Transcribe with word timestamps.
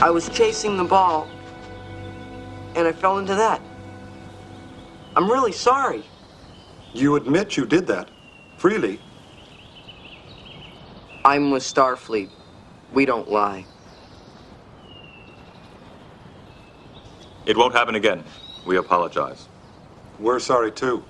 I 0.00 0.10
was 0.10 0.28
chasing 0.28 0.76
the 0.76 0.84
ball, 0.84 1.26
and 2.76 2.86
I 2.86 2.92
fell 2.92 3.18
into 3.18 3.34
that. 3.34 3.60
I'm 5.16 5.28
really 5.28 5.50
sorry. 5.50 6.04
You 6.94 7.16
admit 7.16 7.56
you 7.56 7.66
did 7.66 7.84
that. 7.88 8.08
Freely. 8.58 9.00
I'm 11.24 11.50
with 11.50 11.64
Starfleet. 11.64 12.30
We 12.92 13.06
don't 13.06 13.28
lie. 13.28 13.66
It 17.46 17.56
won't 17.56 17.74
happen 17.74 17.96
again. 17.96 18.22
We 18.64 18.76
apologize. 18.76 19.48
We're 20.20 20.38
sorry 20.38 20.70
too. 20.70 21.02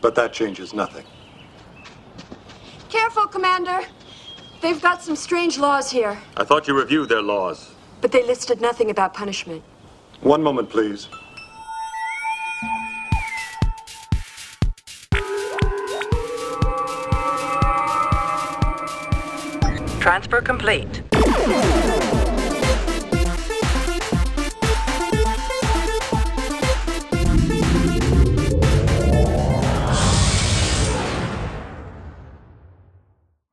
But 0.00 0.14
that 0.14 0.32
changes 0.32 0.72
nothing. 0.72 1.04
Careful, 2.88 3.26
Commander. 3.26 3.80
They've 4.62 4.80
got 4.80 5.02
some 5.02 5.16
strange 5.16 5.58
laws 5.58 5.90
here, 5.90 6.18
I 6.36 6.44
thought 6.44 6.66
you 6.66 6.74
reviewed 6.74 7.10
their 7.10 7.22
laws. 7.22 7.72
But 8.00 8.12
they 8.12 8.24
listed 8.26 8.60
nothing 8.60 8.90
about 8.90 9.14
punishment. 9.14 9.62
One 10.22 10.42
moment, 10.42 10.70
please. 10.70 11.08
Transfer 20.00 20.40
complete. 20.40 21.02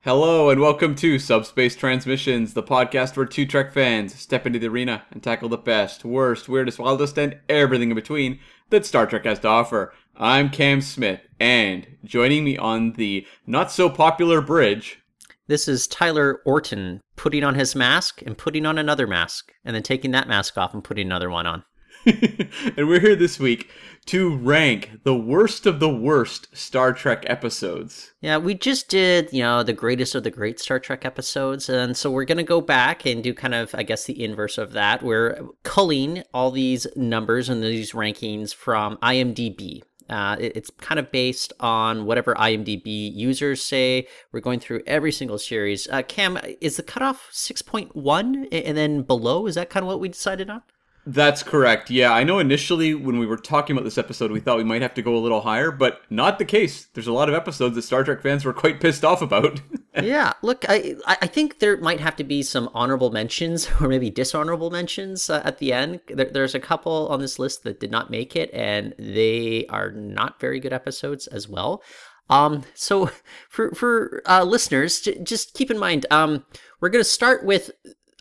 Hello 0.07 0.49
and 0.49 0.61
welcome 0.61 0.95
to 0.95 1.20
Subspace 1.20 1.75
Transmissions, 1.75 2.53
the 2.53 2.63
podcast 2.63 3.17
where 3.17 3.25
two 3.25 3.45
Trek 3.45 3.73
fans 3.73 4.15
step 4.15 4.48
into 4.48 4.57
the 4.57 4.70
arena 4.70 5.03
and 5.11 5.21
tackle 5.21 5.49
the 5.49 5.57
best, 5.57 6.05
worst, 6.05 6.48
weirdest, 6.48 6.79
wildest, 6.79 7.18
and 7.18 7.37
everything 7.49 7.90
in 7.90 7.95
between 7.95 8.40
that 8.70 8.85
Star 8.85 9.05
Trek 9.05 9.26
has 9.26 9.40
to 9.40 9.49
offer. 9.49 9.93
I'm 10.15 10.49
Cam 10.49 10.79
Smith, 10.79 11.20
and 11.41 11.85
joining 12.05 12.45
me 12.45 12.57
on 12.57 12.93
the 12.93 13.27
not 13.45 13.70
so 13.70 13.90
popular 13.90 14.40
bridge, 14.40 15.01
This 15.48 15.67
is 15.67 15.87
Tyler 15.87 16.39
Orton 16.45 17.01
putting 17.17 17.43
on 17.43 17.55
his 17.55 17.76
mask 17.76 18.21
and 18.21 18.37
putting 18.37 18.65
on 18.65 18.77
another 18.77 19.07
mask, 19.07 19.51
and 19.65 19.76
then 19.76 19.84
taking 19.84 20.12
that 20.12 20.29
mask 20.29 20.57
off 20.57 20.73
and 20.73 20.85
putting 20.85 21.07
another 21.07 21.29
one 21.29 21.45
on. 21.45 21.65
and 22.05 22.87
we're 22.87 23.01
here 23.01 23.17
this 23.17 23.39
week 23.39 23.70
to 24.08 24.36
rank 24.38 24.91
the 25.04 25.16
worst 25.16 25.66
of 25.66 25.80
the 25.80 25.90
worst 25.90 26.48
Star 26.55 26.94
Trek 26.94 27.24
episodes. 27.27 28.12
Yeah, 28.22 28.38
we 28.38 28.54
just 28.55 28.90
did, 28.90 29.32
you 29.32 29.44
know, 29.44 29.63
the 29.63 29.74
greatest 29.74 30.16
of 30.16 30.24
the 30.24 30.32
great 30.32 30.60
Star 30.60 30.80
Trek 30.80 31.05
episodes, 31.05 31.70
and 31.70 31.96
so 31.96 32.10
we're 32.12 32.26
going 32.26 32.38
to 32.38 32.44
go 32.44 32.62
back 32.62 33.05
and 33.05 33.24
do 33.24 33.34
kind 33.34 33.54
of, 33.54 33.74
I 33.76 33.84
guess, 33.84 34.05
the 34.05 34.24
inverse 34.24 34.58
of 34.58 34.74
that. 34.74 35.04
We're 35.04 35.41
culling 35.63 36.24
all 36.34 36.52
these 36.52 36.88
numbers 36.96 37.50
and 37.50 37.62
these 37.63 37.91
rankings 37.91 38.54
from 38.54 38.98
IMDb. 38.98 39.82
Uh, 40.10 40.38
it- 40.40 40.55
it's 40.55 40.70
kind 40.80 41.00
of 41.00 41.12
based 41.12 41.52
on 41.60 42.05
whatever 42.05 42.34
IMDb 42.35 43.13
users 43.13 43.62
say. 43.62 44.08
We're 44.32 44.40
going 44.40 44.62
through 44.62 44.84
every 44.88 45.12
single 45.12 45.38
series. 45.38 45.85
Uh, 45.90 46.02
Cam, 46.02 46.40
is 46.62 46.78
the 46.78 46.84
cutoff 46.84 47.30
6.1 47.34 48.48
and 48.54 48.78
then 48.78 49.02
below? 49.02 49.48
Is 49.48 49.55
that 49.55 49.70
kind 49.70 49.84
of 49.84 49.88
what 49.88 50.00
we 50.00 50.08
decided 50.08 50.50
on? 50.50 50.62
That's 51.10 51.41
correct. 51.41 51.90
Yeah, 51.90 52.12
I 52.12 52.26
know 52.26 52.38
initially 52.38 52.94
when 52.94 53.18
we 53.18 53.26
were 53.26 53.38
talking 53.38 53.77
about 53.77 53.86
this 53.86 53.98
episode, 53.98 54.30
we 54.30 54.41
thought 54.41 54.58
we 54.58 54.66
might 54.66 54.82
have 54.82 54.94
to 54.96 55.02
go 55.02 55.16
a 55.16 55.24
little 55.24 55.40
higher, 55.40 55.72
but 55.72 56.02
not 56.10 56.38
the 56.38 56.44
case. 56.44 56.88
There's 56.94 57.08
a 57.08 57.13
lot 57.13 57.30
of 57.30 57.36
episodes 57.36 57.76
that 57.76 57.84
Star 57.84 58.04
Trek 58.04 58.22
fans 58.22 58.44
were 58.44 58.52
quite 58.52 58.82
pissed 58.82 59.05
off 59.05 59.22
about. 59.22 59.62
yeah, 60.04 60.34
look, 60.41 60.66
I 60.68 60.98
I 61.08 61.28
think 61.28 61.60
there 61.60 61.78
might 61.78 62.02
have 62.02 62.18
to 62.18 62.26
be 62.26 62.44
some 62.44 62.70
honorable 62.74 63.10
mentions 63.10 63.70
or 63.82 63.88
maybe 63.88 64.09
dishonorable 64.09 64.69
mentions 64.69 65.30
uh, 65.30 65.41
at 65.46 65.59
the 65.59 65.72
end. 65.72 66.02
There, 66.09 66.30
there's 66.30 66.56
a 66.56 66.59
couple 66.59 67.08
on 67.08 67.22
this 67.22 67.40
list 67.40 67.63
that 67.63 67.80
did 67.80 67.90
not 67.90 68.12
make 68.12 68.35
it, 68.35 68.53
and 68.53 68.94
they 69.00 69.66
are 69.68 69.91
not 69.91 70.41
very 70.41 70.59
good 70.59 70.73
episodes 70.73 71.28
as 71.28 71.47
well. 71.47 71.81
Um, 72.29 72.66
so 72.73 73.12
for 73.50 73.72
for 73.72 74.22
uh, 74.25 74.44
listeners, 74.44 75.00
j- 75.00 75.23
just 75.23 75.53
keep 75.53 75.72
in 75.72 75.79
mind, 75.79 76.06
um, 76.12 76.44
we're 76.81 76.90
gonna 76.90 77.06
start 77.06 77.46
with 77.46 77.72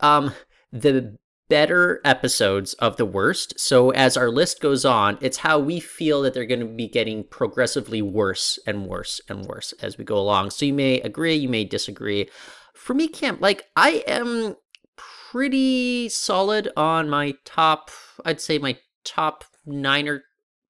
um 0.01 0.33
the 0.73 1.19
better 1.49 2.01
episodes 2.05 2.75
of 2.75 2.97
the 2.97 3.05
worst. 3.05 3.59
So 3.59 3.91
as 3.91 4.17
our 4.17 4.31
list 4.31 4.61
goes 4.61 4.85
on, 4.85 5.19
it's 5.21 5.39
how 5.39 5.59
we 5.59 5.81
feel 5.81 6.23
that 6.23 6.35
they're 6.35 6.45
going 6.45 6.61
to 6.61 6.67
be 6.67 6.89
getting 6.89 7.25
progressively 7.25 8.03
worse 8.03 8.59
and 8.67 8.87
worse 8.87 9.21
and 9.29 9.45
worse 9.47 9.73
as 9.81 9.97
we 9.97 10.05
go 10.05 10.19
along. 10.19 10.51
So 10.51 10.65
you 10.65 10.75
may 10.75 11.01
agree, 11.01 11.35
you 11.35 11.49
may 11.49 11.65
disagree. 11.65 12.29
For 12.75 12.95
me, 12.95 13.09
Cam, 13.09 13.39
like 13.41 13.65
I 13.77 14.05
am 14.07 14.57
pretty 14.97 16.09
solid 16.09 16.69
on 16.77 17.09
my 17.09 17.35
top, 17.45 17.91
I'd 18.25 18.41
say 18.41 18.59
my 18.59 18.79
top 19.05 19.45
nine 19.65 20.09
or 20.09 20.25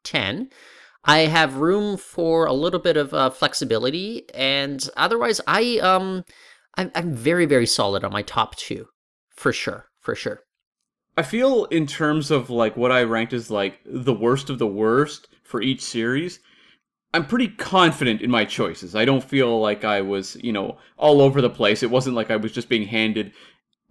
10. 0.04 0.50
I 1.04 1.18
have 1.18 1.56
room 1.56 1.96
for 1.96 2.46
a 2.46 2.52
little 2.52 2.80
bit 2.80 2.96
of 2.96 3.14
uh, 3.14 3.30
flexibility, 3.30 4.28
and 4.34 4.88
otherwise, 4.96 5.40
I 5.46 5.78
um, 5.78 6.24
I'm, 6.76 6.90
I'm 6.96 7.14
very 7.14 7.46
very 7.46 7.66
solid 7.66 8.02
on 8.02 8.12
my 8.12 8.22
top 8.22 8.56
two, 8.56 8.88
for 9.30 9.52
sure, 9.52 9.86
for 10.00 10.16
sure. 10.16 10.40
I 11.16 11.22
feel 11.22 11.64
in 11.66 11.86
terms 11.86 12.30
of 12.30 12.50
like 12.50 12.76
what 12.76 12.92
I 12.92 13.02
ranked 13.02 13.32
as 13.32 13.50
like 13.50 13.78
the 13.86 14.12
worst 14.12 14.50
of 14.50 14.58
the 14.58 14.66
worst 14.66 15.28
for 15.44 15.62
each 15.62 15.80
series, 15.80 16.40
I'm 17.14 17.26
pretty 17.26 17.48
confident 17.48 18.20
in 18.20 18.30
my 18.30 18.44
choices. 18.44 18.94
I 18.94 19.06
don't 19.06 19.24
feel 19.24 19.58
like 19.58 19.84
I 19.84 20.02
was, 20.02 20.36
you 20.42 20.52
know, 20.52 20.76
all 20.98 21.22
over 21.22 21.40
the 21.40 21.48
place. 21.48 21.82
It 21.82 21.90
wasn't 21.90 22.16
like 22.16 22.30
I 22.30 22.36
was 22.36 22.52
just 22.52 22.68
being 22.68 22.86
handed, 22.86 23.32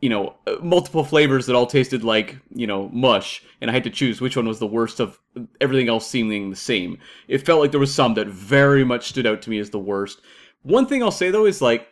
you 0.01 0.09
know, 0.09 0.35
uh, 0.45 0.57
multiple 0.61 1.03
flavors 1.03 1.47
that 1.47 1.55
all 1.55 1.65
tasted 1.65 2.03
like, 2.03 2.37
you 2.53 2.67
know, 2.67 2.89
mush 2.89 3.41
and 3.59 3.71
I 3.71 3.73
had 3.73 3.85
to 3.85 3.89
choose 3.89 4.21
which 4.21 4.35
one 4.35 4.47
was 4.47 4.59
the 4.59 4.67
worst 4.67 4.99
of 4.99 5.19
everything 5.59 5.89
else 5.89 6.07
seeming 6.07 6.51
the 6.51 6.55
same. 6.55 6.99
It 7.27 7.43
felt 7.43 7.59
like 7.59 7.71
there 7.71 7.79
was 7.79 7.93
some 7.93 8.13
that 8.13 8.27
very 8.27 8.83
much 8.83 9.09
stood 9.09 9.25
out 9.25 9.41
to 9.43 9.49
me 9.49 9.57
as 9.57 9.71
the 9.71 9.79
worst. 9.79 10.21
One 10.61 10.85
thing 10.85 11.01
I'll 11.01 11.09
say 11.09 11.31
though 11.31 11.47
is 11.47 11.61
like 11.61 11.87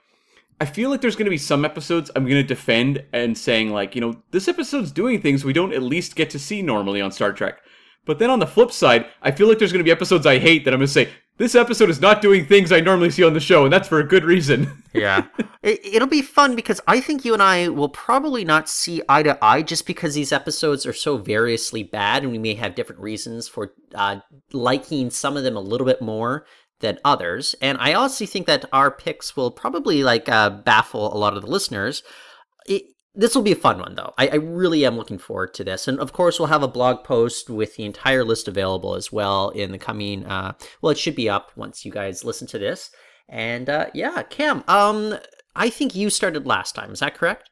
I 0.64 0.66
feel 0.66 0.90
like 0.90 1.02
there's 1.02 1.18
going 1.18 1.26
to 1.26 1.30
be 1.30 1.38
some 1.38 1.66
episodes 1.66 2.10
I'm 2.16 2.24
going 2.24 2.42
to 2.42 2.42
defend 2.42 3.04
and 3.12 3.38
saying 3.38 3.72
like, 3.72 3.96
you 3.96 4.00
know, 4.00 4.24
this 4.32 4.48
episode's 4.48 4.94
doing 4.94 5.22
things 5.22 5.44
we 5.44 5.52
don't 5.52 5.74
at 5.74 5.84
least 5.84 6.16
get 6.16 6.30
to 6.30 6.40
see 6.40 6.62
normally 6.62 7.02
on 7.02 7.12
Star 7.12 7.34
Trek. 7.34 7.60
But 8.06 8.18
then 8.18 8.30
on 8.30 8.40
the 8.40 8.48
flip 8.48 8.72
side, 8.72 9.08
I 9.22 9.32
feel 9.32 9.50
like 9.50 9.60
there's 9.60 9.74
going 9.74 9.82
to 9.82 9.84
be 9.84 9.92
episodes 9.92 10.26
I 10.26 10.40
hate 10.40 10.64
that 10.64 10.74
I'm 10.74 10.80
going 10.80 10.88
to 10.88 10.94
say 10.94 11.10
this 11.36 11.54
episode 11.54 11.90
is 11.90 12.00
not 12.00 12.22
doing 12.22 12.46
things 12.46 12.72
I 12.72 12.80
normally 12.80 13.10
see 13.10 13.26
on 13.26 13.34
the 13.34 13.42
show, 13.42 13.66
and 13.66 13.74
that's 13.74 13.90
for 13.90 14.00
a 14.00 14.08
good 14.08 14.24
reason. 14.24 14.72
Yeah. 14.94 15.26
it, 15.64 15.84
it'll 15.84 16.08
be 16.08 16.22
fun 16.22 16.56
because 16.56 16.80
I 16.88 17.02
think 17.02 17.26
you 17.26 17.34
and 17.34 17.42
I 17.42 17.68
will 17.70 17.90
probably 17.90 18.46
not 18.46 18.70
see 18.70 19.02
eye 19.10 19.24
to 19.24 19.44
eye 19.44 19.64
just 19.64 19.88
because 19.88 20.14
these 20.14 20.32
episodes 20.32 20.86
are 20.86 20.94
so 20.94 21.18
variously 21.18 21.82
bad 21.82 22.22
and 22.22 22.32
we 22.32 22.38
may 22.38 22.54
have 22.54 22.76
different 22.76 23.02
reasons 23.02 23.48
for 23.48 23.74
uh, 23.96 24.18
liking 24.52 25.10
some 25.10 25.36
of 25.36 25.44
them 25.44 25.58
a 25.58 25.62
little 25.62 25.88
bit 25.88 26.00
more 26.00 26.46
than 26.84 27.00
others. 27.04 27.56
And 27.62 27.80
I 27.80 27.94
also 27.94 28.28
think 28.28 28.46
that 28.46 28.66
our 28.72 28.92
picks 28.92 29.36
will 29.36 29.50
probably 29.50 30.04
like 30.04 30.30
uh, 30.30 30.52
baffle 30.52 31.12
a 31.12 31.18
lot 31.18 31.36
of 31.36 31.42
the 31.42 31.50
listeners. 31.50 32.04
It, 32.68 32.84
this 33.16 33.34
will 33.34 33.42
be 33.42 33.54
a 33.54 33.56
fun 33.56 33.80
one 33.80 33.96
though. 33.96 34.14
I, 34.18 34.28
I 34.28 34.36
really 34.36 34.86
am 34.86 34.98
looking 34.98 35.18
forward 35.18 35.54
to 35.56 35.64
this. 35.64 35.88
And 35.88 36.00
of 36.00 36.14
course, 36.14 36.38
we'll 36.38 36.50
have 36.50 36.62
a 36.62 36.68
blog 36.68 37.04
post 37.04 37.50
with 37.50 37.76
the 37.76 37.86
entire 37.86 38.24
list 38.24 38.48
available 38.48 38.96
as 38.96 39.12
well 39.12 39.50
in 39.50 39.72
the 39.72 39.80
coming, 39.80 40.26
uh, 40.26 40.54
well, 40.82 40.92
it 40.92 41.00
should 41.00 41.16
be 41.16 41.30
up 41.30 41.52
once 41.56 41.86
you 41.86 41.92
guys 41.92 42.26
listen 42.26 42.48
to 42.48 42.60
this. 42.60 42.92
And 43.30 43.70
uh, 43.70 43.88
yeah, 43.94 44.22
Cam, 44.24 44.64
um, 44.68 45.18
I 45.56 45.70
think 45.70 45.96
you 45.96 46.10
started 46.10 46.46
last 46.46 46.76
time. 46.76 46.92
Is 46.92 47.00
that 47.00 47.16
correct? 47.16 47.50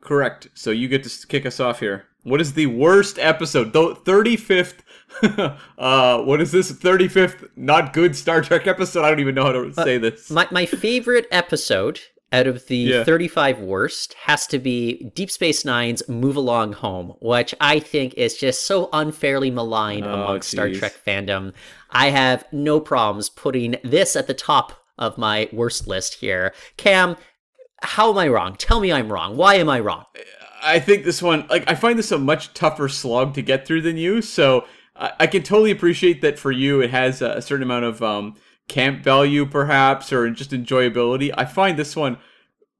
Correct. 0.00 0.48
So 0.54 0.70
you 0.70 0.86
get 0.86 1.02
to 1.04 1.26
kick 1.26 1.44
us 1.44 1.58
off 1.58 1.80
here. 1.80 2.04
What 2.22 2.40
is 2.40 2.52
the 2.52 2.66
worst 2.66 3.18
episode? 3.18 3.72
The 3.72 3.96
35th. 3.96 4.80
uh, 5.78 6.18
what 6.22 6.40
is 6.40 6.52
this? 6.52 6.72
35th 6.72 7.48
not 7.56 7.92
good 7.92 8.16
Star 8.16 8.40
Trek 8.42 8.66
episode? 8.66 9.04
I 9.04 9.10
don't 9.10 9.20
even 9.20 9.34
know 9.34 9.44
how 9.44 9.52
to 9.52 9.72
say 9.74 9.98
this. 9.98 10.30
My 10.30 10.46
my 10.50 10.66
favorite 10.66 11.26
episode 11.30 12.00
out 12.32 12.46
of 12.48 12.66
the 12.66 12.76
Yeah. 12.76 13.04
35 13.04 13.60
worst 13.60 14.14
has 14.24 14.46
to 14.48 14.58
be 14.58 15.10
Deep 15.14 15.30
Space 15.30 15.64
Nine's 15.64 16.08
Move 16.08 16.34
Along 16.36 16.72
Home, 16.72 17.14
which 17.20 17.54
I 17.60 17.78
think 17.78 18.14
is 18.14 18.36
just 18.36 18.66
so 18.66 18.88
unfairly 18.92 19.50
maligned 19.52 20.04
Oh, 20.06 20.14
amongst 20.14 20.50
Star. 20.50 20.68
Trek 20.70 20.94
fandom. 21.06 21.52
I 21.90 22.10
have 22.10 22.44
no 22.50 22.80
problems 22.80 23.28
putting 23.28 23.76
this 23.84 24.16
at 24.16 24.26
the 24.26 24.34
top 24.34 24.84
of 24.98 25.16
my 25.16 25.48
worst 25.52 25.86
list 25.86 26.14
here. 26.14 26.52
Cam, 26.76 27.16
how 27.82 28.10
am 28.10 28.18
I 28.18 28.26
wrong? 28.28 28.56
Tell 28.56 28.80
me 28.80 28.92
I'm 28.92 29.12
wrong. 29.12 29.36
Why 29.36 29.54
am 29.56 29.68
I 29.68 29.78
wrong? 29.78 30.04
I 30.62 30.80
think 30.80 31.04
this 31.04 31.20
one, 31.22 31.46
like, 31.48 31.64
I 31.70 31.74
find 31.74 31.98
this 31.98 32.10
a 32.10 32.18
much 32.18 32.52
tougher 32.54 32.88
slog 32.88 33.34
to 33.34 33.42
get 33.42 33.66
through 33.66 33.82
than 33.82 33.96
you. 33.98 34.22
So 34.22 34.64
I, 34.96 35.12
I 35.20 35.26
can 35.26 35.42
totally 35.42 35.70
appreciate 35.70 36.20
that 36.22 36.38
for 36.38 36.52
you. 36.52 36.80
It 36.80 36.90
has 36.90 37.22
a, 37.22 37.40
certain 37.42 37.62
amount 37.62 37.84
of 37.84 38.02
um, 38.02 38.36
camp 38.68 39.02
value, 39.02 39.46
perhaps, 39.46 40.12
or 40.12 40.28
just 40.30 40.50
enjoyability. 40.50 41.32
I 41.36 41.44
find 41.44 41.78
this 41.78 41.96
one 41.96 42.18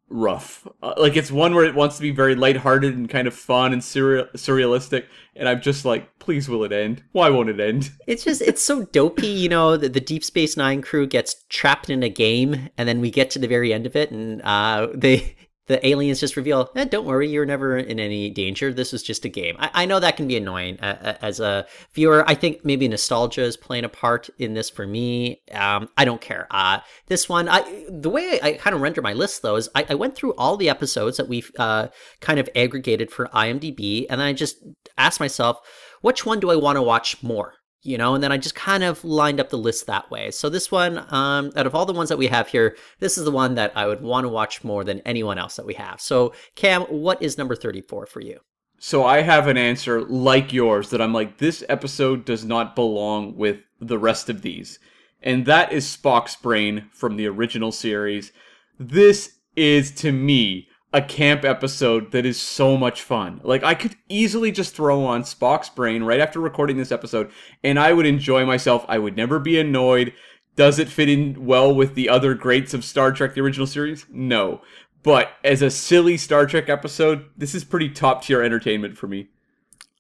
rough. 0.08 0.66
Uh, 0.82 0.94
like, 0.96 1.16
it's 1.16 1.30
one 1.30 1.54
where 1.54 1.64
it 1.64 1.74
wants 1.74 1.96
to 1.96 2.02
be 2.02 2.10
very 2.10 2.34
lighthearted 2.34 2.96
and 2.96 3.08
kind 3.08 3.26
of 3.26 3.34
fun 3.34 3.72
and 3.72 3.82
surreal, 3.82 4.30
surrealistic. 4.34 5.06
And 5.34 5.48
I'm 5.48 5.60
just 5.60 5.84
like, 5.84 6.18
please, 6.18 6.48
will 6.48 6.62
it 6.64 6.72
end? 6.72 7.02
Why 7.12 7.30
won't 7.30 7.50
it 7.50 7.60
end? 7.60 7.90
It's 8.06 8.22
just 8.22 8.42
it's 8.42 8.62
so 8.62 8.84
dopey, 8.84 9.26
you 9.26 9.48
know. 9.48 9.76
The, 9.76 9.88
the 9.88 10.00
Deep 10.00 10.22
Space 10.22 10.56
Nine 10.56 10.82
crew 10.82 11.06
gets 11.06 11.42
trapped 11.48 11.90
in 11.90 12.02
a 12.02 12.08
game, 12.08 12.68
and 12.78 12.88
then 12.88 13.00
we 13.00 13.10
get 13.10 13.30
to 13.30 13.38
the 13.38 13.48
very 13.48 13.72
end 13.72 13.86
of 13.86 13.96
it, 13.96 14.10
and 14.10 14.40
uh, 14.42 14.88
they 14.94 15.34
the 15.66 15.84
aliens 15.86 16.20
just 16.20 16.36
reveal, 16.36 16.70
eh, 16.76 16.84
don't 16.84 17.06
worry, 17.06 17.28
you're 17.28 17.46
never 17.46 17.76
in 17.76 17.98
any 17.98 18.30
danger. 18.30 18.72
This 18.72 18.92
was 18.92 19.02
just 19.02 19.24
a 19.24 19.28
game. 19.28 19.56
I, 19.58 19.70
I 19.74 19.86
know 19.86 20.00
that 20.00 20.16
can 20.16 20.28
be 20.28 20.36
annoying 20.36 20.78
uh, 20.80 21.16
as 21.22 21.40
a 21.40 21.66
viewer. 21.92 22.24
I 22.26 22.34
think 22.34 22.64
maybe 22.64 22.86
nostalgia 22.86 23.42
is 23.42 23.56
playing 23.56 23.84
a 23.84 23.88
part 23.88 24.28
in 24.38 24.54
this 24.54 24.68
for 24.68 24.86
me. 24.86 25.40
Um, 25.52 25.88
I 25.96 26.04
don't 26.04 26.20
care. 26.20 26.46
Uh, 26.50 26.80
this 27.06 27.28
one, 27.28 27.48
I, 27.48 27.86
the 27.88 28.10
way 28.10 28.38
I, 28.42 28.48
I 28.48 28.52
kind 28.54 28.76
of 28.76 28.82
render 28.82 29.02
my 29.02 29.14
list 29.14 29.42
though 29.42 29.56
is 29.56 29.68
I, 29.74 29.86
I 29.88 29.94
went 29.94 30.16
through 30.16 30.34
all 30.34 30.56
the 30.56 30.68
episodes 30.68 31.16
that 31.16 31.28
we've 31.28 31.50
uh, 31.58 31.88
kind 32.20 32.38
of 32.38 32.48
aggregated 32.54 33.10
for 33.10 33.26
IMDb, 33.28 34.06
and 34.10 34.22
I 34.22 34.32
just 34.32 34.58
asked 34.98 35.20
myself, 35.20 35.58
which 36.02 36.26
one 36.26 36.40
do 36.40 36.50
I 36.50 36.56
want 36.56 36.76
to 36.76 36.82
watch 36.82 37.22
more? 37.22 37.54
You 37.84 37.98
know, 37.98 38.14
and 38.14 38.24
then 38.24 38.32
I 38.32 38.38
just 38.38 38.54
kind 38.54 38.82
of 38.82 39.04
lined 39.04 39.38
up 39.38 39.50
the 39.50 39.58
list 39.58 39.86
that 39.86 40.10
way. 40.10 40.30
So 40.30 40.48
this 40.48 40.70
one, 40.70 41.04
um, 41.12 41.52
out 41.54 41.66
of 41.66 41.74
all 41.74 41.86
the 41.86 41.92
ones 41.92 42.08
that 42.08 42.18
we 42.18 42.26
have 42.28 42.48
here, 42.48 42.76
this 42.98 43.18
is 43.18 43.24
the 43.24 43.30
one 43.30 43.54
that 43.54 43.72
I 43.76 43.86
would 43.86 44.00
want 44.00 44.24
to 44.24 44.30
watch 44.30 44.64
more 44.64 44.84
than 44.84 45.00
anyone 45.00 45.38
else 45.38 45.56
that 45.56 45.66
we 45.66 45.74
have. 45.74 46.00
So 46.00 46.32
Cam, 46.54 46.82
what 46.82 47.22
is 47.22 47.38
number 47.38 47.54
34 47.54 48.06
for 48.06 48.20
you? 48.20 48.40
So 48.78 49.04
I 49.04 49.20
have 49.20 49.46
an 49.46 49.56
answer 49.56 50.00
like 50.02 50.52
yours 50.52 50.90
that 50.90 51.00
I'm 51.00 51.12
like, 51.12 51.38
this 51.38 51.62
episode 51.68 52.24
does 52.24 52.44
not 52.44 52.74
belong 52.74 53.36
with 53.36 53.60
the 53.80 53.98
rest 53.98 54.28
of 54.28 54.42
these. 54.42 54.78
And 55.22 55.46
that 55.46 55.72
is 55.72 55.84
Spock's 55.84 56.36
Brain 56.36 56.88
from 56.92 57.16
the 57.16 57.26
original 57.26 57.72
series. 57.72 58.32
This 58.78 59.36
is, 59.56 59.90
to 59.92 60.12
me, 60.12 60.68
a 60.94 61.02
camp 61.02 61.44
episode 61.44 62.12
that 62.12 62.24
is 62.24 62.40
so 62.40 62.76
much 62.76 63.02
fun. 63.02 63.40
Like 63.42 63.64
I 63.64 63.74
could 63.74 63.96
easily 64.08 64.52
just 64.52 64.76
throw 64.76 65.04
on 65.04 65.24
Spock's 65.24 65.68
brain 65.68 66.04
right 66.04 66.20
after 66.20 66.38
recording 66.38 66.76
this 66.76 66.92
episode 66.92 67.32
and 67.64 67.80
I 67.80 67.92
would 67.92 68.06
enjoy 68.06 68.46
myself. 68.46 68.84
I 68.88 68.98
would 68.98 69.16
never 69.16 69.40
be 69.40 69.58
annoyed. 69.58 70.14
Does 70.54 70.78
it 70.78 70.88
fit 70.88 71.08
in 71.08 71.46
well 71.46 71.74
with 71.74 71.96
the 71.96 72.08
other 72.08 72.34
greats 72.34 72.74
of 72.74 72.84
Star 72.84 73.10
Trek 73.10 73.34
the 73.34 73.40
original 73.40 73.66
series? 73.66 74.06
No. 74.08 74.62
But 75.02 75.32
as 75.42 75.62
a 75.62 75.70
silly 75.70 76.16
Star 76.16 76.46
Trek 76.46 76.68
episode, 76.68 77.26
this 77.36 77.56
is 77.56 77.64
pretty 77.64 77.88
top 77.88 78.22
tier 78.22 78.40
entertainment 78.40 78.96
for 78.96 79.08
me. 79.08 79.30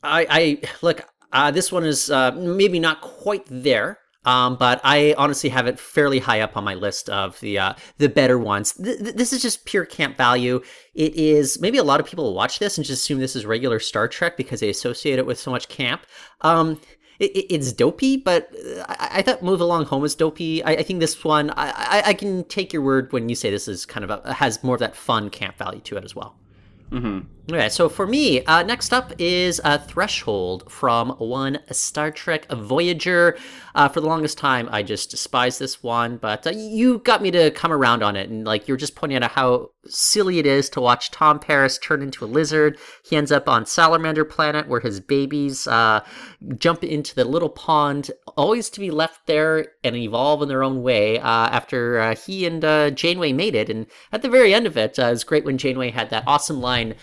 I, 0.04 0.26
I 0.30 0.60
look, 0.80 1.04
uh, 1.32 1.50
this 1.50 1.72
one 1.72 1.84
is 1.84 2.08
uh, 2.08 2.30
maybe 2.30 2.78
not 2.78 3.00
quite 3.00 3.42
there, 3.48 3.98
um, 4.24 4.56
but 4.56 4.80
I 4.84 5.14
honestly 5.18 5.50
have 5.50 5.66
it 5.66 5.78
fairly 5.78 6.18
high 6.18 6.40
up 6.40 6.56
on 6.56 6.64
my 6.64 6.74
list 6.74 7.10
of 7.10 7.38
the 7.40 7.58
uh, 7.58 7.74
the 7.98 8.08
better 8.08 8.38
ones. 8.38 8.72
Th- 8.72 8.98
th- 8.98 9.14
this 9.14 9.32
is 9.32 9.42
just 9.42 9.64
pure 9.64 9.84
camp 9.84 10.16
value. 10.16 10.62
It 10.94 11.14
is 11.14 11.60
maybe 11.60 11.78
a 11.78 11.84
lot 11.84 12.00
of 12.00 12.06
people 12.06 12.34
watch 12.34 12.58
this 12.58 12.78
and 12.78 12.86
just 12.86 13.02
assume 13.02 13.18
this 13.18 13.36
is 13.36 13.46
regular 13.46 13.80
Star 13.80 14.08
Trek 14.08 14.36
because 14.36 14.60
they 14.60 14.70
associate 14.70 15.18
it 15.18 15.26
with 15.26 15.38
so 15.38 15.50
much 15.50 15.68
camp. 15.68 16.02
Um, 16.40 16.80
it, 17.18 17.46
it's 17.50 17.72
dopey, 17.72 18.16
but 18.16 18.50
I, 18.88 19.08
I, 19.12 19.22
thought 19.22 19.42
Move 19.42 19.60
Along 19.60 19.84
Home 19.86 20.04
is 20.04 20.14
dopey. 20.14 20.62
I, 20.64 20.72
I 20.72 20.82
think 20.82 21.00
this 21.00 21.22
one, 21.22 21.50
I, 21.50 22.02
I, 22.06 22.14
can 22.14 22.44
take 22.44 22.72
your 22.72 22.82
word 22.82 23.12
when 23.12 23.28
you 23.28 23.34
say 23.34 23.50
this 23.50 23.68
is 23.68 23.86
kind 23.86 24.04
of 24.04 24.10
a, 24.10 24.34
has 24.34 24.62
more 24.64 24.74
of 24.74 24.80
that 24.80 24.96
fun 24.96 25.30
camp 25.30 25.56
value 25.56 25.80
to 25.82 25.96
it 25.96 26.04
as 26.04 26.16
well. 26.16 26.36
Mm-hmm. 26.94 27.52
Okay, 27.52 27.68
so 27.68 27.88
for 27.88 28.06
me, 28.06 28.44
uh, 28.44 28.62
next 28.62 28.92
up 28.92 29.12
is 29.18 29.60
a 29.64 29.78
Threshold 29.78 30.70
from 30.70 31.10
one 31.18 31.58
Star 31.72 32.12
Trek 32.12 32.50
Voyager. 32.50 33.36
Uh, 33.74 33.88
for 33.88 34.00
the 34.00 34.06
longest 34.06 34.38
time, 34.38 34.68
I 34.70 34.84
just 34.84 35.10
despised 35.10 35.58
this 35.58 35.82
one, 35.82 36.16
but 36.18 36.46
uh, 36.46 36.50
you 36.50 36.98
got 37.00 37.20
me 37.20 37.32
to 37.32 37.50
come 37.50 37.72
around 37.72 38.04
on 38.04 38.14
it, 38.14 38.30
and 38.30 38.46
like 38.46 38.68
you're 38.68 38.76
just 38.76 38.94
pointing 38.94 39.22
out 39.22 39.32
how 39.32 39.70
silly 39.88 40.38
it 40.38 40.46
is 40.46 40.68
to 40.70 40.80
watch 40.80 41.10
Tom 41.10 41.38
Paris 41.38 41.78
turn 41.78 42.02
into 42.02 42.24
a 42.24 42.26
lizard. 42.26 42.78
He 43.04 43.16
ends 43.16 43.32
up 43.32 43.48
on 43.48 43.66
Salamander 43.66 44.24
Planet, 44.24 44.68
where 44.68 44.80
his 44.80 45.00
babies 45.00 45.66
uh, 45.66 46.04
jump 46.58 46.84
into 46.84 47.14
the 47.14 47.24
little 47.24 47.48
pond, 47.48 48.10
always 48.36 48.70
to 48.70 48.80
be 48.80 48.90
left 48.90 49.26
there 49.26 49.68
and 49.82 49.96
evolve 49.96 50.42
in 50.42 50.48
their 50.48 50.62
own 50.62 50.82
way. 50.82 51.18
Uh, 51.18 51.48
after 51.48 52.00
uh, 52.00 52.14
he 52.14 52.46
and 52.46 52.62
Janeway 52.96 53.32
made 53.32 53.54
it, 53.54 53.70
and 53.70 53.86
at 54.12 54.22
the 54.22 54.28
very 54.28 54.54
end 54.54 54.66
of 54.66 54.76
it, 54.76 54.98
it 54.98 55.02
was 55.02 55.24
great 55.24 55.44
when 55.44 55.58
Janeway 55.58 55.90
had 55.90 56.10
that 56.10 56.24
awesome 56.26 56.60
line 56.60 56.94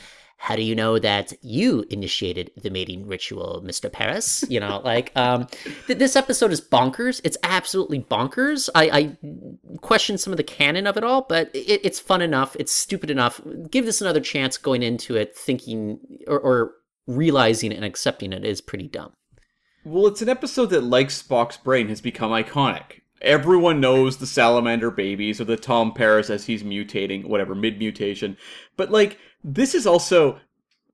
how 0.42 0.56
do 0.56 0.64
you 0.64 0.74
know 0.74 0.98
that 0.98 1.34
you 1.44 1.86
initiated 1.92 2.50
the 2.60 2.72
mating 2.72 3.06
ritual, 3.06 3.62
Mr. 3.64 3.92
Paris? 3.92 4.44
You 4.50 4.60
know, 4.60 4.82
like, 4.84 5.12
um, 5.16 5.46
th- 5.86 6.00
this 6.00 6.16
episode 6.16 6.52
is 6.52 6.60
bonkers. 6.60 7.22
It's 7.24 7.38
absolutely 7.44 8.00
bonkers. 8.00 8.68
I, 8.74 8.90
I 8.90 9.78
question 9.82 10.18
some 10.18 10.34
of 10.34 10.38
the 10.38 10.44
canon 10.44 10.88
of 10.88 10.98
it 10.98 11.04
all, 11.04 11.28
but 11.30 11.52
it, 11.54 11.82
it's 11.86 12.00
fun 12.00 12.24
enough. 12.24 12.56
It's 12.60 12.72
stupid 12.72 13.12
enough. 13.12 13.40
Give 13.70 13.86
this 13.86 14.02
another 14.02 14.20
chance 14.20 14.58
going 14.58 14.82
into 14.82 15.16
it 15.16 15.38
thinking 15.38 16.00
or, 16.26 16.40
or 16.40 16.72
realizing 17.06 17.72
and 17.72 17.86
accepting 17.86 18.34
it 18.34 18.44
is 18.44 18.62
pretty 18.62 18.88
dumb. 18.88 19.14
Well, 19.86 20.08
it's 20.08 20.24
an 20.24 20.30
episode 20.30 20.72
that, 20.72 20.82
like 20.82 21.10
Spock's 21.10 21.58
brain, 21.58 21.88
has 21.90 22.02
become 22.02 22.32
iconic. 22.32 23.02
Everyone 23.22 23.80
knows 23.80 24.18
the 24.18 24.26
salamander 24.26 24.90
babies 24.90 25.40
or 25.40 25.44
the 25.44 25.56
Tom 25.56 25.94
Paris 25.94 26.32
as 26.32 26.46
he's 26.46 26.64
mutating, 26.64 27.26
whatever, 27.26 27.54
mid 27.54 27.78
mutation. 27.78 28.38
But, 28.76 28.90
like, 28.90 29.20
this 29.44 29.76
is 29.76 29.88
also 29.88 30.40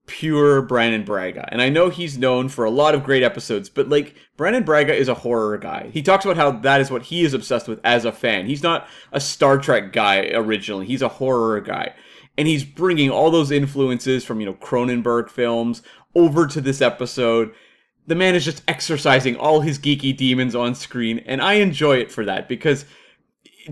pure 0.08 0.62
Brannon 0.62 1.04
Braga. 1.04 1.48
And 1.52 1.62
I 1.62 1.70
know 1.70 1.90
he's 1.90 2.18
known 2.18 2.48
for 2.50 2.66
a 2.66 2.72
lot 2.72 2.96
of 2.96 3.04
great 3.04 3.24
episodes, 3.24 3.70
but 3.70 3.90
like 3.90 4.16
Brannon 4.38 4.64
Braga 4.64 4.96
is 4.96 5.10
a 5.10 5.14
horror 5.14 5.58
guy. 5.58 5.90
He 5.94 6.02
talks 6.02 6.26
about 6.26 6.38
how 6.38 6.52
that 6.52 6.82
is 6.82 6.90
what 6.90 7.04
he 7.04 7.24
is 7.24 7.34
obsessed 7.34 7.68
with 7.68 7.80
as 7.84 8.06
a 8.06 8.12
fan. 8.12 8.48
He's 8.48 8.64
not 8.64 8.88
a 9.12 9.20
Star 9.20 9.58
Trek 9.58 9.92
guy 9.92 10.30
originally. 10.34 10.86
He's 10.86 11.02
a 11.02 11.10
horror 11.10 11.62
guy. 11.62 11.94
And 12.38 12.48
he's 12.48 12.64
bringing 12.64 13.10
all 13.10 13.32
those 13.32 13.52
influences 13.52 14.24
from, 14.24 14.40
you 14.40 14.46
know, 14.46 14.54
Cronenberg 14.54 15.30
films 15.30 15.82
over 16.16 16.48
to 16.48 16.62
this 16.62 16.82
episode. 16.82 17.54
The 18.06 18.16
man 18.16 18.36
is 18.36 18.46
just 18.46 18.64
exercising 18.68 19.36
all 19.36 19.62
his 19.62 19.78
geeky 19.78 20.16
demons 20.16 20.56
on 20.56 20.76
screen, 20.76 21.20
and 21.26 21.42
I 21.42 21.56
enjoy 21.56 21.98
it 21.98 22.12
for 22.12 22.24
that 22.26 22.48
because 22.48 22.86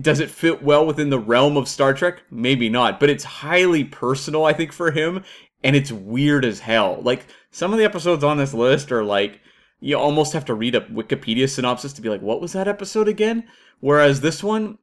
does 0.00 0.20
it 0.20 0.30
fit 0.30 0.62
well 0.62 0.86
within 0.86 1.10
the 1.10 1.18
realm 1.18 1.56
of 1.56 1.68
Star 1.68 1.94
Trek? 1.94 2.22
Maybe 2.30 2.68
not, 2.68 3.00
but 3.00 3.10
it's 3.10 3.24
highly 3.24 3.84
personal, 3.84 4.44
I 4.44 4.52
think, 4.52 4.72
for 4.72 4.90
him, 4.90 5.24
and 5.62 5.74
it's 5.74 5.92
weird 5.92 6.44
as 6.44 6.60
hell. 6.60 7.00
Like, 7.02 7.26
some 7.50 7.72
of 7.72 7.78
the 7.78 7.84
episodes 7.84 8.24
on 8.24 8.36
this 8.36 8.54
list 8.54 8.92
are 8.92 9.04
like, 9.04 9.40
you 9.80 9.96
almost 9.98 10.32
have 10.32 10.44
to 10.46 10.54
read 10.54 10.74
a 10.74 10.80
Wikipedia 10.82 11.48
synopsis 11.48 11.92
to 11.94 12.02
be 12.02 12.08
like, 12.08 12.22
what 12.22 12.40
was 12.40 12.52
that 12.52 12.68
episode 12.68 13.08
again? 13.08 13.44
Whereas 13.80 14.20
this 14.20 14.42
one, 14.42 14.78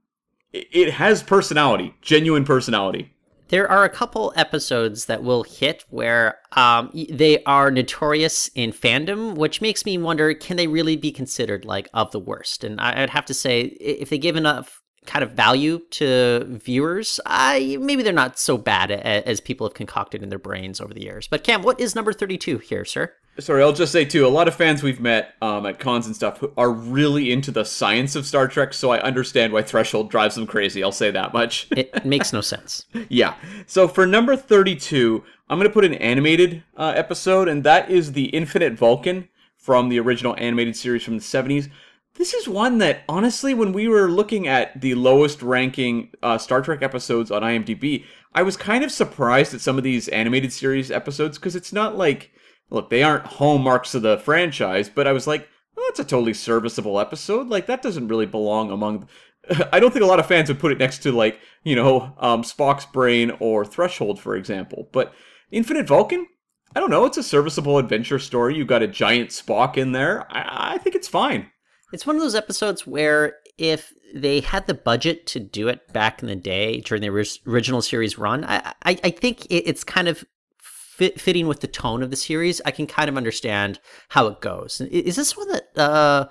it 0.52 0.94
has 0.94 1.24
personality, 1.24 1.96
genuine 2.02 2.46
personality. 2.46 3.14
There 3.50 3.70
are 3.70 3.84
a 3.84 3.90
couple 3.90 4.34
episodes 4.36 5.06
that 5.06 5.24
will 5.24 5.44
hit 5.44 5.84
where 5.90 6.40
um, 6.54 6.92
they 7.10 7.44
are 7.44 7.70
notorious 7.70 8.50
in 8.56 8.72
fandom, 8.72 9.36
which 9.36 9.62
makes 9.62 9.86
me 9.86 9.98
wonder 9.98 10.34
can 10.34 10.58
they 10.58 10.68
really 10.68 10.96
be 10.96 11.12
considered 11.12 11.66
like 11.66 11.90
of 11.94 12.12
the 12.12 12.20
worst? 12.20 12.64
And 12.64 12.80
I'd 12.80 13.10
have 13.10 13.26
to 13.26 13.34
say, 13.34 13.62
if 13.62 14.10
they 14.10 14.18
give 14.18 14.36
enough 14.36 14.83
kind 15.06 15.24
of 15.24 15.32
value 15.32 15.80
to 15.92 16.46
viewers, 16.48 17.20
I 17.26 17.78
maybe 17.80 18.04
they're 18.04 18.14
not 18.14 18.40
so 18.40 18.58
bad 18.58 18.92
as 18.92 19.40
people 19.40 19.68
have 19.68 19.74
concocted 19.74 20.24
in 20.24 20.30
their 20.30 20.40
brains 20.40 20.80
over 20.82 20.94
the 20.94 21.04
years. 21.04 21.28
But 21.28 21.44
Cam, 21.44 21.62
what 21.62 21.80
is 21.80 21.96
number 21.96 22.14
32 22.14 22.60
here, 22.60 22.86
sir? 22.86 23.14
Sorry, 23.40 23.64
I'll 23.64 23.74
just 23.74 23.92
say 23.92 24.06
too, 24.06 24.28
a 24.28 24.30
lot 24.30 24.48
of 24.48 24.54
fans 24.54 24.84
we've 24.84 25.00
met 25.00 25.34
um, 25.42 25.66
at 25.66 25.80
cons 25.80 26.06
and 26.06 26.16
stuff 26.16 26.44
are 26.56 26.70
really 26.70 27.32
into 27.32 27.50
the 27.50 27.64
science 27.64 28.16
of 28.16 28.28
Star 28.28 28.48
Trek, 28.48 28.76
so 28.76 28.92
I 28.92 29.00
understand 29.00 29.54
why 29.54 29.64
Threshold 29.64 30.12
drives 30.12 30.36
them 30.36 30.46
crazy. 30.46 30.84
I'll 30.84 30.92
say 30.92 31.10
that 31.10 31.34
much. 31.34 31.68
it 31.72 32.06
makes 32.06 32.32
no 32.32 32.42
sense. 32.42 32.86
Yeah. 33.10 33.36
So 33.68 33.88
for 33.88 34.06
number 34.06 34.36
32, 34.36 35.24
I'm 35.50 35.58
going 35.58 35.68
to 35.68 35.74
put 35.74 35.84
an 35.84 35.96
animated 35.96 36.64
uh, 36.78 36.94
episode, 36.96 37.48
and 37.48 37.64
that 37.64 37.90
is 37.90 38.14
The 38.14 38.26
Infinite 38.26 38.74
Vulcan 38.74 39.28
from 39.58 39.90
the 39.90 40.00
original 40.00 40.36
animated 40.38 40.76
series 40.76 41.04
from 41.04 41.18
the 41.18 41.24
70s. 41.24 41.70
This 42.16 42.34
is 42.34 42.48
one 42.48 42.78
that, 42.78 43.02
honestly, 43.10 43.56
when 43.56 43.74
we 43.74 43.88
were 43.88 44.08
looking 44.08 44.48
at 44.48 44.80
the 44.80 44.94
lowest 44.94 45.42
ranking 45.42 46.12
uh, 46.22 46.38
Star 46.38 46.62
Trek 46.62 46.84
episodes 46.84 47.32
on 47.32 47.42
IMDb, 47.42 48.06
I 48.36 48.44
was 48.44 48.56
kind 48.56 48.84
of 48.84 48.92
surprised 48.92 49.54
at 49.54 49.62
some 49.62 49.78
of 49.78 49.84
these 49.84 50.08
animated 50.10 50.54
series 50.54 50.92
episodes 50.92 51.40
because 51.40 51.56
it's 51.56 51.74
not 51.74 51.98
like, 51.98 52.32
look, 52.70 52.90
they 52.90 53.02
aren't 53.02 53.26
hallmarks 53.26 53.96
of 53.96 54.04
the 54.04 54.20
franchise, 54.20 54.90
but 54.90 55.08
I 55.08 55.12
was 55.12 55.26
like, 55.26 55.48
well, 55.76 55.86
that's 55.88 56.00
a 56.00 56.04
totally 56.04 56.36
serviceable 56.36 57.00
episode. 57.00 57.48
Like, 57.48 57.66
that 57.66 57.82
doesn't 57.82 58.08
really 58.08 58.28
belong 58.28 58.70
among. 58.70 59.08
I 59.74 59.80
don't 59.80 59.92
think 59.92 60.04
a 60.04 60.08
lot 60.08 60.20
of 60.20 60.28
fans 60.28 60.50
would 60.50 60.60
put 60.60 60.72
it 60.72 60.78
next 60.78 61.00
to, 61.00 61.12
like, 61.12 61.40
you 61.64 61.76
know, 61.76 62.14
um, 62.20 62.44
Spock's 62.44 62.86
Brain 62.86 63.32
or 63.40 63.66
Threshold, 63.66 64.20
for 64.20 64.36
example. 64.36 64.88
But 64.92 65.16
Infinite 65.50 65.88
Vulcan, 65.88 66.28
I 66.76 66.80
don't 66.80 66.92
know. 66.92 67.06
It's 67.06 67.18
a 67.18 67.24
serviceable 67.24 67.80
adventure 67.80 68.20
story. 68.20 68.56
You 68.56 68.66
got 68.66 68.84
a 68.84 68.88
giant 68.88 69.32
Spock 69.32 69.78
in 69.78 69.94
there. 69.94 70.32
I, 70.32 70.76
I 70.76 70.78
think 70.78 70.96
it's 70.96 71.08
fine. 71.08 71.50
It's 71.94 72.06
one 72.06 72.16
of 72.16 72.22
those 72.22 72.36
episodes 72.36 72.86
where 72.88 73.36
if 73.58 73.94
they 74.14 74.42
had 74.42 74.68
the 74.68 74.74
budget 74.74 75.26
to 75.28 75.40
do 75.40 75.68
it 75.68 75.94
back 75.94 76.22
in 76.22 76.28
the 76.28 76.36
day 76.36 76.82
during 76.82 77.02
the 77.02 77.10
original 77.48 77.82
series 77.82 78.18
run, 78.18 78.44
I, 78.46 78.74
I, 78.84 79.00
I 79.04 79.10
think 79.12 79.46
it's 79.50 79.84
kind 79.84 80.08
of 80.08 80.26
fit, 80.58 81.20
fitting 81.20 81.48
with 81.48 81.62
the 81.62 81.68
tone 81.68 82.04
of 82.04 82.10
the 82.10 82.16
series. 82.16 82.62
I 82.66 82.72
can 82.72 82.88
kind 82.88 83.10
of 83.10 83.18
understand 83.18 83.80
how 84.10 84.28
it 84.28 84.42
goes. 84.42 84.82
Is 84.82 85.16
this 85.16 85.38
one 85.38 85.50
that 85.50 85.78
uh, 85.78 86.30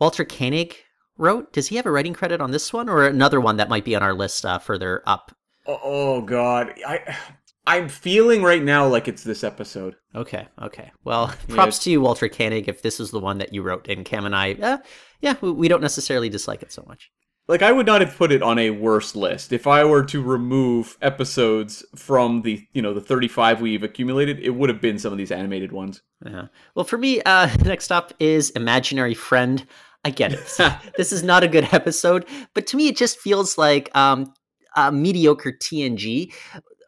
Walter 0.00 0.24
Koenig 0.24 0.76
wrote? 1.16 1.52
Does 1.52 1.68
he 1.68 1.76
have 1.76 1.86
a 1.86 1.90
writing 1.92 2.14
credit 2.14 2.40
on 2.40 2.50
this 2.50 2.72
one, 2.72 2.88
or 2.88 3.06
another 3.06 3.40
one 3.40 3.56
that 3.58 3.68
might 3.68 3.84
be 3.84 3.94
on 3.94 4.02
our 4.02 4.14
list 4.14 4.44
uh, 4.44 4.58
further 4.58 5.02
up? 5.06 5.34
Oh, 5.66 5.80
oh 5.82 6.20
God, 6.22 6.74
I 6.86 7.16
I'm 7.66 7.88
feeling 7.88 8.42
right 8.42 8.62
now 8.62 8.86
like 8.86 9.08
it's 9.08 9.24
this 9.24 9.42
episode. 9.42 9.96
Okay, 10.14 10.46
okay. 10.60 10.92
Well, 11.02 11.34
props 11.48 11.78
to 11.80 11.90
you, 11.90 12.00
Walter 12.00 12.28
Koenig, 12.28 12.68
if 12.68 12.82
this 12.82 13.00
is 13.00 13.10
the 13.10 13.20
one 13.20 13.38
that 13.38 13.54
you 13.54 13.62
wrote. 13.62 13.88
And 13.88 14.04
Cam 14.04 14.26
and 14.26 14.36
I, 14.36 14.52
uh, 14.54 14.78
yeah, 15.20 15.34
we 15.40 15.68
don't 15.68 15.80
necessarily 15.80 16.28
dislike 16.28 16.62
it 16.62 16.72
so 16.72 16.84
much. 16.86 17.10
like 17.48 17.62
I 17.62 17.72
would 17.72 17.86
not 17.86 18.00
have 18.00 18.16
put 18.16 18.32
it 18.32 18.42
on 18.42 18.58
a 18.58 18.70
worse 18.70 19.16
list 19.16 19.52
if 19.52 19.66
I 19.66 19.84
were 19.84 20.04
to 20.04 20.22
remove 20.22 20.96
episodes 21.00 21.84
from 21.96 22.42
the 22.42 22.66
you 22.72 22.82
know 22.82 22.92
the 22.94 23.00
35 23.00 23.60
we've 23.60 23.82
accumulated. 23.82 24.40
It 24.40 24.50
would 24.50 24.68
have 24.68 24.80
been 24.80 24.98
some 24.98 25.12
of 25.12 25.18
these 25.18 25.32
animated 25.32 25.72
ones. 25.72 26.02
Yeah. 26.24 26.46
Well, 26.74 26.84
for 26.84 26.98
me, 26.98 27.22
uh, 27.22 27.48
next 27.64 27.90
up 27.90 28.12
is 28.18 28.50
Imaginary 28.50 29.14
Friend. 29.14 29.64
I 30.04 30.10
get 30.10 30.34
it. 30.34 30.58
this 30.98 31.12
is 31.12 31.22
not 31.22 31.44
a 31.44 31.48
good 31.48 31.68
episode, 31.72 32.26
but 32.52 32.66
to 32.68 32.76
me, 32.76 32.88
it 32.88 32.96
just 32.96 33.18
feels 33.18 33.56
like 33.56 33.90
um, 33.96 34.34
a 34.76 34.92
mediocre 34.92 35.52
TNG. 35.52 36.30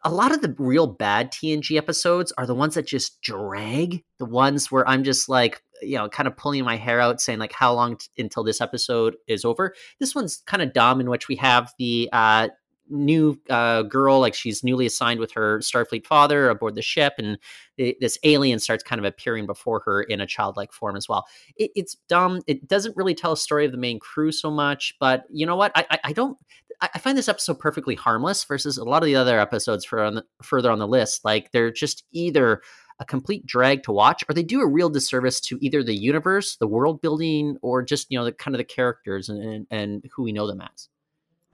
A 0.07 0.17
lot 0.17 0.31
of 0.31 0.41
the 0.41 0.55
real 0.57 0.87
bad 0.87 1.33
TNG 1.33 1.77
episodes 1.77 2.31
are 2.37 2.45
the 2.45 2.55
ones 2.55 2.75
that 2.75 2.87
just 2.87 3.21
drag. 3.21 4.05
The 4.19 4.25
ones 4.25 4.71
where 4.71 4.87
I'm 4.87 5.03
just 5.03 5.27
like, 5.27 5.61
you 5.81 5.97
know, 5.97 6.07
kind 6.07 6.27
of 6.27 6.37
pulling 6.37 6.63
my 6.63 6.77
hair 6.77 7.01
out, 7.01 7.19
saying 7.19 7.39
like, 7.39 7.51
how 7.51 7.73
long 7.73 7.97
t- 7.97 8.07
until 8.17 8.45
this 8.45 8.61
episode 8.61 9.17
is 9.27 9.43
over? 9.43 9.75
This 9.99 10.15
one's 10.15 10.37
kind 10.45 10.63
of 10.63 10.71
dumb, 10.71 11.01
in 11.01 11.09
which 11.09 11.27
we 11.27 11.35
have 11.35 11.73
the 11.77 12.07
uh, 12.13 12.47
new 12.89 13.37
uh, 13.49 13.81
girl, 13.83 14.21
like 14.21 14.33
she's 14.33 14.63
newly 14.63 14.85
assigned 14.85 15.19
with 15.19 15.33
her 15.33 15.59
Starfleet 15.59 16.05
father 16.05 16.49
aboard 16.49 16.75
the 16.75 16.81
ship, 16.81 17.15
and 17.17 17.37
it, 17.77 17.99
this 17.99 18.17
alien 18.23 18.59
starts 18.59 18.83
kind 18.83 18.99
of 18.99 19.05
appearing 19.05 19.45
before 19.45 19.81
her 19.85 20.01
in 20.03 20.21
a 20.21 20.25
childlike 20.25 20.71
form 20.71 20.95
as 20.95 21.09
well. 21.09 21.25
It, 21.57 21.71
it's 21.75 21.95
dumb. 22.07 22.41
It 22.47 22.67
doesn't 22.67 22.95
really 22.95 23.13
tell 23.13 23.33
a 23.33 23.37
story 23.37 23.65
of 23.65 23.73
the 23.73 23.77
main 23.77 23.99
crew 23.99 24.31
so 24.31 24.49
much, 24.49 24.95
but 24.99 25.25
you 25.29 25.45
know 25.45 25.55
what? 25.55 25.71
I, 25.75 25.85
I, 25.91 25.99
I 26.05 26.13
don't. 26.13 26.37
I, 26.81 26.99
find 26.99 27.17
this 27.17 27.29
episode 27.29 27.59
perfectly 27.59 27.95
harmless 27.95 28.43
versus 28.43 28.77
a 28.77 28.83
lot 28.83 29.01
of 29.01 29.07
the 29.07 29.15
other 29.15 29.39
episodes 29.39 29.83
for 29.83 30.03
on 30.03 30.15
the, 30.15 30.25
further 30.43 30.71
on 30.71 30.79
the 30.79 30.87
list. 30.87 31.25
Like 31.25 31.51
they're 31.51 31.71
just 31.71 32.03
either 32.11 32.61
a 32.99 33.05
complete 33.05 33.45
drag 33.45 33.83
to 33.83 33.91
watch, 33.91 34.23
or 34.27 34.33
they 34.33 34.43
do 34.43 34.61
a 34.61 34.67
real 34.67 34.89
disservice 34.89 35.39
to 35.41 35.57
either 35.61 35.83
the 35.83 35.95
universe, 35.95 36.57
the 36.57 36.67
world 36.67 37.01
building, 37.01 37.57
or 37.61 37.83
just 37.83 38.07
you 38.09 38.17
know 38.17 38.25
the 38.25 38.31
kind 38.31 38.55
of 38.55 38.59
the 38.59 38.63
characters 38.63 39.29
and, 39.29 39.43
and, 39.43 39.67
and 39.71 40.05
who 40.15 40.23
we 40.23 40.31
know 40.31 40.47
them 40.47 40.61
as 40.61 40.89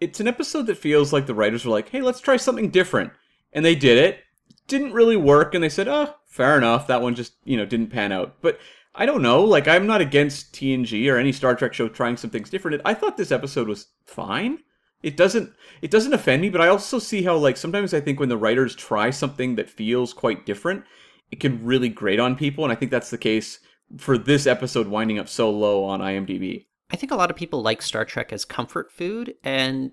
it's 0.04 0.20
an 0.20 0.28
episode 0.28 0.68
that 0.68 0.78
feels 0.78 1.14
like 1.14 1.26
the 1.26 1.34
writers 1.34 1.66
were 1.66 1.72
like, 1.72 1.90
hey, 1.90 2.02
let's 2.02 2.20
try 2.20 2.36
something 2.36 2.70
different. 2.70 3.14
And 3.54 3.64
they 3.64 3.76
did 3.76 3.98
it. 3.98 4.20
Didn't 4.68 4.94
really 4.94 5.16
work, 5.16 5.54
and 5.54 5.64
they 5.64 5.70
said, 5.70 5.88
oh, 5.88 6.14
fair 6.26 6.58
enough. 6.58 6.88
That 6.88 7.02
one 7.02 7.16
just, 7.16 7.34
you 7.46 7.56
know, 7.56 7.66
didn't 7.66 7.88
pan 7.88 8.12
out. 8.12 8.36
But 8.42 8.60
I 8.94 9.06
don't 9.06 9.22
know. 9.22 9.44
Like, 9.44 9.68
I'm 9.68 9.88
not 9.88 10.02
against 10.02 10.54
TNG 10.54 11.12
or 11.12 11.18
any 11.18 11.32
Star 11.32 11.56
Trek 11.56 11.74
show 11.74 11.88
trying 11.88 12.18
some 12.18 12.30
things 12.30 12.50
different. 12.50 12.82
I 12.84 12.94
thought 12.94 13.18
this 13.18 13.32
episode 13.32 13.68
was 13.68 13.88
fine. 14.06 14.60
It 15.04 15.18
doesn't 15.18 15.54
it 15.82 15.92
doesn't 15.92 16.14
offend 16.14 16.42
me, 16.42 16.50
but 16.50 16.62
I 16.62 16.70
also 16.70 16.98
see 16.98 17.24
how 17.24 17.36
like 17.36 17.58
sometimes 17.58 17.94
I 17.94 18.00
think 18.00 18.20
when 18.20 18.30
the 18.30 18.38
writers 18.38 18.74
try 18.76 19.10
something 19.10 19.56
that 19.56 19.70
feels 19.70 20.14
quite 20.14 20.46
different, 20.46 20.86
it 21.32 21.40
can 21.40 21.64
really 21.64 21.90
grate 21.90 22.20
on 22.20 22.36
people, 22.36 22.64
and 22.64 22.72
I 22.72 22.76
think 22.76 22.90
that's 22.90 23.10
the 23.10 23.18
case 23.18 23.60
for 23.98 24.18
this 24.18 24.48
episode 24.48 24.88
winding 24.88 25.20
up 25.20 25.30
so 25.30 25.52
low 25.52 25.84
on 25.84 26.00
IMDb. 26.00 26.68
I 26.92 26.96
think 26.96 27.12
a 27.12 27.16
lot 27.16 27.30
of 27.30 27.36
people 27.36 27.62
like 27.62 27.82
Star 27.82 28.06
Trek 28.06 28.32
as 28.32 28.46
comfort 28.46 28.92
food, 28.92 29.34
and 29.44 29.92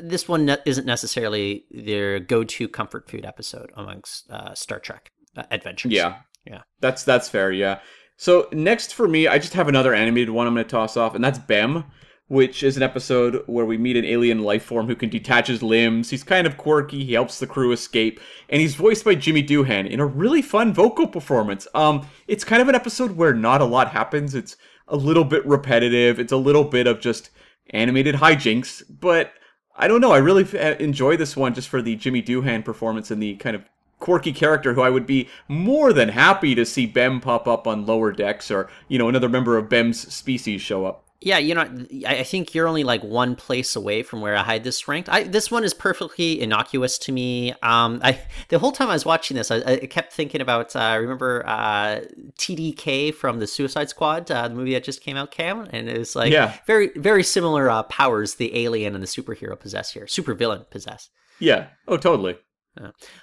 this 0.00 0.28
one 0.28 0.46
ne- 0.46 0.58
isn't 0.64 0.86
necessarily 0.86 1.64
their 1.70 2.20
go-to 2.20 2.68
comfort 2.68 3.10
food 3.10 3.24
episode 3.24 3.70
amongst 3.76 4.30
uh, 4.30 4.54
Star 4.54 4.78
Trek 4.78 5.10
uh, 5.36 5.42
adventures. 5.50 5.92
Yeah, 5.92 6.20
yeah, 6.46 6.62
that's 6.80 7.02
that's 7.02 7.28
fair. 7.28 7.52
Yeah. 7.52 7.80
So 8.16 8.48
next 8.52 8.94
for 8.94 9.06
me, 9.06 9.28
I 9.28 9.38
just 9.38 9.54
have 9.54 9.68
another 9.68 9.92
animated 9.92 10.30
one 10.30 10.46
I'm 10.46 10.54
going 10.54 10.64
to 10.64 10.70
toss 10.70 10.96
off, 10.96 11.14
and 11.14 11.22
that's 11.22 11.38
Bem, 11.38 11.84
which 12.28 12.62
is 12.62 12.76
an 12.76 12.82
episode 12.82 13.42
where 13.46 13.64
we 13.64 13.78
meet 13.78 13.96
an 13.96 14.04
alien 14.04 14.42
life 14.42 14.64
form 14.64 14.86
who 14.86 14.96
can 14.96 15.08
detach 15.08 15.46
his 15.46 15.62
limbs. 15.62 16.10
He's 16.10 16.24
kind 16.24 16.46
of 16.46 16.56
quirky. 16.56 17.04
He 17.04 17.12
helps 17.12 17.38
the 17.38 17.46
crew 17.46 17.72
escape, 17.72 18.20
and 18.48 18.60
he's 18.60 18.74
voiced 18.74 19.04
by 19.04 19.14
Jimmy 19.14 19.42
Doohan 19.42 19.88
in 19.88 20.00
a 20.00 20.06
really 20.06 20.42
fun 20.42 20.72
vocal 20.72 21.06
performance. 21.06 21.68
Um, 21.74 22.08
it's 22.26 22.44
kind 22.44 22.60
of 22.60 22.68
an 22.68 22.74
episode 22.74 23.16
where 23.16 23.32
not 23.32 23.60
a 23.60 23.66
lot 23.66 23.90
happens. 23.90 24.34
It's 24.34 24.56
a 24.88 24.96
little 24.96 25.24
bit 25.24 25.46
repetitive. 25.46 26.18
It's 26.18 26.32
a 26.32 26.36
little 26.36 26.64
bit 26.64 26.86
of 26.86 27.00
just 27.00 27.30
animated 27.70 28.16
hijinks, 28.16 28.82
but 28.88 29.32
I 29.76 29.88
don't 29.88 30.00
know. 30.00 30.12
I 30.12 30.18
really 30.18 30.44
f- 30.44 30.80
enjoy 30.80 31.16
this 31.16 31.36
one 31.36 31.54
just 31.54 31.68
for 31.68 31.82
the 31.82 31.96
Jimmy 31.96 32.22
Doohan 32.22 32.64
performance 32.64 33.10
and 33.10 33.22
the 33.22 33.36
kind 33.36 33.54
of 33.54 33.64
quirky 33.98 34.32
character 34.32 34.74
who 34.74 34.82
I 34.82 34.90
would 34.90 35.06
be 35.06 35.28
more 35.48 35.92
than 35.92 36.10
happy 36.10 36.54
to 36.54 36.66
see 36.66 36.86
Bem 36.86 37.20
pop 37.20 37.46
up 37.48 37.66
on 37.66 37.86
lower 37.86 38.12
decks 38.12 38.50
or, 38.50 38.68
you 38.88 38.98
know, 38.98 39.08
another 39.08 39.28
member 39.28 39.56
of 39.56 39.68
Bem's 39.68 40.12
species 40.12 40.60
show 40.60 40.84
up. 40.84 41.05
Yeah, 41.20 41.38
you 41.38 41.54
know, 41.54 41.66
I 42.06 42.22
think 42.24 42.54
you're 42.54 42.68
only 42.68 42.84
like 42.84 43.02
one 43.02 43.36
place 43.36 43.74
away 43.74 44.02
from 44.02 44.20
where 44.20 44.36
I 44.36 44.42
had 44.42 44.64
this 44.64 44.86
ranked. 44.86 45.08
I 45.08 45.22
this 45.22 45.50
one 45.50 45.64
is 45.64 45.72
perfectly 45.72 46.40
innocuous 46.40 46.98
to 46.98 47.12
me. 47.12 47.52
Um, 47.62 48.00
I 48.02 48.20
the 48.48 48.58
whole 48.58 48.72
time 48.72 48.88
I 48.88 48.92
was 48.92 49.06
watching 49.06 49.36
this, 49.36 49.50
I, 49.50 49.56
I 49.56 49.76
kept 49.86 50.12
thinking 50.12 50.40
about. 50.40 50.76
Uh, 50.76 50.96
remember 51.00 51.42
uh, 51.46 52.00
TDK 52.38 53.14
from 53.14 53.40
the 53.40 53.46
Suicide 53.46 53.88
Squad, 53.88 54.30
uh, 54.30 54.48
the 54.48 54.54
movie 54.54 54.74
that 54.74 54.84
just 54.84 55.02
came 55.02 55.16
out, 55.16 55.30
Cam, 55.30 55.66
and 55.70 55.88
it 55.88 55.98
was 55.98 56.14
like 56.14 56.32
yeah. 56.32 56.54
very 56.66 56.90
very 56.96 57.22
similar 57.22 57.70
uh, 57.70 57.82
powers 57.84 58.34
the 58.34 58.56
alien 58.56 58.94
and 58.94 59.02
the 59.02 59.08
superhero 59.08 59.58
possess 59.58 59.92
here, 59.92 60.06
super 60.06 60.34
villain 60.34 60.66
possess. 60.70 61.08
Yeah. 61.38 61.68
Oh, 61.88 61.96
totally. 61.96 62.36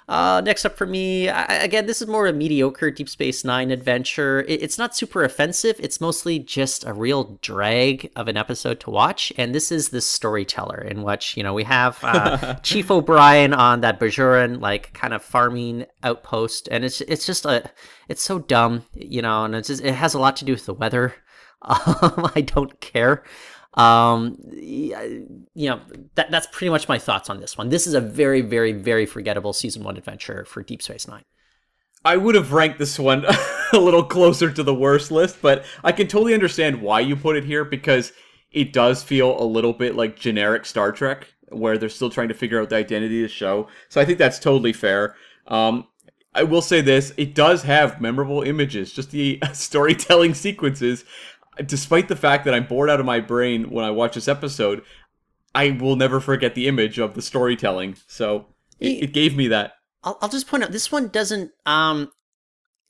Uh, 0.08 0.42
next 0.44 0.64
up 0.64 0.76
for 0.76 0.86
me, 0.86 1.28
I, 1.28 1.44
again, 1.56 1.86
this 1.86 2.02
is 2.02 2.08
more 2.08 2.26
a 2.26 2.32
mediocre 2.32 2.90
Deep 2.90 3.08
Space 3.08 3.44
Nine 3.44 3.70
adventure. 3.70 4.40
It, 4.42 4.62
it's 4.62 4.78
not 4.78 4.96
super 4.96 5.24
offensive. 5.24 5.76
It's 5.78 6.00
mostly 6.00 6.38
just 6.38 6.84
a 6.84 6.92
real 6.92 7.38
drag 7.42 8.10
of 8.16 8.28
an 8.28 8.36
episode 8.36 8.80
to 8.80 8.90
watch. 8.90 9.32
And 9.36 9.54
this 9.54 9.70
is 9.70 9.90
the 9.90 10.00
storyteller 10.00 10.80
in 10.80 11.02
which, 11.02 11.36
you 11.36 11.42
know, 11.42 11.54
we 11.54 11.64
have 11.64 11.98
uh, 12.02 12.54
Chief 12.62 12.90
O'Brien 12.90 13.54
on 13.54 13.80
that 13.82 14.00
Bajoran, 14.00 14.60
like, 14.60 14.92
kind 14.92 15.14
of 15.14 15.22
farming 15.22 15.86
outpost. 16.02 16.68
And 16.70 16.84
it's, 16.84 17.00
it's 17.02 17.26
just 17.26 17.44
a, 17.44 17.70
it's 18.08 18.22
so 18.22 18.38
dumb, 18.38 18.84
you 18.94 19.22
know, 19.22 19.44
and 19.44 19.54
it's 19.54 19.68
just, 19.68 19.84
it 19.84 19.94
has 19.94 20.14
a 20.14 20.18
lot 20.18 20.36
to 20.36 20.44
do 20.44 20.52
with 20.52 20.66
the 20.66 20.74
weather. 20.74 21.14
Um, 21.66 22.30
I 22.34 22.42
don't 22.42 22.78
care. 22.82 23.24
Um, 23.74 24.38
you 24.52 25.68
know, 25.68 25.80
that, 26.14 26.30
that's 26.30 26.46
pretty 26.52 26.70
much 26.70 26.88
my 26.88 26.98
thoughts 26.98 27.28
on 27.28 27.40
this 27.40 27.58
one. 27.58 27.70
This 27.70 27.86
is 27.86 27.94
a 27.94 28.00
very, 28.00 28.40
very, 28.40 28.72
very 28.72 29.04
forgettable 29.04 29.52
season 29.52 29.82
one 29.82 29.96
adventure 29.96 30.44
for 30.44 30.62
Deep 30.62 30.80
Space 30.80 31.08
Nine. 31.08 31.24
I 32.04 32.16
would 32.16 32.34
have 32.34 32.52
ranked 32.52 32.78
this 32.78 32.98
one 32.98 33.24
a 33.72 33.78
little 33.78 34.04
closer 34.04 34.50
to 34.50 34.62
the 34.62 34.74
worst 34.74 35.10
list, 35.10 35.38
but 35.40 35.64
I 35.82 35.92
can 35.92 36.06
totally 36.06 36.34
understand 36.34 36.82
why 36.82 37.00
you 37.00 37.16
put 37.16 37.36
it 37.36 37.44
here 37.44 37.64
because 37.64 38.12
it 38.52 38.72
does 38.72 39.02
feel 39.02 39.40
a 39.42 39.44
little 39.44 39.72
bit 39.72 39.96
like 39.96 40.18
generic 40.18 40.66
Star 40.66 40.92
Trek, 40.92 41.34
where 41.48 41.76
they're 41.76 41.88
still 41.88 42.10
trying 42.10 42.28
to 42.28 42.34
figure 42.34 42.60
out 42.60 42.70
the 42.70 42.76
identity 42.76 43.24
of 43.24 43.30
the 43.30 43.34
show. 43.34 43.68
So 43.88 44.00
I 44.00 44.04
think 44.04 44.18
that's 44.18 44.38
totally 44.38 44.72
fair. 44.72 45.16
Um, 45.48 45.88
I 46.34 46.42
will 46.42 46.62
say 46.62 46.80
this: 46.80 47.12
it 47.16 47.34
does 47.34 47.62
have 47.62 48.00
memorable 48.00 48.42
images. 48.42 48.92
Just 48.92 49.10
the 49.10 49.40
storytelling 49.52 50.34
sequences 50.34 51.04
despite 51.66 52.08
the 52.08 52.16
fact 52.16 52.44
that 52.44 52.54
I'm 52.54 52.66
bored 52.66 52.90
out 52.90 53.00
of 53.00 53.06
my 53.06 53.20
brain 53.20 53.70
when 53.70 53.84
I 53.84 53.90
watch 53.90 54.14
this 54.14 54.28
episode, 54.28 54.82
I 55.54 55.70
will 55.70 55.96
never 55.96 56.20
forget 56.20 56.54
the 56.54 56.68
image 56.68 56.98
of 56.98 57.14
the 57.14 57.22
storytelling. 57.22 57.96
So 58.06 58.46
it, 58.80 59.04
it 59.04 59.12
gave 59.12 59.36
me 59.36 59.48
that. 59.48 59.74
I'll, 60.02 60.18
I'll 60.20 60.28
just 60.28 60.48
point 60.48 60.64
out 60.64 60.72
this 60.72 60.90
one 60.90 61.08
doesn't, 61.08 61.52
um, 61.66 62.10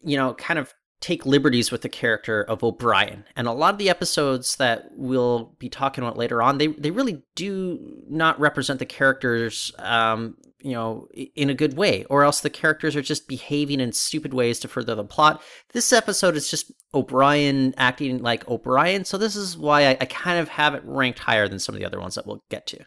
you 0.03 0.17
know, 0.17 0.35
kind 0.35 0.59
of 0.59 0.75
take 1.05 1.27
liberties 1.27 1.71
with 1.71 1.83
the 1.83 1.89
character 1.89 2.43
of 2.43 2.65
O'Brien. 2.65 3.25
And 3.37 3.47
a 3.47 3.53
lot 3.53 3.75
of 3.75 3.79
the 3.79 3.91
episodes 3.91 4.57
that 4.57 4.89
we'll 4.97 5.55
be 5.59 5.69
talking 5.69 6.03
about 6.03 6.17
later 6.17 6.41
on, 6.41 6.57
they 6.57 6.69
they 6.69 6.91
really 6.91 7.23
do 7.35 8.03
not 8.09 8.41
represent 8.41 8.79
the 8.79 8.87
characters 8.87 9.71
um, 9.79 10.37
you 10.61 10.73
know, 10.73 11.07
in 11.13 11.51
a 11.51 11.55
good 11.55 11.77
way, 11.77 12.05
or 12.05 12.25
else 12.25 12.41
the 12.41 12.49
characters 12.49 12.97
are 12.97 13.03
just 13.03 13.29
behaving 13.29 13.81
in 13.81 13.93
stupid 13.93 14.33
ways 14.33 14.59
to 14.61 14.67
further 14.67 14.95
the 14.95 15.05
plot. 15.05 15.43
This 15.75 15.93
episode 15.93 16.37
is 16.37 16.51
just 16.51 16.73
O'Brien 16.95 17.75
acting 17.77 18.23
like 18.23 18.49
O'Brien, 18.49 19.05
so 19.05 19.19
this 19.19 19.37
is 19.37 19.59
why 19.59 19.89
I, 19.89 19.99
I 20.01 20.07
kind 20.07 20.39
of 20.39 20.49
have 20.49 20.75
it 20.75 20.83
ranked 20.87 21.19
higher 21.19 21.49
than 21.49 21.59
some 21.59 21.75
of 21.75 21.81
the 21.81 21.85
other 21.85 22.01
ones 22.01 22.15
that 22.15 22.27
we'll 22.27 22.43
get 22.49 22.67
to. 22.69 22.79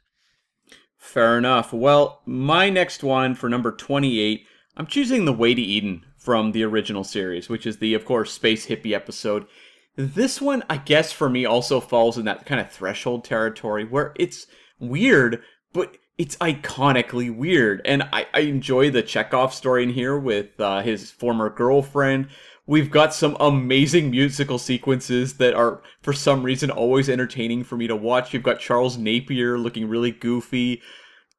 Fair 0.98 1.38
enough. 1.38 1.72
Well, 1.72 2.24
my 2.26 2.72
next 2.72 3.04
one 3.04 3.36
for 3.36 3.48
number 3.48 3.72
28, 3.72 4.44
I'm 4.76 4.88
choosing 4.88 5.26
The 5.26 5.34
Way 5.34 5.54
to 5.54 5.62
Eden 5.62 6.04
from 6.28 6.52
the 6.52 6.62
original 6.62 7.06
series, 7.06 7.48
which 7.48 7.66
is 7.66 7.78
the, 7.78 7.94
of 7.94 8.04
course, 8.04 8.34
space 8.34 8.68
hippie 8.68 8.92
episode. 8.92 9.48
This 9.96 10.42
one, 10.42 10.62
I 10.70 10.76
guess, 10.76 11.14
for 11.14 11.30
me, 11.30 11.46
also 11.46 11.80
falls 11.80 12.18
in 12.18 12.26
that 12.26 12.46
kind 12.46 12.60
of 12.60 12.70
threshold 12.70 13.24
territory 13.24 13.86
where 13.86 14.12
it's 14.18 14.46
weird, 14.78 15.42
but 15.72 15.96
it's 16.18 16.36
iconically 16.36 17.34
weird. 17.34 17.82
And 17.86 18.04
I, 18.12 18.28
I 18.34 18.42
enjoy 18.42 18.92
the 18.92 19.04
Chekov 19.04 19.54
story 19.54 19.84
in 19.84 19.92
here 19.92 20.20
with 20.20 20.60
uh, 20.60 20.82
his 20.82 21.12
former 21.12 21.50
girlfriend. 21.50 22.28
We've 22.66 22.92
got 22.92 23.14
some 23.14 23.38
amazing 23.40 24.12
musical 24.12 24.60
sequences 24.60 25.36
that 25.36 25.54
are, 25.54 25.82
for 26.02 26.12
some 26.12 26.44
reason, 26.44 26.70
always 26.70 27.08
entertaining 27.08 27.64
for 27.64 27.78
me 27.78 27.88
to 27.88 27.96
watch. 27.96 28.34
You've 28.34 28.44
got 28.44 28.60
Charles 28.60 28.98
Napier 28.98 29.58
looking 29.58 29.88
really 29.88 30.12
goofy. 30.12 30.82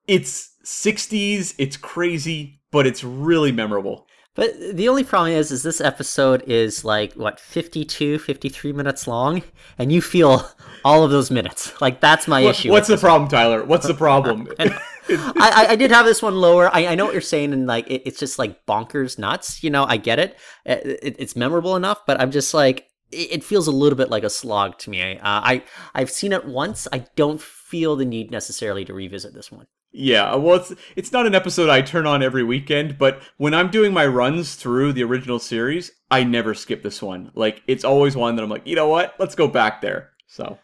It's 0.07 0.55
60s, 0.65 1.55
it's 1.59 1.77
crazy, 1.77 2.63
but 2.73 2.87
it's 2.87 3.05
really 3.05 3.53
memorable. 3.53 4.08
But 4.39 4.55
the 4.77 4.89
only 4.89 5.03
problem 5.03 5.33
is, 5.33 5.51
is 5.51 5.65
this 5.65 5.81
episode 5.81 6.45
is 6.47 6.85
like, 6.85 7.13
what, 7.15 7.41
52, 7.41 8.21
53 8.21 8.73
minutes 8.73 9.09
long? 9.09 9.43
And 9.79 9.91
you 9.91 10.01
feel 10.01 10.49
all 10.85 11.03
of 11.03 11.11
those 11.11 11.29
minutes. 11.29 11.73
Like, 11.81 12.01
that's 12.01 12.29
my 12.29 12.45
what, 12.45 12.51
issue. 12.51 12.71
What's 12.71 12.87
the 12.87 12.99
problem, 12.99 13.29
Tyler? 13.29 13.65
What's 13.65 13.89
the 13.89 13.95
problem? 13.95 14.47
I, 14.61 15.67
I 15.71 15.75
did 15.75 15.91
have 15.91 16.07
this 16.07 16.23
one 16.23 16.37
lower. 16.37 16.73
I, 16.73 16.87
I 16.87 16.95
know 16.95 17.05
what 17.05 17.15
you're 17.15 17.21
saying, 17.21 17.53
and 17.53 17.67
like, 17.67 17.91
it, 17.91 18.03
it's 18.07 18.21
just 18.21 18.39
like 18.39 18.65
bonkers 18.65 19.19
nuts. 19.19 19.65
You 19.65 19.71
know, 19.71 19.85
I 19.85 19.97
get 19.97 20.21
it. 20.21 20.39
it. 20.65 21.17
It's 21.19 21.35
memorable 21.35 21.75
enough, 21.75 22.07
but 22.07 22.21
I'm 22.21 22.31
just 22.31 22.55
like, 22.55 22.87
it 23.11 23.33
it 23.33 23.45
feels 23.45 23.67
a 23.67 23.73
little 23.73 23.97
bit 23.97 24.09
like 24.09 24.23
a 24.23 24.31
slog 24.31 24.79
to 24.79 24.91
me. 24.91 25.19
Uh, 25.19 25.19
I 25.25 25.65
I've 25.97 26.13
seen 26.13 26.33
it 26.33 26.45
once. 26.45 26.87
I 26.93 27.07
don't 27.17 27.41
feel 27.41 27.97
the 27.97 28.05
need 28.05 28.31
necessarily 28.31 28.85
to 28.85 28.95
revisit 28.95 29.35
this 29.35 29.51
one. 29.51 29.67
Yeah, 29.91 30.35
well, 30.35 30.57
it's 30.57 30.75
it's 30.97 31.13
not 31.13 31.27
an 31.27 31.35
episode 31.35 31.71
I 31.71 31.81
turn 31.81 32.07
on 32.07 32.23
every 32.23 32.45
weekend, 32.45 32.99
but 32.99 33.21
when 33.39 33.55
I'm 33.55 33.71
doing 33.71 33.93
my 33.93 34.07
runs 34.07 34.55
through 34.55 34.93
the 34.93 35.03
original 35.03 35.39
series, 35.39 35.91
I 36.11 36.25
never 36.25 36.55
skip 36.55 36.83
this 36.83 37.03
one. 37.03 37.31
Like 37.35 37.63
it's 37.67 37.85
always 37.85 38.17
one 38.17 38.37
that 38.37 38.43
I'm 38.43 38.51
like, 38.51 38.67
you 38.67 38.77
know 38.77 38.89
what? 38.89 39.15
Let's 39.19 39.35
go 39.35 39.49
back 39.49 39.81
there. 39.81 40.11
So 40.27 40.59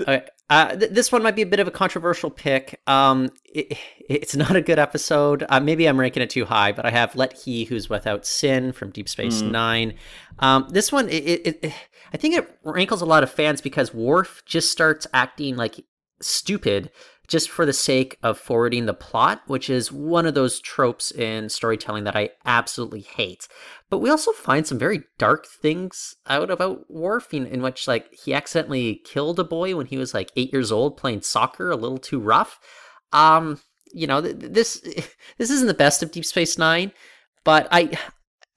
Okay. 0.00 0.26
Uh, 0.48 0.74
th- 0.74 0.90
this 0.90 1.12
one 1.12 1.22
might 1.22 1.36
be 1.36 1.42
a 1.42 1.46
bit 1.46 1.60
of 1.60 1.68
a 1.68 1.70
controversial 1.70 2.30
pick. 2.30 2.80
Um, 2.86 3.30
it, 3.44 3.76
it's 4.08 4.34
not 4.34 4.56
a 4.56 4.62
good 4.62 4.78
episode. 4.78 5.44
Uh, 5.48 5.60
maybe 5.60 5.86
I'm 5.86 6.00
ranking 6.00 6.22
it 6.22 6.30
too 6.30 6.44
high, 6.44 6.72
but 6.72 6.84
I 6.84 6.90
have 6.90 7.14
"Let 7.14 7.38
He 7.38 7.64
Who's 7.64 7.88
Without 7.88 8.26
Sin" 8.26 8.72
from 8.72 8.90
Deep 8.90 9.08
Space 9.08 9.42
Nine. 9.42 9.94
Um, 10.40 10.66
this 10.70 10.90
one, 10.90 11.08
it, 11.08 11.24
it, 11.24 11.58
it, 11.62 11.72
I 12.12 12.16
think 12.16 12.34
it 12.34 12.58
rankles 12.64 13.02
a 13.02 13.06
lot 13.06 13.22
of 13.22 13.30
fans 13.30 13.60
because 13.60 13.94
Worf 13.94 14.42
just 14.44 14.72
starts 14.72 15.06
acting 15.14 15.56
like 15.56 15.84
stupid 16.20 16.90
just 17.30 17.48
for 17.48 17.64
the 17.64 17.72
sake 17.72 18.18
of 18.24 18.36
forwarding 18.38 18.86
the 18.86 18.92
plot, 18.92 19.42
which 19.46 19.70
is 19.70 19.92
one 19.92 20.26
of 20.26 20.34
those 20.34 20.58
tropes 20.58 21.12
in 21.12 21.48
storytelling 21.48 22.02
that 22.02 22.16
I 22.16 22.30
absolutely 22.44 23.02
hate. 23.02 23.46
But 23.88 23.98
we 23.98 24.10
also 24.10 24.32
find 24.32 24.66
some 24.66 24.80
very 24.80 25.04
dark 25.16 25.46
things 25.46 26.16
out 26.26 26.50
about 26.50 26.90
Worf, 26.90 27.32
in, 27.32 27.46
in 27.46 27.62
which 27.62 27.86
like 27.86 28.12
he 28.12 28.34
accidentally 28.34 28.96
killed 29.04 29.38
a 29.38 29.44
boy 29.44 29.76
when 29.76 29.86
he 29.86 29.96
was 29.96 30.12
like 30.12 30.32
eight 30.34 30.52
years 30.52 30.72
old 30.72 30.96
playing 30.96 31.22
soccer, 31.22 31.70
a 31.70 31.76
little 31.76 31.98
too 31.98 32.18
rough. 32.18 32.58
Um, 33.12 33.60
you 33.92 34.08
know, 34.08 34.20
th- 34.20 34.36
this 34.36 34.80
this 35.38 35.50
isn't 35.50 35.68
the 35.68 35.74
best 35.74 36.02
of 36.02 36.10
Deep 36.10 36.24
Space 36.24 36.58
Nine, 36.58 36.90
but 37.44 37.68
I 37.70 37.96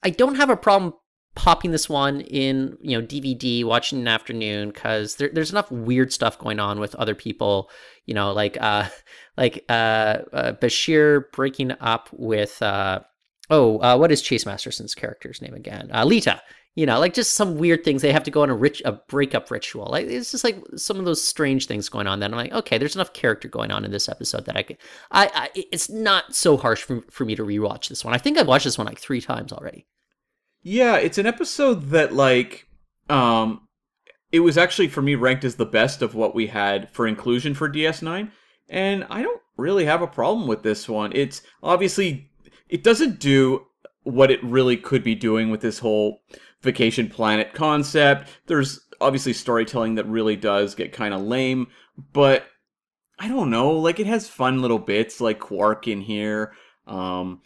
I 0.02 0.10
don't 0.10 0.34
have 0.34 0.50
a 0.50 0.56
problem 0.56 0.94
popping 1.34 1.72
this 1.72 1.88
one 1.88 2.20
in 2.22 2.76
you 2.80 2.98
know 2.98 3.06
DVD, 3.06 3.64
watching 3.64 3.98
in 3.98 4.04
an 4.06 4.08
afternoon 4.08 4.68
because 4.70 5.16
there, 5.16 5.30
there's 5.32 5.50
enough 5.50 5.70
weird 5.70 6.12
stuff 6.12 6.38
going 6.38 6.60
on 6.60 6.80
with 6.80 6.94
other 6.96 7.14
people. 7.14 7.70
You 8.06 8.14
know, 8.14 8.32
like 8.32 8.56
uh 8.60 8.88
like 9.36 9.64
uh, 9.68 10.18
uh 10.32 10.52
Bashir 10.60 11.30
breaking 11.32 11.72
up 11.80 12.08
with 12.12 12.60
uh 12.62 13.00
oh 13.50 13.78
uh 13.80 13.96
what 13.96 14.12
is 14.12 14.22
Chase 14.22 14.46
Masterson's 14.46 14.94
character's 14.94 15.42
name 15.42 15.54
again? 15.54 15.90
Uh, 15.92 16.04
Leeta. 16.04 16.40
You 16.76 16.86
know, 16.86 16.98
like 16.98 17.14
just 17.14 17.34
some 17.34 17.56
weird 17.56 17.84
things. 17.84 18.02
They 18.02 18.10
have 18.10 18.24
to 18.24 18.32
go 18.32 18.42
on 18.42 18.50
a 18.50 18.54
rich 18.54 18.82
a 18.84 18.92
breakup 18.92 19.48
ritual. 19.48 19.86
Like 19.86 20.08
it's 20.08 20.32
just 20.32 20.42
like 20.42 20.60
some 20.74 20.98
of 20.98 21.04
those 21.04 21.22
strange 21.22 21.66
things 21.66 21.88
going 21.88 22.08
on. 22.08 22.18
That 22.18 22.32
I'm 22.32 22.36
like, 22.36 22.52
okay, 22.52 22.78
there's 22.78 22.96
enough 22.96 23.12
character 23.12 23.46
going 23.46 23.70
on 23.70 23.84
in 23.84 23.92
this 23.92 24.08
episode 24.08 24.46
that 24.46 24.56
I 24.56 24.64
could. 24.64 24.78
I, 25.12 25.30
I 25.32 25.50
it's 25.70 25.88
not 25.88 26.34
so 26.34 26.56
harsh 26.56 26.82
for 26.82 27.02
for 27.12 27.24
me 27.24 27.36
to 27.36 27.44
rewatch 27.44 27.88
this 27.88 28.04
one. 28.04 28.12
I 28.12 28.18
think 28.18 28.38
I've 28.38 28.48
watched 28.48 28.64
this 28.64 28.76
one 28.76 28.88
like 28.88 28.98
three 28.98 29.20
times 29.20 29.52
already. 29.52 29.86
Yeah, 30.64 30.96
it's 30.96 31.18
an 31.18 31.26
episode 31.26 31.90
that 31.90 32.12
like 32.14 32.66
um 33.10 33.60
it 34.32 34.40
was 34.40 34.56
actually 34.56 34.88
for 34.88 35.02
me 35.02 35.14
ranked 35.14 35.44
as 35.44 35.56
the 35.56 35.66
best 35.66 36.00
of 36.02 36.14
what 36.14 36.34
we 36.34 36.48
had 36.48 36.90
for 36.90 37.06
inclusion 37.06 37.54
for 37.54 37.68
DS9 37.68 38.30
and 38.70 39.06
I 39.10 39.22
don't 39.22 39.42
really 39.58 39.84
have 39.84 40.00
a 40.00 40.06
problem 40.06 40.48
with 40.48 40.62
this 40.62 40.88
one. 40.88 41.12
It's 41.14 41.42
obviously 41.62 42.30
it 42.68 42.82
doesn't 42.82 43.20
do 43.20 43.66
what 44.04 44.30
it 44.30 44.42
really 44.42 44.78
could 44.78 45.04
be 45.04 45.14
doing 45.14 45.50
with 45.50 45.60
this 45.60 45.78
whole 45.80 46.22
vacation 46.62 47.10
planet 47.10 47.52
concept. 47.52 48.28
There's 48.46 48.80
obviously 49.02 49.34
storytelling 49.34 49.96
that 49.96 50.08
really 50.08 50.34
does 50.34 50.74
get 50.74 50.92
kind 50.92 51.12
of 51.12 51.20
lame, 51.20 51.66
but 52.14 52.46
I 53.18 53.28
don't 53.28 53.50
know, 53.50 53.70
like 53.70 54.00
it 54.00 54.06
has 54.06 54.28
fun 54.28 54.62
little 54.62 54.78
bits 54.78 55.20
like 55.20 55.38
Quark 55.38 55.86
in 55.86 56.00
here. 56.00 56.54
Um 56.86 57.42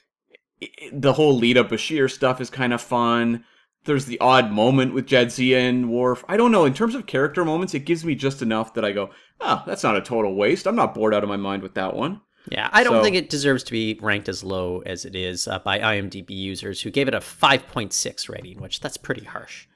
the 0.93 1.13
whole 1.13 1.39
Leeta 1.39 1.65
Bashir 1.65 2.11
stuff 2.11 2.41
is 2.41 2.51
kind 2.51 2.73
of 2.73 2.81
fun. 2.83 3.45
There's 3.85 4.07
the 4.07 4.19
odd 4.21 4.51
moment 4.51 4.93
with 4.93 5.07
Jadzia 5.07 5.69
and 5.69 5.91
Worf. 5.91 6.25
I 6.29 6.37
don't 6.37 6.53
know. 6.53 6.65
In 6.65 6.75
terms 6.75 6.95
of 6.95 7.07
character 7.07 7.45
moments, 7.45 7.75
it 7.75 7.81
gives 7.87 8.05
me 8.05 8.15
just 8.15 8.43
enough 8.43 8.75
that 8.75 8.85
I 8.85 8.93
go, 8.93 9.11
oh, 9.41 9.63
that's 9.67 9.83
not 9.85 9.97
a 9.97 10.01
total 10.01 10.35
waste. 10.35 10.67
I'm 10.67 10.77
not 10.77 10.95
bored 10.95 11.15
out 11.15 11.23
of 11.23 11.29
my 11.29 11.37
mind 11.37 11.63
with 11.63 11.75
that 11.75 11.95
one. 11.95 12.21
Yeah, 12.51 12.69
I 12.73 12.83
don't 12.83 12.95
So- 12.97 13.03
think 13.03 13.17
it 13.17 13.31
deserves 13.31 13.63
to 13.65 13.73
be 13.73 13.99
ranked 14.03 14.29
as 14.29 14.43
low 14.43 14.83
as 14.85 15.05
it 15.05 15.15
is 15.15 15.47
uh, 15.49 15.59
by 15.61 15.79
IMDb 15.79 16.31
users 16.31 16.81
who 16.83 16.91
gave 16.91 17.09
it 17.09 17.15
a 17.15 17.21
5.6 17.21 18.29
rating, 18.29 18.61
which 18.61 18.81
that's 18.81 18.97
pretty 18.97 19.25
harsh. 19.25 19.67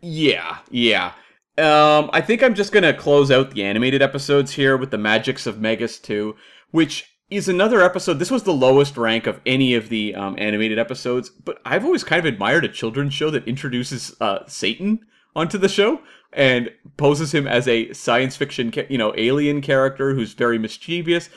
Yeah, 0.00 0.58
yeah. 0.70 1.12
Um, 1.58 2.08
I 2.12 2.20
think 2.22 2.42
I'm 2.42 2.54
just 2.54 2.72
gonna 2.72 2.94
close 2.94 3.30
out 3.30 3.50
the 3.50 3.64
animated 3.64 4.00
episodes 4.00 4.52
here 4.52 4.76
with 4.76 4.90
the 4.90 4.96
Magicks 4.96 5.46
of 5.46 5.60
Megas-Tu, 5.60 6.34
which 6.70 7.04
is 7.30 7.48
another 7.48 7.80
episode. 7.80 8.18
This 8.18 8.30
was 8.30 8.42
the 8.42 8.52
lowest 8.52 8.96
rank 8.96 9.26
of 9.26 9.40
any 9.46 9.74
of 9.74 9.88
the 9.88 10.14
um, 10.14 10.34
animated 10.38 10.78
episodes, 10.78 11.30
but 11.30 11.60
I've 11.64 11.84
always 11.84 12.02
kind 12.02 12.18
of 12.18 12.24
admired 12.24 12.64
a 12.64 12.68
children's 12.68 13.14
show 13.14 13.30
that 13.30 13.46
introduces 13.46 14.14
uh, 14.20 14.40
Satan 14.46 15.06
onto 15.36 15.56
the 15.56 15.68
show 15.68 16.00
and 16.32 16.70
poses 16.96 17.32
him 17.32 17.46
as 17.46 17.68
a 17.68 17.92
science 17.92 18.36
fiction, 18.36 18.72
you 18.88 18.98
know, 18.98 19.14
alien 19.16 19.60
character 19.60 20.14
who's 20.14 20.32
very 20.32 20.58
mischievous. 20.58 21.30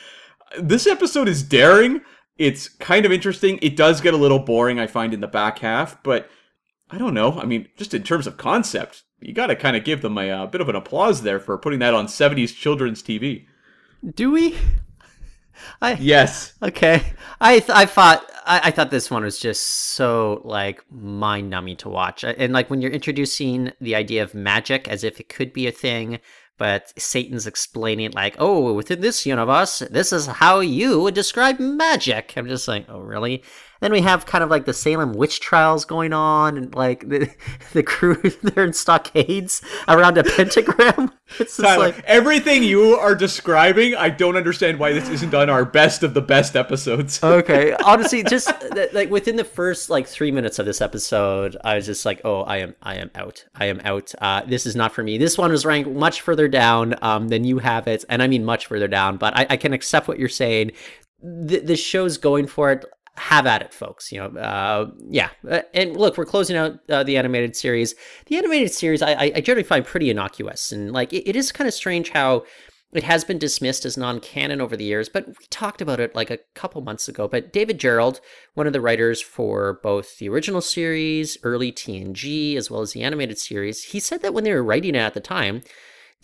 This 0.58 0.86
episode 0.86 1.28
is 1.28 1.42
daring. 1.42 2.00
It's 2.38 2.68
kind 2.68 3.06
of 3.06 3.12
interesting. 3.12 3.60
It 3.62 3.76
does 3.76 4.00
get 4.00 4.14
a 4.14 4.18
little 4.18 4.40
boring, 4.40 4.80
I 4.80 4.88
find, 4.88 5.14
in 5.14 5.20
the 5.20 5.28
back 5.28 5.60
half, 5.60 6.02
but 6.02 6.28
I 6.90 6.98
don't 6.98 7.14
know. 7.14 7.38
I 7.38 7.44
mean, 7.44 7.68
just 7.76 7.94
in 7.94 8.02
terms 8.02 8.26
of 8.26 8.36
concept, 8.36 9.04
you 9.20 9.32
got 9.32 9.46
to 9.46 9.56
kind 9.56 9.76
of 9.76 9.84
give 9.84 10.02
them 10.02 10.18
a, 10.18 10.28
uh 10.28 10.46
bit 10.46 10.60
of 10.60 10.68
an 10.68 10.76
applause 10.76 11.22
there 11.22 11.38
for 11.38 11.56
putting 11.56 11.78
that 11.78 11.94
on 11.94 12.06
70s 12.06 12.54
children's 12.54 13.02
TV. 13.02 13.46
Do 14.14 14.32
we? 14.32 14.56
I 15.80 15.94
Yes. 15.94 16.54
okay. 16.62 17.02
I 17.40 17.58
th- 17.58 17.70
I 17.70 17.86
thought 17.86 18.30
I, 18.46 18.60
I 18.64 18.70
thought 18.70 18.90
this 18.90 19.10
one 19.10 19.24
was 19.24 19.38
just 19.38 19.62
so 19.62 20.40
like 20.44 20.82
mind 20.90 21.50
numbing 21.50 21.76
to 21.78 21.88
watch, 21.88 22.24
and 22.24 22.52
like 22.52 22.70
when 22.70 22.80
you're 22.80 22.90
introducing 22.90 23.72
the 23.80 23.94
idea 23.94 24.22
of 24.22 24.34
magic 24.34 24.88
as 24.88 25.04
if 25.04 25.20
it 25.20 25.28
could 25.28 25.52
be 25.52 25.66
a 25.66 25.72
thing, 25.72 26.20
but 26.58 26.92
Satan's 26.98 27.46
explaining 27.46 28.12
like, 28.12 28.36
oh, 28.38 28.72
within 28.74 29.00
this 29.00 29.26
universe, 29.26 29.80
this 29.90 30.12
is 30.12 30.26
how 30.26 30.60
you 30.60 31.00
would 31.00 31.14
describe 31.14 31.58
magic. 31.58 32.34
I'm 32.36 32.46
just 32.46 32.68
like, 32.68 32.86
oh, 32.88 33.00
really? 33.00 33.42
Then 33.84 33.92
we 33.92 34.00
have 34.00 34.24
kind 34.24 34.42
of 34.42 34.48
like 34.48 34.64
the 34.64 34.72
Salem 34.72 35.12
witch 35.12 35.40
trials 35.40 35.84
going 35.84 36.14
on, 36.14 36.56
and 36.56 36.74
like 36.74 37.06
the 37.06 37.30
the 37.74 37.82
crew 37.82 38.14
they're 38.42 38.64
in 38.64 38.72
stockades 38.72 39.60
around 39.86 40.16
a 40.16 40.24
pentagram. 40.24 41.12
It's 41.40 41.56
just 41.56 41.66
Tyler, 41.66 41.86
like 41.86 42.04
everything 42.04 42.62
you 42.62 42.96
are 42.96 43.14
describing, 43.14 43.94
I 43.94 44.10
don't 44.10 44.36
understand 44.36 44.78
why 44.78 44.92
this 44.92 45.08
isn't 45.08 45.34
on 45.34 45.48
our 45.48 45.64
best 45.64 46.02
of 46.02 46.12
the 46.12 46.20
best 46.20 46.54
episodes. 46.54 47.24
okay 47.24 47.74
honestly 47.82 48.22
just 48.22 48.52
like 48.92 49.10
within 49.10 49.36
the 49.36 49.42
first 49.42 49.88
like 49.88 50.06
three 50.06 50.30
minutes 50.30 50.58
of 50.58 50.66
this 50.66 50.82
episode 50.82 51.56
i 51.64 51.76
was 51.76 51.86
just 51.86 52.04
like 52.04 52.20
oh 52.24 52.42
i 52.42 52.58
am 52.58 52.74
i 52.82 52.96
am 52.96 53.10
out 53.14 53.42
i 53.54 53.64
am 53.64 53.80
out 53.84 54.14
uh 54.20 54.42
this 54.46 54.66
is 54.66 54.76
not 54.76 54.92
for 54.92 55.02
me 55.02 55.16
this 55.16 55.38
one 55.38 55.50
was 55.50 55.64
ranked 55.64 55.90
much 55.90 56.20
further 56.20 56.46
down 56.46 56.94
um 57.00 57.28
than 57.28 57.42
you 57.42 57.58
have 57.58 57.88
it 57.88 58.04
and 58.10 58.22
i 58.22 58.28
mean 58.28 58.44
much 58.44 58.66
further 58.66 58.86
down 58.86 59.16
but 59.16 59.34
i, 59.34 59.46
I 59.48 59.56
can 59.56 59.72
accept 59.72 60.06
what 60.06 60.18
you're 60.18 60.28
saying 60.28 60.72
the, 61.22 61.60
the 61.60 61.76
show's 61.76 62.18
going 62.18 62.46
for 62.46 62.70
it 62.70 62.84
have 63.16 63.46
at 63.46 63.62
it 63.62 63.72
folks 63.72 64.10
you 64.10 64.18
know 64.18 64.40
uh 64.40 64.90
yeah 65.08 65.30
Uh, 65.48 65.60
and 65.72 65.96
look 65.96 66.16
we're 66.18 66.24
closing 66.24 66.56
out 66.56 66.78
uh, 66.88 67.04
the 67.04 67.16
animated 67.16 67.54
series 67.54 67.94
the 68.26 68.36
animated 68.36 68.72
series 68.72 69.02
i 69.02 69.12
i, 69.36 69.40
generally 69.40 69.62
find 69.62 69.84
pretty 69.84 70.10
innocuous 70.10 70.72
and 70.72 70.92
like 70.92 71.12
it, 71.12 71.28
it 71.28 71.36
is 71.36 71.52
kind 71.52 71.68
of 71.68 71.74
strange 71.74 72.10
how 72.10 72.44
it 72.94 73.02
has 73.02 73.24
been 73.24 73.38
dismissed 73.38 73.84
as 73.84 73.96
non-canon 73.96 74.60
over 74.60 74.76
the 74.76 74.84
years, 74.84 75.08
but 75.08 75.26
we 75.26 75.46
talked 75.50 75.82
about 75.82 75.98
it 75.98 76.14
like 76.14 76.30
a 76.30 76.38
couple 76.54 76.80
months 76.80 77.08
ago. 77.08 77.26
But 77.26 77.52
David 77.52 77.78
Gerrold, 77.78 78.20
one 78.54 78.68
of 78.68 78.72
the 78.72 78.80
writers 78.80 79.20
for 79.20 79.80
both 79.82 80.18
the 80.18 80.28
original 80.28 80.60
series, 80.60 81.36
early 81.42 81.72
TNG, 81.72 82.56
as 82.56 82.70
well 82.70 82.82
as 82.82 82.92
the 82.92 83.02
animated 83.02 83.36
series, 83.36 83.82
he 83.82 83.98
said 83.98 84.22
that 84.22 84.32
when 84.32 84.44
they 84.44 84.52
were 84.52 84.62
writing 84.62 84.94
it 84.94 84.98
at 84.98 85.14
the 85.14 85.20
time, 85.20 85.62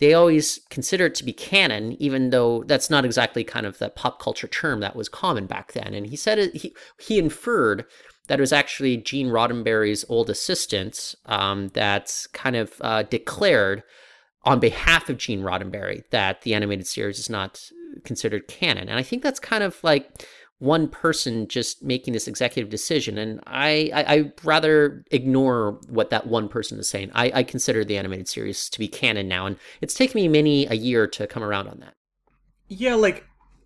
they 0.01 0.15
always 0.15 0.59
consider 0.71 1.05
it 1.05 1.15
to 1.15 1.23
be 1.23 1.31
canon, 1.31 1.95
even 2.01 2.31
though 2.31 2.63
that's 2.63 2.89
not 2.89 3.05
exactly 3.05 3.43
kind 3.43 3.67
of 3.67 3.77
the 3.77 3.89
pop 3.89 4.19
culture 4.19 4.47
term 4.47 4.79
that 4.79 4.95
was 4.95 5.07
common 5.07 5.45
back 5.45 5.73
then. 5.73 5.93
And 5.93 6.07
he 6.07 6.15
said 6.15 6.39
it, 6.39 6.55
he 6.55 6.73
he 6.99 7.19
inferred 7.19 7.85
that 8.27 8.39
it 8.39 8.41
was 8.41 8.51
actually 8.51 8.97
Gene 8.97 9.27
Roddenberry's 9.27 10.03
old 10.09 10.29
assistant 10.29 11.13
um, 11.27 11.67
that 11.69 12.25
kind 12.33 12.55
of 12.55 12.73
uh, 12.81 13.03
declared 13.03 13.83
on 14.43 14.59
behalf 14.59 15.07
of 15.07 15.17
Gene 15.17 15.43
Roddenberry 15.43 16.03
that 16.09 16.41
the 16.41 16.55
animated 16.55 16.87
series 16.87 17.19
is 17.19 17.29
not 17.29 17.61
considered 18.03 18.47
canon. 18.47 18.89
And 18.89 18.97
I 18.97 19.03
think 19.03 19.21
that's 19.21 19.39
kind 19.39 19.63
of 19.63 19.83
like 19.83 20.25
one 20.61 20.87
person 20.87 21.47
just 21.47 21.81
making 21.81 22.13
this 22.13 22.27
executive 22.27 22.69
decision. 22.69 23.17
And 23.17 23.39
I, 23.47 23.89
I, 23.95 24.15
I 24.15 24.31
rather 24.43 25.03
ignore 25.09 25.79
what 25.89 26.11
that 26.11 26.27
one 26.27 26.47
person 26.47 26.77
is 26.77 26.87
saying. 26.87 27.09
I, 27.15 27.31
I 27.33 27.43
consider 27.43 27.83
the 27.83 27.97
animated 27.97 28.27
series 28.27 28.69
to 28.69 28.77
be 28.77 28.87
canon 28.87 29.27
now. 29.27 29.47
And 29.47 29.57
it's 29.81 29.95
taken 29.95 30.21
me 30.21 30.27
many 30.27 30.67
a 30.67 30.75
year 30.75 31.07
to 31.07 31.25
come 31.25 31.41
around 31.41 31.67
on 31.67 31.79
that. 31.79 31.95
Yeah, 32.67 32.93
like 32.93 33.25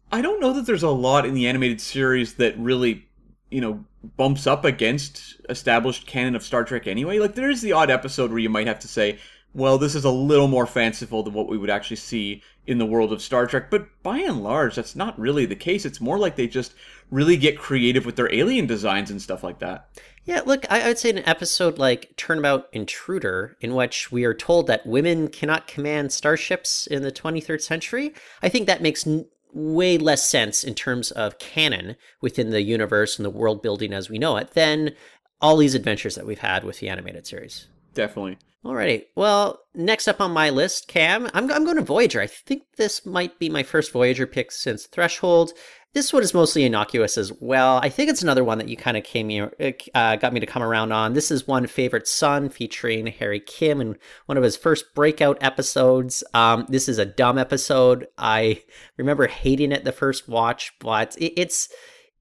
I 0.09 0.21
don't 0.21 0.39
know 0.39 0.53
that 0.53 0.65
there's 0.67 0.83
a 0.83 0.89
lot 0.89 1.25
in 1.25 1.33
the 1.33 1.47
animated 1.47 1.81
series 1.81 2.35
that 2.35 2.57
really, 2.57 3.05
you 3.51 3.59
know, 3.59 3.83
bumps 4.15 4.47
up 4.47 4.63
against 4.63 5.35
established 5.49 6.07
canon 6.07 6.33
of 6.33 6.43
Star 6.43 6.63
Trek 6.63 6.87
anyway. 6.87 7.19
Like 7.19 7.35
there 7.35 7.49
is 7.49 7.61
the 7.61 7.73
odd 7.73 7.89
episode 7.89 8.29
where 8.29 8.39
you 8.39 8.49
might 8.49 8.67
have 8.67 8.79
to 8.79 8.87
say, 8.87 9.19
well, 9.53 9.77
this 9.77 9.95
is 9.95 10.05
a 10.05 10.11
little 10.11 10.47
more 10.47 10.65
fanciful 10.65 11.23
than 11.23 11.33
what 11.33 11.49
we 11.49 11.57
would 11.57 11.69
actually 11.69 11.97
see 11.97 12.41
in 12.67 12.77
the 12.77 12.85
world 12.85 13.13
of 13.13 13.21
Star 13.21 13.45
Trek, 13.45 13.69
but 13.69 13.87
by 14.01 14.19
and 14.19 14.43
large, 14.43 14.75
that's 14.75 14.95
not 14.95 15.19
really 15.19 15.45
the 15.45 15.55
case. 15.55 15.85
It's 15.85 16.01
more 16.01 16.17
like 16.17 16.35
they 16.35 16.47
just 16.47 16.73
really 17.11 17.37
get 17.37 17.57
creative 17.57 18.05
with 18.05 18.15
their 18.15 18.33
alien 18.33 18.65
designs 18.65 19.11
and 19.11 19.21
stuff 19.21 19.43
like 19.43 19.59
that. 19.59 19.87
Yeah, 20.25 20.41
look, 20.43 20.65
I, 20.71 20.87
would 20.87 20.97
say 20.97 21.11
an 21.11 21.19
episode 21.19 21.77
like 21.77 22.15
Turnabout 22.17 22.67
Intruder, 22.73 23.57
in 23.61 23.75
which 23.75 24.11
we 24.11 24.25
are 24.25 24.33
told 24.33 24.65
that 24.67 24.85
women 24.85 25.27
cannot 25.27 25.67
command 25.67 26.11
starships 26.11 26.87
in 26.87 27.03
the 27.03 27.11
23rd 27.11 27.61
century, 27.61 28.13
I 28.41 28.49
think 28.49 28.65
that 28.65 28.81
makes 28.81 29.05
n- 29.05 29.27
way 29.53 29.99
less 29.99 30.27
sense 30.27 30.63
in 30.63 30.73
terms 30.73 31.11
of 31.11 31.37
canon 31.37 31.95
within 32.21 32.49
the 32.49 32.63
universe 32.63 33.19
and 33.19 33.25
the 33.25 33.29
world 33.29 33.61
building 33.61 33.93
as 33.93 34.09
we 34.09 34.17
know 34.17 34.35
it 34.37 34.51
than 34.51 34.95
all 35.41 35.57
these 35.57 35.75
adventures 35.75 36.15
that 36.15 36.25
we've 36.25 36.39
had 36.39 36.63
with 36.63 36.79
the 36.79 36.89
animated 36.89 37.27
series. 37.27 37.67
Definitely. 37.93 38.39
Alrighty. 38.65 39.03
Well, 39.15 39.59
next 39.75 40.07
up 40.07 40.19
on 40.19 40.31
my 40.31 40.49
list, 40.49 40.87
Cam, 40.87 41.29
I'm, 41.35 41.51
I'm 41.51 41.65
going 41.65 41.75
to 41.75 41.83
Voyager. 41.83 42.19
I 42.19 42.25
think 42.25 42.63
this 42.77 43.05
might 43.05 43.37
be 43.37 43.47
my 43.47 43.61
first 43.61 43.91
Voyager 43.91 44.25
pick 44.25 44.51
since 44.51 44.87
Threshold. 44.87 45.51
This 45.93 46.11
one 46.11 46.23
is 46.23 46.33
mostly 46.33 46.63
innocuous 46.63 47.15
as 47.15 47.31
well. 47.39 47.79
I 47.83 47.89
think 47.89 48.09
it's 48.09 48.23
another 48.23 48.43
one 48.43 48.57
that 48.57 48.67
you 48.67 48.75
kind 48.75 48.97
of 48.97 49.03
came 49.03 49.29
here, 49.29 49.53
uh, 49.93 50.15
got 50.15 50.33
me 50.33 50.39
to 50.39 50.47
come 50.47 50.63
around 50.63 50.91
on. 50.91 51.13
This 51.13 51.29
is 51.29 51.47
one 51.47 51.67
favorite 51.67 52.07
son 52.07 52.49
featuring 52.49 53.05
Harry 53.05 53.39
Kim 53.39 53.79
in 53.79 53.97
one 54.25 54.37
of 54.37 54.43
his 54.43 54.57
first 54.57 54.95
breakout 54.95 55.37
episodes. 55.41 56.23
Um, 56.33 56.65
this 56.67 56.89
is 56.89 56.97
a 56.97 57.05
dumb 57.05 57.37
episode. 57.37 58.07
I 58.17 58.63
remember 58.97 59.27
hating 59.27 59.71
it 59.73 59.85
the 59.85 59.91
first 59.91 60.27
watch, 60.27 60.73
but 60.79 61.15
it, 61.17 61.39
it's 61.39 61.69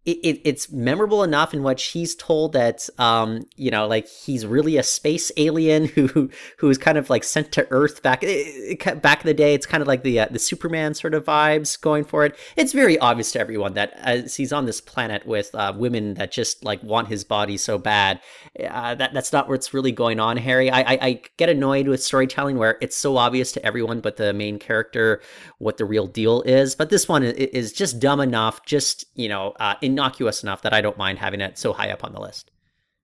it, 0.04 0.18
it, 0.22 0.40
it's 0.44 0.70
memorable 0.70 1.22
enough 1.22 1.54
in 1.54 1.62
which 1.62 1.84
he's 1.86 2.14
told 2.14 2.52
that 2.52 2.88
um 2.98 3.46
you 3.56 3.70
know 3.70 3.86
like 3.86 4.08
he's 4.08 4.44
really 4.46 4.76
a 4.76 4.82
space 4.82 5.32
alien 5.36 5.84
who 5.94 6.30
who 6.58 6.70
is 6.70 6.78
kind 6.78 6.98
of 6.98 7.10
like 7.10 7.24
sent 7.24 7.52
to 7.52 7.66
earth 7.70 8.02
back 8.02 8.20
back 8.20 9.20
in 9.20 9.26
the 9.26 9.34
day. 9.34 9.54
It's 9.54 9.66
kind 9.66 9.82
of 9.82 9.88
like 9.88 10.02
the 10.02 10.20
uh, 10.20 10.26
the 10.30 10.38
superman 10.38 10.94
sort 10.94 11.14
of 11.14 11.24
vibes 11.24 11.80
going 11.80 12.04
for 12.04 12.24
it. 12.24 12.36
It's 12.56 12.72
very 12.72 12.98
obvious 12.98 13.32
to 13.32 13.40
everyone 13.40 13.74
that 13.74 13.92
as 13.94 14.36
he's 14.36 14.52
on 14.52 14.66
this 14.66 14.80
planet 14.80 15.26
with 15.26 15.54
uh, 15.54 15.72
women 15.76 16.14
that 16.14 16.32
just 16.32 16.64
like 16.64 16.82
want 16.82 17.08
his 17.08 17.24
body 17.24 17.56
so 17.56 17.78
bad. 17.78 18.20
Uh, 18.58 18.94
that 18.94 19.12
that's 19.14 19.32
not 19.32 19.48
what's 19.48 19.74
really 19.74 19.92
going 19.92 20.20
on 20.20 20.36
harry. 20.36 20.70
I, 20.70 20.80
I 20.80 20.98
i 21.02 21.20
get 21.36 21.48
annoyed 21.48 21.88
with 21.88 22.02
storytelling 22.02 22.56
where 22.56 22.78
it's 22.80 22.96
so 22.96 23.16
obvious 23.16 23.52
to 23.52 23.66
everyone 23.66 24.00
but 24.00 24.16
the 24.16 24.32
main 24.32 24.58
character 24.58 25.20
what 25.58 25.76
the 25.76 25.84
real 25.84 26.06
deal 26.06 26.42
is 26.42 26.74
but 26.74 26.90
this 26.90 27.08
one 27.08 27.22
is 27.22 27.72
just 27.72 27.98
dumb 27.98 28.20
enough 28.20 28.64
just 28.64 29.06
you 29.14 29.28
know 29.28 29.54
uh, 29.60 29.74
in 29.80 29.93
innocuous 29.94 30.42
enough 30.42 30.60
that 30.62 30.74
I 30.74 30.80
don't 30.80 30.98
mind 30.98 31.20
having 31.20 31.40
it 31.40 31.56
so 31.56 31.72
high 31.72 31.90
up 31.90 32.02
on 32.02 32.12
the 32.12 32.20
list. 32.20 32.50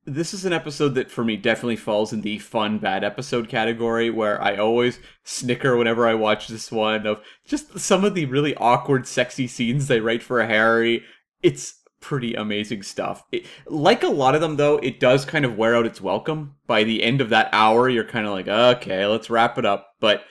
This 0.07 0.35
is 0.35 0.45
an 0.45 0.53
episode 0.53 0.95
that 0.97 1.11
for 1.11 1.23
me 1.23 1.37
definitely 1.37 1.77
falls 1.77 2.13
in 2.13 2.23
the 2.23 2.39
fun 2.39 2.79
bad 2.79 3.05
episode 3.05 3.49
category 3.49 4.11
where 4.11 4.43
I 4.43 4.57
always 4.57 4.99
snicker 5.23 5.77
whenever 5.77 6.09
I 6.09 6.15
watch 6.15 6.49
this 6.49 6.73
one 6.73 7.07
of 7.07 7.21
just 7.47 7.79
some 7.79 8.05
of 8.05 8.15
the 8.15 8.25
really 8.25 8.57
awkward 8.57 9.07
sexy 9.07 9.47
scenes 9.47 9.87
they 9.87 10.01
write 10.01 10.23
for 10.23 10.43
Harry. 10.43 11.05
It's 11.43 11.75
pretty 12.01 12.35
amazing 12.35 12.83
stuff. 12.83 13.23
It, 13.31 13.47
like 13.67 14.03
a 14.03 14.09
lot 14.09 14.35
of 14.35 14.41
them 14.41 14.57
though, 14.57 14.79
it 14.79 14.99
does 14.99 15.25
kind 15.25 15.45
of 15.45 15.57
wear 15.57 15.77
out 15.77 15.87
its 15.87 16.01
welcome. 16.01 16.57
By 16.67 16.83
the 16.83 17.05
end 17.05 17.21
of 17.21 17.29
that 17.29 17.51
hour, 17.53 17.89
you're 17.89 18.05
kind 18.05 18.27
of 18.27 18.33
like, 18.33 18.49
"Okay, 18.49 19.07
let's 19.07 19.31
wrap 19.31 19.59
it 19.59 19.67
up." 19.67 19.95
But 20.01 20.25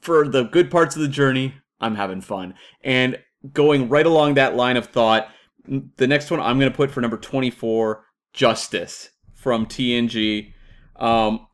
for 0.00 0.28
the 0.28 0.44
good 0.44 0.70
parts 0.70 0.94
of 0.94 1.02
the 1.02 1.08
journey, 1.08 1.54
I'm 1.80 1.96
having 1.96 2.20
fun. 2.20 2.54
And 2.84 3.18
going 3.52 3.88
right 3.88 4.06
along 4.06 4.34
that 4.34 4.56
line 4.56 4.76
of 4.76 4.86
thought, 4.86 5.28
the 5.96 6.06
next 6.06 6.30
one 6.30 6.40
I'm 6.40 6.58
going 6.58 6.70
to 6.70 6.76
put 6.76 6.90
for 6.90 7.00
number 7.00 7.16
24, 7.16 8.04
Justice 8.32 9.10
from 9.34 9.66
TNG. 9.66 10.52
Um, 10.96 11.46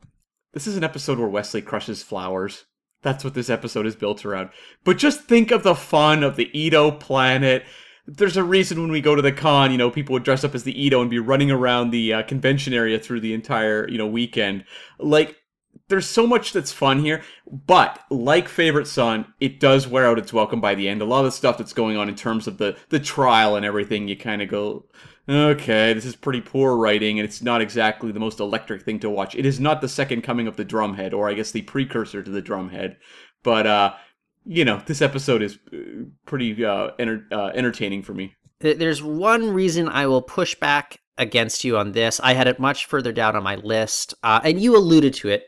this 0.52 0.66
is 0.66 0.76
an 0.76 0.84
episode 0.84 1.18
where 1.18 1.28
Wesley 1.28 1.62
crushes 1.62 2.02
flowers. 2.02 2.64
That's 3.02 3.24
what 3.24 3.34
this 3.34 3.50
episode 3.50 3.86
is 3.86 3.96
built 3.96 4.24
around. 4.24 4.50
But 4.84 4.98
just 4.98 5.24
think 5.24 5.50
of 5.50 5.62
the 5.62 5.74
fun 5.74 6.22
of 6.22 6.36
the 6.36 6.50
Edo 6.58 6.90
planet. 6.90 7.64
There's 8.06 8.36
a 8.36 8.44
reason 8.44 8.80
when 8.80 8.90
we 8.90 9.00
go 9.00 9.14
to 9.14 9.22
the 9.22 9.32
con, 9.32 9.72
you 9.72 9.78
know, 9.78 9.90
people 9.90 10.14
would 10.14 10.24
dress 10.24 10.44
up 10.44 10.54
as 10.54 10.64
the 10.64 10.80
Edo 10.80 11.00
and 11.00 11.10
be 11.10 11.18
running 11.18 11.50
around 11.50 11.90
the 11.90 12.14
uh, 12.14 12.22
convention 12.22 12.72
area 12.72 12.98
through 12.98 13.20
the 13.20 13.34
entire, 13.34 13.88
you 13.88 13.98
know, 13.98 14.06
weekend. 14.06 14.64
Like, 14.98 15.36
there's 15.88 16.06
so 16.06 16.26
much 16.26 16.52
that's 16.52 16.72
fun 16.72 17.00
here, 17.00 17.22
but 17.50 18.00
like 18.10 18.48
Favorite 18.48 18.86
Son, 18.86 19.26
it 19.40 19.60
does 19.60 19.86
wear 19.86 20.06
out 20.06 20.18
its 20.18 20.32
welcome 20.32 20.60
by 20.60 20.74
the 20.74 20.88
end. 20.88 21.02
A 21.02 21.04
lot 21.04 21.20
of 21.20 21.26
the 21.26 21.32
stuff 21.32 21.58
that's 21.58 21.72
going 21.72 21.96
on 21.96 22.08
in 22.08 22.14
terms 22.14 22.46
of 22.46 22.58
the 22.58 22.76
the 22.88 23.00
trial 23.00 23.56
and 23.56 23.66
everything, 23.66 24.08
you 24.08 24.16
kind 24.16 24.40
of 24.40 24.48
go, 24.48 24.86
okay, 25.28 25.92
this 25.92 26.06
is 26.06 26.16
pretty 26.16 26.40
poor 26.40 26.76
writing, 26.76 27.18
and 27.18 27.28
it's 27.28 27.42
not 27.42 27.60
exactly 27.60 28.12
the 28.12 28.20
most 28.20 28.40
electric 28.40 28.82
thing 28.82 28.98
to 29.00 29.10
watch. 29.10 29.34
It 29.34 29.46
is 29.46 29.60
not 29.60 29.80
the 29.80 29.88
second 29.88 30.22
coming 30.22 30.46
of 30.46 30.56
the 30.56 30.64
Drumhead, 30.64 31.12
or 31.12 31.28
I 31.28 31.34
guess 31.34 31.50
the 31.50 31.62
precursor 31.62 32.22
to 32.22 32.30
the 32.30 32.42
Drumhead, 32.42 32.96
but 33.42 33.66
uh, 33.66 33.94
you 34.46 34.64
know, 34.64 34.82
this 34.86 35.02
episode 35.02 35.42
is 35.42 35.58
uh, 35.72 36.04
pretty 36.26 36.64
uh, 36.64 36.90
enter- 36.98 37.26
uh, 37.30 37.48
entertaining 37.54 38.02
for 38.02 38.14
me. 38.14 38.34
There's 38.60 39.02
one 39.02 39.50
reason 39.50 39.88
I 39.88 40.06
will 40.06 40.22
push 40.22 40.54
back 40.54 41.00
against 41.18 41.64
you 41.64 41.76
on 41.76 41.92
this. 41.92 42.20
I 42.20 42.34
had 42.34 42.46
it 42.46 42.58
much 42.58 42.86
further 42.86 43.12
down 43.12 43.36
on 43.36 43.42
my 43.42 43.56
list, 43.56 44.14
uh, 44.22 44.40
and 44.42 44.60
you 44.60 44.76
alluded 44.76 45.14
to 45.14 45.28
it. 45.28 45.44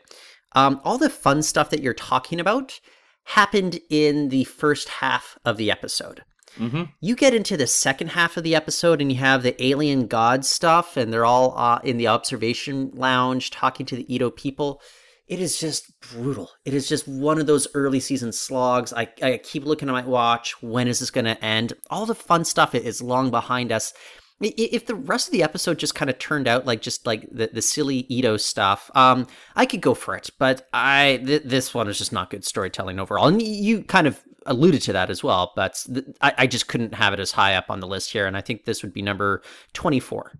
Um, 0.53 0.81
all 0.83 0.97
the 0.97 1.09
fun 1.09 1.43
stuff 1.43 1.69
that 1.69 1.81
you're 1.81 1.93
talking 1.93 2.39
about 2.39 2.79
happened 3.23 3.79
in 3.89 4.29
the 4.29 4.45
first 4.45 4.87
half 4.89 5.37
of 5.43 5.57
the 5.57 5.69
episode. 5.69 6.23
Mm-hmm. 6.57 6.83
You 7.01 7.15
get 7.15 7.33
into 7.33 7.57
the 7.57 7.67
second 7.67 8.09
half 8.09 8.37
of 8.37 8.43
the 8.43 8.55
episode 8.55 9.01
and 9.01 9.11
you 9.11 9.17
have 9.19 9.43
the 9.43 9.61
alien 9.63 10.07
god 10.07 10.45
stuff, 10.45 10.97
and 10.97 11.13
they're 11.13 11.25
all 11.25 11.53
uh, 11.57 11.79
in 11.83 11.97
the 11.97 12.07
observation 12.07 12.91
lounge 12.93 13.51
talking 13.51 13.85
to 13.87 13.95
the 13.95 14.13
Edo 14.13 14.31
people. 14.31 14.81
It 15.27 15.41
is 15.41 15.59
just 15.59 15.91
brutal. 15.99 16.51
It 16.63 16.73
is 16.73 16.87
just 16.87 17.05
one 17.07 17.37
of 17.37 17.47
those 17.47 17.67
early 17.73 17.99
season 17.99 18.31
slogs. 18.31 18.93
I, 18.93 19.09
I 19.21 19.41
keep 19.43 19.65
looking 19.65 19.89
at 19.89 19.91
my 19.91 20.05
watch. 20.05 20.61
When 20.63 20.87
is 20.87 20.99
this 20.99 21.11
going 21.11 21.25
to 21.25 21.43
end? 21.43 21.73
All 21.89 22.05
the 22.05 22.15
fun 22.15 22.45
stuff 22.45 22.73
is 22.73 23.01
long 23.01 23.29
behind 23.29 23.73
us 23.73 23.93
if 24.39 24.85
the 24.85 24.95
rest 24.95 25.27
of 25.27 25.31
the 25.31 25.43
episode 25.43 25.79
just 25.79 25.95
kind 25.95 26.09
of 26.09 26.19
turned 26.19 26.47
out 26.47 26.65
like 26.65 26.81
just 26.81 27.05
like 27.05 27.27
the, 27.31 27.49
the 27.51 27.61
silly 27.61 28.05
Edo 28.09 28.37
stuff, 28.37 28.91
um, 28.93 29.27
I 29.55 29.65
could 29.65 29.81
go 29.81 29.93
for 29.93 30.15
it. 30.15 30.29
But 30.37 30.67
I 30.73 31.21
th- 31.25 31.43
this 31.43 31.73
one 31.73 31.87
is 31.87 31.97
just 31.97 32.13
not 32.13 32.29
good 32.29 32.45
storytelling 32.45 32.99
overall, 32.99 33.27
and 33.27 33.41
you 33.41 33.83
kind 33.83 34.07
of 34.07 34.21
alluded 34.45 34.81
to 34.83 34.93
that 34.93 35.09
as 35.09 35.23
well. 35.23 35.53
But 35.55 35.83
th- 35.91 36.05
I, 36.21 36.33
I 36.39 36.47
just 36.47 36.67
couldn't 36.67 36.93
have 36.93 37.13
it 37.13 37.19
as 37.19 37.31
high 37.31 37.55
up 37.55 37.69
on 37.69 37.79
the 37.79 37.87
list 37.87 38.11
here, 38.11 38.27
and 38.27 38.37
I 38.37 38.41
think 38.41 38.65
this 38.65 38.83
would 38.83 38.93
be 38.93 39.01
number 39.01 39.41
twenty 39.73 39.99
four. 39.99 40.33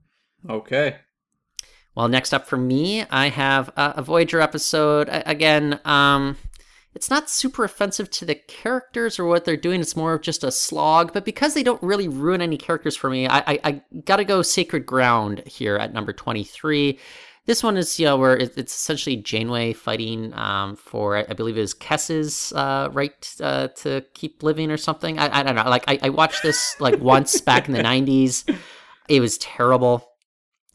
Okay. 0.48 0.98
Well, 1.96 2.08
next 2.08 2.32
up 2.32 2.46
for 2.46 2.58
me, 2.58 3.06
I 3.10 3.30
have 3.30 3.70
a, 3.70 3.96
a 3.98 4.02
Voyager 4.04 4.40
episode. 4.40 5.10
I, 5.10 5.24
again, 5.26 5.80
um, 5.84 6.38
it's 6.98 7.12
not 7.12 7.30
super 7.30 7.64
offensive 7.64 8.10
to 8.10 8.26
the 8.26 8.34
characters 8.34 9.20
or 9.20 9.26
what 9.26 9.46
they're 9.46 9.56
doing. 9.56 9.82
It's 9.82 9.96
more 9.96 10.16
of 10.16 10.24
just 10.24 10.44
a 10.44 10.52
slog. 10.52 11.14
But 11.14 11.26
because 11.26 11.54
they 11.54 11.62
don't 11.62 11.82
really 11.84 12.08
ruin 12.08 12.42
any 12.42 12.58
characters 12.58 12.96
for 12.96 13.08
me, 13.08 13.28
I, 13.28 13.38
I, 13.38 13.60
I 13.64 13.82
gotta 14.04 14.26
go 14.26 14.42
Sacred 14.42 14.88
Ground 14.88 15.44
here 15.46 15.76
at 15.76 15.94
number 15.94 16.12
23. 16.12 16.98
This 17.46 17.62
one 17.62 17.78
is, 17.78 18.00
you 18.00 18.08
know, 18.08 18.18
where 18.18 18.36
it's 18.36 18.58
essentially 18.58 19.16
Janeway 19.16 19.74
fighting 19.74 20.34
um, 20.34 20.76
for, 20.76 21.18
I 21.18 21.34
believe 21.34 21.56
it 21.56 21.62
was 21.62 21.76
Kes's 21.76 22.52
uh, 22.54 22.90
right 22.92 23.14
uh, 23.42 23.68
to 23.68 24.04
keep 24.16 24.42
living 24.42 24.72
or 24.72 24.78
something. 24.78 25.20
I, 25.20 25.42
I 25.42 25.44
don't 25.44 25.54
know. 25.54 25.70
Like, 25.70 25.84
I, 25.88 26.00
I 26.02 26.10
watched 26.10 26.42
this 26.42 26.82
like 26.82 27.00
once 27.00 27.40
back 27.42 27.68
in 27.68 27.76
the 27.76 27.84
90s. 27.84 28.58
It 29.08 29.20
was 29.20 29.38
terrible 29.38 30.04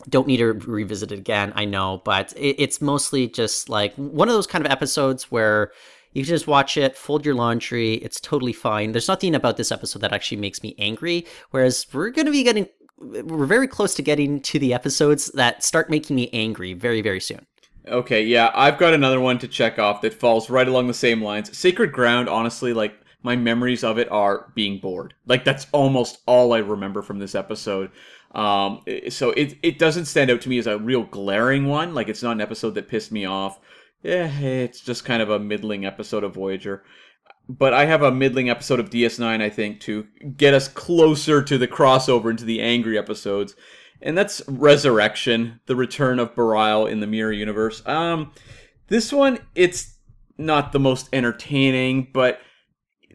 don't 0.08 0.26
need 0.26 0.38
to 0.38 0.52
revisit 0.52 1.12
it 1.12 1.18
again 1.20 1.52
i 1.54 1.64
know 1.64 2.02
but 2.04 2.32
it, 2.32 2.56
it's 2.58 2.80
mostly 2.80 3.28
just 3.28 3.68
like 3.68 3.94
one 3.94 4.28
of 4.28 4.35
those 4.35 4.48
kind 4.48 4.66
of 4.66 4.72
episodes 4.72 5.30
where 5.30 5.70
you 6.12 6.22
can 6.22 6.29
just 6.29 6.46
watch 6.46 6.77
it, 6.77 6.96
fold 6.96 7.25
your 7.25 7.35
laundry. 7.35 7.94
It's 7.94 8.20
totally 8.20 8.53
fine. 8.53 8.92
There's 8.92 9.09
nothing 9.09 9.35
about 9.35 9.57
this 9.57 9.72
episode 9.72 10.01
that 10.01 10.12
actually 10.12 10.38
makes 10.38 10.62
me 10.62 10.75
angry. 10.79 11.27
Whereas 11.51 11.87
we're 11.92 12.11
going 12.11 12.27
to 12.27 12.33
be 12.33 12.42
getting, 12.42 12.68
we're 12.98 13.46
very 13.46 13.66
close 13.66 13.94
to 13.94 14.03
getting 14.03 14.40
to 14.42 14.59
the 14.59 14.75
episodes 14.75 15.27
that 15.35 15.64
start 15.64 15.90
making 15.90 16.16
me 16.16 16.29
angry 16.33 16.72
very, 16.75 17.01
very 17.01 17.20
soon. 17.20 17.46
Okay, 17.88 18.22
yeah, 18.22 18.53
I've 18.55 18.79
got 18.79 18.94
another 18.94 19.18
one 19.18 19.38
to 19.40 19.48
check 19.48 19.79
off 19.79 20.03
that 20.03 20.14
falls 20.14 20.48
right 20.48 20.68
along 20.68 20.87
the 20.87 20.94
same 20.94 21.20
lines. 21.20 21.57
Sacred 21.57 21.92
Ground, 21.92 22.29
honestly, 22.29 22.72
like, 22.72 22.94
my 23.25 23.37
memories 23.37 23.85
of 23.85 23.98
it 23.98 24.11
are 24.11 24.53
being 24.55 24.79
bored. 24.79 25.14
Like, 25.27 25.44
that's 25.44 25.66
almost 25.72 26.18
all 26.27 26.53
I 26.53 26.59
remember 26.59 27.03
from 27.03 27.18
this 27.18 27.35
episode. 27.35 27.90
Um, 28.35 28.83
so 29.11 29.31
it, 29.33 29.59
it 29.62 29.79
doesn't 29.79 30.07
stand 30.07 30.31
out 30.31 30.40
to 30.42 30.48
me 30.48 30.59
as 30.59 30.66
a 30.66 30.79
real 30.79 31.05
glaring 31.05 31.66
one. 31.66 31.94
Like, 31.94 32.09
it's 32.09 32.22
not 32.22 32.33
an 32.33 32.40
episode 32.40 32.75
that 32.75 32.88
pissed 32.88 33.12
me 33.12 33.25
off 33.25 33.59
yeah, 34.02 34.30
it's 34.40 34.80
just 34.80 35.04
kind 35.04 35.22
of 35.22 35.30
a 35.30 35.38
middling 35.38 35.84
episode 35.84 36.24
of 36.24 36.34
Voyager. 36.34 36.82
But 37.48 37.74
I 37.74 37.86
have 37.86 38.02
a 38.02 38.12
middling 38.12 38.50
episode 38.50 38.80
of 38.80 38.90
DS9, 38.90 39.42
I 39.42 39.50
think, 39.50 39.80
to 39.80 40.06
get 40.36 40.54
us 40.54 40.68
closer 40.68 41.42
to 41.42 41.58
the 41.58 41.68
crossover 41.68 42.30
into 42.30 42.44
the 42.44 42.60
angry 42.60 42.98
episodes. 42.98 43.54
And 44.00 44.18
that's 44.18 44.42
Resurrection, 44.48 45.60
the 45.66 45.76
return 45.76 46.18
of 46.18 46.34
Bareil 46.34 46.90
in 46.90 47.00
the 47.00 47.06
Mirror 47.06 47.32
Universe. 47.32 47.86
Um, 47.86 48.32
this 48.88 49.12
one, 49.12 49.38
it's 49.54 49.98
not 50.38 50.72
the 50.72 50.80
most 50.80 51.08
entertaining, 51.12 52.08
but 52.12 52.40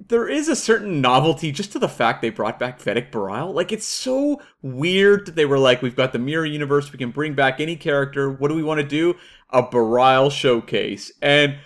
there 0.08 0.28
is 0.28 0.47
a 0.47 0.56
certain 0.56 1.02
novelty 1.02 1.52
just 1.52 1.71
to 1.71 1.80
the 1.80 1.89
fact 1.89 2.21
they 2.21 2.30
brought 2.30 2.60
back 2.60 2.80
Vedek 2.80 3.12
Bareil. 3.12 3.54
Like, 3.54 3.71
it's 3.71 3.86
so 3.86 4.41
weird 4.62 5.26
that 5.26 5.36
they 5.36 5.45
were 5.45 5.60
like, 5.60 5.82
we've 5.82 5.95
got 5.95 6.13
the 6.13 6.19
Mirror 6.19 6.45
Universe, 6.45 6.91
we 6.91 7.00
can 7.00 7.12
bring 7.12 7.34
back 7.34 7.60
any 7.60 7.76
character. 7.76 8.32
What 8.32 8.50
do 8.50 8.56
we 8.56 8.63
want 8.63 8.80
to 8.80 8.88
do? 8.88 9.15
A 9.50 9.64
Bareil 9.64 10.32
showcase. 10.32 11.12
And 11.22 11.58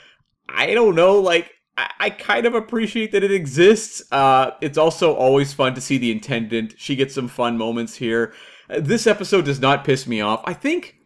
I 0.48 0.74
don't 0.74 0.96
know, 0.96 1.20
like, 1.20 1.52
I, 1.78 1.89
I 2.00 2.10
kind 2.10 2.46
of 2.46 2.54
appreciate 2.54 3.12
that 3.12 3.24
it 3.24 3.32
exists. 3.32 4.04
Uh, 4.12 4.52
it's 4.62 4.78
also 4.78 5.13
always 5.15 5.54
fun 5.54 5.74
to 5.76 5.82
see 5.82 5.98
the 5.98 6.12
intendant. 6.12 6.76
She 6.78 6.96
gets 6.96 7.15
some 7.15 7.28
fun 7.28 7.58
moments 7.58 7.96
here. 7.96 8.34
Uh, 8.70 8.80
this 8.80 9.08
episode 9.08 9.46
does 9.46 9.60
not 9.60 9.84
piss 9.84 10.06
me 10.08 10.22
off. 10.22 10.41
I 10.46 10.54
think 10.54 10.98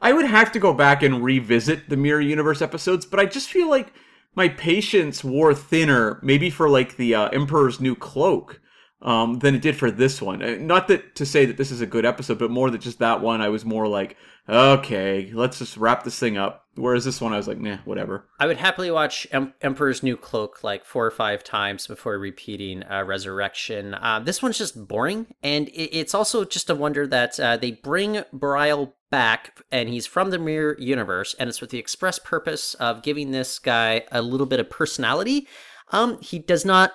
I 0.00 0.12
would 0.12 0.26
have 0.26 0.52
to 0.52 0.58
go 0.58 0.72
back 0.72 1.02
and 1.02 1.22
revisit 1.22 1.88
the 1.88 1.96
Mirror 1.96 2.22
Universe 2.22 2.60
episodes, 2.60 3.06
but 3.06 3.20
I 3.20 3.24
just 3.24 3.48
feel 3.48 3.70
like 3.70 3.92
my 4.34 4.48
patience 4.48 5.22
wore 5.22 5.54
thinner, 5.54 6.18
maybe 6.22 6.50
for 6.50 6.68
like 6.68 6.96
the 6.96 7.14
uh, 7.14 7.28
Emperor's 7.28 7.80
New 7.80 7.94
Cloak. 7.94 8.60
Um, 9.04 9.40
than 9.40 9.56
it 9.56 9.62
did 9.62 9.76
for 9.76 9.90
this 9.90 10.22
one. 10.22 10.42
Uh, 10.42 10.56
Not 10.60 10.86
that 10.86 11.16
to 11.16 11.26
say 11.26 11.44
that 11.46 11.56
this 11.56 11.72
is 11.72 11.80
a 11.80 11.86
good 11.86 12.04
episode, 12.06 12.38
but 12.38 12.52
more 12.52 12.70
that 12.70 12.80
just 12.80 13.00
that 13.00 13.20
one, 13.20 13.40
I 13.40 13.48
was 13.48 13.64
more 13.64 13.88
like, 13.88 14.16
okay, 14.48 15.30
let's 15.34 15.58
just 15.58 15.76
wrap 15.76 16.04
this 16.04 16.18
thing 16.20 16.36
up. 16.36 16.66
Whereas 16.76 17.04
this 17.04 17.20
one, 17.20 17.32
I 17.32 17.36
was 17.36 17.48
like, 17.48 17.58
nah, 17.58 17.78
whatever. 17.84 18.28
I 18.38 18.46
would 18.46 18.56
happily 18.58 18.90
watch 18.92 19.26
em- 19.32 19.54
Emperor's 19.60 20.02
New 20.04 20.16
Cloak 20.16 20.62
like 20.64 20.84
four 20.84 21.04
or 21.04 21.10
five 21.10 21.42
times 21.44 21.86
before 21.86 22.16
repeating 22.18 22.82
uh, 22.84 23.02
Resurrection. 23.04 23.94
Uh, 23.94 24.20
this 24.20 24.40
one's 24.40 24.56
just 24.56 24.86
boring, 24.88 25.26
and 25.42 25.68
it- 25.70 25.96
it's 25.98 26.14
also 26.14 26.44
just 26.44 26.70
a 26.70 26.74
wonder 26.74 27.06
that 27.06 27.38
uh, 27.40 27.56
they 27.56 27.72
bring 27.72 28.22
Bareil 28.32 28.92
back, 29.10 29.60
and 29.72 29.88
he's 29.88 30.06
from 30.06 30.30
the 30.30 30.38
Mirror 30.38 30.76
Universe, 30.78 31.34
and 31.40 31.48
it's 31.50 31.60
with 31.60 31.70
the 31.70 31.78
express 31.78 32.18
purpose 32.18 32.74
of 32.74 33.02
giving 33.02 33.32
this 33.32 33.58
guy 33.58 34.04
a 34.12 34.22
little 34.22 34.46
bit 34.46 34.60
of 34.60 34.70
personality. 34.70 35.46
Um, 35.90 36.20
he 36.22 36.38
does 36.38 36.64
not 36.64 36.92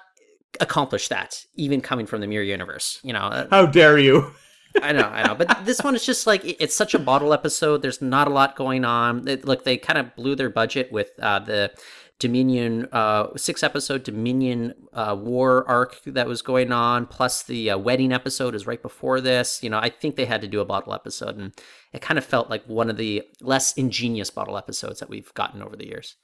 accomplish 0.59 1.07
that, 1.09 1.45
even 1.55 1.81
coming 1.81 2.05
from 2.05 2.21
the 2.21 2.27
Mirror 2.27 2.43
Universe. 2.43 2.99
You 3.03 3.13
know, 3.13 3.19
uh, 3.19 3.47
How 3.49 3.65
dare 3.65 3.97
you? 3.97 4.31
I 4.81 4.91
know, 4.91 5.07
I 5.07 5.25
know, 5.25 5.33
but 5.33 5.65
this 5.65 5.81
one 5.81 5.95
is 5.95 6.05
just 6.05 6.27
like 6.27 6.41
it's 6.43 6.75
such 6.75 6.93
a 6.93 6.99
bottle 6.99 7.33
episode. 7.33 7.81
There's 7.81 8.01
not 8.01 8.27
a 8.27 8.31
lot 8.31 8.55
going 8.55 8.85
on. 8.85 9.27
It, 9.27 9.45
look, 9.45 9.63
they 9.63 9.77
kind 9.77 9.97
of 9.97 10.15
blew 10.15 10.35
their 10.35 10.49
budget 10.49 10.91
with 10.91 11.09
uh, 11.19 11.39
the 11.39 11.71
Dominion 12.19 12.87
uh, 12.91 13.27
six 13.37 13.61
episode 13.61 14.03
Dominion 14.03 14.73
uh, 14.93 15.15
war 15.17 15.67
arc 15.69 16.01
that 16.05 16.27
was 16.27 16.41
going 16.41 16.71
on, 16.71 17.05
plus 17.05 17.43
the 17.43 17.71
uh, 17.71 17.77
wedding 17.77 18.11
episode 18.11 18.55
is 18.55 18.65
right 18.65 18.81
before 18.81 19.21
this. 19.21 19.61
You 19.61 19.69
know, 19.69 19.77
I 19.77 19.89
think 19.89 20.15
they 20.15 20.25
had 20.25 20.41
to 20.41 20.47
do 20.47 20.59
a 20.59 20.65
bottle 20.65 20.93
episode, 20.93 21.37
and 21.37 21.53
it 21.93 22.01
kind 22.01 22.17
of 22.17 22.25
felt 22.25 22.49
like 22.49 22.65
one 22.65 22.89
of 22.89 22.97
the 22.97 23.23
less 23.39 23.73
ingenious 23.73 24.31
bottle 24.31 24.57
episodes 24.57 24.99
that 24.99 25.09
we've 25.09 25.33
gotten 25.35 25.61
over 25.61 25.75
the 25.75 25.87
years. 25.87 26.15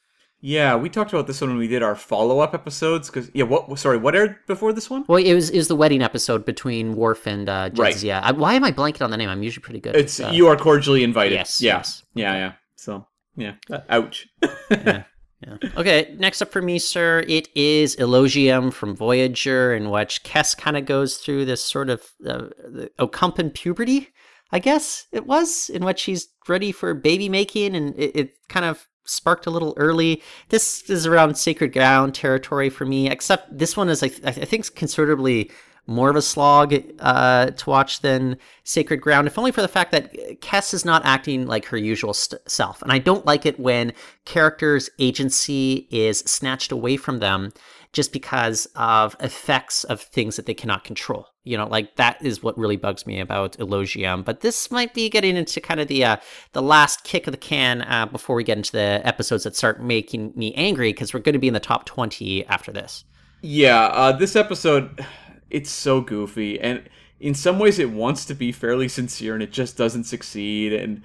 Yeah, 0.46 0.76
we 0.76 0.90
talked 0.90 1.14
about 1.14 1.26
this 1.26 1.40
one 1.40 1.52
when 1.52 1.58
we 1.60 1.70
did 1.70 1.82
our 1.82 1.96
follow-up 1.96 2.54
episodes. 2.54 3.10
Because 3.10 3.32
yeah, 3.34 3.46
what? 3.46 3.80
Sorry, 3.80 3.98
what 3.98 4.14
aired 4.14 4.36
before 4.46 4.74
this 4.74 4.90
one? 4.90 5.06
Well, 5.08 5.18
it 5.24 5.34
was 5.34 5.50
is 5.50 5.70
the 5.70 5.76
wedding 5.76 6.02
episode 6.02 6.44
between 6.46 6.96
Worf 6.96 7.26
and 7.26 7.48
uh, 7.48 7.70
Right. 7.76 7.96
Jadzia. 7.96 8.20
I, 8.22 8.34
why 8.34 8.54
am 8.56 8.66
I 8.66 8.74
blanking 8.74 9.04
on 9.04 9.10
the 9.12 9.16
name? 9.16 9.30
I'm 9.30 9.42
usually 9.42 9.64
pretty 9.64 9.80
good. 9.80 9.96
It's 9.96 10.20
uh, 10.20 10.32
you 10.34 10.48
are 10.48 10.58
cordially 10.58 11.02
invited. 11.04 11.36
yes, 11.36 11.62
Yeah. 11.62 11.78
yes. 11.78 12.04
Yeah. 12.14 12.34
Yeah. 12.36 12.54
So 12.76 13.08
yeah. 13.38 13.54
Ouch. 13.90 14.28
Yeah. 15.46 15.58
Okay, 15.76 16.16
next 16.18 16.42
up 16.42 16.54
for 16.54 16.62
me, 16.62 16.80
sir, 16.80 17.22
it 17.28 17.50
is 17.54 17.98
Elogium 17.98 18.72
from 18.72 18.96
Voyager, 18.96 19.76
in 19.76 19.90
which 19.90 20.24
Kes 20.24 20.58
kind 20.58 20.78
of 20.78 20.86
goes 20.86 21.18
through 21.18 21.44
this 21.44 21.62
sort 21.62 21.90
of 21.90 22.02
uh, 22.26 22.48
the 22.64 22.90
Ocampan 22.98 23.54
puberty, 23.54 24.08
I 24.54 24.60
guess 24.60 25.06
it 25.12 25.26
was, 25.28 25.70
in 25.70 25.84
which 25.84 26.04
he's 26.04 26.30
ready 26.48 26.72
for 26.72 26.94
baby 26.94 27.28
making, 27.28 27.76
and 27.76 27.94
it, 28.00 28.16
it 28.16 28.34
kind 28.48 28.66
of 28.66 28.88
sparked 29.06 29.46
a 29.46 29.52
little 29.52 29.74
early. 29.78 30.22
This 30.50 30.90
is 30.90 31.06
around 31.06 31.38
sacred 31.38 31.74
ground 31.74 32.16
territory 32.16 32.70
for 32.70 32.86
me, 32.86 33.10
except 33.10 33.58
this 33.58 33.76
one 33.76 33.90
is, 33.90 34.04
I, 34.04 34.08
I 34.26 34.32
think, 34.32 34.74
considerably 34.76 35.52
more 35.86 36.10
of 36.10 36.16
a 36.16 36.22
slog 36.22 36.74
uh, 37.00 37.48
to 37.52 37.70
watch 37.70 38.02
than 38.02 38.38
Sacred 38.64 39.02
Ground, 39.02 39.28
if 39.28 39.38
only 39.38 39.52
for 39.52 39.62
the 39.62 39.68
fact 39.68 39.92
that 39.92 40.14
Kes 40.40 40.74
is 40.74 40.86
not 40.86 41.06
acting 41.06 41.46
like 41.46 41.66
her 41.66 41.78
usual 41.78 42.14
st- 42.14 42.42
self. 42.48 42.82
And 42.82 42.92
I 42.92 43.00
don't 43.00 43.26
like 43.26 43.46
it 43.46 43.60
when 43.60 43.92
characters' 44.26 44.90
agency 44.98 45.88
is 45.92 46.20
snatched 46.20 46.72
away 46.72 46.96
from 46.98 47.20
them 47.20 47.52
just 47.92 48.14
because 48.14 48.66
of 48.76 49.16
effects 49.20 49.84
of 49.84 50.02
things 50.02 50.38
that 50.38 50.46
they 50.46 50.54
cannot 50.54 50.84
control. 50.84 51.28
You 51.44 51.58
know, 51.58 51.68
like 51.68 51.96
that 51.98 52.24
is 52.24 52.42
what 52.42 52.58
really 52.58 52.78
bugs 52.78 53.06
me 53.06 53.20
about 53.20 53.58
Elogium. 53.58 54.24
But 54.24 54.42
this 54.42 54.72
might 54.72 54.94
be 54.94 55.10
getting 55.10 55.36
into 55.36 55.60
kind 55.60 55.80
of 55.80 55.88
the 55.88 56.06
uh, 56.06 56.18
the 56.54 56.62
last 56.62 57.04
kick 57.04 57.28
of 57.28 57.32
the 57.32 57.38
can 57.38 57.82
uh, 57.82 58.06
before 58.06 58.36
we 58.36 58.44
get 58.44 58.58
into 58.58 58.72
the 58.72 59.02
episodes 59.04 59.44
that 59.44 59.56
start 59.56 59.84
making 59.84 60.34
me 60.36 60.54
angry 60.54 60.94
because 60.94 61.14
we're 61.14 61.20
going 61.20 61.34
to 61.34 61.40
be 61.40 61.50
in 61.50 61.54
the 61.54 61.60
top 61.60 61.86
twenty 61.86 62.46
after 62.46 62.72
this. 62.72 63.04
Yeah, 63.42 63.88
uh, 63.88 64.14
this 64.14 64.38
episode, 64.38 65.06
it's 65.50 65.70
so 65.70 66.00
goofy, 66.00 66.60
and 66.62 66.90
in 67.20 67.34
some 67.34 67.60
ways 67.60 67.78
it 67.78 67.90
wants 67.90 68.26
to 68.26 68.34
be 68.34 68.52
fairly 68.52 68.88
sincere, 68.88 69.34
and 69.34 69.44
it 69.44 69.52
just 69.52 69.76
doesn't 69.76 70.06
succeed. 70.06 70.72
And 70.72 71.04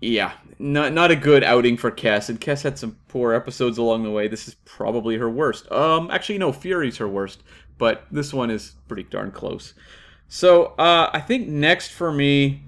yeah, 0.00 0.32
not 0.58 0.92
not 0.92 1.10
a 1.10 1.16
good 1.16 1.42
outing 1.42 1.76
for 1.76 1.90
Kes. 1.90 2.28
And 2.28 2.40
Kes 2.40 2.62
had 2.62 2.78
some 2.78 2.96
poor 3.08 3.32
episodes 3.32 3.78
along 3.78 4.02
the 4.02 4.10
way. 4.10 4.28
This 4.28 4.46
is 4.46 4.54
probably 4.64 5.16
her 5.16 5.30
worst. 5.30 5.70
Um, 5.72 6.10
actually, 6.10 6.38
no, 6.38 6.52
Fury's 6.52 6.98
her 6.98 7.08
worst, 7.08 7.42
but 7.80 8.06
this 8.12 8.32
one 8.32 8.50
is 8.50 8.74
pretty 8.86 9.04
darn 9.04 9.32
close. 9.32 9.74
So 10.28 10.66
uh, 10.78 11.10
I 11.12 11.20
think 11.20 11.48
next 11.48 11.88
for 11.88 12.12
me, 12.12 12.62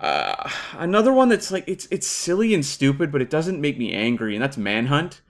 uh, 0.00 0.50
another 0.72 1.12
one 1.12 1.28
that's 1.30 1.50
like 1.52 1.64
it's 1.66 1.86
it's 1.90 2.06
silly 2.06 2.52
and 2.52 2.66
stupid, 2.66 3.12
but 3.12 3.22
it 3.22 3.30
doesn't 3.30 3.60
make 3.60 3.78
me 3.78 3.94
angry, 3.94 4.34
and 4.34 4.42
that's 4.42 4.58
Manhunt 4.58 5.22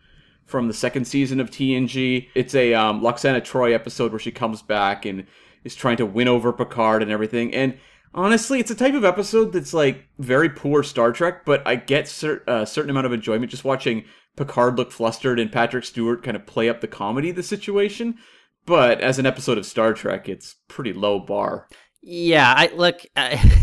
from 0.47 0.67
the 0.67 0.75
second 0.75 1.05
season 1.05 1.41
of 1.41 1.51
TNG. 1.51 2.29
It's 2.35 2.55
a 2.55 2.75
um, 2.75 3.03
Lwaxana 3.03 3.43
Troi 3.43 3.75
episode 3.75 4.13
where 4.13 4.19
she 4.19 4.33
comes 4.33 4.63
back 4.63 5.05
and 5.05 5.27
is 5.63 5.77
trying 5.77 5.99
to 5.99 6.07
win 6.07 6.27
over 6.27 6.53
Picard 6.53 7.03
and 7.03 7.11
everything. 7.11 7.55
And 7.55 7.79
honestly, 8.15 8.61
it's 8.61 8.71
a 8.71 8.75
type 8.75 8.95
of 8.95 9.05
episode 9.05 9.53
that's 9.53 9.75
like 9.75 10.07
very 10.19 10.49
poor 10.49 10.83
Star 10.83 11.13
Trek, 11.13 11.45
but 11.45 11.67
I 11.67 11.77
get 11.77 12.09
cer- 12.09 12.43
a 12.47 12.67
certain 12.67 12.91
amount 12.91 13.07
of 13.07 13.13
enjoyment 13.13 13.51
just 13.51 13.65
watching 13.65 14.05
Picard 14.37 14.79
look 14.79 14.91
flustered 14.91 15.39
and 15.39 15.53
Patrick 15.53 15.85
Stewart 15.85 16.23
kind 16.23 16.37
of 16.37 16.47
play 16.47 16.69
up 16.69 16.81
the 16.81 16.89
comedy 16.89 17.31
of 17.31 17.37
the 17.37 17.43
situation. 17.43 18.19
But 18.65 19.01
as 19.01 19.19
an 19.19 19.27
episode 19.27 19.59
of 19.59 19.67
Star 19.67 19.93
Trek, 19.93 20.29
it's 20.29 20.57
pretty 20.69 20.93
low 20.93 21.19
bar. 21.19 21.69
Yeah, 22.05 22.53
I 22.57 22.71
look. 22.75 23.03
I, 23.17 23.63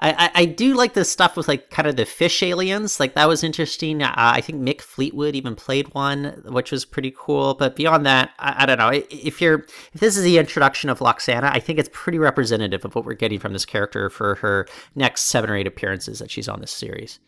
I 0.00 0.30
I 0.34 0.44
do 0.44 0.74
like 0.74 0.92
the 0.92 1.04
stuff 1.04 1.36
with 1.36 1.48
like 1.48 1.70
kind 1.70 1.88
of 1.88 1.96
the 1.96 2.04
fish 2.04 2.42
aliens. 2.42 3.00
Like 3.00 3.14
that 3.14 3.28
was 3.28 3.42
interesting. 3.42 4.02
Uh, 4.02 4.12
I 4.14 4.42
think 4.42 4.62
Mick 4.62 4.82
Fleetwood 4.82 5.34
even 5.34 5.56
played 5.56 5.92
one, 5.94 6.42
which 6.46 6.70
was 6.70 6.84
pretty 6.84 7.12
cool. 7.16 7.54
But 7.54 7.76
beyond 7.76 8.04
that, 8.06 8.30
I, 8.38 8.62
I 8.62 8.66
don't 8.66 8.78
know. 8.78 8.90
If 8.92 9.40
you're 9.40 9.66
if 9.92 10.00
this 10.00 10.16
is 10.16 10.22
the 10.22 10.38
introduction 10.38 10.90
of 10.90 10.98
Lwaxana, 10.98 11.50
I 11.52 11.60
think 11.60 11.78
it's 11.78 11.90
pretty 11.92 12.18
representative 12.18 12.84
of 12.84 12.94
what 12.94 13.06
we're 13.06 13.14
getting 13.14 13.38
from 13.38 13.54
this 13.54 13.64
character 13.66 14.10
for 14.10 14.36
her 14.36 14.66
next 14.94 15.22
seven 15.22 15.48
or 15.50 15.56
eight 15.56 15.66
appearances 15.66 16.18
that 16.18 16.30
she's 16.30 16.48
on 16.48 16.60
this 16.60 16.72
series. 16.72 17.20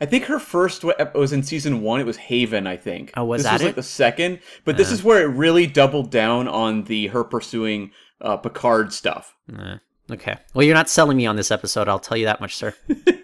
I 0.00 0.06
think 0.06 0.24
her 0.24 0.38
first 0.38 0.82
wa- 0.82 0.94
was 1.14 1.32
in 1.32 1.42
season 1.42 1.82
one. 1.82 2.00
It 2.00 2.06
was 2.06 2.16
Haven, 2.16 2.66
I 2.66 2.76
think. 2.76 3.12
Oh, 3.16 3.24
was 3.24 3.42
this 3.42 3.50
that 3.50 3.54
was 3.54 3.62
like 3.62 3.74
the 3.74 3.82
second, 3.82 4.40
but 4.64 4.76
this 4.76 4.90
is 4.90 5.04
where 5.04 5.22
it 5.22 5.26
really 5.26 5.66
doubled 5.66 6.10
down 6.10 6.48
on 6.48 6.84
the 6.84 7.08
her 7.08 7.22
pursuing 7.22 7.90
uh, 8.20 8.38
Picard 8.38 8.92
stuff. 8.92 9.36
Uh, 9.54 9.76
okay. 10.10 10.36
Well, 10.54 10.64
you're 10.64 10.74
not 10.74 10.88
selling 10.88 11.16
me 11.16 11.26
on 11.26 11.36
this 11.36 11.50
episode. 11.50 11.88
I'll 11.88 11.98
tell 11.98 12.16
you 12.16 12.24
that 12.24 12.40
much, 12.40 12.56
sir. 12.56 12.74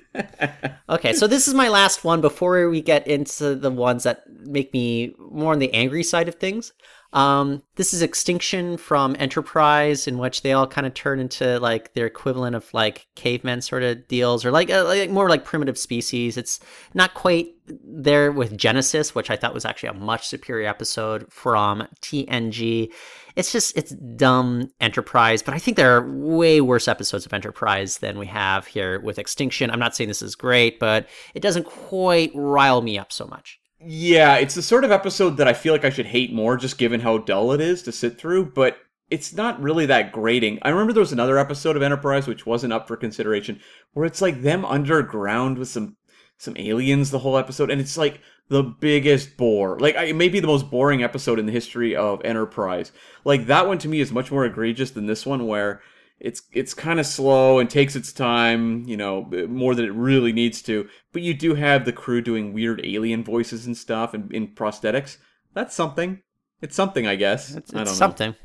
okay, 0.88 1.12
so 1.12 1.26
this 1.26 1.48
is 1.48 1.54
my 1.54 1.68
last 1.68 2.04
one 2.04 2.20
before 2.20 2.68
we 2.68 2.82
get 2.82 3.06
into 3.06 3.54
the 3.54 3.70
ones 3.70 4.02
that 4.04 4.24
make 4.28 4.72
me 4.72 5.14
more 5.18 5.52
on 5.52 5.58
the 5.58 5.72
angry 5.72 6.02
side 6.02 6.28
of 6.28 6.34
things. 6.36 6.72
Um, 7.16 7.62
this 7.76 7.94
is 7.94 8.02
Extinction 8.02 8.76
from 8.76 9.16
Enterprise, 9.18 10.07
in 10.07 10.18
which 10.18 10.42
they 10.42 10.52
all 10.52 10.66
kind 10.66 10.87
of 10.87 10.92
turn 10.92 11.18
into 11.18 11.59
like 11.61 11.94
their 11.94 12.05
equivalent 12.05 12.55
of 12.55 12.72
like 12.74 13.07
cavemen 13.14 13.62
sort 13.62 13.83
of 13.83 14.07
deals, 14.07 14.44
or 14.44 14.50
like, 14.50 14.68
uh, 14.68 14.85
like 14.85 15.09
more 15.09 15.31
like 15.31 15.42
primitive 15.42 15.79
species. 15.79 16.37
It's 16.37 16.61
not 16.92 17.14
quite 17.14 17.55
there 17.83 18.31
with 18.31 18.59
Genesis, 18.59 19.14
which 19.14 19.31
I 19.31 19.37
thought 19.37 19.55
was 19.55 19.64
actually 19.64 19.88
a 19.88 19.94
much 19.94 20.26
superior 20.29 20.68
episode 20.68 21.33
from 21.33 21.88
TNG. 22.02 22.92
It's 23.35 23.50
just 23.50 23.74
it's 23.79 23.92
dumb 23.92 24.70
Enterprise, 24.79 25.42
but 25.42 25.55
I 25.55 25.59
think 25.59 25.79
there 25.79 25.96
are 25.96 26.14
way 26.18 26.61
worse 26.61 26.87
episodes 26.87 27.24
of 27.24 27.33
Enterprise 27.33 27.96
than 27.98 28.18
we 28.18 28.26
have 28.26 28.66
here 28.66 29.00
with 29.00 29.18
Extinction. 29.18 29.70
I'm 29.70 29.79
not 29.79 29.96
saying 29.96 30.09
this 30.09 30.20
is 30.20 30.35
great, 30.35 30.79
but 30.79 31.09
it 31.35 31.40
doesn't 31.40 31.64
quite 31.64 32.31
rile 32.35 32.83
me 32.83 32.98
up 32.98 33.11
so 33.11 33.26
much. 33.26 33.59
Yeah, 33.80 34.36
it's 34.36 34.54
the 34.54 34.62
sort 34.62 34.84
of 34.84 34.90
episode 34.90 35.36
that 35.36 35.48
I 35.48 35.52
feel 35.52 35.72
like 35.72 35.84
I 35.84 35.90
should 35.90 36.06
hate 36.06 36.32
more, 36.32 36.56
just 36.56 36.78
given 36.78 37.00
how 37.00 37.18
dull 37.18 37.52
it 37.52 37.60
is 37.60 37.82
to 37.82 37.92
sit 37.92 38.18
through. 38.18 38.52
But 38.52 38.78
it's 39.10 39.34
not 39.34 39.60
really 39.60 39.86
that 39.86 40.12
grating. 40.12 40.58
I 40.62 40.70
remember 40.70 40.92
there 40.92 41.00
was 41.00 41.12
another 41.12 41.38
episode 41.38 41.76
of 41.76 41.82
Enterprise 41.82 42.26
which 42.26 42.46
wasn't 42.46 42.72
up 42.72 42.88
for 42.88 42.96
consideration, 42.96 43.60
where 43.92 44.06
it's 44.06 44.22
like 44.22 44.42
them 44.42 44.64
underground 44.64 45.58
with 45.58 45.68
some 45.68 45.96
some 46.38 46.56
aliens 46.58 47.10
the 47.10 47.18
whole 47.20 47.36
episode, 47.38 47.70
and 47.70 47.80
it's 47.80 47.96
like 47.96 48.20
the 48.48 48.62
biggest 48.62 49.36
bore. 49.36 49.78
Like 49.78 49.94
it 49.96 50.16
may 50.16 50.28
be 50.28 50.40
the 50.40 50.46
most 50.46 50.70
boring 50.70 51.02
episode 51.02 51.38
in 51.38 51.46
the 51.46 51.52
history 51.52 51.94
of 51.94 52.24
Enterprise. 52.24 52.92
Like 53.24 53.46
that 53.46 53.66
one 53.66 53.78
to 53.78 53.88
me 53.88 54.00
is 54.00 54.12
much 54.12 54.32
more 54.32 54.44
egregious 54.44 54.90
than 54.90 55.06
this 55.06 55.26
one, 55.26 55.46
where 55.46 55.82
it's 56.18 56.42
it's 56.52 56.74
kind 56.74 56.98
of 56.98 57.07
slow 57.07 57.59
and 57.59 57.68
takes 57.68 57.94
its 57.94 58.12
time, 58.12 58.85
you 58.87 58.96
know, 58.96 59.31
more 59.48 59.74
than 59.74 59.85
it 59.85 59.92
really 59.92 60.33
needs 60.33 60.62
to. 60.62 60.88
But 61.12 61.22
you 61.22 61.35
do 61.35 61.55
have 61.55 61.85
the 61.85 61.92
crew 61.92 62.22
doing 62.22 62.52
weird 62.52 62.81
alien 62.85 63.22
voices 63.22 63.66
and 63.66 63.76
stuff 63.76 64.14
and 64.14 64.33
in 64.33 64.48
prosthetics. 64.48 65.18
That's 65.52 65.74
something. 65.74 66.20
It's 66.62 66.74
something, 66.74 67.07
I 67.07 67.16
guess. 67.16 67.55
It's, 67.55 67.72
I 67.72 67.79
don't 67.79 67.83
it's 67.83 67.92
know. 67.92 67.96
something. 67.96 68.35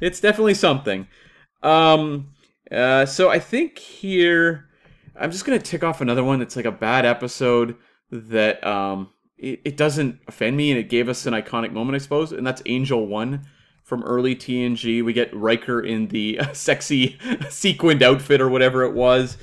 It's 0.00 0.18
definitely 0.18 0.54
something. 0.54 1.08
Um, 1.62 2.30
uh, 2.72 3.04
so 3.04 3.28
I 3.28 3.38
think 3.38 3.78
here 3.78 4.70
I'm 5.14 5.30
just 5.30 5.44
gonna 5.44 5.58
tick 5.58 5.84
off 5.84 6.00
another 6.00 6.24
one 6.24 6.38
that's 6.38 6.56
like 6.56 6.64
a 6.64 6.72
bad 6.72 7.04
episode 7.04 7.76
that 8.10 8.66
um 8.66 9.10
it, 9.36 9.60
it 9.64 9.76
doesn't 9.76 10.20
offend 10.28 10.56
me, 10.56 10.70
and 10.70 10.78
it 10.78 10.88
gave 10.88 11.08
us 11.08 11.26
an 11.26 11.34
iconic 11.34 11.72
moment, 11.72 11.96
I 11.96 11.98
suppose, 11.98 12.32
and 12.32 12.46
that's 12.46 12.62
Angel 12.66 13.06
One 13.06 13.46
from 13.90 14.04
early 14.04 14.36
TNG. 14.36 15.04
We 15.04 15.12
get 15.12 15.34
Riker 15.34 15.80
in 15.80 16.06
the 16.08 16.40
sexy 16.54 17.18
sequined 17.50 18.02
outfit 18.02 18.40
or 18.40 18.48
whatever 18.48 18.84
it 18.84 18.94
was. 18.94 19.36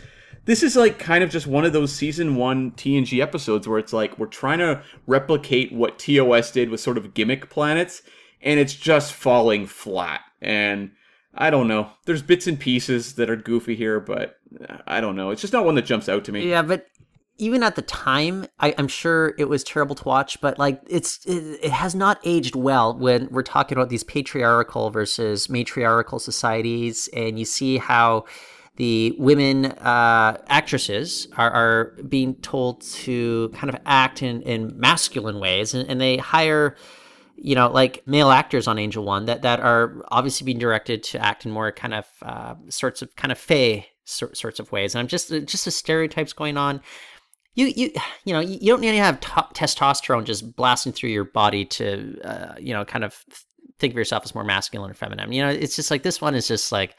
This 0.45 0.63
is 0.63 0.77
like 0.77 0.97
kind 0.97 1.23
of 1.23 1.29
just 1.29 1.45
one 1.45 1.65
of 1.65 1.73
those 1.73 1.93
season 1.93 2.37
one 2.37 2.71
TNG 2.71 3.21
episodes 3.21 3.67
where 3.67 3.77
it's 3.77 3.91
like 3.91 4.17
we're 4.17 4.27
trying 4.27 4.59
to 4.59 4.81
replicate 5.05 5.73
what 5.73 5.99
TOS 5.99 6.51
did 6.51 6.69
with 6.69 6.79
sort 6.79 6.97
of 6.97 7.13
gimmick 7.13 7.49
planets, 7.49 8.01
and 8.41 8.57
it's 8.57 8.73
just 8.73 9.11
falling 9.11 9.67
flat. 9.67 10.21
And 10.41 10.91
I 11.35 11.49
don't 11.49 11.67
know. 11.67 11.91
There's 12.05 12.21
bits 12.21 12.47
and 12.47 12.57
pieces 12.57 13.15
that 13.15 13.29
are 13.29 13.35
goofy 13.35 13.75
here, 13.75 13.99
but 13.99 14.37
I 14.87 15.01
don't 15.01 15.17
know. 15.17 15.31
It's 15.31 15.41
just 15.41 15.51
not 15.51 15.65
one 15.65 15.75
that 15.75 15.85
jumps 15.85 16.07
out 16.07 16.23
to 16.23 16.31
me. 16.31 16.49
Yeah, 16.49 16.61
but 16.61 16.87
even 17.37 17.63
at 17.63 17.75
the 17.75 17.81
time, 17.81 18.47
I, 18.59 18.69
am 18.71 18.87
sure 18.87 19.33
it 19.37 19.45
was 19.45 19.63
terrible 19.63 19.95
to 19.95 20.03
watch. 20.03 20.41
But 20.41 20.57
like, 20.57 20.81
it's 20.87 21.25
it, 21.25 21.59
it, 21.63 21.71
has 21.71 21.93
not 21.93 22.19
aged 22.23 22.55
well 22.55 22.97
when 22.97 23.27
we're 23.29 23.43
talking 23.43 23.77
about 23.77 23.89
these 23.89 24.03
patriarchal 24.03 24.89
versus 24.89 25.49
matriarchal 25.49 26.19
societies, 26.19 27.09
and 27.13 27.37
you 27.37 27.45
see 27.45 27.77
how 27.77 28.25
the 28.77 29.15
women 29.17 29.65
uh, 29.65 30.37
actresses 30.47 31.27
are, 31.37 31.51
are, 31.51 31.83
being 32.07 32.35
told 32.35 32.81
to 32.81 33.49
kind 33.55 33.73
of 33.73 33.79
act 33.85 34.21
in, 34.21 34.41
in 34.43 34.79
masculine 34.79 35.39
ways, 35.39 35.73
and, 35.73 35.89
and 35.89 35.99
they 35.99 36.17
hire 36.17 36.75
you 37.39 37.53
know, 37.53 37.69
like 37.69 38.01
male 38.07 38.31
actors 38.31 38.67
on 38.67 38.79
Angel 38.79 39.03
One 39.03 39.25
that 39.25 39.43
that 39.43 39.59
are 39.59 40.03
obviously 40.09 40.45
being 40.45 40.57
directed 40.57 41.03
to 41.03 41.23
act 41.23 41.45
in 41.45 41.51
more 41.51 41.71
kind 41.71 41.93
of 41.93 42.07
uh, 42.23 42.55
sorts 42.69 43.03
of 43.03 43.15
kind 43.15 43.31
of 43.31 43.37
fey 43.37 43.87
sorts 44.05 44.59
of 44.59 44.71
ways. 44.71 44.95
And 44.95 45.01
I'm 45.01 45.07
just 45.07 45.29
just 45.45 45.65
the 45.65 45.71
stereotypes 45.71 46.33
going 46.33 46.57
on. 46.57 46.81
You 47.57 47.73
you 47.75 47.91
you 48.23 48.33
know 48.33 48.39
you 48.39 48.67
don't 48.67 48.81
need 48.81 48.91
to 48.91 48.97
have 48.97 49.19
testosterone 49.19 50.23
just 50.23 50.55
blasting 50.55 50.93
through 50.93 51.09
your 51.09 51.25
body 51.25 51.65
to 51.65 52.21
uh, 52.23 52.53
you 52.59 52.71
know 52.71 52.85
kind 52.85 53.03
of 53.03 53.15
think 53.79 53.93
of 53.93 53.97
yourself 53.97 54.23
as 54.23 54.35
more 54.35 54.43
masculine 54.43 54.91
or 54.91 54.93
feminine. 54.93 55.31
You 55.31 55.41
know, 55.41 55.49
it's 55.49 55.75
just 55.75 55.91
like 55.91 56.03
this 56.03 56.21
one 56.21 56.35
is 56.35 56.47
just 56.47 56.71
like. 56.71 56.95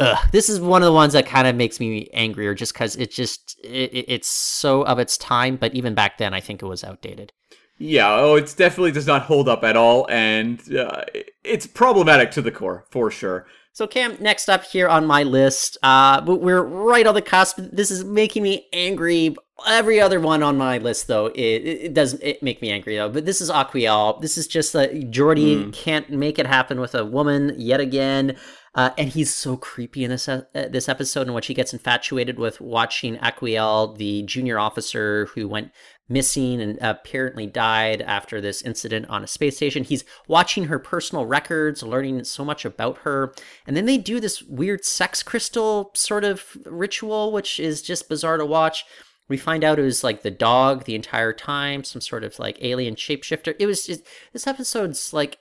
Ugh, 0.00 0.16
this 0.30 0.48
is 0.48 0.60
one 0.60 0.80
of 0.80 0.86
the 0.86 0.92
ones 0.92 1.12
that 1.12 1.26
kind 1.26 1.48
of 1.48 1.56
makes 1.56 1.80
me 1.80 2.08
angrier 2.12 2.54
just 2.54 2.72
because 2.72 2.94
it 2.94 3.10
just 3.10 3.58
it, 3.64 4.04
it's 4.06 4.28
so 4.28 4.82
of 4.82 5.00
its 5.00 5.18
time 5.18 5.56
but 5.56 5.74
even 5.74 5.92
back 5.92 6.18
then 6.18 6.32
i 6.32 6.40
think 6.40 6.62
it 6.62 6.66
was 6.66 6.84
outdated 6.84 7.32
yeah, 7.78 8.12
oh, 8.12 8.34
it 8.34 8.54
definitely 8.56 8.92
does 8.92 9.06
not 9.06 9.22
hold 9.22 9.48
up 9.48 9.62
at 9.62 9.76
all, 9.76 10.06
and 10.10 10.60
uh, 10.74 11.04
it's 11.44 11.66
problematic 11.66 12.30
to 12.32 12.42
the 12.42 12.50
core, 12.50 12.84
for 12.90 13.10
sure. 13.10 13.46
So, 13.72 13.86
Cam, 13.86 14.16
next 14.18 14.48
up 14.48 14.64
here 14.64 14.88
on 14.88 15.06
my 15.06 15.22
list, 15.22 15.78
uh, 15.84 16.20
we're 16.26 16.62
right 16.62 17.06
on 17.06 17.14
the 17.14 17.22
cusp. 17.22 17.58
This 17.58 17.92
is 17.92 18.02
making 18.02 18.42
me 18.42 18.66
angry. 18.72 19.36
Every 19.68 20.00
other 20.00 20.18
one 20.18 20.42
on 20.42 20.58
my 20.58 20.78
list, 20.78 21.06
though, 21.06 21.26
it, 21.26 21.38
it 21.38 21.94
doesn't 21.94 22.20
it 22.24 22.42
make 22.42 22.60
me 22.60 22.72
angry, 22.72 22.96
though. 22.96 23.08
But 23.08 23.24
this 23.24 23.40
is 23.40 23.50
Aquiel. 23.50 24.20
This 24.20 24.36
is 24.36 24.48
just 24.48 24.72
that 24.72 24.92
Geordi 25.12 25.62
mm. 25.62 25.72
can't 25.72 26.10
make 26.10 26.40
it 26.40 26.46
happen 26.46 26.80
with 26.80 26.96
a 26.96 27.04
woman 27.04 27.54
yet 27.56 27.78
again. 27.78 28.36
Uh, 28.74 28.90
and 28.98 29.08
he's 29.08 29.32
so 29.32 29.56
creepy 29.56 30.04
in 30.04 30.10
this 30.10 30.28
uh, 30.28 30.42
this 30.54 30.88
episode 30.88 31.26
in 31.26 31.34
which 31.34 31.46
he 31.46 31.54
gets 31.54 31.72
infatuated 31.72 32.38
with 32.38 32.60
watching 32.60 33.16
Aquiel, 33.18 33.96
the 33.96 34.22
junior 34.22 34.58
officer 34.58 35.26
who 35.34 35.48
went 35.48 35.70
missing 36.08 36.60
and 36.60 36.78
apparently 36.80 37.46
died 37.46 38.00
after 38.02 38.40
this 38.40 38.62
incident 38.62 39.06
on 39.08 39.22
a 39.22 39.26
space 39.26 39.56
station. 39.56 39.84
He's 39.84 40.04
watching 40.26 40.64
her 40.64 40.78
personal 40.78 41.26
records, 41.26 41.82
learning 41.82 42.24
so 42.24 42.44
much 42.44 42.64
about 42.64 42.98
her. 42.98 43.34
And 43.66 43.76
then 43.76 43.86
they 43.86 43.98
do 43.98 44.18
this 44.20 44.42
weird 44.42 44.84
sex 44.84 45.22
crystal 45.22 45.90
sort 45.94 46.24
of 46.24 46.56
ritual, 46.64 47.32
which 47.32 47.60
is 47.60 47.82
just 47.82 48.08
bizarre 48.08 48.38
to 48.38 48.46
watch. 48.46 48.84
We 49.28 49.36
find 49.36 49.62
out 49.62 49.78
it 49.78 49.82
was 49.82 50.02
like 50.02 50.22
the 50.22 50.30
dog 50.30 50.84
the 50.84 50.94
entire 50.94 51.34
time, 51.34 51.84
some 51.84 52.00
sort 52.00 52.24
of 52.24 52.38
like 52.38 52.58
alien 52.62 52.94
shapeshifter. 52.94 53.54
It 53.58 53.66
was 53.66 53.86
just, 53.86 54.02
this 54.32 54.46
episode's 54.46 55.12
like 55.12 55.38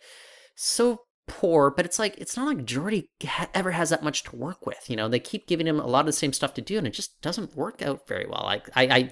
so 0.55 1.01
poor, 1.27 1.69
but 1.69 1.85
it's 1.85 1.99
like 1.99 2.17
it's 2.17 2.35
not 2.35 2.47
like 2.47 2.65
Geordi 2.65 3.09
ever 3.53 3.71
has 3.71 3.89
that 3.89 4.03
much 4.03 4.23
to 4.23 4.35
work 4.35 4.65
with. 4.65 4.89
You 4.89 4.95
know, 4.95 5.07
they 5.07 5.19
keep 5.19 5.47
giving 5.47 5.67
him 5.67 5.79
a 5.79 5.85
lot 5.85 6.01
of 6.01 6.05
the 6.07 6.13
same 6.13 6.33
stuff 6.33 6.53
to 6.55 6.61
do, 6.61 6.77
and 6.77 6.87
it 6.87 6.93
just 6.93 7.21
doesn't 7.21 7.55
work 7.55 7.81
out 7.81 8.07
very 8.07 8.25
well. 8.25 8.43
Like 8.43 8.69
I, 8.75 8.83
I, 8.83 9.09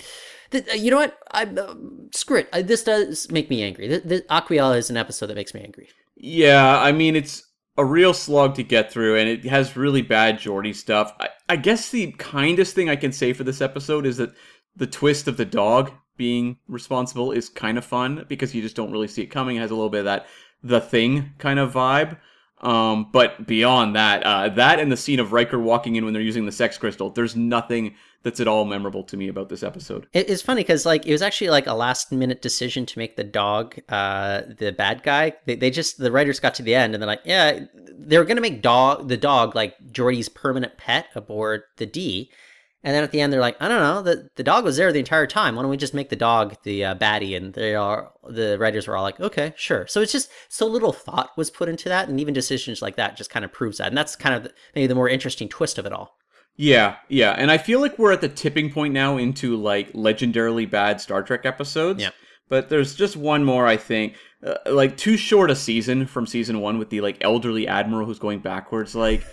th- 0.52 0.82
you 0.82 0.92
know 0.92 0.98
what? 0.98 1.18
I 1.32 1.44
uh, 1.44 1.76
screw 2.14 2.40
it. 2.40 2.50
I, 2.52 2.62
this 2.62 2.84
does 2.84 3.30
make 3.30 3.50
me 3.50 3.64
angry. 3.64 3.88
The, 3.88 4.00
the 4.00 4.74
is 4.76 4.90
an 4.90 4.98
episode 4.98 5.28
that 5.28 5.36
makes 5.36 5.54
me 5.54 5.62
angry. 5.62 5.90
Yeah, 6.16 6.80
I 6.80 6.92
mean 6.92 7.16
it's 7.16 7.44
a 7.78 7.86
real 7.86 8.14
slog 8.14 8.56
to 8.56 8.64
get 8.64 8.92
through, 8.92 9.18
and 9.18 9.30
it 9.30 9.46
has 9.46 9.76
really 9.76 10.02
bad 10.02 10.40
Geordi 10.40 10.74
stuff. 10.74 11.14
I, 11.20 11.30
I 11.50 11.56
guess 11.58 11.90
the 11.90 12.14
kindest 12.14 12.74
thing 12.74 12.90
I 12.90 12.96
can 12.96 13.12
say 13.12 13.34
for 13.34 13.44
this 13.44 13.62
episode 13.62 14.06
is 14.06 14.18
that 14.18 14.34
the 14.76 14.88
twist 14.88 15.28
of 15.28 15.38
the 15.38 15.46
dog 15.46 15.92
being 16.18 16.58
responsible 16.68 17.32
is 17.32 17.50
kind 17.50 17.78
of 17.78 17.84
fun 17.84 18.26
because 18.30 18.56
you 18.56 18.62
just 18.62 18.76
don't 18.76 18.92
really 18.92 19.08
see 19.08 19.22
it 19.22 19.28
coming. 19.28 19.58
It 19.58 19.60
has 19.60 19.72
a 19.72 19.76
little 19.76 19.90
bit 19.90 20.00
of 20.00 20.06
that 20.06 20.28
the 20.64 20.82
thing 20.82 21.34
kind 21.38 21.60
of 21.60 21.74
vibe. 21.74 22.18
Um, 22.62 23.10
but 23.12 23.46
beyond 23.46 23.96
that, 23.96 24.24
uh, 24.24 24.50
that 24.50 24.80
and 24.80 24.92
the 24.92 24.98
scene 24.98 25.20
of 25.20 25.34
Riker 25.34 25.60
walking 25.60 25.98
in 25.98 26.06
when 26.06 26.14
they're 26.14 26.22
using 26.22 26.46
the 26.46 26.52
sex 26.52 26.78
crystal, 26.78 27.10
there's 27.12 27.36
nothing 27.36 27.96
that's 28.24 28.40
at 28.40 28.48
all 28.48 28.66
memorable 28.66 29.04
to 29.04 29.18
me 29.18 29.28
about 29.28 29.50
this 29.50 29.62
episode. 29.62 30.08
It's 30.12 30.42
funny 30.42 30.62
because 30.62 30.84
like 30.84 31.06
it 31.06 31.12
was 31.12 31.22
actually 31.22 31.52
like 31.52 31.68
a 31.68 31.76
last 31.76 32.12
minute 32.12 32.42
decision 32.42 32.88
to 32.88 32.98
make 32.98 33.18
the 33.18 33.24
dog 33.24 33.80
uh, 33.88 34.42
the 34.58 34.72
bad 34.72 35.04
guy. 35.04 35.34
They, 35.46 35.56
they 35.56 35.70
just 35.70 36.00
the 36.00 36.12
writers 36.12 36.40
got 36.40 36.56
to 36.56 36.64
the 36.64 36.74
end 36.74 36.96
and 36.96 37.04
they're 37.04 37.08
like, 37.08 37.22
yeah, 37.24 37.66
they 37.96 38.18
were 38.18 38.26
gonna 38.26 38.42
make 38.42 38.64
dog 38.64 39.10
the 39.10 39.18
dog 39.18 39.56
like 39.56 39.76
Geordi's 39.92 40.28
permanent 40.28 40.76
pet 40.78 41.06
aboard 41.14 41.64
the 41.78 41.86
D, 41.86 42.32
and 42.86 42.96
then 42.96 43.04
at 43.04 43.12
the 43.12 43.20
end, 43.20 43.34
they're 43.34 43.42
like, 43.42 43.58
I 43.60 43.68
don't 43.68 43.80
know, 43.80 44.04
the, 44.04 44.30
the 44.36 44.44
dog 44.44 44.64
was 44.64 44.78
there 44.78 44.94
the 44.94 45.00
entire 45.00 45.26
time. 45.26 45.56
Why 45.56 45.64
don't 45.64 45.72
we 45.72 45.78
just 45.78 45.96
make 45.96 46.10
the 46.10 46.16
dog 46.16 46.56
the 46.62 46.86
uh, 46.86 46.96
baddie? 46.96 47.36
And 47.36 47.52
they 47.52 47.74
are 47.74 48.12
the 48.30 48.58
writers 48.60 48.88
were 48.88 48.96
all 48.96 49.02
like, 49.02 49.20
okay, 49.20 49.56
sure. 49.58 49.88
So 49.88 50.02
it's 50.02 50.12
just 50.12 50.30
so 50.50 50.68
little 50.68 50.94
thought 50.94 51.36
was 51.36 51.50
put 51.50 51.68
into 51.68 51.90
that, 51.90 52.08
and 52.08 52.20
even 52.20 52.36
decisions 52.36 52.84
like 52.84 52.96
that 52.96 53.18
just 53.18 53.32
kind 53.32 53.44
of 53.44 53.52
proves 53.52 53.80
that. 53.80 53.88
And 53.88 53.98
that's 53.98 54.16
kind 54.16 54.36
of 54.36 54.44
the, 54.44 54.54
maybe 54.76 54.86
the 54.86 54.96
more 54.96 55.10
interesting 55.10 55.50
twist 55.50 55.80
of 55.80 55.88
it 55.88 55.94
all. 55.94 56.16
Yeah, 56.58 56.98
yeah, 57.10 57.32
and 57.32 57.52
I 57.52 57.58
feel 57.58 57.82
like 57.82 58.00
we're 58.00 58.14
at 58.14 58.22
the 58.22 58.30
tipping 58.30 58.72
point 58.72 58.94
now 58.94 59.18
into 59.18 59.58
like 59.58 59.92
legendarily 59.94 60.70
bad 60.70 61.02
Star 61.02 61.24
Trek 61.24 61.46
episodes. 61.46 62.02
Yeah. 62.02 62.12
But 62.48 62.70
there's 62.70 62.94
just 62.94 63.18
one 63.18 63.44
more, 63.44 63.66
I 63.66 63.76
think, 63.76 64.16
uh, 64.46 64.54
like 64.68 64.98
too 64.98 65.18
short 65.18 65.50
a 65.50 65.56
season 65.56 66.06
from 66.06 66.28
season 66.28 66.62
one 66.62 66.78
with 66.78 66.92
the 66.92 67.02
like 67.02 67.18
elderly 67.22 67.68
admiral 67.68 68.06
who's 68.06 68.20
going 68.20 68.40
backwards. 68.40 68.94
Like 68.94 69.26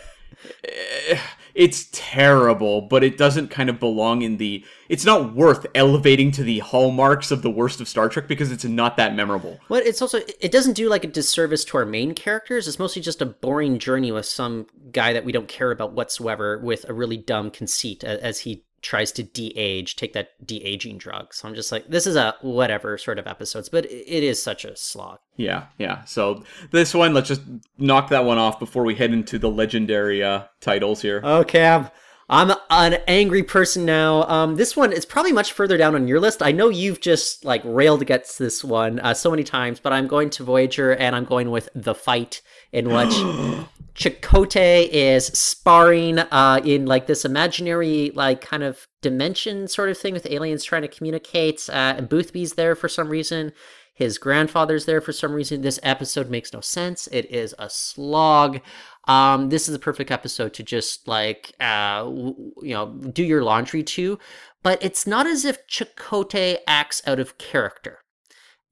Eh, 0.64 1.18
it's 1.54 1.88
terrible, 1.92 2.82
but 2.82 3.04
it 3.04 3.18
doesn't 3.18 3.48
kind 3.48 3.68
of 3.68 3.78
belong 3.78 4.22
in 4.22 4.38
the. 4.38 4.64
It's 4.88 5.04
not 5.04 5.34
worth 5.34 5.66
elevating 5.74 6.30
to 6.32 6.42
the 6.42 6.60
hallmarks 6.60 7.30
of 7.30 7.42
the 7.42 7.50
worst 7.50 7.80
of 7.80 7.88
Star 7.88 8.08
Trek 8.08 8.28
because 8.28 8.50
it's 8.50 8.64
not 8.64 8.96
that 8.96 9.14
memorable. 9.14 9.58
Well, 9.68 9.82
it's 9.84 10.00
also 10.00 10.20
it 10.40 10.50
doesn't 10.50 10.74
do 10.74 10.88
like 10.88 11.04
a 11.04 11.08
disservice 11.08 11.64
to 11.66 11.78
our 11.78 11.84
main 11.84 12.14
characters. 12.14 12.68
It's 12.68 12.78
mostly 12.78 13.02
just 13.02 13.20
a 13.22 13.26
boring 13.26 13.78
journey 13.78 14.12
with 14.12 14.26
some 14.26 14.66
guy 14.92 15.12
that 15.12 15.24
we 15.24 15.32
don't 15.32 15.48
care 15.48 15.70
about 15.70 15.92
whatsoever 15.92 16.58
with 16.58 16.88
a 16.88 16.94
really 16.94 17.16
dumb 17.18 17.50
conceit 17.50 18.02
as 18.02 18.40
he 18.40 18.64
tries 18.82 19.12
to 19.12 19.22
de-age, 19.22 19.96
take 19.96 20.12
that 20.12 20.30
de-aging 20.44 20.98
drug. 20.98 21.32
So 21.32 21.48
I'm 21.48 21.54
just 21.54 21.70
like, 21.72 21.86
this 21.88 22.06
is 22.06 22.16
a 22.16 22.34
whatever 22.42 22.98
sort 22.98 23.18
of 23.18 23.26
episodes, 23.26 23.68
but 23.68 23.84
it 23.86 24.22
is 24.24 24.42
such 24.42 24.64
a 24.64 24.76
slog. 24.76 25.18
Yeah, 25.36 25.66
yeah. 25.78 26.04
So 26.04 26.44
this 26.72 26.92
one, 26.92 27.14
let's 27.14 27.28
just 27.28 27.42
knock 27.78 28.10
that 28.10 28.24
one 28.24 28.38
off 28.38 28.58
before 28.58 28.84
we 28.84 28.96
head 28.96 29.12
into 29.12 29.38
the 29.38 29.50
legendary 29.50 30.22
uh, 30.22 30.44
titles 30.60 31.00
here. 31.00 31.22
Okay, 31.24 31.64
I'm, 31.64 31.86
I'm 32.28 32.52
an 32.70 33.00
angry 33.06 33.44
person 33.44 33.84
now. 33.84 34.24
Um, 34.24 34.56
this 34.56 34.76
one 34.76 34.92
is 34.92 35.06
probably 35.06 35.32
much 35.32 35.52
further 35.52 35.76
down 35.76 35.94
on 35.94 36.08
your 36.08 36.18
list. 36.20 36.42
I 36.42 36.50
know 36.50 36.68
you've 36.68 37.00
just 37.00 37.44
like 37.44 37.62
railed 37.64 38.02
against 38.02 38.38
this 38.38 38.64
one 38.64 38.98
uh, 38.98 39.14
so 39.14 39.30
many 39.30 39.44
times, 39.44 39.78
but 39.78 39.92
I'm 39.92 40.08
going 40.08 40.30
to 40.30 40.44
Voyager 40.44 40.92
and 40.92 41.14
I'm 41.14 41.24
going 41.24 41.50
with 41.50 41.68
the 41.74 41.94
fight 41.94 42.42
in 42.72 42.88
which 42.88 43.14
Chakotay 43.94 44.88
is 44.88 45.26
sparring 45.26 46.18
uh, 46.18 46.61
in 46.64 46.87
like 46.87 47.07
this 47.07 47.24
imaginary 47.24 48.11
like 48.14 48.40
kind 48.40 48.62
of 48.62 48.87
dimension 49.02 49.68
sort 49.68 49.90
of 49.90 49.98
thing 49.98 50.14
with 50.14 50.26
aliens 50.31 50.64
trying 50.64 50.83
to 50.83 50.88
communicate. 50.88 51.68
Uh, 51.68 51.94
and 51.98 52.09
Boothby's 52.09 52.55
there 52.55 52.74
for 52.74 52.88
some 52.88 53.09
reason. 53.09 53.52
His 53.94 54.16
grandfather's 54.16 54.87
there 54.87 55.02
for 55.02 55.12
some 55.12 55.33
reason. 55.33 55.61
This 55.61 55.78
episode 55.83 56.31
makes 56.31 56.52
no 56.52 56.61
sense. 56.61 57.07
It 57.09 57.31
is 57.31 57.55
a 57.59 57.68
slog. 57.68 58.61
Um, 59.07 59.50
this 59.50 59.68
is 59.68 59.74
a 59.74 59.78
perfect 59.78 60.11
episode 60.11 60.55
to 60.55 60.62
just 60.62 61.07
like 61.07 61.52
uh, 61.61 62.11
you 62.11 62.72
know 62.72 62.94
do 63.12 63.22
your 63.22 63.42
laundry 63.42 63.83
to, 63.83 64.18
but 64.62 64.83
it's 64.83 65.07
not 65.07 65.26
as 65.26 65.44
if 65.44 65.66
Chakotay 65.66 66.59
acts 66.66 67.02
out 67.07 67.20
of 67.20 67.37
character. 67.37 67.98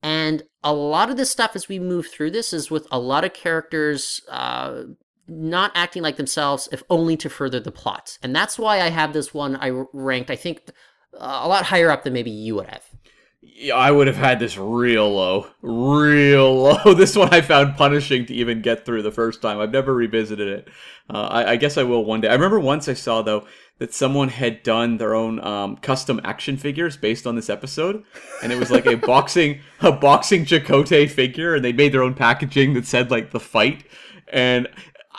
And 0.02 0.44
a 0.64 0.72
lot 0.72 1.10
of 1.10 1.18
the 1.18 1.26
stuff 1.26 1.54
as 1.54 1.68
we 1.68 1.78
move 1.78 2.06
through 2.06 2.30
this 2.30 2.54
is 2.54 2.70
with 2.70 2.86
a 2.90 2.98
lot 2.98 3.24
of 3.24 3.34
characters 3.34 4.22
uh, 4.30 4.84
not 5.30 5.70
acting 5.74 6.02
like 6.02 6.16
themselves, 6.16 6.68
if 6.72 6.82
only 6.90 7.16
to 7.18 7.30
further 7.30 7.60
the 7.60 7.70
plot. 7.72 8.18
And 8.22 8.34
that's 8.34 8.58
why 8.58 8.80
I 8.80 8.90
have 8.90 9.12
this 9.12 9.32
one 9.32 9.56
I 9.56 9.70
ranked, 9.92 10.30
I 10.30 10.36
think, 10.36 10.62
uh, 11.14 11.40
a 11.42 11.48
lot 11.48 11.66
higher 11.66 11.90
up 11.90 12.02
than 12.02 12.12
maybe 12.12 12.30
you 12.30 12.56
would 12.56 12.66
have. 12.66 12.84
yeah, 13.42 13.74
I 13.76 13.90
would 13.90 14.06
have 14.06 14.16
had 14.16 14.38
this 14.40 14.58
real 14.58 15.12
low, 15.14 15.46
real 15.62 16.54
low. 16.62 16.94
This 16.94 17.16
one 17.16 17.32
I 17.32 17.40
found 17.40 17.76
punishing 17.76 18.26
to 18.26 18.34
even 18.34 18.60
get 18.60 18.84
through 18.84 19.02
the 19.02 19.10
first 19.12 19.40
time. 19.40 19.58
I've 19.60 19.70
never 19.72 19.94
revisited 19.94 20.48
it. 20.48 20.68
Uh, 21.08 21.28
I, 21.30 21.52
I 21.52 21.56
guess 21.56 21.78
I 21.78 21.82
will 21.84 22.04
one 22.04 22.20
day. 22.20 22.28
I 22.28 22.34
remember 22.34 22.60
once 22.60 22.88
I 22.88 22.94
saw 22.94 23.22
though 23.22 23.46
that 23.78 23.94
someone 23.94 24.28
had 24.28 24.62
done 24.62 24.98
their 24.98 25.14
own 25.14 25.42
um, 25.42 25.76
custom 25.78 26.20
action 26.22 26.56
figures 26.58 26.98
based 26.98 27.26
on 27.26 27.34
this 27.34 27.48
episode, 27.48 28.04
and 28.42 28.52
it 28.52 28.58
was 28.58 28.70
like 28.70 28.86
a 28.86 28.96
boxing 29.06 29.60
a 29.80 29.90
boxing 29.92 30.44
Chakotay 30.44 31.08
figure, 31.08 31.54
and 31.54 31.64
they 31.64 31.72
made 31.72 31.92
their 31.92 32.02
own 32.02 32.14
packaging 32.14 32.74
that 32.74 32.86
said 32.86 33.10
like 33.10 33.30
the 33.30 33.40
fight. 33.40 33.84
And 34.32 34.68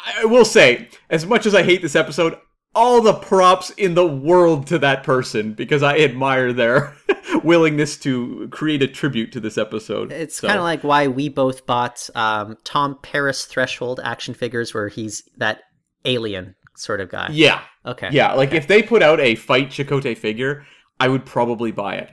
I 0.05 0.25
will 0.25 0.45
say, 0.45 0.89
as 1.09 1.25
much 1.25 1.45
as 1.45 1.53
I 1.55 1.63
hate 1.63 1.81
this 1.81 1.95
episode, 1.95 2.37
all 2.73 3.01
the 3.01 3.13
props 3.13 3.69
in 3.71 3.93
the 3.95 4.07
world 4.07 4.65
to 4.67 4.79
that 4.79 5.03
person 5.03 5.53
because 5.53 5.83
I 5.83 5.97
admire 5.97 6.53
their 6.53 6.95
willingness 7.43 7.97
to 7.97 8.47
create 8.51 8.81
a 8.81 8.87
tribute 8.87 9.31
to 9.33 9.39
this 9.39 9.57
episode. 9.57 10.11
It's 10.11 10.37
So- 10.37 10.47
kind 10.47 10.57
of 10.59 10.63
like 10.63 10.83
why 10.83 11.07
we 11.07 11.27
both 11.29 11.65
bought 11.65 12.09
um, 12.15 12.57
Tom 12.63 12.97
Paris 13.01 13.45
Threshold 13.45 13.99
action 14.03 14.33
figures, 14.33 14.73
where 14.73 14.87
he's 14.87 15.23
that 15.37 15.59
alien 16.05 16.55
sort 16.77 17.01
of 17.01 17.09
guy. 17.09 17.27
yeah, 17.31 17.61
Okay. 17.85 18.09
yeah. 18.11 18.33
Like 18.33 18.53
if 18.53 18.67
they 18.67 18.81
put 18.81 19.03
out 19.03 19.19
a 19.19 19.35
fight 19.35 19.69
Chakotay 19.69 20.17
figure, 20.17 20.65
I 20.99 21.09
would 21.09 21.25
probably 21.25 21.71
buy 21.71 21.95
it. 21.95 22.09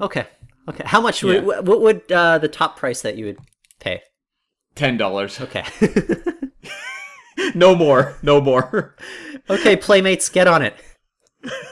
Okay. 0.00 0.26
Okay. 0.68 0.82
How 0.84 1.00
much 1.00 1.22
Yeah. 1.22 1.40
would 1.40 1.66
what 1.66 1.80
would 1.80 2.10
uh, 2.12 2.38
the 2.38 2.48
top 2.48 2.76
price 2.76 3.02
that 3.02 3.16
you 3.16 3.26
would 3.26 3.38
pay? 3.78 4.02
Ten 4.74 4.96
dollars, 4.98 5.40
Okay. 5.40 5.64
no 7.54 7.74
more, 7.74 8.16
no 8.22 8.40
more. 8.40 8.96
okay, 9.50 9.76
playmates, 9.76 10.28
get 10.28 10.46
on 10.46 10.62
it. 10.62 10.74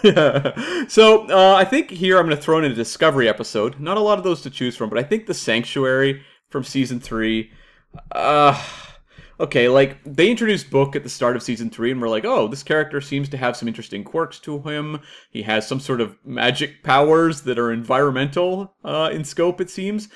so 0.89 1.29
uh, 1.29 1.55
I 1.55 1.65
think 1.65 1.91
here 1.91 2.19
I'm 2.19 2.27
going 2.27 2.37
to 2.37 2.43
throw 2.43 2.59
in 2.59 2.65
a 2.65 2.75
Discovery 2.75 3.29
episode. 3.29 3.81
Not 3.81 3.97
a 3.97 4.01
lot 4.01 4.19
of 4.19 4.25
those 4.25 4.43
to 4.43 4.51
choose 4.51 4.77
from, 4.77 4.89
but 4.89 4.99
I 4.99 5.03
think 5.03 5.27
the 5.27 5.35
Sanctuary 5.35 6.23
from 6.49 6.65
season 6.65 7.01
three. 7.01 7.51
Uh, 8.12 8.61
okay, 9.41 9.69
like 9.69 9.99
they 10.05 10.31
introduced 10.31 10.71
Book 10.71 10.95
at 10.95 11.03
the 11.03 11.09
start 11.09 11.37
of 11.37 11.43
season 11.43 11.71
three, 11.71 11.91
and 11.91 12.01
we're 12.01 12.09
like, 12.09 12.25
oh, 12.25 12.47
this 12.47 12.62
character 12.62 13.01
seems 13.01 13.29
to 13.31 13.37
have 13.37 13.57
some 13.57 13.69
interesting 13.69 14.05
quirks 14.05 14.39
to 14.41 14.61
him. 14.61 15.01
He 15.31 15.43
has 15.43 15.67
some 15.67 15.81
sort 15.81 16.01
of 16.01 16.17
magic 16.25 16.83
powers 16.83 17.43
that 17.43 17.59
are 17.59 17.73
environmental 17.73 18.77
uh, 18.85 19.11
in 19.12 19.25
scope, 19.25 19.61
it 19.61 19.71
seems. 19.71 20.09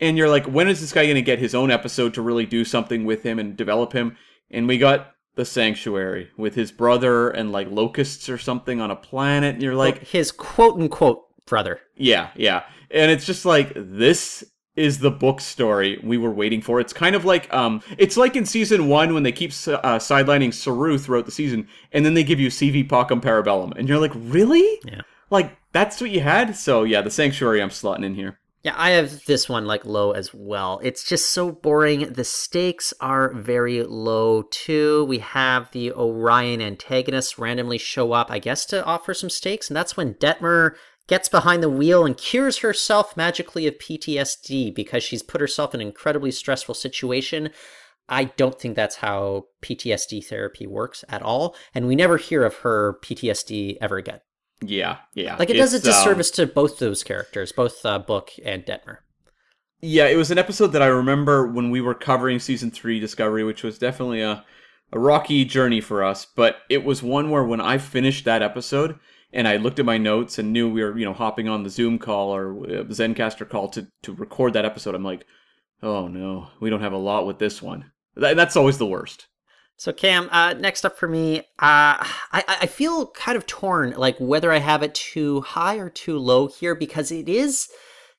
And 0.00 0.18
you're 0.18 0.28
like, 0.28 0.46
when 0.46 0.68
is 0.68 0.80
this 0.80 0.92
guy 0.92 1.04
going 1.04 1.14
to 1.14 1.22
get 1.22 1.38
his 1.38 1.54
own 1.54 1.70
episode 1.70 2.14
to 2.14 2.22
really 2.22 2.46
do 2.46 2.64
something 2.64 3.04
with 3.04 3.22
him 3.22 3.38
and 3.38 3.56
develop 3.56 3.92
him? 3.92 4.16
And 4.50 4.68
we 4.68 4.78
got 4.78 5.14
the 5.36 5.44
sanctuary 5.44 6.30
with 6.36 6.54
his 6.54 6.70
brother 6.70 7.30
and 7.30 7.50
like 7.50 7.68
locusts 7.70 8.28
or 8.28 8.38
something 8.38 8.80
on 8.80 8.90
a 8.90 8.96
planet 8.96 9.54
and 9.54 9.62
you're 9.62 9.74
like 9.74 9.98
his 10.04 10.30
quote 10.30 10.78
unquote 10.78 11.24
brother. 11.46 11.80
yeah 11.96 12.30
yeah. 12.36 12.62
And 12.90 13.10
it's 13.10 13.26
just 13.26 13.44
like 13.44 13.72
this 13.74 14.44
is 14.76 14.98
the 14.98 15.10
book 15.10 15.40
story 15.40 16.00
we 16.02 16.18
were 16.18 16.30
waiting 16.30 16.60
for. 16.60 16.80
It's 16.80 16.92
kind 16.92 17.16
of 17.16 17.24
like 17.24 17.52
um 17.52 17.82
it's 17.98 18.16
like 18.16 18.36
in 18.36 18.46
season 18.46 18.88
one 18.88 19.12
when 19.12 19.24
they 19.24 19.32
keep 19.32 19.50
uh, 19.50 19.98
sidelining 19.98 20.54
saru 20.54 20.98
throughout 20.98 21.26
the 21.26 21.32
season 21.32 21.66
and 21.92 22.06
then 22.06 22.14
they 22.14 22.24
give 22.24 22.38
you 22.40 22.50
Si 22.50 22.70
Vis 22.70 22.84
Pacem 22.84 23.20
Para 23.20 23.42
Bellum 23.42 23.72
and 23.76 23.88
you're 23.88 23.98
like 24.00 24.12
really? 24.14 24.78
Yeah. 24.84 25.00
like 25.30 25.56
that's 25.72 26.00
what 26.00 26.10
you 26.10 26.20
had? 26.20 26.54
So 26.54 26.84
yeah 26.84 27.00
the 27.00 27.10
sanctuary 27.10 27.60
i'm 27.60 27.70
slotting 27.70 28.04
in 28.04 28.14
here 28.14 28.38
Yeah, 28.64 28.72
I 28.78 28.90
have 28.92 29.26
this 29.26 29.46
one 29.46 29.66
like 29.66 29.84
low 29.84 30.12
as 30.12 30.32
well. 30.32 30.80
It's 30.82 31.06
just 31.06 31.28
so 31.28 31.52
boring. 31.52 32.14
The 32.14 32.24
stakes 32.24 32.94
are 32.98 33.34
very 33.34 33.82
low 33.82 34.44
too. 34.44 35.04
We 35.04 35.18
have 35.18 35.70
the 35.72 35.92
Orion 35.92 36.62
antagonists 36.62 37.38
randomly 37.38 37.76
show 37.76 38.12
up, 38.12 38.30
I 38.30 38.38
guess, 38.38 38.64
to 38.66 38.82
offer 38.82 39.12
some 39.12 39.28
stakes, 39.28 39.68
and 39.68 39.76
that's 39.76 39.98
when 39.98 40.14
Detmer 40.14 40.76
gets 41.08 41.28
behind 41.28 41.62
the 41.62 41.68
wheel 41.68 42.06
and 42.06 42.16
cures 42.16 42.58
herself 42.58 43.18
magically 43.18 43.66
of 43.66 43.74
PTSD 43.74 44.74
because 44.74 45.04
she's 45.04 45.22
put 45.22 45.42
herself 45.42 45.74
in 45.74 45.82
an 45.82 45.86
incredibly 45.86 46.30
stressful 46.30 46.74
situation. 46.74 47.50
I 48.08 48.24
don't 48.24 48.58
think 48.58 48.76
that's 48.76 48.96
how 48.96 49.44
PTSD 49.62 50.24
therapy 50.24 50.66
works 50.66 51.04
at 51.10 51.20
all, 51.20 51.54
and 51.74 51.86
we 51.86 51.96
never 51.96 52.16
hear 52.16 52.44
of 52.44 52.56
her 52.56 52.98
PTSD 53.02 53.76
ever 53.82 53.98
again. 53.98 54.20
Yeah 54.60 54.98
yeah 55.14 55.36
Like 55.36 55.50
it 55.50 55.56
does 55.56 55.74
a 55.74 55.78
um, 55.78 55.82
disservice 55.82 56.30
to 56.32 56.46
both 56.46 56.78
those 56.78 57.02
characters, 57.02 57.52
both 57.52 57.84
uh, 57.84 57.98
Book 57.98 58.30
and 58.44 58.64
Detmer. 58.64 58.98
Yeah, 59.80 60.06
it 60.06 60.16
was 60.16 60.30
an 60.30 60.38
episode 60.38 60.68
that 60.68 60.80
I 60.80 60.86
remember 60.86 61.46
when 61.46 61.70
we 61.70 61.82
were 61.82 61.94
covering 61.94 62.38
season 62.38 62.70
three 62.70 62.98
Discovery, 62.98 63.44
which 63.44 63.62
was 63.62 63.78
definitely 63.78 64.22
a, 64.22 64.42
a 64.92 64.98
rocky 64.98 65.44
journey 65.44 65.82
for 65.82 66.02
us. 66.02 66.24
But 66.24 66.56
it 66.70 66.84
was 66.84 67.02
one 67.02 67.30
where 67.30 67.44
when 67.44 67.60
I 67.60 67.76
finished 67.76 68.24
that 68.24 68.40
episode 68.40 68.98
and 69.30 69.46
I 69.46 69.56
looked 69.56 69.78
at 69.78 69.84
my 69.84 69.98
notes 69.98 70.38
and 70.38 70.54
knew 70.54 70.70
we 70.70 70.82
were, 70.82 70.96
you 70.96 71.04
know, 71.04 71.12
hopping 71.12 71.48
on 71.48 71.64
the 71.64 71.70
Zoom 71.70 71.98
call 71.98 72.34
or 72.34 72.64
uh, 72.64 72.84
Zencastr 72.84 73.46
call 73.46 73.68
to, 73.70 73.86
to 74.04 74.14
record 74.14 74.54
that 74.54 74.64
episode, 74.64 74.94
I'm 74.94 75.04
like, 75.04 75.26
oh 75.82 76.08
no, 76.08 76.48
we 76.60 76.70
don't 76.70 76.80
have 76.80 76.94
a 76.94 76.96
lot 76.96 77.26
with 77.26 77.38
this 77.38 77.60
one. 77.60 77.90
That, 78.16 78.36
that's 78.36 78.56
always 78.56 78.78
the 78.78 78.86
worst. 78.86 79.26
So 79.76 79.92
Cam, 79.92 80.28
uh, 80.30 80.54
next 80.54 80.84
up 80.84 80.96
for 80.96 81.08
me, 81.08 81.40
uh, 81.40 81.42
I, 81.98 82.44
I 82.62 82.66
feel 82.66 83.08
kind 83.08 83.36
of 83.36 83.46
torn, 83.46 83.90
like 83.96 84.16
whether 84.18 84.52
I 84.52 84.58
have 84.58 84.82
it 84.82 84.94
too 84.94 85.40
high 85.42 85.76
or 85.76 85.90
too 85.90 86.18
low 86.18 86.46
here, 86.46 86.74
because 86.74 87.10
it 87.10 87.28
is 87.28 87.68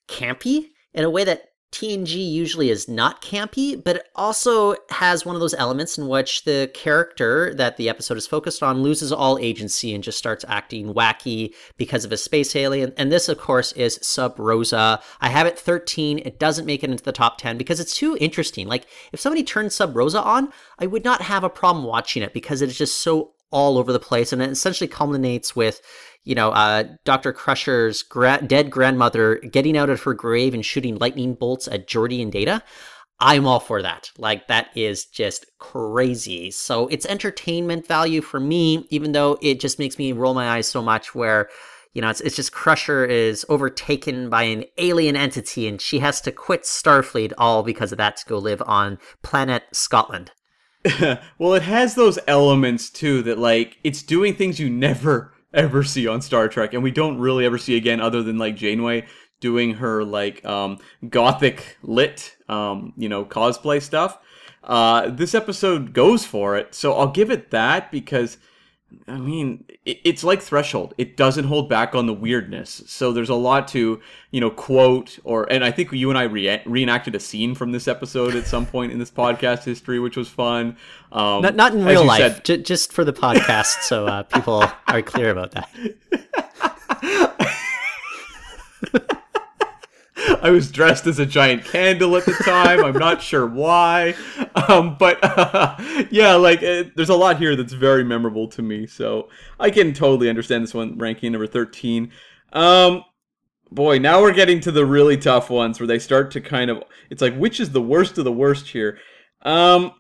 campy 0.08 0.68
in 0.94 1.04
a 1.04 1.10
way 1.10 1.24
that 1.24 1.44
TNG 1.72 2.32
usually 2.32 2.70
is 2.70 2.88
not 2.88 3.22
campy, 3.22 3.82
but 3.82 3.98
it 3.98 4.08
also 4.16 4.76
has 4.90 5.26
one 5.26 5.36
of 5.36 5.42
those 5.42 5.54
elements 5.54 5.98
in 5.98 6.08
which 6.08 6.46
the 6.46 6.72
character 6.74 7.54
that 7.56 7.76
the 7.76 7.90
episode 7.90 8.18
is 8.18 8.26
focused 8.26 8.64
on 8.64 8.82
loses 8.82 9.12
all 9.12 9.38
agency 9.40 9.94
and 9.94 10.04
just 10.04 10.18
starts 10.18 10.46
acting 10.48 10.94
wacky 10.94 11.54
because 11.76 12.06
of 12.06 12.14
a 12.14 12.18
space 12.18 12.56
alien. 12.56 12.94
And 12.96 13.12
this, 13.12 13.28
of 13.28 13.38
course, 13.38 13.74
is 13.74 14.00
Sub 14.02 14.40
Rosa. 14.40 15.02
I 15.20 15.28
have 15.28 15.48
it 15.48 15.60
13. 15.60 16.20
It 16.20 16.40
doesn't 16.40 16.66
make 16.66 16.84
it 16.84 16.90
into 16.90 17.04
the 17.04 17.12
top 17.12 17.38
10 17.40 17.58
because 17.58 17.82
it's 17.82 17.96
too 17.96 18.18
interesting. 18.22 18.68
Like, 18.68 18.88
if 19.12 19.20
somebody 19.20 19.44
turned 19.44 19.74
Sub 19.74 19.96
Rosa 19.98 20.22
on, 20.22 20.54
I 20.80 20.86
would 20.86 21.04
not 21.04 21.24
have 21.24 21.44
a 21.44 21.50
problem 21.50 21.84
watching 21.84 22.24
it 22.24 22.34
because 22.34 22.62
it 22.62 22.70
is 22.70 22.78
just 22.78 23.02
so 23.02 23.35
all 23.52 23.78
over 23.78 23.94
the 23.94 24.00
place. 24.00 24.34
And 24.34 24.42
it 24.42 24.50
essentially 24.50 24.88
culminates 24.88 25.56
with 25.56 25.82
you 26.26 26.34
know, 26.34 26.50
uh, 26.50 26.84
Dr. 27.06 27.32
Crusher's 27.32 28.04
gra- 28.04 28.42
dead 28.46 28.72
grandmother 28.72 29.36
getting 29.38 29.78
out 29.78 29.90
of 29.90 30.02
her 30.04 30.14
grave 30.14 30.54
and 30.54 30.66
shooting 30.66 30.98
lightning 30.98 31.36
bolts 31.36 31.68
at 31.68 31.88
Geordi 31.88 32.22
and 32.22 32.32
Data. 32.32 32.64
I'm 33.20 33.48
all 33.48 33.62
for 33.62 33.82
that. 33.82 34.12
Like, 34.18 34.48
that 34.48 34.70
is 34.76 35.06
just 35.06 35.46
crazy. 35.60 36.52
So, 36.52 36.88
it's 36.88 37.06
entertainment 37.06 37.88
value 37.88 38.22
for 38.22 38.40
me, 38.40 38.88
even 38.90 39.14
though 39.14 39.38
it 39.42 39.62
just 39.62 39.80
makes 39.80 39.98
me 39.98 40.12
roll 40.12 40.34
my 40.34 40.50
eyes 40.50 40.68
so 40.68 40.82
much 40.82 41.16
where, 41.16 41.48
you 41.94 42.02
know, 42.02 42.10
it's, 42.10 42.22
it's 42.22 42.36
just 42.36 42.52
Crusher 42.52 43.06
is 43.06 43.46
overtaken 43.48 44.30
by 44.30 44.44
an 44.44 44.66
alien 44.78 45.16
entity 45.16 45.68
and 45.68 45.80
she 45.80 46.00
has 46.00 46.20
to 46.22 46.32
quit 46.32 46.64
Starfleet 46.64 47.32
all 47.38 47.64
because 47.64 47.94
of 47.94 48.00
that 48.00 48.18
to 48.18 48.26
go 48.26 48.38
live 48.38 48.64
on 48.66 48.98
planet 49.22 49.64
Scotland. 49.72 50.32
well, 51.38 51.54
it 51.54 51.64
has 51.64 51.96
those 51.96 52.20
elements 52.28 52.90
too 52.90 53.22
that, 53.24 53.38
like, 53.38 53.78
it's 53.84 54.04
doing 54.04 54.36
things 54.36 54.60
you 54.60 54.70
never 54.70 55.34
ever 55.54 55.84
see 55.84 56.08
on 56.08 56.22
Star 56.22 56.48
Trek, 56.48 56.74
and 56.74 56.84
we 56.84 56.92
don't 56.92 57.18
really 57.18 57.46
ever 57.46 57.58
see 57.58 57.76
again, 57.76 58.02
other 58.02 58.22
than 58.22 58.38
like 58.38 58.56
Janeway 58.56 59.06
doing 59.40 59.76
her 59.76 60.04
like 60.04 60.44
um, 60.46 60.80
gothic 61.10 61.78
lit, 61.82 62.36
um, 62.50 62.94
you 62.98 63.10
know, 63.10 63.26
cosplay 63.26 63.82
stuff. 63.82 64.18
Uh, 64.64 65.10
this 65.10 65.36
episode 65.36 65.94
goes 65.94 66.26
for 66.26 66.56
it, 66.58 66.74
so 66.74 66.94
I'll 66.94 67.12
give 67.12 67.32
it 67.32 67.52
that 67.52 67.92
because. 67.92 68.38
I 69.08 69.18
mean, 69.18 69.66
it's 69.86 70.24
like 70.24 70.42
Threshold. 70.42 70.94
It 70.98 71.18
doesn't 71.18 71.44
hold 71.46 71.70
back 71.70 71.94
on 71.96 72.06
the 72.08 72.14
weirdness. 72.14 72.82
So 72.88 73.12
there's 73.12 73.30
a 73.30 73.36
lot 73.36 73.68
to, 73.70 74.00
you 74.32 74.42
know, 74.42 74.50
quote 74.50 75.20
or, 75.24 75.52
and 75.52 75.64
I 75.64 75.72
think 75.72 75.92
you 75.92 76.10
and 76.10 76.18
I 76.18 76.24
re- 76.24 76.62
reenacted 76.66 77.14
a 77.14 77.20
scene 77.20 77.56
from 77.56 77.72
this 77.72 77.88
episode 77.88 78.36
at 78.36 78.48
some 78.48 78.66
point 78.66 78.92
in 78.92 79.00
this 79.00 79.12
podcast 79.12 79.64
history, 79.64 80.00
which 80.00 80.16
was 80.18 80.28
fun. 80.30 80.78
Um, 81.12 81.42
Not, 81.42 81.56
not 81.56 81.74
in 81.74 81.84
real 81.86 82.06
life, 82.06 82.36
said- 82.36 82.46
ju- 82.46 82.58
just 82.58 82.94
for 82.94 83.04
the 83.04 83.14
podcast, 83.14 83.82
so 83.82 84.08
uh, 84.08 84.24
people 84.24 84.64
are 84.88 85.02
clear 85.02 85.30
about 85.30 85.52
that. 85.52 85.70
I 90.42 90.50
was 90.52 90.72
dressed 90.72 91.08
as 91.08 91.20
a 91.20 91.26
giant 91.26 91.66
candle 91.66 92.16
at 92.16 92.26
the 92.26 92.34
time. 92.34 92.84
I'm 92.84 92.98
not 92.98 93.22
sure 93.22 93.46
why, 93.46 94.16
um, 94.56 94.96
but 94.98 95.20
uh, 95.22 95.76
yeah, 96.12 96.36
like 96.36 96.64
uh, 96.64 96.86
there's 96.96 97.10
a 97.10 97.16
lot 97.16 97.38
here 97.38 97.56
that's 97.56 97.74
very 97.74 98.04
memorable 98.04 98.48
to 98.50 98.62
me. 98.62 98.88
So 98.88 99.30
I 99.60 99.70
can 99.70 99.94
totally 99.94 100.30
understand 100.30 100.64
this 100.64 100.74
one 100.74 100.98
ranking 100.98 101.32
number 101.32 101.48
13. 101.48 102.12
Um, 102.54 103.04
boy, 103.72 104.00
now 104.00 104.22
we're 104.22 104.34
getting 104.34 104.60
to 104.62 104.72
the 104.72 104.86
really 104.86 105.18
tough 105.18 105.50
ones 105.50 105.80
where 105.80 105.88
they 105.88 106.00
start 106.00 106.32
to 106.32 106.42
kind 106.42 106.70
of. 106.70 106.84
It's 107.10 107.22
like 107.22 107.36
which 107.36 107.60
is 107.60 107.72
the 107.72 107.82
worst 107.82 108.18
of 108.18 108.26
the 108.26 108.32
worst 108.32 108.70
here. 108.70 108.98
Um, 109.42 109.92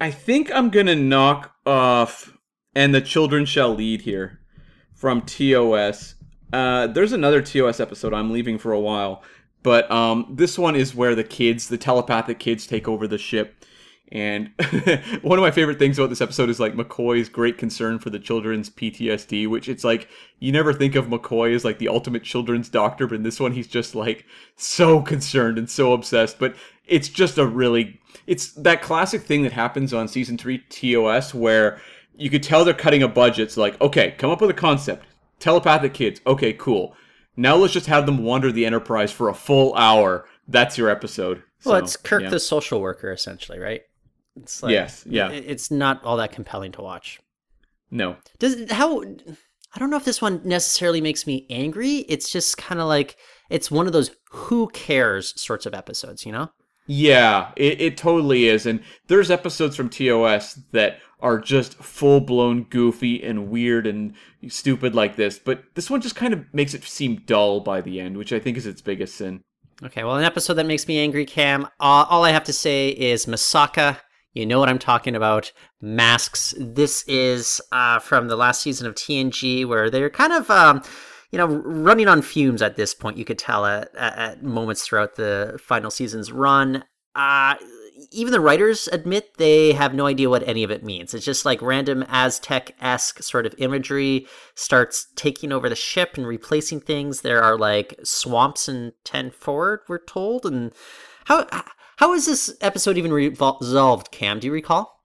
I 0.00 0.10
think 0.10 0.50
I'm 0.52 0.70
gonna 0.70 0.96
knock 0.96 1.54
off 1.64 2.34
and 2.74 2.94
the 2.94 3.00
children 3.00 3.46
shall 3.46 3.74
lead 3.74 4.02
here 4.02 4.40
from 4.94 5.22
TOS. 5.22 6.14
Uh, 6.52 6.86
there's 6.88 7.12
another 7.12 7.42
TOS 7.42 7.80
episode 7.80 8.14
I'm 8.14 8.32
leaving 8.32 8.58
for 8.58 8.72
a 8.72 8.80
while, 8.80 9.22
but 9.64 9.90
um, 9.90 10.26
this 10.30 10.58
one 10.58 10.76
is 10.76 10.94
where 10.94 11.14
the 11.16 11.24
kids, 11.24 11.68
the 11.68 11.78
telepathic 11.78 12.38
kids, 12.38 12.66
take 12.66 12.86
over 12.86 13.08
the 13.08 13.18
ship, 13.18 13.64
And 14.12 14.50
one 15.22 15.38
of 15.38 15.42
my 15.42 15.50
favorite 15.50 15.78
things 15.78 15.98
about 15.98 16.10
this 16.10 16.20
episode 16.20 16.50
is 16.50 16.60
like 16.60 16.74
McCoy's 16.74 17.30
great 17.30 17.56
concern 17.56 17.98
for 17.98 18.10
the 18.10 18.18
children's 18.18 18.68
PTSD, 18.68 19.48
which 19.48 19.68
it's 19.70 19.82
like 19.82 20.08
you 20.38 20.52
never 20.52 20.74
think 20.74 20.94
of 20.94 21.06
McCoy 21.06 21.54
as 21.54 21.64
like 21.64 21.78
the 21.78 21.88
ultimate 21.88 22.22
children's 22.22 22.68
doctor, 22.68 23.06
but 23.06 23.14
in 23.14 23.22
this 23.22 23.40
one 23.40 23.52
he's 23.52 23.66
just 23.66 23.94
like 23.94 24.26
so 24.54 25.00
concerned 25.00 25.56
and 25.56 25.68
so 25.70 25.94
obsessed. 25.94 26.38
But 26.38 26.54
it's 26.86 27.08
just 27.08 27.38
a 27.38 27.46
really 27.46 27.98
it's 28.26 28.52
that 28.52 28.82
classic 28.82 29.22
thing 29.22 29.42
that 29.44 29.52
happens 29.52 29.94
on 29.94 30.08
season 30.08 30.36
three 30.36 30.58
TOS 30.68 31.32
where 31.32 31.80
you 32.14 32.28
could 32.28 32.42
tell 32.42 32.66
they're 32.66 32.74
cutting 32.74 33.02
a 33.02 33.08
budget. 33.08 33.50
So 33.50 33.62
like, 33.62 33.80
okay, 33.80 34.14
come 34.18 34.30
up 34.30 34.42
with 34.42 34.50
a 34.50 34.54
concept. 34.54 35.06
Telepathic 35.40 35.94
kids. 35.94 36.20
Okay, 36.26 36.52
cool. 36.52 36.94
Now 37.36 37.56
let's 37.56 37.72
just 37.72 37.86
have 37.86 38.06
them 38.06 38.22
wander 38.22 38.52
the 38.52 38.66
Enterprise 38.66 39.12
for 39.12 39.28
a 39.28 39.34
full 39.34 39.74
hour. 39.74 40.26
That's 40.46 40.78
your 40.78 40.88
episode. 40.88 41.42
Well, 41.64 41.78
So, 41.78 41.84
it's 41.84 41.96
Kirk 41.96 42.22
yeah. 42.22 42.30
the 42.30 42.40
social 42.40 42.80
worker, 42.80 43.12
essentially, 43.12 43.58
right? 43.58 43.82
It's 44.36 44.62
like, 44.62 44.72
Yes, 44.72 45.04
yeah. 45.08 45.30
It's 45.30 45.70
not 45.70 46.04
all 46.04 46.16
that 46.18 46.32
compelling 46.32 46.72
to 46.72 46.82
watch. 46.82 47.20
No. 47.90 48.16
Does 48.38 48.70
how? 48.70 49.02
I 49.02 49.78
don't 49.78 49.90
know 49.90 49.96
if 49.96 50.04
this 50.04 50.22
one 50.22 50.40
necessarily 50.44 51.00
makes 51.00 51.26
me 51.26 51.46
angry. 51.50 51.98
It's 52.08 52.30
just 52.30 52.56
kind 52.56 52.80
of 52.80 52.86
like 52.86 53.16
it's 53.50 53.70
one 53.70 53.86
of 53.86 53.92
those 53.92 54.10
who 54.30 54.68
cares 54.68 55.40
sorts 55.40 55.66
of 55.66 55.74
episodes, 55.74 56.24
you 56.24 56.32
know? 56.32 56.50
Yeah, 56.86 57.50
it, 57.56 57.80
it 57.80 57.96
totally 57.96 58.46
is. 58.46 58.66
And 58.66 58.80
there's 59.06 59.30
episodes 59.30 59.74
from 59.74 59.88
TOS 59.88 60.54
that 60.72 60.98
are 61.24 61.38
just 61.38 61.74
full 61.76 62.20
blown 62.20 62.64
goofy 62.64 63.24
and 63.24 63.48
weird 63.48 63.86
and 63.86 64.12
stupid 64.46 64.94
like 64.94 65.16
this, 65.16 65.38
but 65.38 65.64
this 65.74 65.88
one 65.88 66.02
just 66.02 66.14
kind 66.14 66.34
of 66.34 66.44
makes 66.52 66.74
it 66.74 66.84
seem 66.84 67.22
dull 67.24 67.60
by 67.60 67.80
the 67.80 67.98
end, 67.98 68.18
which 68.18 68.30
I 68.30 68.38
think 68.38 68.58
is 68.58 68.66
its 68.66 68.82
biggest 68.82 69.16
sin. 69.16 69.40
Okay, 69.82 70.04
well, 70.04 70.16
an 70.16 70.24
episode 70.24 70.54
that 70.54 70.66
makes 70.66 70.86
me 70.86 70.98
angry, 70.98 71.24
Cam. 71.24 71.64
Uh, 71.80 72.04
all 72.10 72.24
I 72.24 72.30
have 72.30 72.44
to 72.44 72.52
say 72.52 72.90
is 72.90 73.24
Masaka. 73.24 73.98
You 74.34 74.44
know 74.44 74.60
what 74.60 74.68
I'm 74.68 74.78
talking 74.78 75.16
about. 75.16 75.50
Masks. 75.80 76.54
This 76.58 77.04
is 77.08 77.60
uh, 77.72 78.00
from 78.00 78.28
the 78.28 78.36
last 78.36 78.60
season 78.60 78.86
of 78.86 78.94
TNG, 78.94 79.66
where 79.66 79.88
they're 79.88 80.10
kind 80.10 80.32
of, 80.34 80.50
um, 80.50 80.82
you 81.32 81.38
know, 81.38 81.46
running 81.46 82.06
on 82.06 82.20
fumes 82.20 82.60
at 82.60 82.76
this 82.76 82.92
point. 82.92 83.16
You 83.16 83.24
could 83.24 83.38
tell 83.38 83.64
at, 83.64 83.94
at, 83.96 84.18
at 84.18 84.42
moments 84.42 84.86
throughout 84.86 85.16
the 85.16 85.58
final 85.62 85.90
season's 85.90 86.30
run. 86.30 86.84
Uh, 87.14 87.54
even 88.14 88.32
the 88.32 88.40
writers 88.40 88.88
admit 88.92 89.36
they 89.36 89.72
have 89.72 89.94
no 89.94 90.06
idea 90.06 90.30
what 90.30 90.46
any 90.46 90.62
of 90.62 90.70
it 90.70 90.84
means. 90.84 91.14
It's 91.14 91.24
just 91.24 91.44
like 91.44 91.60
random 91.60 92.04
Aztec 92.08 92.74
esque 92.80 93.22
sort 93.22 93.46
of 93.46 93.54
imagery 93.58 94.26
starts 94.54 95.08
taking 95.16 95.52
over 95.52 95.68
the 95.68 95.76
ship 95.76 96.16
and 96.16 96.26
replacing 96.26 96.80
things. 96.80 97.20
There 97.20 97.42
are 97.42 97.58
like 97.58 97.98
swamps 98.02 98.68
in 98.68 98.92
10 99.04 99.30
forward, 99.30 99.80
we're 99.88 99.98
told. 99.98 100.46
And 100.46 100.72
how 101.26 101.46
how 101.96 102.12
is 102.12 102.26
this 102.26 102.54
episode 102.60 102.98
even 102.98 103.12
resolved, 103.12 104.10
Cam? 104.10 104.40
Do 104.40 104.46
you 104.46 104.52
recall? 104.52 105.00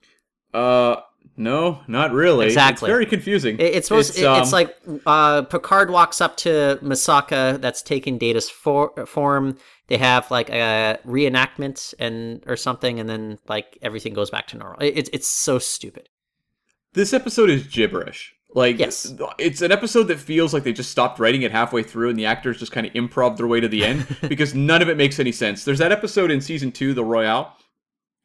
Uh, 0.53 0.97
no, 1.39 1.79
not 1.87 2.11
really. 2.11 2.45
Exactly. 2.45 2.87
It's 2.87 2.91
very 2.91 3.05
confusing. 3.05 3.55
It- 3.59 3.73
It's 3.75 3.87
supposed. 3.87 4.09
It's, 4.11 4.19
it- 4.19 4.25
it's 4.25 4.47
um, 4.47 4.51
like 4.51 4.75
uh, 5.07 5.41
Picard 5.43 5.89
walks 5.89 6.21
up 6.21 6.37
to 6.37 6.77
Masaka, 6.83 7.59
that's 7.61 7.81
taken 7.81 8.17
Data's 8.19 8.49
for- 8.49 8.93
form. 9.07 9.57
They 9.87 9.97
have 9.97 10.29
like 10.29 10.49
a 10.51 10.99
reenactment 11.07 11.93
and 11.97 12.43
or 12.45 12.55
something, 12.57 12.99
and 12.99 13.09
then 13.09 13.39
like 13.47 13.77
everything 13.81 14.13
goes 14.13 14.29
back 14.29 14.47
to 14.47 14.57
normal. 14.57 14.79
It- 14.81 14.97
It's 14.97 15.09
it's 15.13 15.27
so 15.27 15.57
stupid. 15.59 16.09
This 16.93 17.13
episode 17.13 17.49
is 17.49 17.63
gibberish. 17.67 18.33
Like, 18.55 18.79
Yes. 18.79 19.13
it's 19.37 19.61
an 19.61 19.71
episode 19.71 20.05
that 20.05 20.17
feels 20.19 20.55
like 20.55 20.63
they 20.63 20.73
just 20.73 20.89
stopped 20.89 21.19
writing 21.19 21.43
it 21.43 21.51
halfway 21.51 21.83
through, 21.83 22.09
and 22.09 22.17
the 22.17 22.25
actors 22.25 22.57
just 22.57 22.71
kind 22.71 22.87
of 22.87 22.91
improv 22.93 23.37
their 23.37 23.45
way 23.45 23.59
to 23.59 23.67
the 23.67 23.85
end 23.85 24.07
because 24.27 24.55
none 24.55 24.81
of 24.81 24.89
it 24.89 24.97
makes 24.97 25.19
any 25.19 25.31
sense. 25.31 25.63
There's 25.65 25.77
that 25.77 25.91
episode 25.91 26.31
in 26.31 26.41
season 26.41 26.71
two, 26.71 26.95
The 26.95 27.03
Royale, 27.05 27.55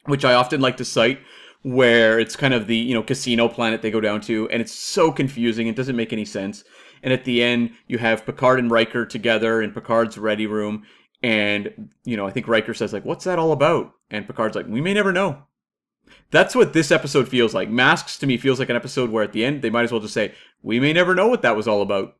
which 0.07 0.25
I 0.25 0.33
often 0.33 0.63
like 0.63 0.79
to 0.79 0.85
cite, 0.85 1.19
where 1.65 2.21
it's 2.21 2.37
kind 2.37 2.53
of 2.53 2.67
the 2.67 2.77
you 2.77 2.95
know 2.95 3.03
casino 3.03 3.49
planet 3.49 3.83
they 3.83 3.91
go 3.91 4.01
down 4.01 4.21
to, 4.21 4.49
and 4.51 4.63
it's 4.63 4.73
so 4.73 5.11
confusing. 5.11 5.67
It 5.67 5.75
doesn't 5.75 5.97
make 5.97 6.13
any 6.13 6.25
sense. 6.25 6.63
And 7.03 7.13
at 7.13 7.25
the 7.25 7.43
end, 7.43 7.73
you 7.87 7.99
have 7.99 8.25
Picard 8.25 8.59
and 8.59 8.71
Riker 8.71 9.05
together 9.05 9.61
in 9.61 9.73
Picard's 9.73 10.17
ready 10.17 10.47
room, 10.47 10.85
and 11.23 11.91
you 12.05 12.17
know 12.17 12.27
I 12.27 12.31
think 12.31 12.47
Riker 12.47 12.75
says 12.75 12.93
like, 12.93 13.05
"What's 13.05 13.25
that 13.25 13.39
all 13.39 13.51
about?" 13.51 13.93
And 14.11 14.27
Picard's 14.27 14.55
like, 14.55 14.69
"We 14.69 14.81
may 14.81 14.95
never 14.95 15.13
know." 15.13 15.43
That's 16.31 16.55
what 16.55 16.75
this 16.75 16.91
episode 16.91 17.29
feels 17.29 17.55
like. 17.55 17.71
Masks 17.71 18.19
to 18.19 18.27
me 18.27 18.37
feels 18.37 18.59
like 18.59 18.69
an 18.69 18.77
episode 18.77 19.11
where 19.11 19.25
at 19.25 19.33
the 19.33 19.45
end 19.45 19.63
they 19.63 19.71
might 19.71 19.85
as 19.85 19.93
well 19.93 20.03
just 20.03 20.15
say, 20.15 20.35
"We 20.63 20.79
may 20.79 20.93
never 20.93 21.15
know 21.15 21.29
what 21.29 21.43
that 21.43 21.57
was 21.57 21.67
all 21.67 21.81
about," 21.81 22.15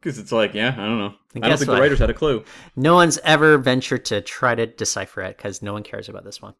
because 0.00 0.18
it's 0.18 0.32
like, 0.32 0.52
yeah, 0.52 0.74
I 0.76 0.84
don't 0.84 0.98
know. 0.98 1.14
I, 1.36 1.48
don't 1.48 1.58
think 1.58 1.68
what? 1.68 1.76
the 1.76 1.80
writers 1.80 2.00
had 2.00 2.10
a 2.10 2.14
clue. 2.14 2.44
No 2.74 2.94
one's 2.94 3.18
ever 3.18 3.56
ventured 3.56 4.04
to 4.06 4.20
try 4.20 4.56
to 4.56 4.66
decipher 4.66 5.20
it 5.22 5.36
because 5.36 5.62
no 5.62 5.72
one 5.72 5.84
cares 5.84 6.08
about 6.08 6.24
this 6.24 6.42
one. 6.42 6.54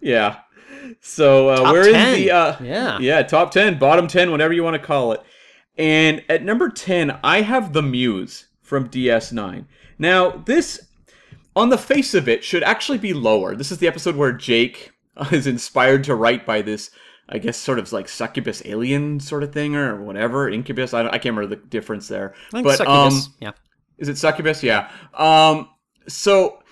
Yeah. 0.00 0.36
So 1.00 1.48
uh, 1.50 1.72
we're 1.72 1.92
10. 1.92 2.14
in 2.14 2.20
the 2.20 2.30
uh, 2.30 2.56
Yeah. 2.62 2.98
yeah 3.00 3.22
top 3.22 3.50
ten, 3.50 3.78
bottom 3.78 4.06
ten, 4.06 4.30
whatever 4.30 4.52
you 4.52 4.62
want 4.64 4.74
to 4.74 4.86
call 4.86 5.12
it. 5.12 5.22
And 5.76 6.22
at 6.28 6.44
number 6.44 6.68
ten, 6.68 7.18
I 7.22 7.42
have 7.42 7.72
the 7.72 7.82
Muse 7.82 8.46
from 8.62 8.88
DS9. 8.88 9.64
Now 9.98 10.30
this, 10.30 10.88
on 11.56 11.68
the 11.68 11.78
face 11.78 12.14
of 12.14 12.28
it, 12.28 12.44
should 12.44 12.62
actually 12.62 12.98
be 12.98 13.12
lower. 13.12 13.54
This 13.54 13.70
is 13.72 13.78
the 13.78 13.86
episode 13.88 14.16
where 14.16 14.32
Jake 14.32 14.92
is 15.32 15.46
inspired 15.46 16.04
to 16.04 16.14
write 16.14 16.44
by 16.46 16.62
this, 16.62 16.90
I 17.28 17.38
guess, 17.38 17.56
sort 17.56 17.78
of 17.78 17.92
like 17.92 18.08
succubus 18.08 18.62
alien 18.64 19.20
sort 19.20 19.42
of 19.42 19.52
thing 19.52 19.76
or 19.76 20.02
whatever, 20.02 20.48
incubus. 20.48 20.94
I, 20.94 21.02
don't, 21.02 21.10
I 21.14 21.18
can't 21.18 21.36
remember 21.36 21.54
the 21.54 21.62
difference 21.62 22.08
there. 22.08 22.34
I 22.48 22.50
think 22.52 22.64
but 22.64 22.76
Succubus, 22.76 23.26
um, 23.26 23.34
yeah. 23.40 23.52
is 23.98 24.08
it 24.08 24.18
succubus? 24.18 24.62
Yeah. 24.62 24.90
Um. 25.14 25.68
So 26.08 26.62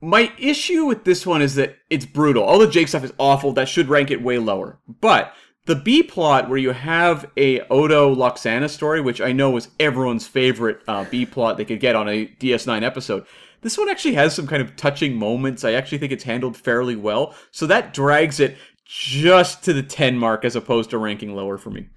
my 0.00 0.32
issue 0.38 0.86
with 0.86 1.04
this 1.04 1.26
one 1.26 1.42
is 1.42 1.54
that 1.56 1.76
it's 1.90 2.06
brutal. 2.06 2.42
All 2.42 2.58
the 2.58 2.68
Jake 2.68 2.88
stuff 2.88 3.04
is 3.04 3.12
awful. 3.18 3.52
That 3.52 3.68
should 3.68 3.88
rank 3.88 4.10
it 4.10 4.22
way 4.22 4.38
lower. 4.38 4.78
But 5.00 5.34
the 5.66 5.76
B 5.76 6.02
plot, 6.02 6.48
where 6.48 6.58
you 6.58 6.70
have 6.70 7.30
a 7.36 7.60
Odo 7.68 8.14
Lwaxana 8.14 8.70
story, 8.70 9.00
which 9.00 9.20
I 9.20 9.32
know 9.32 9.50
was 9.50 9.68
everyone's 9.78 10.26
favorite 10.26 10.80
uh, 10.88 11.04
B 11.04 11.26
plot 11.26 11.56
they 11.56 11.64
could 11.64 11.80
get 11.80 11.96
on 11.96 12.08
a 12.08 12.26
DS9 12.26 12.82
episode. 12.82 13.26
This 13.60 13.76
one 13.76 13.90
actually 13.90 14.14
has 14.14 14.34
some 14.34 14.46
kind 14.46 14.62
of 14.62 14.74
touching 14.74 15.16
moments. 15.16 15.64
I 15.64 15.72
actually 15.72 15.98
think 15.98 16.12
it's 16.12 16.24
handled 16.24 16.56
fairly 16.56 16.96
well. 16.96 17.34
So 17.50 17.66
that 17.66 17.92
drags 17.92 18.40
it 18.40 18.56
just 18.86 19.62
to 19.64 19.72
the 19.72 19.82
10 19.82 20.16
mark 20.16 20.44
as 20.44 20.56
opposed 20.56 20.90
to 20.90 20.98
ranking 20.98 21.36
lower 21.36 21.58
for 21.58 21.70
me. 21.70 21.88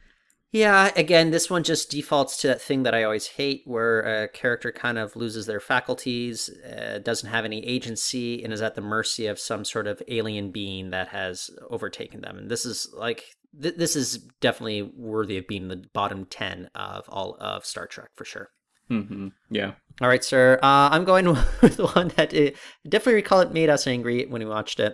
Yeah, 0.54 0.91
again, 0.95 1.32
this 1.32 1.49
one 1.49 1.64
just 1.64 1.89
defaults 1.89 2.38
to 2.38 2.47
that 2.47 2.62
thing 2.62 2.84
that 2.84 2.93
I 2.93 3.01
always 3.04 3.26
hate, 3.26 3.64
where 3.66 4.24
a 4.24 4.28
character 4.28 4.72
kind 4.72 4.99
of 4.99 5.16
loses 5.16 5.47
their 5.47 5.60
faculties, 5.60 6.47
uh, 6.64 6.99
doesn't 6.99 7.30
have 7.32 7.43
any 7.43 7.66
agency, 7.66 8.43
and 8.43 8.54
is 8.54 8.62
at 8.62 8.76
the 8.76 8.82
mercy 8.82 9.26
of 9.26 9.39
some 9.39 9.66
sort 9.66 9.88
of 9.88 10.04
alien 10.08 10.51
being 10.51 10.91
that 10.91 11.08
has 11.08 11.49
overtaken 11.72 12.22
them. 12.22 12.38
And 12.38 12.51
this 12.51 12.68
is 12.68 12.88
like, 12.95 13.24
th- 13.60 13.78
this 13.78 13.95
is 13.95 14.20
definitely 14.41 14.84
worthy 14.84 15.39
of 15.39 15.47
being 15.47 15.70
the 15.70 15.86
bottom 15.91 16.26
10 16.26 16.70
of 16.76 17.06
all 17.10 17.36
of 17.39 17.66
Star 17.66 17.88
Trek 17.88 18.10
for 18.16 18.24
sure. 18.24 18.49
hmm 18.89 19.30
Yeah. 19.49 19.72
All 20.01 20.08
right, 20.08 20.24
sir. 20.24 20.60
Uh, 20.62 20.89
I'm 20.91 21.04
going 21.04 21.26
with 21.64 21.78
the 21.78 21.88
one 21.88 22.10
that 22.10 22.32
uh, 22.32 22.51
definitely 22.88 23.16
recall 23.16 23.39
it 23.41 23.54
made 23.54 23.72
us 23.72 23.88
angry 23.88 24.28
when 24.28 24.43
we 24.43 24.47
watched 24.47 24.80
it 24.80 24.93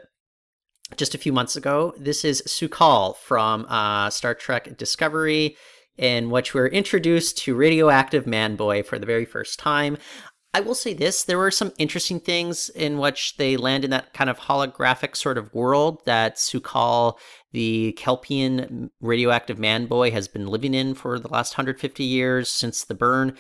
just 0.96 1.16
a 1.16 1.20
few 1.20 1.34
months 1.34 1.56
ago. 1.56 1.94
This 1.98 2.26
is 2.26 2.42
Su'Kal 2.48 3.16
from 3.18 3.66
uh, 3.70 4.10
Star 4.10 4.34
Trek 4.34 4.78
Discovery, 4.78 5.56
in 5.98 6.30
which 6.30 6.54
we're 6.54 6.68
introduced 6.68 7.38
to 7.40 7.56
radioactive 7.56 8.26
man 8.26 8.56
boy 8.56 8.84
for 8.84 8.98
the 8.98 9.06
very 9.06 9.26
first 9.26 9.60
time. 9.60 9.98
I 10.54 10.62
will 10.62 10.76
say 10.76 10.94
this 10.94 11.24
there 11.24 11.38
were 11.38 11.52
some 11.52 11.74
interesting 11.78 12.20
things 12.20 12.70
in 12.70 12.98
which 12.98 13.38
they 13.38 13.56
land 13.56 13.86
in 13.86 13.92
that 13.92 14.14
kind 14.14 14.32
of 14.32 14.40
holographic 14.40 15.16
sort 15.16 15.38
of 15.38 15.54
world 15.54 16.02
that 16.06 16.38
Su'Kal, 16.38 17.20
the 17.52 17.96
Kelpian 17.98 18.90
radioactive 19.00 19.60
man 19.60 19.86
boy, 19.86 20.10
has 20.10 20.28
been 20.28 20.48
living 20.48 20.74
in 20.74 20.96
for 20.96 21.20
the 21.20 21.28
last 21.28 21.54
150 21.54 22.04
years 22.04 22.50
since 22.50 22.84
the 22.84 22.96
burn 22.96 23.38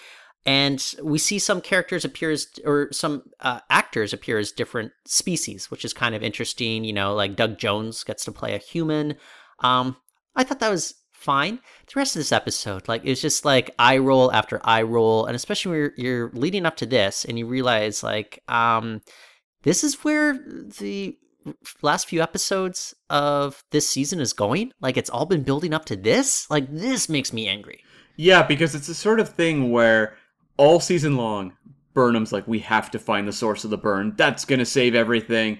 and 0.49 0.95
we 1.03 1.19
see 1.19 1.37
some 1.37 1.61
characters 1.61 2.03
appear 2.03 2.31
as 2.31 2.47
or 2.65 2.91
some 2.91 3.21
uh, 3.41 3.59
actors 3.69 4.13
appear 4.13 4.39
as 4.39 4.51
different 4.51 4.91
species 5.05 5.69
which 5.69 5.85
is 5.85 5.93
kind 5.93 6.15
of 6.15 6.23
interesting 6.23 6.83
you 6.83 6.91
know 6.91 7.13
like 7.13 7.35
doug 7.35 7.59
jones 7.59 8.03
gets 8.03 8.25
to 8.25 8.31
play 8.31 8.55
a 8.55 8.57
human. 8.57 9.15
Um 9.59 9.95
i 10.35 10.43
thought 10.43 10.59
that 10.59 10.71
was 10.71 10.95
fine. 11.11 11.59
The 11.87 11.99
rest 11.99 12.15
of 12.15 12.21
this 12.21 12.31
episode 12.31 12.87
like 12.87 13.03
it's 13.05 13.21
just 13.21 13.45
like 13.45 13.75
eye 13.77 13.99
roll 13.99 14.31
after 14.31 14.59
eye 14.63 14.81
roll. 14.81 15.25
And 15.27 15.35
especially 15.35 15.69
when 15.69 15.79
you're, 15.79 15.93
you're 15.97 16.31
leading 16.33 16.65
up 16.65 16.77
to 16.77 16.87
this 16.87 17.25
and 17.25 17.37
you 17.37 17.45
realize 17.45 18.01
like 18.01 18.41
um 18.47 19.01
this 19.61 19.83
is 19.83 20.03
where 20.03 20.33
the 20.79 21.15
last 21.83 22.07
few 22.07 22.23
episodes 22.23 22.95
of 23.09 23.63
this 23.69 23.87
season 23.87 24.19
is 24.19 24.33
going. 24.33 24.71
Like 24.81 24.97
it's 24.97 25.11
all 25.11 25.27
been 25.27 25.43
building 25.43 25.75
up 25.75 25.85
to 25.85 25.95
this. 25.95 26.49
Like 26.49 26.71
this 26.71 27.07
makes 27.07 27.31
me 27.33 27.47
angry. 27.47 27.83
Yeah, 28.15 28.43
because 28.43 28.75
it's 28.75 28.87
the 28.87 28.93
sort 28.95 29.21
of 29.21 29.29
thing 29.29 29.71
where 29.71 30.17
all 30.59 30.79
season 30.79 31.15
long, 31.15 31.53
Burnham's 31.93 32.31
like, 32.31 32.47
we 32.47 32.59
have 32.59 32.91
to 32.91 32.99
find 32.99 33.27
the 33.27 33.33
source 33.33 33.63
of 33.63 33.69
the 33.69 33.77
burn. 33.77 34.13
That's 34.17 34.45
going 34.45 34.59
to 34.59 34.65
save 34.65 34.93
everything. 34.93 35.57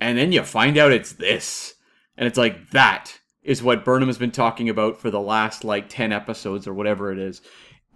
And 0.00 0.16
then 0.18 0.30
you 0.30 0.42
find 0.42 0.78
out 0.78 0.92
it's 0.92 1.12
this. 1.12 1.74
And 2.16 2.26
it's 2.26 2.38
like, 2.38 2.70
that 2.70 3.18
is 3.42 3.62
what 3.62 3.84
Burnham 3.84 4.08
has 4.08 4.18
been 4.18 4.30
talking 4.30 4.68
about 4.68 5.00
for 5.00 5.10
the 5.10 5.20
last 5.20 5.64
like 5.64 5.88
10 5.88 6.12
episodes 6.12 6.66
or 6.66 6.74
whatever 6.74 7.10
it 7.10 7.18
is. 7.18 7.40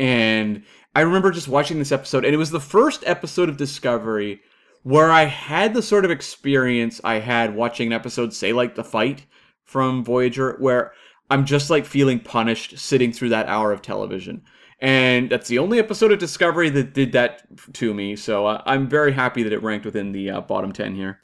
And 0.01 0.65
I 0.95 1.03
remember 1.03 1.31
just 1.31 1.49
watching 1.49 1.79
this 1.79 1.93
episode, 1.93 2.25
and 2.25 2.35
it 2.35 2.39
was 2.39 2.51
the 2.51 2.61
first 2.61 3.05
episode 3.07 3.49
of 3.49 3.57
Discovery 3.57 4.41
where 4.83 5.11
I 5.11 5.25
had 5.25 5.75
the 5.75 5.83
sort 5.83 6.05
of 6.05 6.11
experience 6.11 7.01
I 7.03 7.19
had 7.19 7.55
watching 7.55 7.89
an 7.89 7.93
episode, 7.93 8.33
say 8.33 8.53
like 8.53 8.77
The 8.77 8.85
Fight 8.85 9.27
from 9.65 10.05
Voyager, 10.05 10.57
where 10.59 10.93
I'm 11.29 11.45
just 11.45 11.71
like 11.71 11.85
feeling 11.85 12.21
punished 12.21 12.79
sitting 12.79 13.13
through 13.13 13.31
that 13.31 13.49
hour 13.49 13.73
of 13.73 13.83
television. 13.83 14.43
And 14.79 15.31
that's 15.31 15.49
the 15.49 15.59
only 15.59 15.79
episode 15.79 16.13
of 16.13 16.19
Discovery 16.19 16.69
that 16.71 16.93
did 16.93 17.13
that 17.13 17.47
to 17.75 17.95
me. 17.95 18.15
So 18.15 18.47
uh, 18.47 18.63
I'm 18.67 18.89
very 18.89 19.13
happy 19.13 19.43
that 19.43 19.53
it 19.53 19.63
ranked 19.63 19.87
within 19.87 20.13
the 20.13 20.31
uh, 20.31 20.41
bottom 20.43 20.73
10 20.73 20.95
here. 20.95 21.21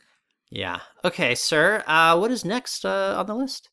Yeah. 0.51 0.81
Okay, 1.05 1.35
sir. 1.35 1.83
Uh, 1.87 2.17
what 2.19 2.31
is 2.31 2.45
next 2.45 2.85
uh, 2.85 3.15
on 3.19 3.27
the 3.27 3.35
list? 3.35 3.69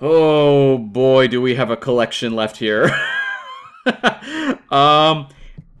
Oh 0.00 0.78
boy, 0.78 1.28
do 1.28 1.40
we 1.40 1.54
have 1.54 1.70
a 1.70 1.76
collection 1.76 2.34
left 2.34 2.56
here. 2.56 2.84
um, 4.70 5.28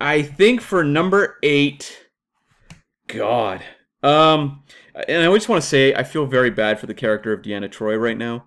I 0.00 0.22
think 0.22 0.60
for 0.60 0.84
number 0.84 1.36
eight, 1.42 2.06
God. 3.08 3.62
Um, 4.02 4.62
and 5.08 5.22
I 5.22 5.34
just 5.34 5.48
want 5.48 5.62
to 5.62 5.68
say 5.68 5.94
I 5.94 6.04
feel 6.04 6.26
very 6.26 6.50
bad 6.50 6.78
for 6.78 6.86
the 6.86 6.94
character 6.94 7.32
of 7.32 7.42
Deanna 7.42 7.68
Troi 7.68 8.00
right 8.00 8.16
now. 8.16 8.46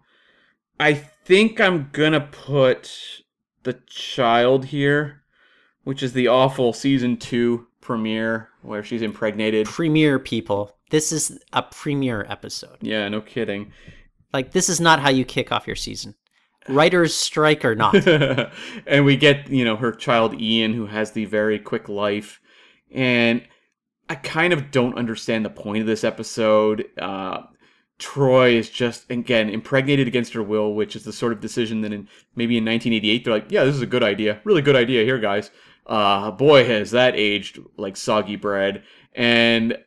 I 0.79 0.93
think 0.93 1.59
I'm 1.59 1.89
gonna 1.91 2.21
put 2.21 3.23
the 3.63 3.73
child 3.87 4.65
here, 4.65 5.23
which 5.83 6.03
is 6.03 6.13
the 6.13 6.27
awful 6.27 6.73
season 6.73 7.17
two 7.17 7.67
premiere 7.81 8.49
where 8.61 8.83
she's 8.83 9.01
impregnated. 9.01 9.65
Premiere 9.65 10.19
people. 10.19 10.77
This 10.89 11.11
is 11.11 11.39
a 11.53 11.63
premiere 11.63 12.25
episode. 12.29 12.77
Yeah, 12.81 13.07
no 13.09 13.21
kidding. 13.21 13.71
Like 14.33 14.51
this 14.51 14.69
is 14.69 14.79
not 14.79 14.99
how 14.99 15.09
you 15.09 15.25
kick 15.25 15.51
off 15.51 15.67
your 15.67 15.75
season. 15.75 16.15
Writers 16.69 17.15
strike 17.15 17.63
or 17.63 17.75
not. 17.75 17.95
and 18.87 19.05
we 19.05 19.15
get, 19.15 19.49
you 19.49 19.63
know, 19.63 19.77
her 19.77 19.93
child 19.93 20.39
Ian 20.39 20.73
who 20.73 20.85
has 20.85 21.11
the 21.11 21.25
very 21.25 21.59
quick 21.59 21.87
life. 21.87 22.41
And 22.91 23.41
I 24.09 24.15
kind 24.15 24.53
of 24.53 24.71
don't 24.71 24.97
understand 24.97 25.45
the 25.45 25.49
point 25.49 25.81
of 25.81 25.87
this 25.87 26.03
episode. 26.03 26.85
Uh, 26.97 27.43
Troi 27.99 28.53
is 28.53 28.69
just 28.69 29.09
again 29.09 29.49
impregnated 29.49 30.07
against 30.07 30.33
her 30.33 30.43
will, 30.43 30.73
which 30.73 30.95
is 30.95 31.03
the 31.03 31.13
sort 31.13 31.33
of 31.33 31.39
decision 31.39 31.81
that 31.81 31.91
in 31.91 32.07
maybe 32.35 32.57
in 32.57 32.65
1988 32.65 33.23
they're 33.23 33.33
like, 33.33 33.51
yeah, 33.51 33.63
this 33.63 33.75
is 33.75 33.81
a 33.81 33.87
good 33.87 34.03
idea, 34.03 34.39
really 34.43 34.61
good 34.61 34.75
idea 34.75 35.03
here, 35.03 35.17
guys. 35.17 35.49
Uh, 35.87 36.29
boy, 36.31 36.65
has 36.65 36.91
that 36.91 37.15
aged 37.15 37.59
like 37.77 37.97
soggy 37.97 38.35
bread, 38.35 38.83
and 39.13 39.77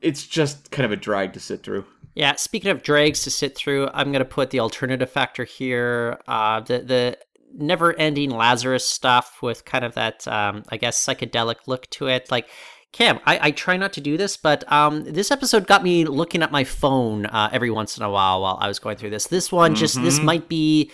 it's 0.00 0.26
just 0.26 0.70
kind 0.70 0.86
of 0.86 0.92
a 0.92 0.96
drag 0.96 1.32
to 1.34 1.40
sit 1.40 1.62
through. 1.62 1.84
Yeah, 2.14 2.36
speaking 2.36 2.70
of 2.70 2.82
drags 2.82 3.22
to 3.24 3.30
sit 3.30 3.54
through, 3.54 3.88
I'm 3.92 4.12
gonna 4.12 4.24
put 4.24 4.50
the 4.50 4.60
alternative 4.60 5.10
factor 5.10 5.44
here. 5.44 6.20
Uh, 6.26 6.60
the 6.60 6.78
the 6.78 7.18
never-ending 7.54 8.30
Lazarus 8.30 8.88
stuff 8.88 9.38
with 9.42 9.64
kind 9.64 9.84
of 9.84 9.94
that, 9.94 10.28
um, 10.28 10.62
I 10.68 10.76
guess, 10.76 11.04
psychedelic 11.04 11.66
look 11.66 11.88
to 11.90 12.06
it, 12.08 12.30
like. 12.30 12.48
Cam, 12.92 13.20
I, 13.26 13.38
I 13.48 13.50
try 13.50 13.76
not 13.76 13.92
to 13.94 14.00
do 14.00 14.16
this, 14.16 14.36
but 14.36 14.70
um, 14.72 15.04
this 15.04 15.30
episode 15.30 15.66
got 15.66 15.82
me 15.82 16.04
looking 16.06 16.42
at 16.42 16.50
my 16.50 16.64
phone 16.64 17.26
uh, 17.26 17.50
every 17.52 17.70
once 17.70 17.98
in 17.98 18.02
a 18.02 18.10
while 18.10 18.40
while 18.40 18.58
I 18.60 18.68
was 18.68 18.78
going 18.78 18.96
through 18.96 19.10
this. 19.10 19.26
This 19.26 19.52
one, 19.52 19.74
just 19.74 19.96
Mm-hmm. 19.96 20.04
this 20.04 20.20
might 20.20 20.48
be 20.48 20.90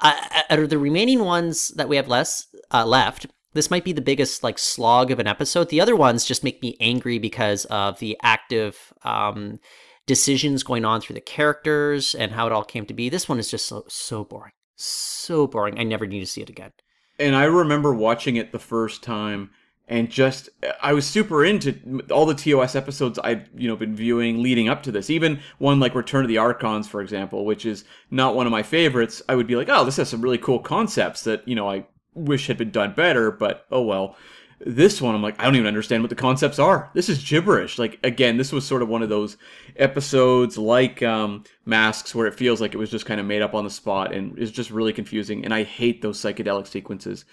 uh, 0.00 0.14
out 0.48 0.58
of 0.58 0.70
the 0.70 0.78
remaining 0.78 1.20
ones 1.24 1.68
that 1.76 1.88
we 1.88 1.96
have 1.96 2.08
less 2.08 2.46
uh, 2.72 2.86
left. 2.86 3.26
This 3.52 3.70
might 3.70 3.84
be 3.84 3.92
the 3.92 4.00
biggest 4.00 4.42
like 4.42 4.58
slog 4.58 5.10
of 5.10 5.18
an 5.18 5.26
episode. 5.26 5.68
The 5.68 5.80
other 5.80 5.94
ones 5.96 6.24
just 6.24 6.44
make 6.44 6.62
me 6.62 6.76
angry 6.80 7.18
because 7.18 7.64
of 7.66 7.98
the 7.98 8.16
active 8.22 8.92
um, 9.04 9.58
decisions 10.06 10.62
going 10.62 10.84
on 10.84 11.00
through 11.00 11.14
the 11.14 11.20
characters 11.20 12.14
and 12.14 12.32
how 12.32 12.46
it 12.46 12.52
all 12.52 12.64
came 12.64 12.86
to 12.86 12.94
be. 12.94 13.08
This 13.08 13.28
one 13.28 13.38
is 13.38 13.50
just 13.50 13.66
so 13.66 13.84
so 13.88 14.24
boring, 14.24 14.52
so 14.76 15.46
boring. 15.46 15.78
I 15.78 15.84
never 15.84 16.06
need 16.06 16.20
to 16.20 16.26
see 16.26 16.40
it 16.42 16.50
again. 16.50 16.72
And 17.18 17.34
I 17.36 17.44
remember 17.44 17.94
watching 17.94 18.36
it 18.36 18.52
the 18.52 18.58
first 18.58 19.02
time 19.02 19.50
and 19.88 20.10
just 20.10 20.48
I 20.82 20.92
was 20.92 21.06
super 21.06 21.44
into 21.44 22.02
all 22.10 22.26
the 22.26 22.34
TOS 22.34 22.74
episodes 22.74 23.18
I'd 23.22 23.48
you 23.56 23.68
know 23.68 23.76
been 23.76 23.94
viewing 23.94 24.42
leading 24.42 24.68
up 24.68 24.82
to 24.84 24.92
this. 24.92 25.10
Even 25.10 25.40
one 25.58 25.80
like 25.80 25.94
Return 25.94 26.24
of 26.24 26.28
the 26.28 26.38
Archons, 26.38 26.88
for 26.88 27.00
example, 27.00 27.44
which 27.44 27.64
is 27.64 27.84
not 28.10 28.34
one 28.34 28.46
of 28.46 28.52
my 28.52 28.62
favorites. 28.62 29.22
I 29.28 29.36
would 29.36 29.46
be 29.46 29.56
like, 29.56 29.68
oh, 29.68 29.84
this 29.84 29.96
has 29.96 30.08
some 30.08 30.22
really 30.22 30.38
cool 30.38 30.58
concepts 30.58 31.22
that 31.24 31.46
you 31.46 31.54
know 31.54 31.70
I 31.70 31.86
wish 32.14 32.46
had 32.46 32.58
been 32.58 32.70
done 32.70 32.94
better, 32.94 33.30
but 33.30 33.66
oh 33.70 33.82
well. 33.82 34.16
This 34.58 35.02
one, 35.02 35.14
I'm 35.14 35.22
like, 35.22 35.38
I 35.38 35.44
don't 35.44 35.54
even 35.56 35.66
understand 35.66 36.02
what 36.02 36.08
the 36.08 36.16
concepts 36.16 36.58
are. 36.58 36.90
This 36.94 37.10
is 37.10 37.22
gibberish. 37.22 37.78
Like 37.78 38.00
again, 38.02 38.38
this 38.38 38.52
was 38.52 38.66
sort 38.66 38.80
of 38.80 38.88
one 38.88 39.02
of 39.02 39.10
those 39.10 39.36
episodes 39.76 40.56
like 40.56 41.02
um, 41.02 41.44
Masks, 41.66 42.14
where 42.14 42.26
it 42.26 42.34
feels 42.34 42.58
like 42.58 42.72
it 42.72 42.78
was 42.78 42.90
just 42.90 43.04
kind 43.04 43.20
of 43.20 43.26
made 43.26 43.42
up 43.42 43.52
on 43.52 43.64
the 43.64 43.70
spot 43.70 44.14
and 44.14 44.36
is 44.38 44.50
just 44.50 44.70
really 44.70 44.94
confusing. 44.94 45.44
And 45.44 45.52
I 45.52 45.62
hate 45.62 46.00
those 46.00 46.18
psychedelic 46.18 46.66
sequences 46.66 47.26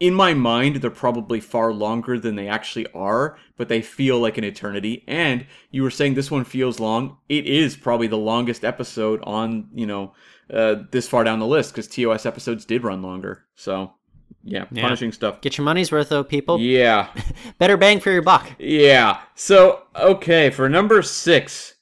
in 0.00 0.12
my 0.14 0.34
mind, 0.34 0.76
they're 0.76 0.90
probably 0.90 1.40
far 1.40 1.72
longer 1.72 2.18
than 2.18 2.34
they 2.36 2.48
actually 2.48 2.86
are, 2.92 3.38
but 3.56 3.68
they 3.68 3.80
feel 3.80 4.18
like 4.18 4.36
an 4.38 4.44
eternity. 4.44 5.04
And 5.06 5.46
you 5.70 5.82
were 5.82 5.90
saying 5.90 6.14
this 6.14 6.30
one 6.30 6.44
feels 6.44 6.80
long. 6.80 7.18
It 7.28 7.46
is 7.46 7.76
probably 7.76 8.08
the 8.08 8.18
longest 8.18 8.64
episode 8.64 9.20
on, 9.22 9.68
you 9.74 9.86
know, 9.86 10.12
uh, 10.52 10.76
this 10.90 11.08
far 11.08 11.24
down 11.24 11.38
the 11.38 11.46
list 11.46 11.72
because 11.72 11.86
TOS 11.88 12.26
episodes 12.26 12.64
did 12.64 12.82
run 12.84 13.02
longer. 13.02 13.44
So, 13.54 13.92
yeah, 14.42 14.64
Yeah. 14.70 14.82
punishing 14.82 15.12
stuff. 15.12 15.40
Get 15.40 15.56
your 15.56 15.64
money's 15.64 15.90
worth, 15.92 16.08
though, 16.10 16.24
people. 16.24 16.58
Yeah, 16.60 17.08
Better 17.58 17.76
bang 17.76 18.00
for 18.00 18.10
your 18.10 18.20
buck. 18.22 18.50
yeah. 18.58 19.20
So, 19.36 19.84
okay, 19.96 20.50
for 20.50 20.68
number 20.68 21.00
six, 21.02 21.74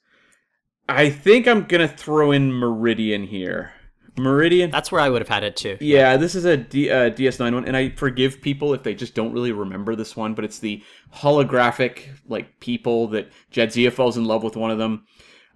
I 0.89 1.09
think 1.11 1.49
I'm 1.49 1.65
going 1.65 1.81
to 1.89 1.93
throw 1.93 2.31
in 2.31 2.53
Meridian 2.53 3.25
here. 3.25 3.73
Meridian? 4.17 4.71
That's 4.71 4.93
where 4.93 5.01
I 5.01 5.09
would 5.09 5.23
have 5.23 5.29
had 5.29 5.43
it 5.43 5.57
too. 5.57 5.79
Yeah, 5.81 6.17
this 6.17 6.35
is 6.35 6.45
a 6.45 6.57
D, 6.57 6.91
uh, 6.91 7.11
DS9 7.11 7.55
one, 7.55 7.65
and 7.65 7.77
I 7.77 7.91
forgive 7.91 8.41
people 8.41 8.75
if 8.75 8.83
they 8.83 8.95
just 8.95 9.15
don't 9.15 9.33
really 9.33 9.53
remember 9.53 9.97
this 9.97 10.17
one, 10.17 10.35
but 10.35 10.45
it's 10.45 10.59
the 10.59 10.83
holographic 11.15 12.09
like 12.29 12.61
people 12.61 13.09
that 13.09 13.31
Jadzia 13.53 13.93
falls 13.93 14.17
in 14.17 14.25
love 14.25 14.43
with 14.43 14.57
one 14.57 14.71
of 14.71 14.79
them. 14.79 15.07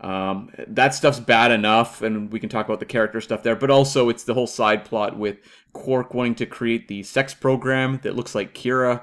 Um, 0.00 0.50
that 0.68 0.94
stuff's 0.94 1.20
bad 1.20 1.50
enough, 1.50 2.02
and 2.02 2.30
we 2.30 2.40
can 2.40 2.48
talk 2.48 2.66
about 2.66 2.80
the 2.80 2.86
character 2.86 3.20
stuff 3.20 3.42
there. 3.42 3.56
But 3.56 3.70
also, 3.70 4.08
it's 4.08 4.24
the 4.24 4.34
whole 4.34 4.46
side 4.46 4.84
plot 4.84 5.18
with 5.18 5.38
Quark 5.72 6.14
wanting 6.14 6.34
to 6.36 6.46
create 6.46 6.88
the 6.88 7.02
sex 7.02 7.34
program 7.34 8.00
that 8.02 8.16
looks 8.16 8.34
like 8.34 8.54
Kira. 8.54 9.02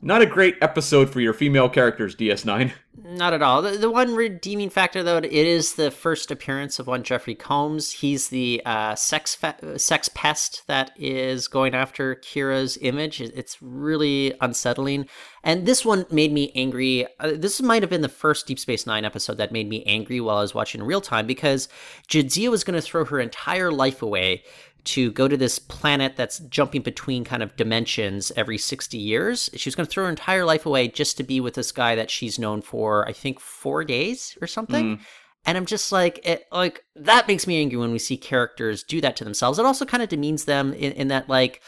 Not 0.00 0.20
a 0.20 0.26
great 0.26 0.56
episode 0.60 1.08
for 1.10 1.20
your 1.20 1.32
female 1.32 1.68
characters, 1.68 2.14
DS9. 2.14 2.72
Not 3.02 3.32
at 3.32 3.42
all. 3.42 3.62
The, 3.62 3.72
the 3.72 3.90
one 3.90 4.14
redeeming 4.14 4.70
factor, 4.70 5.02
though, 5.02 5.16
it 5.16 5.24
is 5.24 5.74
the 5.74 5.90
first 5.90 6.30
appearance 6.30 6.78
of 6.78 6.86
one 6.86 7.02
Jeffrey 7.02 7.34
Combs. 7.34 7.90
He's 7.90 8.28
the 8.28 8.62
uh, 8.64 8.94
sex 8.94 9.36
sex 9.76 10.10
pest 10.14 10.62
that 10.66 10.92
is 10.96 11.48
going 11.48 11.74
after 11.74 12.16
Kira's 12.16 12.78
image. 12.82 13.20
It's 13.20 13.60
really 13.62 14.34
unsettling. 14.40 15.06
And 15.42 15.66
this 15.66 15.84
one 15.84 16.06
made 16.10 16.32
me 16.32 16.52
angry. 16.54 17.06
Uh, 17.18 17.32
this 17.36 17.60
might 17.60 17.82
have 17.82 17.90
been 17.90 18.02
the 18.02 18.08
first 18.08 18.46
Deep 18.46 18.58
Space 18.58 18.86
Nine 18.86 19.04
episode 19.04 19.38
that 19.38 19.52
made 19.52 19.68
me 19.68 19.84
angry 19.84 20.20
while 20.20 20.38
I 20.38 20.42
was 20.42 20.54
watching 20.54 20.80
in 20.80 20.86
real 20.86 21.00
time 21.00 21.26
because 21.26 21.68
Jadzia 22.08 22.50
was 22.50 22.62
going 22.62 22.78
to 22.78 22.82
throw 22.82 23.04
her 23.06 23.20
entire 23.20 23.70
life 23.70 24.02
away 24.02 24.44
to 24.84 25.10
go 25.12 25.28
to 25.28 25.36
this 25.36 25.58
planet 25.58 26.14
that's 26.16 26.40
jumping 26.40 26.82
between 26.82 27.24
kind 27.24 27.42
of 27.42 27.56
dimensions 27.56 28.30
every 28.36 28.58
60 28.58 28.98
years. 28.98 29.50
She 29.54 29.68
was 29.68 29.74
going 29.74 29.86
to 29.86 29.90
throw 29.90 30.04
her 30.04 30.10
entire 30.10 30.44
life 30.44 30.66
away 30.66 30.88
just 30.88 31.16
to 31.16 31.22
be 31.22 31.40
with 31.40 31.54
this 31.54 31.72
guy 31.72 31.94
that 31.94 32.10
she's 32.10 32.38
known 32.38 32.60
for, 32.62 33.08
I 33.08 33.12
think, 33.12 33.40
four 33.40 33.84
days 33.84 34.36
or 34.42 34.46
something. 34.46 34.98
And 35.46 35.58
I'm 35.58 35.66
just 35.66 35.90
like, 35.92 36.26
it, 36.26 36.44
like 36.52 36.84
that 36.96 37.28
makes 37.28 37.46
me 37.46 37.60
angry 37.60 37.78
when 37.78 37.92
we 37.92 37.98
see 37.98 38.16
characters 38.16 38.82
do 38.82 39.00
that 39.00 39.16
to 39.16 39.24
themselves. 39.24 39.58
It 39.58 39.66
also 39.66 39.84
kind 39.84 40.02
of 40.02 40.08
demeans 40.08 40.44
them 40.44 40.72
in, 40.74 40.92
in 40.92 41.08
that, 41.08 41.28
like, 41.28 41.62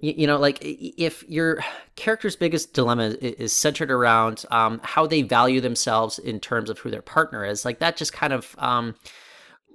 you, 0.00 0.14
you 0.18 0.26
know, 0.26 0.38
like 0.38 0.58
if 0.62 1.22
your 1.28 1.62
character's 1.96 2.36
biggest 2.36 2.72
dilemma 2.72 3.14
is 3.20 3.54
centered 3.54 3.90
around 3.90 4.44
um, 4.50 4.80
how 4.82 5.06
they 5.06 5.22
value 5.22 5.60
themselves 5.60 6.18
in 6.18 6.40
terms 6.40 6.70
of 6.70 6.78
who 6.78 6.90
their 6.90 7.02
partner 7.02 7.44
is, 7.44 7.64
like 7.64 7.80
that 7.80 7.96
just 7.96 8.12
kind 8.12 8.32
of 8.32 8.54
um, 8.58 8.94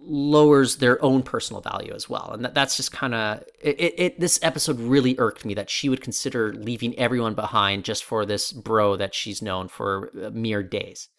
lowers 0.08 0.78
their 0.78 1.03
own 1.03 1.24
personal 1.24 1.62
value 1.62 1.93
as 1.93 2.10
well. 2.10 2.32
And 2.32 2.45
that, 2.45 2.53
that's 2.53 2.78
just 2.78 2.91
kind 2.91 3.14
of 3.14 3.43
it, 3.62 3.93
it. 3.97 4.20
This 4.20 4.39
episode 4.41 4.80
really 4.80 5.16
irked 5.18 5.45
me 5.45 5.53
that 5.56 5.70
she 5.70 5.89
would 5.89 6.01
consider 6.01 6.53
leaving 6.53 6.97
everyone 6.97 7.34
behind 7.34 7.84
just 7.84 8.03
for 8.03 8.26
this 8.26 8.51
bro 8.51 8.95
that 8.95 9.16
she's 9.16 9.41
known 9.41 9.68
for 9.68 10.12
uh, 10.24 10.30
mere 10.30 10.64
days. 10.64 11.10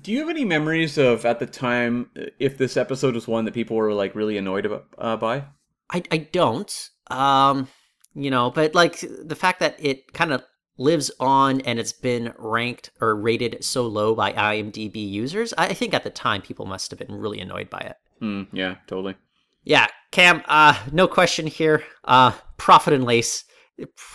Do 0.00 0.12
you 0.12 0.20
have 0.20 0.28
any 0.28 0.44
memories 0.44 0.98
of 0.98 1.24
at 1.24 1.40
the 1.40 1.46
time 1.46 2.10
if 2.38 2.56
this 2.56 2.76
episode 2.76 3.14
was 3.14 3.26
one 3.26 3.44
that 3.44 3.54
people 3.54 3.76
were 3.76 3.92
like 3.92 4.14
really 4.14 4.36
annoyed 4.36 4.66
about, 4.66 4.86
uh, 4.98 5.16
by? 5.16 5.44
I 5.92 6.02
I 6.10 6.18
don't. 6.18 6.90
Um, 7.08 7.68
you 8.14 8.30
know, 8.30 8.50
but 8.50 8.74
like 8.74 9.00
the 9.00 9.36
fact 9.36 9.60
that 9.60 9.76
it 9.78 10.12
kind 10.12 10.32
of 10.32 10.44
lives 10.78 11.10
on 11.20 11.60
and 11.62 11.78
it's 11.78 11.92
been 11.92 12.32
ranked 12.38 12.90
or 13.00 13.14
rated 13.14 13.62
so 13.62 13.86
low 13.86 14.14
by 14.14 14.32
IMDb 14.32 15.08
users, 15.08 15.52
I 15.58 15.74
think 15.74 15.92
at 15.92 16.04
the 16.04 16.10
time 16.10 16.40
people 16.40 16.66
must 16.66 16.90
have 16.90 16.98
been 16.98 17.14
really 17.14 17.40
annoyed 17.40 17.68
by 17.68 17.80
it. 17.80 17.96
Hmm. 18.20 18.42
Yeah. 18.52 18.76
Totally. 18.86 19.16
Yeah, 19.62 19.88
Cam, 20.10 20.42
uh, 20.46 20.74
no 20.90 21.06
question 21.06 21.46
here. 21.46 21.84
Uh, 22.04 22.32
Profit 22.56 22.94
and 22.94 23.04
Lace, 23.04 23.44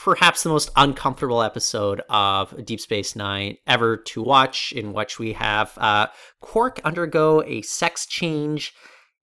perhaps 0.04 0.44
the 0.44 0.50
most 0.50 0.72
uncomfortable 0.76 1.44
episode 1.44 2.02
of 2.10 2.66
Deep 2.66 2.80
Space 2.80 3.16
Nine 3.16 3.58
ever 3.68 3.96
to 3.98 4.24
watch, 4.24 4.72
in 4.72 4.94
which 4.94 5.20
we 5.20 5.34
have 5.34 5.78
uh, 5.78 6.08
Quark 6.42 6.82
undergo 6.84 7.44
a 7.44 7.62
sex 7.62 8.08
change 8.08 8.74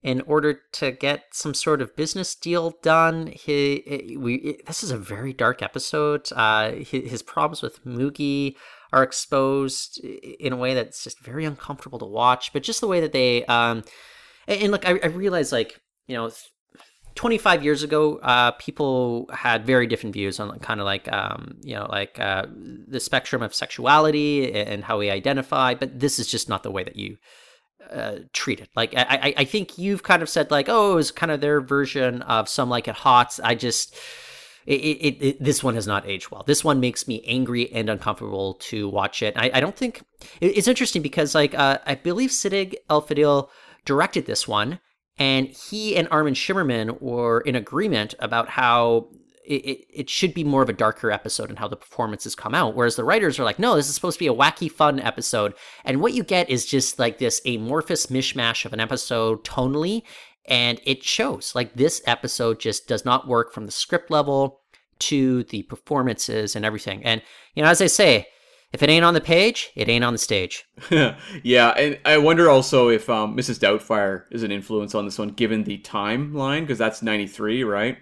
in 0.02 0.20
order 0.22 0.60
to 0.72 0.90
get 0.90 1.24
some 1.32 1.54
sort 1.54 1.82
of 1.82 1.94
business 1.96 2.34
deal 2.34 2.74
done. 2.82 3.28
He, 3.28 4.16
we, 4.18 4.58
this 4.66 4.82
is 4.82 4.90
a 4.90 4.98
very 4.98 5.32
dark 5.32 5.62
episode. 5.62 6.28
Uh, 6.32 6.72
his, 6.72 7.10
his 7.10 7.22
problems 7.22 7.62
with 7.62 7.84
Moogie 7.84 8.56
are 8.92 9.02
exposed 9.02 9.98
in 10.04 10.52
a 10.52 10.56
way 10.56 10.74
that's 10.74 11.04
just 11.04 11.20
very 11.20 11.44
uncomfortable 11.44 11.98
to 12.00 12.04
watch. 12.04 12.52
But 12.52 12.62
just 12.62 12.80
the 12.80 12.88
way 12.88 13.00
that 13.00 13.12
they, 13.12 13.44
um, 13.46 13.84
and, 14.52 14.62
and 14.62 14.72
look, 14.72 14.86
I, 14.86 14.98
I 15.02 15.06
realize 15.06 15.52
like 15.52 15.80
you 16.06 16.16
know. 16.16 16.30
25 17.14 17.62
years 17.62 17.82
ago, 17.82 18.16
uh, 18.22 18.52
people 18.52 19.28
had 19.30 19.66
very 19.66 19.86
different 19.86 20.14
views 20.14 20.40
on 20.40 20.58
kind 20.60 20.80
of 20.80 20.86
like, 20.86 21.12
um, 21.12 21.58
you 21.60 21.74
know, 21.74 21.86
like 21.90 22.18
uh, 22.18 22.46
the 22.88 22.98
spectrum 22.98 23.42
of 23.42 23.54
sexuality 23.54 24.50
and 24.50 24.82
how 24.82 24.98
we 24.98 25.10
identify. 25.10 25.74
But 25.74 26.00
this 26.00 26.18
is 26.18 26.26
just 26.26 26.48
not 26.48 26.62
the 26.62 26.70
way 26.70 26.82
that 26.84 26.96
you 26.96 27.18
uh, 27.90 28.20
treat 28.32 28.60
it. 28.60 28.70
Like, 28.74 28.94
I, 28.96 29.34
I, 29.36 29.44
think 29.44 29.76
you've 29.76 30.02
kind 30.02 30.22
of 30.22 30.28
said 30.28 30.50
like, 30.50 30.68
oh, 30.70 30.92
it 30.92 30.94
was 30.94 31.10
kind 31.10 31.30
of 31.30 31.42
their 31.42 31.60
version 31.60 32.22
of 32.22 32.48
some 32.48 32.70
like 32.70 32.88
it 32.88 32.94
hot. 32.94 33.38
I 33.44 33.54
just, 33.54 33.94
it, 34.66 34.80
it, 34.80 35.24
it, 35.24 35.42
this 35.42 35.62
one 35.62 35.74
has 35.74 35.86
not 35.86 36.06
aged 36.06 36.30
well. 36.30 36.44
This 36.46 36.64
one 36.64 36.80
makes 36.80 37.08
me 37.08 37.22
angry 37.26 37.70
and 37.72 37.90
uncomfortable 37.90 38.54
to 38.54 38.88
watch 38.88 39.22
it. 39.22 39.36
I, 39.36 39.50
I 39.54 39.60
don't 39.60 39.76
think 39.76 40.02
it, 40.40 40.56
it's 40.56 40.68
interesting 40.68 41.02
because 41.02 41.34
like 41.34 41.54
uh, 41.54 41.78
I 41.84 41.96
believe 41.96 42.30
Siddig 42.30 42.74
El 42.88 43.02
Fadil 43.02 43.48
directed 43.84 44.26
this 44.26 44.46
one, 44.46 44.80
and 45.18 45.48
he 45.48 45.96
and 45.96 46.08
Armin 46.10 46.34
Shimerman 46.34 47.00
were 47.00 47.40
in 47.40 47.54
agreement 47.54 48.14
about 48.18 48.48
how 48.48 49.08
it, 49.44 49.64
it, 49.64 49.86
it 49.90 50.10
should 50.10 50.34
be 50.34 50.44
more 50.44 50.62
of 50.62 50.68
a 50.68 50.74
darker 50.74 51.10
episode 51.10 51.50
and 51.50 51.58
how 51.58 51.68
the 51.68 51.76
performances 51.76 52.34
come 52.34 52.54
out. 52.54 52.74
Whereas 52.74 52.96
the 52.96 53.04
writers 53.04 53.38
are 53.38 53.44
like, 53.44 53.58
no, 53.58 53.74
this 53.74 53.88
is 53.88 53.94
supposed 53.94 54.18
to 54.18 54.24
be 54.24 54.28
a 54.28 54.34
wacky, 54.34 54.70
fun 54.70 55.00
episode. 55.00 55.54
And 55.84 56.00
what 56.00 56.14
you 56.14 56.22
get 56.22 56.48
is 56.48 56.64
just 56.64 56.98
like 56.98 57.18
this 57.18 57.40
amorphous 57.44 58.06
mishmash 58.06 58.64
of 58.64 58.72
an 58.72 58.80
episode 58.80 59.44
tonally. 59.44 60.02
And 60.46 60.80
it 60.84 61.04
shows. 61.04 61.54
Like 61.54 61.74
this 61.74 62.02
episode 62.06 62.60
just 62.60 62.88
does 62.88 63.04
not 63.04 63.28
work 63.28 63.52
from 63.52 63.66
the 63.66 63.72
script 63.72 64.10
level 64.10 64.60
to 65.00 65.44
the 65.44 65.62
performances 65.64 66.54
and 66.56 66.64
everything. 66.64 67.04
And, 67.04 67.22
you 67.54 67.62
know, 67.62 67.68
as 67.68 67.82
I 67.82 67.86
say, 67.86 68.28
if 68.72 68.82
it 68.82 68.88
ain't 68.88 69.04
on 69.04 69.14
the 69.14 69.20
page, 69.20 69.70
it 69.76 69.88
ain't 69.88 70.04
on 70.04 70.12
the 70.12 70.18
stage. 70.18 70.66
yeah, 70.90 71.68
and 71.70 71.98
I 72.04 72.18
wonder 72.18 72.48
also 72.48 72.88
if 72.88 73.08
um, 73.10 73.36
Mrs. 73.36 73.58
Doubtfire 73.58 74.24
is 74.30 74.42
an 74.42 74.50
influence 74.50 74.94
on 74.94 75.04
this 75.04 75.18
one, 75.18 75.28
given 75.28 75.64
the 75.64 75.78
timeline, 75.78 76.60
because 76.60 76.78
that's 76.78 77.02
'93, 77.02 77.64
right? 77.64 77.98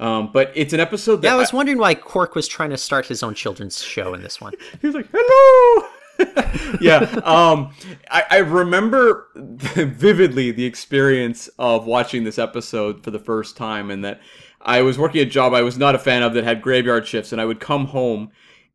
Um, 0.00 0.30
but 0.32 0.52
it's 0.54 0.72
an 0.72 0.80
episode 0.80 1.22
that 1.22 1.28
Yeah, 1.28 1.34
I 1.34 1.38
was 1.38 1.52
wondering 1.52 1.78
why 1.78 1.94
Quark 1.94 2.34
was 2.34 2.46
trying 2.46 2.70
to 2.70 2.76
start 2.76 3.06
his 3.06 3.22
own 3.22 3.34
children's 3.34 3.82
show 3.82 4.14
in 4.14 4.22
this 4.22 4.40
one. 4.40 4.54
He 4.80 4.86
was 4.86 4.96
like, 4.96 5.08
"Hello." 5.12 5.88
yeah, 6.80 6.98
um, 7.22 7.72
I, 8.10 8.24
I 8.28 8.36
remember 8.38 9.28
vividly 9.36 10.50
the 10.50 10.64
experience 10.64 11.48
of 11.60 11.86
watching 11.86 12.24
this 12.24 12.40
episode 12.40 13.04
for 13.04 13.12
the 13.12 13.20
first 13.20 13.56
time, 13.56 13.92
and 13.92 14.04
that 14.04 14.20
I 14.60 14.82
was 14.82 14.98
working 14.98 15.20
a 15.20 15.24
job 15.24 15.54
I 15.54 15.62
was 15.62 15.78
not 15.78 15.94
a 15.94 15.98
fan 15.98 16.24
of 16.24 16.34
that 16.34 16.42
had 16.42 16.60
graveyard 16.60 17.06
shifts, 17.06 17.30
and 17.30 17.40
I 17.40 17.44
would 17.44 17.60
come 17.60 17.86
home 17.86 18.32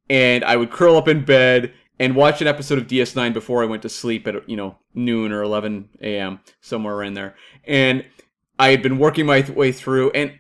and 0.10 0.44
I 0.44 0.56
would 0.56 0.72
curl 0.72 0.96
up 0.96 1.08
in 1.08 1.26
bed 1.26 1.74
and 2.00 2.16
watch 2.16 2.42
an 2.42 2.48
episode 2.48 2.78
of 2.80 2.88
DS9 2.88 3.34
before 3.34 3.64
I 3.64 3.68
went 3.68 3.82
to 3.84 3.90
sleep 3.90 4.28
at 4.28 4.48
you 4.50 4.58
know 4.58 4.78
noon 4.94 5.32
or 5.32 5.42
11 5.44 5.90
a.m. 6.02 6.40
somewhere 6.62 7.04
in 7.04 7.14
there, 7.14 7.36
and 7.66 8.06
I 8.60 8.70
had 8.70 8.82
been 8.82 8.98
working 8.98 9.26
my 9.26 9.42
th- 9.42 9.56
way 9.56 9.72
through 9.72 10.12
and 10.12 10.34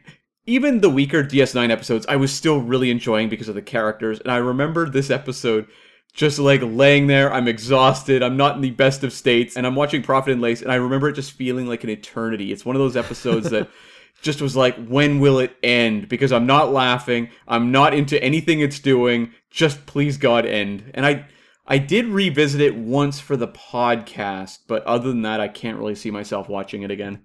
even 0.46 0.82
the 0.82 0.90
weaker 0.90 1.24
DS9 1.24 1.70
episodes, 1.70 2.06
I 2.08 2.18
was 2.18 2.34
still 2.34 2.60
really 2.60 2.92
enjoying 2.92 3.30
because 3.30 3.48
of 3.48 3.56
the 3.56 3.62
characters. 3.62 4.20
And 4.20 4.32
I 4.32 4.38
remember 4.38 4.90
this 4.90 5.10
episode 5.10 5.68
just 6.14 6.38
like 6.38 6.62
laying 6.62 7.08
there. 7.08 7.34
I'm 7.34 7.48
exhausted. 7.48 8.22
I'm 8.22 8.38
not 8.38 8.56
in 8.56 8.62
the 8.62 8.72
best 8.72 9.04
of 9.04 9.14
states. 9.14 9.56
And 9.56 9.66
I'm 9.66 9.76
watching 9.76 10.04
Profit 10.04 10.34
and 10.34 10.42
Lace. 10.42 10.62
And 10.62 10.72
I 10.72 10.76
remember 10.76 11.10
it 11.10 11.14
just 11.14 11.32
feeling 11.32 11.68
like 11.68 11.84
an 11.84 11.90
eternity. 11.90 12.52
It's 12.52 12.66
one 12.66 12.76
of 12.76 12.82
those 12.82 12.98
episodes 12.98 13.50
that 13.52 13.70
just 14.24 14.42
was 14.42 14.56
like, 14.56 14.76
when 14.88 15.20
will 15.20 15.38
it 15.38 15.56
end? 15.62 16.10
Because 16.10 16.32
I'm 16.32 16.48
not 16.48 16.74
laughing. 16.74 17.30
I'm 17.48 17.72
not 17.72 17.94
into 17.94 18.22
anything 18.24 18.60
it's 18.60 18.80
doing. 18.80 19.34
Just 19.52 19.86
please 19.86 20.18
God 20.18 20.46
end. 20.46 20.92
And 20.96 21.06
I. 21.06 21.28
I 21.66 21.78
did 21.78 22.08
revisit 22.08 22.60
it 22.60 22.76
once 22.76 23.22
for 23.22 23.38
the 23.38 23.48
podcast, 23.48 24.60
but 24.68 24.84
other 24.84 25.08
than 25.08 25.22
that, 25.22 25.40
I 25.40 25.48
can't 25.48 25.78
really 25.78 25.96
see 25.96 26.12
myself 26.12 26.50
watching 26.50 26.82
it 26.82 26.92
again. 26.92 27.24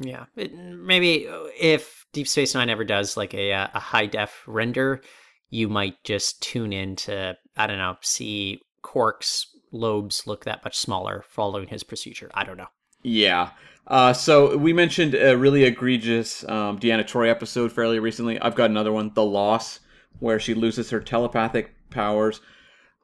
Yeah, 0.00 0.24
it, 0.34 0.54
maybe 0.54 1.28
if 1.60 2.06
Deep 2.14 2.26
Space 2.26 2.54
Nine 2.54 2.70
ever 2.70 2.84
does 2.84 3.18
like 3.18 3.34
a 3.34 3.52
uh, 3.52 3.68
a 3.74 3.78
high 3.78 4.06
def 4.06 4.42
render, 4.46 5.02
you 5.50 5.68
might 5.68 6.02
just 6.04 6.42
tune 6.42 6.72
in 6.72 6.96
to 6.96 7.36
I 7.54 7.66
don't 7.66 7.76
know 7.76 7.96
see 8.00 8.60
Quark's 8.80 9.46
lobes 9.72 10.26
look 10.26 10.46
that 10.46 10.64
much 10.64 10.78
smaller 10.78 11.22
following 11.28 11.68
his 11.68 11.82
procedure. 11.82 12.30
I 12.32 12.44
don't 12.44 12.56
know. 12.56 12.68
Yeah. 13.02 13.50
Uh, 13.86 14.12
so 14.12 14.56
we 14.56 14.72
mentioned 14.72 15.14
a 15.14 15.36
really 15.36 15.64
egregious 15.64 16.44
um, 16.48 16.78
Deanna 16.78 17.06
Troi 17.06 17.28
episode 17.28 17.70
fairly 17.70 17.98
recently. 17.98 18.40
I've 18.40 18.56
got 18.56 18.70
another 18.70 18.92
one, 18.92 19.12
The 19.14 19.24
Loss, 19.24 19.80
where 20.18 20.40
she 20.40 20.54
loses 20.54 20.90
her 20.90 21.00
telepathic 21.00 21.72
powers. 21.90 22.40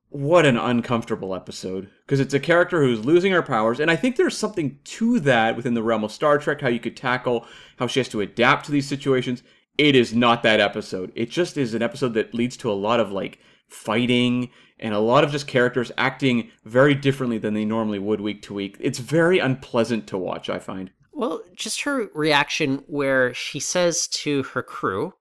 What 0.09 0.45
an 0.45 0.57
uncomfortable 0.57 1.35
episode. 1.35 1.89
Because 2.05 2.19
it's 2.19 2.35
a 2.35 2.41
character 2.41 2.83
who's 2.83 3.05
losing 3.05 3.33
her 3.33 3.43
powers, 3.43 3.79
and 3.79 3.91
I 3.91 3.97
think 3.97 4.17
there's 4.17 4.37
something 4.37 4.79
to 4.85 5.21
that 5.21 5.57
within 5.57 5.75
the 5.75 5.83
realm 5.83 6.05
of 6.05 6.13
Star 6.13 6.37
Trek, 6.39 6.61
how 6.61 6.69
you 6.69 6.81
could 6.81 6.97
tackle 6.97 7.47
how 7.79 7.87
she 7.87 8.01
has 8.01 8.09
to 8.09 8.21
adapt 8.21 8.67
to 8.67 8.73
these 8.73 8.89
situations. 8.89 9.43
It 9.79 9.95
is 9.95 10.13
not 10.13 10.43
that 10.43 10.61
episode. 10.61 11.13
It 11.15 11.31
just 11.31 11.57
is 11.57 11.75
an 11.75 11.83
episode 11.83 12.15
that 12.15 12.35
leads 12.35 12.57
to 12.59 12.71
a 12.71 12.75
lot 12.75 13.01
of 13.01 13.13
like 13.13 13.39
fighting 13.69 14.51
and 14.83 14.93
a 14.93 14.99
lot 14.99 15.25
of 15.25 15.31
just 15.31 15.47
characters 15.47 15.93
acting 15.97 16.51
very 16.65 16.95
differently 16.95 17.39
than 17.39 17.55
they 17.55 17.65
normally 17.65 18.01
would 18.01 18.21
week 18.21 18.43
to 18.43 18.53
week. 18.53 18.77
It's 18.81 18.99
very 18.99 19.39
unpleasant 19.39 20.07
to 20.09 20.19
watch, 20.19 20.51
I 20.51 20.59
find. 20.59 20.91
Well, 21.13 21.43
just 21.55 21.83
her 21.83 22.09
reaction 22.15 22.83
where 22.89 23.33
she 23.33 23.61
says 23.61 24.09
to 24.09 24.43
her 24.43 24.63
crew, 24.63 25.15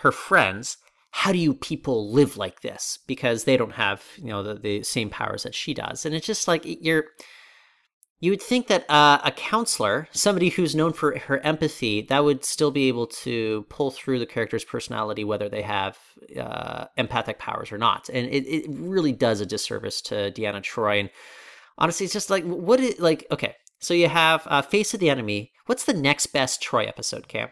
her 0.00 0.10
friends, 0.10 0.78
how 1.10 1.32
do 1.32 1.38
you 1.38 1.54
people 1.54 2.12
live 2.12 2.36
like 2.36 2.60
this? 2.60 2.98
Because 3.06 3.44
they 3.44 3.56
don't 3.56 3.72
have, 3.72 4.04
you 4.16 4.26
know, 4.26 4.42
the, 4.42 4.54
the 4.54 4.82
same 4.82 5.10
powers 5.10 5.44
that 5.44 5.54
she 5.54 5.74
does. 5.74 6.04
And 6.04 6.14
it's 6.14 6.26
just 6.26 6.48
like 6.48 6.62
you're 6.64 7.04
you 8.20 8.32
would 8.32 8.42
think 8.42 8.66
that 8.66 8.88
uh, 8.90 9.20
a 9.24 9.30
counselor, 9.30 10.08
somebody 10.12 10.48
who's 10.48 10.74
known 10.74 10.92
for 10.92 11.18
her 11.18 11.38
empathy, 11.38 12.02
that 12.02 12.24
would 12.24 12.44
still 12.44 12.70
be 12.72 12.88
able 12.88 13.06
to 13.06 13.64
pull 13.68 13.90
through 13.92 14.18
the 14.18 14.26
character's 14.26 14.64
personality, 14.64 15.22
whether 15.22 15.48
they 15.48 15.62
have 15.62 15.96
uh, 16.38 16.86
empathic 16.96 17.38
powers 17.38 17.70
or 17.70 17.78
not. 17.78 18.08
And 18.08 18.26
it, 18.28 18.44
it 18.46 18.66
really 18.68 19.12
does 19.12 19.40
a 19.40 19.46
disservice 19.46 20.00
to 20.02 20.32
Deanna 20.32 20.62
Troi. 20.62 21.00
And 21.00 21.10
honestly, 21.78 22.04
it's 22.04 22.12
just 22.12 22.28
like, 22.30 22.44
what 22.44 22.80
is, 22.80 22.94
it 22.94 23.00
like, 23.00 23.24
okay, 23.30 23.54
so 23.78 23.94
you 23.94 24.08
have 24.08 24.42
uh, 24.46 24.62
Face 24.62 24.92
of 24.94 25.00
the 25.00 25.10
Enemy. 25.10 25.52
What's 25.66 25.84
the 25.84 25.94
next 25.94 26.26
best 26.26 26.60
Troi 26.60 26.88
episode, 26.88 27.28
Cam? 27.28 27.50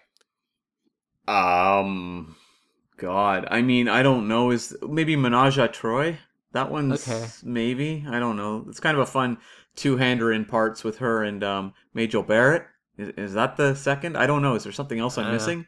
Um, 1.29 2.37
God, 2.97 3.47
I 3.51 3.63
mean, 3.63 3.89
I 3.89 4.03
don't 4.03 4.27
know. 4.27 4.51
Is 4.51 4.77
maybe 4.83 5.15
Menage 5.17 5.59
a 5.59 5.69
Troi? 5.69 6.19
That 6.53 6.71
one's 6.71 7.07
Okay. 7.07 7.27
maybe. 7.45 8.05
I 8.09 8.19
don't 8.19 8.37
know. 8.37 8.65
It's 8.69 8.81
kind 8.81 8.97
of 8.97 9.03
a 9.03 9.11
fun 9.11 9.39
two-hander 9.77 10.33
in 10.33 10.45
parts 10.45 10.83
with 10.85 10.99
her 10.99 11.23
and 11.23 11.45
um, 11.45 11.75
Majel 11.95 12.23
Barrett. 12.23 12.65
Is, 12.99 13.09
is 13.17 13.35
that 13.35 13.57
the 13.57 13.75
second? 13.75 14.17
I 14.17 14.27
don't 14.27 14.43
know. 14.43 14.55
Is 14.55 14.65
there 14.65 14.73
something 14.73 14.99
else 14.99 15.17
I'm 15.19 15.27
Uh, 15.27 15.33
missing? 15.33 15.67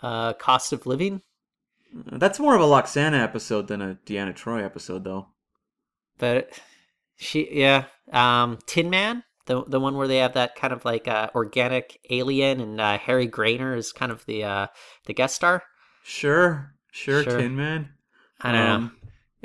Uh, 0.00 0.32
Cost 0.34 0.72
of 0.72 0.86
Living? 0.86 1.22
That's 1.94 2.38
more 2.40 2.54
of 2.54 2.60
a 2.60 2.64
Lwaxana 2.64 3.22
episode 3.22 3.68
than 3.68 3.80
a 3.80 3.98
Deanna 4.06 4.34
Troi 4.34 4.62
episode, 4.64 5.04
though. 5.04 5.28
But 6.18 6.50
she, 7.16 7.48
yeah. 7.52 7.84
Um, 8.12 8.58
Tin 8.66 8.90
Man? 8.90 9.22
The, 9.46 9.64
the 9.64 9.78
one 9.78 9.94
where 9.96 10.08
they 10.08 10.18
have 10.18 10.34
that 10.34 10.56
kind 10.56 10.72
of 10.72 10.84
like 10.84 11.06
uh, 11.06 11.30
organic 11.34 12.00
alien 12.10 12.60
and 12.60 12.80
uh, 12.80 12.98
Harry 12.98 13.28
Groener 13.28 13.76
is 13.76 13.92
kind 13.92 14.10
of 14.10 14.26
the 14.26 14.42
uh, 14.42 14.66
the 15.06 15.14
guest 15.14 15.36
star. 15.36 15.62
Sure, 16.02 16.74
sure, 16.90 17.22
Sure. 17.22 17.38
Tin 17.38 17.54
Man. 17.54 17.90
I 18.40 18.52
don't 18.52 18.82
know. 18.82 18.90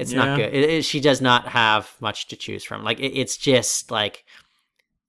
It's 0.02 0.12
yeah. 0.12 0.26
not 0.26 0.38
good. 0.38 0.54
It, 0.54 0.70
it- 0.70 0.86
she 0.86 1.00
does 1.00 1.22
not 1.22 1.48
have 1.48 1.96
much 2.00 2.28
to 2.28 2.36
choose 2.36 2.64
from. 2.64 2.84
Like 2.84 3.00
it, 3.00 3.18
it's 3.18 3.38
just 3.38 3.92
like 3.92 4.26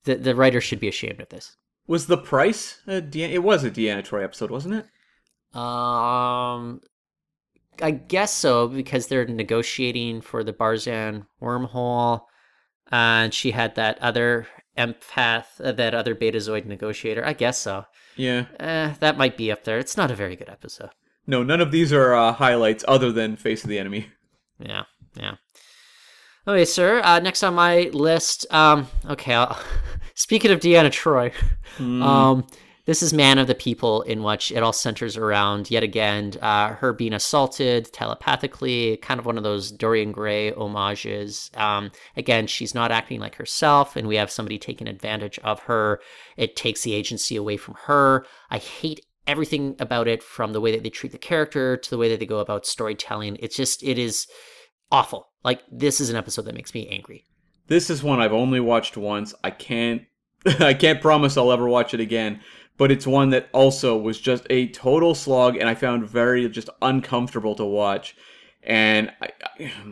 the 0.04 0.14
the 0.16 0.34
writer 0.34 0.60
should 0.60 0.80
be 0.80 0.88
ashamed 0.88 1.20
of 1.20 1.28
this. 1.30 1.56
Was 1.86 2.06
the 2.06 2.18
price 2.18 2.78
a 2.86 3.00
Deanna? 3.02 3.30
It 3.32 3.42
was 3.42 3.64
a 3.64 3.70
Deanna 3.70 4.04
Troi 4.06 4.22
episode, 4.22 4.50
wasn't 4.50 4.74
it? 4.74 4.86
Um, 5.58 6.80
I 7.80 7.90
guess 7.90 8.32
so 8.32 8.68
because 8.68 9.06
they're 9.06 9.26
negotiating 9.26 10.20
for 10.20 10.44
the 10.44 10.52
Barzan 10.52 11.26
wormhole, 11.40 12.22
and 12.90 13.34
she 13.34 13.50
had 13.50 13.74
that 13.74 13.98
other 14.00 14.46
empath, 14.78 15.60
uh, 15.62 15.72
that 15.72 15.94
other 15.94 16.14
Betazoid 16.14 16.66
negotiator. 16.66 17.24
I 17.24 17.32
guess 17.32 17.58
so. 17.58 17.84
Yeah. 18.16 18.46
Eh, 18.60 18.94
that 19.00 19.18
might 19.18 19.36
be 19.36 19.50
up 19.50 19.64
there. 19.64 19.78
It's 19.78 19.96
not 19.96 20.10
a 20.10 20.14
very 20.14 20.36
good 20.36 20.48
episode. 20.48 20.90
No, 21.26 21.42
none 21.42 21.60
of 21.60 21.70
these 21.70 21.92
are 21.92 22.14
uh, 22.14 22.32
highlights 22.32 22.84
other 22.88 23.12
than 23.12 23.36
Face 23.36 23.62
of 23.64 23.70
the 23.70 23.78
Enemy. 23.78 24.08
Yeah, 24.64 24.84
yeah. 25.16 25.34
Okay, 26.46 26.64
sir. 26.64 27.00
Uh, 27.04 27.20
next 27.20 27.42
on 27.42 27.54
my 27.54 27.90
list. 27.92 28.46
Um, 28.50 28.88
okay. 29.08 29.34
I'll, 29.34 29.58
speaking 30.14 30.50
of 30.50 30.60
Deanna 30.60 30.90
Troi, 30.90 31.32
um, 31.78 32.46
this 32.84 33.00
is 33.00 33.12
Man 33.12 33.38
of 33.38 33.46
the 33.46 33.54
People, 33.54 34.02
in 34.02 34.24
which 34.24 34.50
it 34.50 34.60
all 34.60 34.72
centers 34.72 35.16
around 35.16 35.70
yet 35.70 35.84
again 35.84 36.32
uh, 36.42 36.74
her 36.74 36.92
being 36.92 37.12
assaulted 37.12 37.92
telepathically, 37.92 38.96
kind 38.96 39.20
of 39.20 39.26
one 39.26 39.38
of 39.38 39.44
those 39.44 39.70
Dorian 39.70 40.10
Gray 40.10 40.50
homages. 40.50 41.48
Um, 41.54 41.92
again, 42.16 42.48
she's 42.48 42.74
not 42.74 42.90
acting 42.90 43.20
like 43.20 43.36
herself, 43.36 43.94
and 43.94 44.08
we 44.08 44.16
have 44.16 44.32
somebody 44.32 44.58
taking 44.58 44.88
advantage 44.88 45.38
of 45.44 45.60
her. 45.60 46.00
It 46.36 46.56
takes 46.56 46.82
the 46.82 46.94
agency 46.94 47.36
away 47.36 47.56
from 47.56 47.76
her. 47.86 48.26
I 48.50 48.58
hate 48.58 49.06
everything 49.28 49.76
about 49.78 50.08
it 50.08 50.20
from 50.20 50.52
the 50.52 50.60
way 50.60 50.72
that 50.72 50.82
they 50.82 50.90
treat 50.90 51.12
the 51.12 51.18
character 51.18 51.76
to 51.76 51.90
the 51.90 51.98
way 51.98 52.08
that 52.08 52.18
they 52.18 52.26
go 52.26 52.40
about 52.40 52.66
storytelling. 52.66 53.36
It's 53.38 53.56
just, 53.56 53.84
it 53.84 53.96
is 53.96 54.26
awful. 54.92 55.28
Like, 55.42 55.62
this 55.72 56.00
is 56.00 56.10
an 56.10 56.16
episode 56.16 56.42
that 56.42 56.54
makes 56.54 56.74
me 56.74 56.86
angry. 56.88 57.24
This 57.66 57.90
is 57.90 58.02
one 58.02 58.20
I've 58.20 58.32
only 58.32 58.60
watched 58.60 58.96
once. 58.96 59.34
I 59.42 59.50
can't 59.50 60.02
I 60.60 60.74
can't 60.74 61.00
promise 61.00 61.36
I'll 61.36 61.52
ever 61.52 61.68
watch 61.68 61.94
it 61.94 62.00
again, 62.00 62.40
but 62.76 62.90
it's 62.90 63.06
one 63.06 63.30
that 63.30 63.48
also 63.52 63.96
was 63.96 64.20
just 64.20 64.46
a 64.50 64.68
total 64.68 65.14
slog 65.14 65.56
and 65.56 65.68
I 65.68 65.74
found 65.74 66.08
very 66.08 66.48
just 66.48 66.68
uncomfortable 66.80 67.54
to 67.56 67.64
watch. 67.64 68.16
And 68.62 69.12
I, 69.20 69.30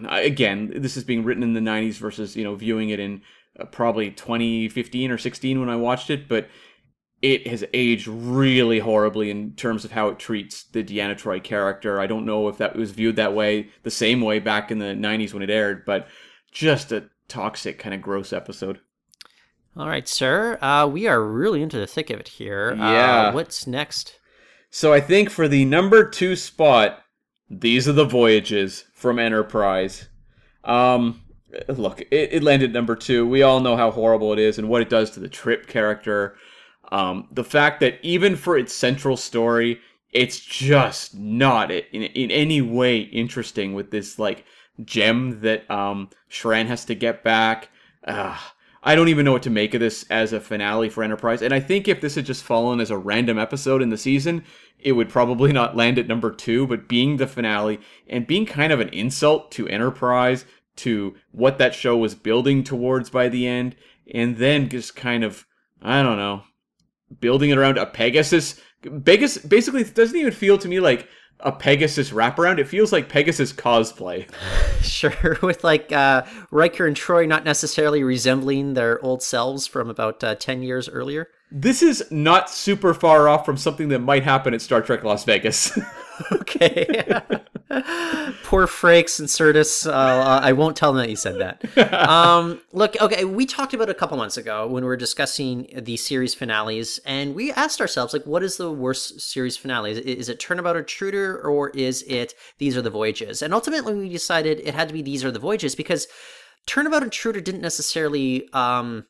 I, 0.09 0.21
again, 0.21 0.73
this 0.77 0.97
is 0.97 1.05
being 1.05 1.25
written 1.25 1.43
in 1.43 1.55
the 1.55 1.61
90s 1.61 1.95
versus, 1.95 2.37
you 2.37 2.45
know, 2.45 2.55
viewing 2.55 2.91
it 2.91 3.01
in 3.01 3.23
uh, 3.59 3.65
probably 3.65 4.11
2015 4.11 5.11
or 5.11 5.19
16 5.19 5.61
when 5.61 5.69
I 5.69 5.77
watched 5.77 6.11
it, 6.11 6.29
but 6.29 6.49
it 7.23 7.47
has 7.47 7.65
aged 7.75 8.07
really 8.07 8.79
horribly 8.79 9.31
in 9.31 9.53
terms 9.53 9.85
of 9.85 9.93
how 9.93 10.09
it 10.09 10.19
treats 10.19 10.65
the 10.65 10.83
Deanna 10.83 11.15
Troi 11.15 11.43
character. 11.43 12.01
I 12.01 12.07
don't 12.07 12.25
know 12.25 12.49
if 12.49 12.59
that 12.59 12.77
was 12.77 12.93
viewed 12.93 13.17
that 13.17 13.35
way, 13.35 13.71
the 13.83 13.91
same 13.91 14.21
way 14.23 14.39
back 14.39 14.71
in 14.71 14.79
the 14.79 14.87
90s 14.87 15.35
when 15.35 15.43
it 15.43 15.51
aired, 15.51 15.85
but 15.85 16.09
just 16.51 16.93
a 16.93 17.11
toxic, 17.29 17.79
kind 17.79 17.95
of 17.95 18.01
gross 18.01 18.33
episode. 18.33 18.81
All 19.77 19.89
right, 19.89 20.09
sir. 20.09 20.59
Uh, 20.61 20.87
we 20.87 21.07
are 21.07 21.23
really 21.23 21.63
into 21.63 21.79
the 21.79 21.87
thick 21.87 22.11
of 22.11 22.21
it 22.21 22.29
here. 22.29 22.75
Yeah. 22.75 23.29
Uh, 23.29 23.33
what's 23.33 23.67
next? 23.67 24.19
So 24.71 24.93
I 24.93 25.01
think 25.01 25.31
for 25.31 25.47
the 25.47 25.65
number 25.65 26.09
two 26.09 26.37
spot, 26.37 27.03
these 27.49 27.89
are 27.89 27.93
the 27.93 28.05
voyages 28.05 28.85
from 28.95 29.19
Enterprise. 29.19 30.09
Um, 30.65 31.23
look, 31.69 32.01
it, 32.01 32.33
it 32.33 32.43
landed 32.43 32.73
number 32.73 32.97
two. 32.97 33.27
We 33.27 33.43
all 33.43 33.61
know 33.61 33.77
how 33.77 33.91
horrible 33.91 34.33
it 34.33 34.39
is 34.39 34.59
and 34.59 34.69
what 34.69 34.83
it 34.83 34.89
does 34.89 35.11
to 35.13 35.21
the 35.21 35.29
Trip 35.29 35.67
character. 35.67 36.37
Um, 36.91 37.29
the 37.31 37.45
fact 37.45 37.81
that 37.81 37.99
even 38.03 38.37
for 38.37 38.59
its 38.59 38.75
central 38.75 39.17
story, 39.17 39.81
it's 40.13 40.41
just 40.41 41.15
not 41.15 41.71
in, 41.71 42.03
in 42.03 42.31
any 42.31 42.61
way 42.61 42.99
interesting 42.99 43.75
with 43.75 43.91
this 43.91 44.19
like 44.19 44.45
gem 44.85 45.41
that 45.43 45.71
um 45.71 46.09
Shran 46.31 46.67
has 46.67 46.85
to 46.87 46.95
get 46.95 47.23
back. 47.23 47.69
I 48.83 48.95
don't 48.95 49.09
even 49.09 49.25
know 49.27 49.33
what 49.33 49.43
to 49.43 49.51
make 49.51 49.75
of 49.75 49.81
this 49.81 50.07
as 50.09 50.33
a 50.33 50.41
finale 50.41 50.89
for 50.89 51.05
Enterprise. 51.05 51.43
And 51.43 51.53
I 51.53 51.61
think 51.61 51.87
if 51.87 52.01
this 52.01 52.15
had 52.15 52.25
just 52.25 52.43
fallen 52.43 52.81
as 52.81 52.91
a 52.91 52.97
random 52.97 53.39
episode 53.39 53.83
in 53.83 53.91
the 53.91 53.99
season, 53.99 54.43
it 54.79 54.93
would 54.93 55.11
probably 55.11 55.53
not 55.61 55.77
land 55.77 55.99
at 55.99 56.09
number 56.09 56.31
two. 56.31 56.67
But 56.67 56.89
being 56.89 57.19
the 57.19 57.27
finale 57.27 57.81
and 58.09 58.27
being 58.27 58.47
kind 58.47 58.73
of 58.73 58.81
an 58.81 58.89
insult 58.89 59.51
to 59.53 59.69
Enterprise, 59.69 60.47
to 60.77 61.15
what 61.31 61.59
that 61.59 61.75
show 61.75 61.97
was 61.97 62.15
building 62.15 62.65
towards 62.65 63.11
by 63.11 63.29
the 63.29 63.47
end, 63.47 63.77
and 64.15 64.39
then 64.39 64.71
just 64.71 64.97
kind 64.97 65.25
of, 65.25 65.47
I 65.83 66.03
don't 66.03 66.17
know, 66.17 66.45
building 67.21 67.51
it 67.51 67.59
around 67.59 67.79
a 67.79 67.87
Pegasus. 67.87 68.61
Pegasus 69.05 69.45
basically 69.45 69.85
doesn't 69.85 70.17
even 70.17 70.33
feel 70.33 70.59
to 70.59 70.69
me 70.69 70.81
like 70.81 71.09
a 71.41 71.53
Pegasus 71.53 72.11
wraparound. 72.11 72.59
It 72.59 72.69
feels 72.69 72.93
like 72.93 73.09
Pegasus 73.09 73.53
cosplay. 73.53 74.29
Sure, 74.83 75.37
with 75.43 75.63
like 75.63 75.93
uh, 75.93 76.25
Riker 76.51 76.87
and 76.87 76.97
Troi 76.97 77.29
not 77.29 77.45
necessarily 77.45 78.03
resembling 78.03 78.73
their 78.73 79.03
old 79.05 79.23
selves 79.23 79.67
from 79.67 79.91
about 79.91 80.25
uh, 80.25 80.35
10 80.37 80.63
years 80.63 80.89
earlier. 80.89 81.29
This 81.53 81.83
is 81.83 82.03
not 82.11 82.49
super 82.49 82.95
far 82.95 83.29
off 83.29 83.45
from 83.45 83.59
something 83.59 83.89
that 83.89 83.99
might 83.99 84.23
happen 84.23 84.55
at 84.55 84.63
Star 84.63 84.81
Trek 84.81 85.05
Las 85.05 85.25
Vegas. 85.25 85.79
okay. 86.33 86.87
Poor 88.43 88.67
Frakes 88.67 89.21
and 89.21 89.29
Sirtis. 89.29 89.89
Uh, 89.89 90.41
I 90.43 90.53
won't 90.53 90.77
tell 90.77 90.93
them 90.93 91.03
that 91.03 91.11
you 91.11 91.17
said 91.17 91.39
that. 91.39 91.61
Um, 92.11 92.61
look, 92.73 93.01
okay, 93.01 93.25
we 93.25 93.47
talked 93.47 93.73
about 93.75 93.89
a 93.89 93.95
couple 93.95 94.17
months 94.17 94.37
ago 94.37 94.67
when 94.67 94.83
we 94.83 94.89
were 94.89 94.97
discussing 94.97 95.69
the 95.77 95.97
series 95.97 96.35
finales, 96.35 96.99
and 97.05 97.35
we 97.35 97.53
asked 97.53 97.81
ourselves, 97.81 98.13
like, 98.13 98.25
what 98.27 98.43
is 98.43 98.57
the 98.57 98.71
worst 98.71 99.21
series 99.21 99.57
finale? 99.57 99.93
Is, 99.93 99.99
is 99.99 100.29
it 100.29 100.41
Turnabout 100.41 100.77
Intruder 100.77 101.41
or 101.41 101.71
is 101.71 102.03
it 102.09 102.35
These 102.59 102.77
Are 102.77 102.83
the 102.83 102.91
Voyages? 102.91 103.43
And 103.43 103.55
ultimately, 103.55 103.95
we 103.95 104.09
decided 104.09 104.61
it 104.61 104.75
had 104.75 104.89
to 104.89 104.95
be 104.95 105.03
These 105.03 105.25
Are 105.25 105.31
the 105.31 105.39
Voyages 105.39 105.75
because 105.75 106.09
Turnabout 106.67 107.03
Intruder 107.03 107.41
didn't 107.41 107.63
necessarily 107.63 108.49
um, 108.53 109.07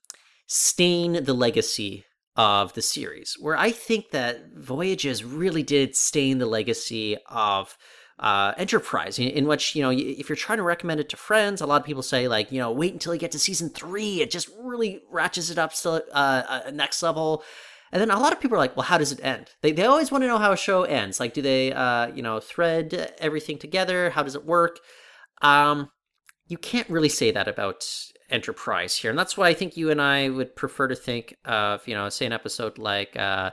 stain 0.46 1.24
the 1.24 1.34
legacy 1.34 2.04
of 2.40 2.72
the 2.72 2.80
series, 2.80 3.36
where 3.38 3.58
I 3.68 3.70
think 3.70 4.12
that 4.12 4.54
Voyages 4.56 5.22
really 5.22 5.62
did 5.62 5.94
stain 5.94 6.38
the 6.38 6.46
legacy 6.46 7.18
of 7.28 7.76
uh, 8.18 8.54
Enterprise, 8.56 9.18
in, 9.18 9.46
which, 9.46 9.74
you 9.76 9.82
know, 9.82 9.90
if 9.90 10.28
you're 10.30 10.36
trying 10.36 10.56
to 10.56 10.62
recommend 10.64 11.00
it 11.00 11.10
to 11.10 11.18
friends, 11.18 11.60
a 11.60 11.66
lot 11.66 11.82
of 11.82 11.86
people 11.86 12.02
say, 12.02 12.28
like, 12.28 12.50
you 12.50 12.58
know, 12.58 12.72
wait 12.72 12.94
until 12.94 13.12
you 13.12 13.20
get 13.20 13.32
to 13.32 13.38
season 13.38 13.68
three. 13.68 14.22
It 14.22 14.30
just 14.30 14.48
really 14.58 15.02
ratchets 15.10 15.50
it 15.50 15.58
up 15.58 15.74
to 15.74 16.02
uh, 16.14 16.62
a 16.64 16.72
next 16.72 17.02
level. 17.02 17.42
And 17.92 18.00
then 18.00 18.10
a 18.10 18.18
lot 18.18 18.32
of 18.32 18.40
people 18.40 18.56
are 18.56 18.64
like, 18.64 18.76
well, 18.76 18.86
how 18.86 18.96
does 18.96 19.12
it 19.12 19.20
end? 19.22 19.50
They, 19.60 19.72
they 19.72 19.84
always 19.84 20.10
want 20.10 20.22
to 20.22 20.28
know 20.28 20.38
how 20.38 20.52
a 20.52 20.56
show 20.56 20.84
ends. 20.84 21.20
Like, 21.20 21.34
do 21.34 21.42
they, 21.42 21.72
uh, 21.72 22.06
you 22.14 22.22
know, 22.22 22.40
thread 22.40 23.14
everything 23.18 23.58
together? 23.58 24.10
How 24.10 24.22
does 24.22 24.34
it 24.34 24.46
work? 24.46 24.78
Um, 25.42 25.90
you 26.46 26.56
can't 26.56 26.88
really 26.88 27.10
say 27.10 27.32
that 27.32 27.48
about 27.48 27.84
enterprise 28.30 28.96
here 28.96 29.10
and 29.10 29.18
that's 29.18 29.36
why 29.36 29.48
i 29.48 29.54
think 29.54 29.76
you 29.76 29.90
and 29.90 30.00
i 30.00 30.28
would 30.28 30.54
prefer 30.56 30.88
to 30.88 30.94
think 30.94 31.36
of 31.44 31.86
you 31.86 31.94
know 31.94 32.08
say 32.08 32.26
an 32.26 32.32
episode 32.32 32.78
like 32.78 33.16
uh 33.16 33.50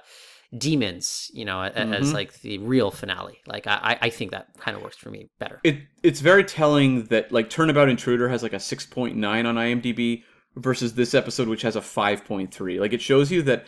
demons 0.57 1.29
you 1.33 1.43
know 1.43 1.57
mm-hmm. 1.57 1.93
as 1.93 2.13
like 2.13 2.39
the 2.41 2.57
real 2.59 2.89
finale. 2.91 3.39
Like 3.45 3.67
i 3.67 3.97
i 4.01 4.09
think 4.09 4.31
that 4.31 4.47
kind 4.59 4.77
of 4.77 4.83
works 4.83 4.97
for 4.97 5.09
me 5.09 5.29
better. 5.39 5.59
It 5.63 5.79
it's 6.03 6.21
very 6.21 6.43
telling 6.43 7.05
that 7.05 7.31
like 7.31 7.49
turnabout 7.49 7.89
intruder 7.89 8.29
has 8.29 8.43
like 8.43 8.53
a 8.53 8.57
6.9 8.57 9.15
on 9.15 9.55
imdb 9.55 10.23
versus 10.55 10.93
this 10.93 11.13
episode 11.13 11.47
which 11.47 11.61
has 11.61 11.75
a 11.75 11.81
5.3 11.81 12.79
like 12.79 12.93
it 12.93 13.01
shows 13.01 13.31
you 13.31 13.41
that 13.43 13.65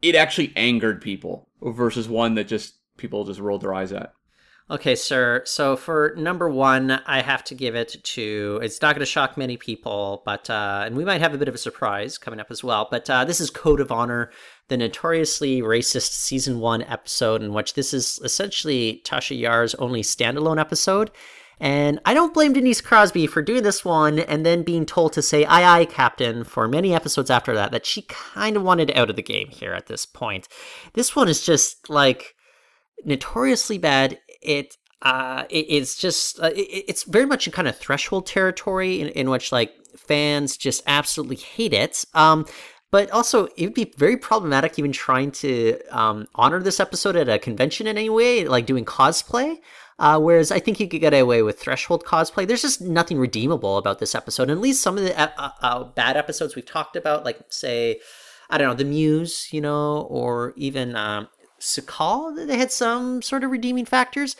it 0.00 0.14
actually 0.14 0.52
angered 0.56 1.00
people 1.00 1.48
versus 1.62 2.08
one 2.08 2.34
that 2.34 2.48
just 2.48 2.74
people 2.96 3.24
just 3.24 3.38
rolled 3.38 3.62
their 3.62 3.74
eyes 3.74 3.92
at 3.92 4.12
Okay, 4.72 4.94
sir. 4.94 5.42
So 5.44 5.76
for 5.76 6.14
number 6.16 6.48
one, 6.48 6.92
I 7.04 7.20
have 7.20 7.44
to 7.44 7.54
give 7.54 7.74
it 7.74 7.94
to. 8.02 8.58
It's 8.62 8.80
not 8.80 8.94
going 8.94 9.00
to 9.00 9.06
shock 9.06 9.36
many 9.36 9.58
people, 9.58 10.22
but 10.24 10.48
uh, 10.48 10.84
and 10.86 10.96
we 10.96 11.04
might 11.04 11.20
have 11.20 11.34
a 11.34 11.38
bit 11.38 11.48
of 11.48 11.54
a 11.54 11.58
surprise 11.58 12.16
coming 12.16 12.40
up 12.40 12.50
as 12.50 12.64
well. 12.64 12.88
But 12.90 13.10
uh, 13.10 13.26
this 13.26 13.38
is 13.38 13.50
Code 13.50 13.80
of 13.80 13.92
Honor, 13.92 14.30
the 14.68 14.78
notoriously 14.78 15.60
racist 15.60 16.12
season 16.12 16.58
one 16.58 16.84
episode, 16.84 17.42
in 17.42 17.52
which 17.52 17.74
this 17.74 17.92
is 17.92 18.18
essentially 18.24 19.02
Tasha 19.04 19.38
Yar's 19.38 19.74
only 19.74 20.00
standalone 20.00 20.58
episode. 20.58 21.10
And 21.60 22.00
I 22.06 22.14
don't 22.14 22.32
blame 22.32 22.54
Denise 22.54 22.80
Crosby 22.80 23.26
for 23.26 23.42
doing 23.42 23.64
this 23.64 23.84
one 23.84 24.20
and 24.20 24.46
then 24.46 24.62
being 24.62 24.86
told 24.86 25.12
to 25.12 25.22
say 25.22 25.44
aye 25.44 25.80
aye 25.80 25.84
captain 25.84 26.44
for 26.44 26.66
many 26.66 26.94
episodes 26.94 27.28
after 27.28 27.52
that, 27.54 27.72
that 27.72 27.84
she 27.84 28.06
kind 28.08 28.56
of 28.56 28.62
wanted 28.62 28.90
out 28.96 29.10
of 29.10 29.16
the 29.16 29.22
game 29.22 29.48
here 29.48 29.74
at 29.74 29.88
this 29.88 30.06
point. 30.06 30.48
This 30.94 31.14
one 31.14 31.28
is 31.28 31.44
just 31.44 31.90
like 31.90 32.34
notoriously 33.04 33.76
bad 33.76 34.18
it 34.42 34.76
uh, 35.02 35.44
it, 35.50 35.66
it's 35.68 35.96
just 35.96 36.40
uh, 36.40 36.50
it, 36.54 36.84
it's 36.88 37.04
very 37.04 37.26
much 37.26 37.46
in 37.46 37.52
kind 37.52 37.68
of 37.68 37.76
threshold 37.76 38.26
territory 38.26 39.00
in, 39.00 39.08
in 39.08 39.30
which 39.30 39.52
like 39.52 39.72
fans 39.96 40.56
just 40.56 40.82
absolutely 40.86 41.36
hate 41.36 41.72
it. 41.72 42.04
Um, 42.14 42.46
but 42.90 43.10
also 43.10 43.46
it 43.56 43.64
would 43.64 43.74
be 43.74 43.92
very 43.96 44.16
problematic 44.16 44.78
even 44.78 44.92
trying 44.92 45.32
to 45.32 45.80
um, 45.90 46.28
honor 46.34 46.62
this 46.62 46.78
episode 46.78 47.16
at 47.16 47.28
a 47.28 47.38
convention 47.38 47.86
in 47.86 47.96
any 47.96 48.10
way, 48.10 48.44
like 48.46 48.66
doing 48.66 48.84
cosplay. 48.84 49.56
Uh, 49.98 50.18
whereas 50.18 50.50
I 50.50 50.58
think 50.58 50.80
you 50.80 50.88
could 50.88 51.00
get 51.00 51.14
away 51.14 51.42
with 51.42 51.60
threshold 51.60 52.04
cosplay. 52.04 52.46
There's 52.46 52.62
just 52.62 52.80
nothing 52.80 53.18
redeemable 53.18 53.78
about 53.78 53.98
this 53.98 54.14
episode. 54.14 54.44
And 54.44 54.52
at 54.52 54.58
least 54.58 54.82
some 54.82 54.98
of 54.98 55.04
the 55.04 55.18
uh, 55.18 55.50
uh, 55.60 55.84
bad 55.84 56.16
episodes 56.16 56.56
we've 56.56 56.66
talked 56.66 56.96
about, 56.96 57.24
like 57.24 57.38
say, 57.50 58.00
I 58.50 58.58
don't 58.58 58.68
know, 58.68 58.74
the 58.74 58.84
Muse, 58.84 59.48
you 59.52 59.60
know, 59.60 60.02
or 60.10 60.54
even 60.56 60.96
um, 60.96 61.28
Su'Kal, 61.62 62.46
they 62.46 62.58
had 62.58 62.72
some 62.72 63.22
sort 63.22 63.44
of 63.44 63.50
redeeming 63.50 63.84
factors. 63.84 64.36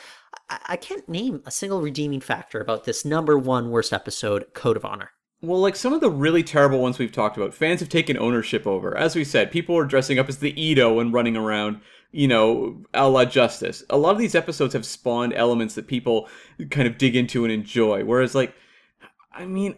I, 0.50 0.58
I 0.70 0.76
can't 0.76 1.08
name 1.08 1.42
a 1.46 1.50
single 1.50 1.80
redeeming 1.80 2.20
factor 2.20 2.60
about 2.60 2.84
this 2.84 3.04
number 3.04 3.38
one 3.38 3.70
worst 3.70 3.92
episode, 3.92 4.46
Code 4.54 4.76
of 4.76 4.84
Honor. 4.84 5.10
Well, 5.40 5.60
like 5.60 5.74
some 5.76 5.92
of 5.92 6.00
the 6.00 6.10
really 6.10 6.42
terrible 6.42 6.80
ones 6.80 6.98
we've 6.98 7.12
talked 7.12 7.36
about, 7.36 7.54
fans 7.54 7.80
have 7.80 7.88
taken 7.88 8.16
ownership 8.16 8.66
over. 8.66 8.96
As 8.96 9.16
we 9.16 9.24
said, 9.24 9.50
people 9.50 9.76
are 9.76 9.84
dressing 9.84 10.18
up 10.18 10.28
as 10.28 10.38
the 10.38 10.60
Edo 10.60 11.00
and 11.00 11.12
running 11.12 11.36
around, 11.36 11.80
you 12.12 12.28
know, 12.28 12.84
a 12.94 13.08
la 13.08 13.24
Justice. 13.24 13.82
A 13.90 13.96
lot 13.96 14.12
of 14.12 14.18
these 14.18 14.36
episodes 14.36 14.72
have 14.74 14.86
spawned 14.86 15.32
elements 15.34 15.74
that 15.74 15.88
people 15.88 16.28
kind 16.70 16.86
of 16.86 16.98
dig 16.98 17.16
into 17.16 17.44
and 17.44 17.52
enjoy. 17.52 18.04
Whereas, 18.04 18.36
like, 18.36 18.54
I 19.32 19.46
mean, 19.46 19.74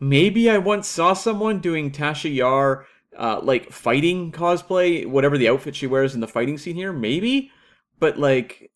maybe 0.00 0.48
I 0.48 0.58
once 0.58 0.88
saw 0.88 1.12
someone 1.12 1.60
doing 1.60 1.90
Tasha 1.90 2.34
Yar 2.34 2.86
uh, 3.18 3.40
like 3.42 3.70
fighting 3.72 4.32
cosplay, 4.32 5.06
whatever 5.06 5.38
the 5.38 5.48
outfit 5.48 5.76
she 5.76 5.86
wears 5.86 6.14
in 6.14 6.20
the 6.20 6.28
fighting 6.28 6.58
scene 6.58 6.76
here, 6.76 6.92
maybe. 6.92 7.50
But 7.98 8.18
like, 8.18 8.70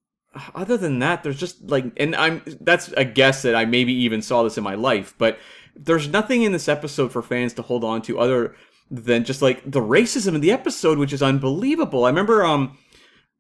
other 0.55 0.77
than 0.77 0.99
that, 1.01 1.23
there's 1.23 1.39
just 1.39 1.63
like, 1.63 1.85
and 1.97 2.15
I'm 2.15 2.43
that's 2.61 2.89
a 2.97 3.05
guess 3.05 3.43
that 3.43 3.55
I 3.55 3.65
maybe 3.65 3.93
even 3.93 4.23
saw 4.23 4.43
this 4.43 4.59
in 4.59 4.65
my 4.65 4.75
life, 4.75 5.15
but 5.19 5.39
there's 5.75 6.09
nothing 6.09 6.43
in 6.43 6.53
this 6.53 6.69
episode 6.69 7.13
for 7.13 7.23
fans 7.23 7.53
to 7.55 7.63
hold 7.63 7.85
on 7.85 8.03
to 8.03 8.19
other 8.19 8.55
than 8.91 9.25
just 9.25 9.43
like 9.43 9.63
the 9.71 9.81
racism 9.81 10.35
in 10.35 10.41
the 10.41 10.53
episode, 10.53 10.99
which 10.99 11.13
is 11.13 11.23
unbelievable. 11.23 12.05
I 12.05 12.09
remember 12.09 12.45
um, 12.45 12.79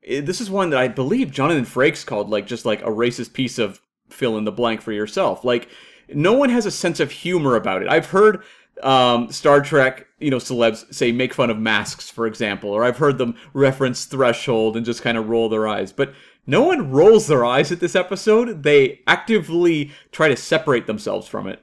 eh, 0.05 0.21
this 0.21 0.41
is 0.41 0.51
one 0.51 0.71
that 0.71 0.81
I 0.81 0.89
believe 0.89 1.31
Jonathan 1.31 1.65
Frakes 1.65 2.05
called 2.05 2.31
like 2.31 2.47
just 2.47 2.65
like 2.65 2.83
a 2.83 2.91
racist 2.91 3.33
piece 3.33 3.59
of 3.59 3.81
fill 4.09 4.37
in 4.37 4.45
the 4.45 4.53
blank 4.53 4.81
for 4.81 4.93
yourself. 4.93 5.45
Like 5.45 5.69
no 6.09 6.33
one 6.33 6.51
has 6.51 6.67
a 6.67 6.71
sense 6.71 7.01
of 7.01 7.11
humor 7.11 7.57
about 7.57 7.83
it. 7.83 7.89
I've 7.89 8.07
heard 8.07 8.43
um, 8.83 9.31
Star 9.31 9.61
Trek, 9.61 10.07
you 10.19 10.31
know, 10.31 10.39
celebs 10.39 10.93
say 10.95 11.13
make 11.13 11.35
fun 11.35 11.51
of 11.51 11.59
masks, 11.59 12.11
for 12.11 12.27
example, 12.27 12.71
or 12.71 12.85
I've 12.85 12.99
heard 12.99 13.19
them 13.19 13.37
reference 13.53 14.05
Threshold 14.05 14.77
and 14.77 14.87
just 14.87 15.03
kind 15.03 15.17
of 15.17 15.29
roll 15.29 15.49
their 15.49 15.67
eyes. 15.67 15.93
But 15.93 16.15
no 16.47 16.63
one 16.63 16.91
rolls 16.91 17.27
their 17.27 17.45
eyes 17.45 17.73
at 17.73 17.81
this 17.81 17.97
episode. 17.97 18.63
They 18.63 19.01
actively 19.07 19.91
try 20.13 20.29
to 20.29 20.37
separate 20.37 20.87
themselves 20.87 21.27
from 21.27 21.47
it. 21.47 21.63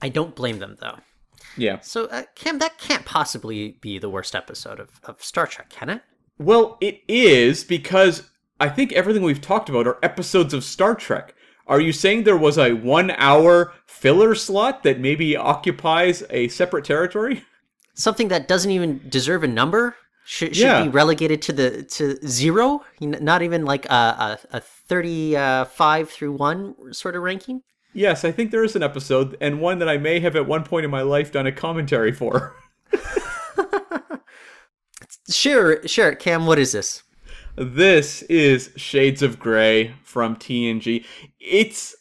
I 0.00 0.08
don't 0.08 0.34
blame 0.34 0.58
them 0.58 0.76
though. 0.80 0.98
Yeah. 1.56 1.80
So, 1.80 2.06
uh, 2.06 2.22
Cam, 2.34 2.58
that 2.58 2.78
can't 2.78 3.04
possibly 3.04 3.76
be 3.80 3.98
the 3.98 4.08
worst 4.08 4.34
episode 4.34 4.80
of, 4.80 4.88
of 5.04 5.22
Star 5.22 5.46
Trek, 5.46 5.68
can 5.68 5.90
it? 5.90 6.02
Well, 6.38 6.78
it 6.80 7.02
is 7.08 7.62
because 7.62 8.30
I 8.58 8.68
think 8.68 8.92
everything 8.92 9.22
we've 9.22 9.40
talked 9.40 9.68
about 9.68 9.86
are 9.86 9.98
episodes 10.02 10.54
of 10.54 10.64
Star 10.64 10.94
Trek. 10.94 11.34
Are 11.72 11.80
you 11.80 11.90
saying 11.92 12.24
there 12.24 12.36
was 12.36 12.58
a 12.58 12.74
one 12.74 13.12
hour 13.12 13.72
filler 13.86 14.34
slot 14.34 14.82
that 14.82 15.00
maybe 15.00 15.36
occupies 15.38 16.22
a 16.28 16.48
separate 16.48 16.84
territory? 16.84 17.44
Something 17.94 18.28
that 18.28 18.46
doesn't 18.46 18.70
even 18.70 19.00
deserve 19.08 19.42
a 19.42 19.48
number 19.48 19.96
should, 20.26 20.54
should 20.54 20.66
Yeah. 20.66 20.82
be 20.82 20.90
relegated 20.90 21.40
to 21.42 21.52
the 21.54 21.82
to 21.84 22.16
zero. 22.28 22.84
Not 23.00 23.40
even 23.40 23.64
like 23.64 23.86
a 23.86 24.38
a, 24.52 24.58
a 24.58 24.60
thirty 24.60 25.34
uh, 25.34 25.64
through 25.64 26.32
one 26.32 26.92
sort 26.92 27.16
of 27.16 27.22
ranking. 27.22 27.62
Yes, 27.94 28.22
I 28.22 28.32
think 28.32 28.50
there 28.50 28.64
is 28.64 28.76
an 28.76 28.82
episode, 28.82 29.38
and 29.40 29.58
one 29.58 29.78
that 29.78 29.88
I 29.88 29.96
may 29.96 30.20
have 30.20 30.36
at 30.36 30.46
one 30.46 30.64
point 30.64 30.84
in 30.84 30.90
my 30.90 31.02
life 31.02 31.32
done 31.32 31.46
a 31.46 31.52
commentary 31.52 32.12
for. 32.12 32.54
Sure, 35.28 35.86
sure. 35.86 36.14
Cam, 36.14 36.46
what 36.46 36.58
is 36.58 36.72
this? 36.72 37.02
This 37.54 38.22
is 38.22 38.70
Shades 38.76 39.22
of 39.22 39.38
Grey 39.38 39.94
from 40.02 40.36
TNG. 40.36 41.04
It's 41.38 41.94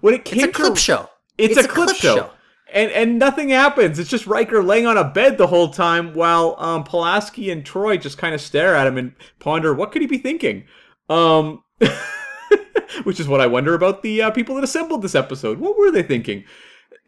when 0.00 0.14
it 0.14 0.24
came 0.24 0.40
It's 0.40 0.48
a 0.48 0.52
clip 0.52 0.74
to, 0.74 0.80
show. 0.80 1.10
It's, 1.36 1.56
a, 1.56 1.66
clip, 1.66 1.96
show. 1.96 2.30
And 2.72 2.90
and 2.92 3.18
nothing 3.18 3.48
happens. 3.48 3.98
It's 3.98 4.08
just 4.08 4.26
Riker 4.26 4.62
laying 4.62 4.86
on 4.86 4.96
a 4.96 5.04
bed 5.04 5.36
the 5.36 5.48
whole 5.48 5.70
time 5.70 6.14
while 6.14 6.54
um 6.58 6.84
Pulaski 6.84 7.50
and 7.50 7.64
Troi 7.64 8.00
just 8.00 8.18
kind 8.18 8.34
of 8.34 8.40
stare 8.40 8.76
at 8.76 8.86
him 8.86 8.98
and 8.98 9.14
ponder 9.40 9.74
what 9.74 9.90
could 9.90 10.02
he 10.02 10.08
be 10.08 10.18
thinking. 10.18 10.64
Um 11.08 11.64
which 13.02 13.18
is 13.18 13.26
what 13.26 13.40
I 13.40 13.48
wonder 13.48 13.74
about 13.74 14.02
the 14.02 14.22
uh, 14.22 14.30
people 14.30 14.54
that 14.54 14.64
assembled 14.64 15.02
this 15.02 15.16
episode. 15.16 15.58
What 15.58 15.76
were 15.76 15.90
they 15.90 16.04
thinking? 16.04 16.44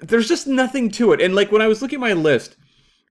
There's 0.00 0.28
just 0.28 0.48
nothing 0.48 0.90
to 0.92 1.12
it. 1.12 1.20
And 1.20 1.34
like 1.36 1.52
when 1.52 1.62
I 1.62 1.68
was 1.68 1.80
looking 1.80 1.98
at 1.98 2.00
my 2.00 2.14
list, 2.14 2.56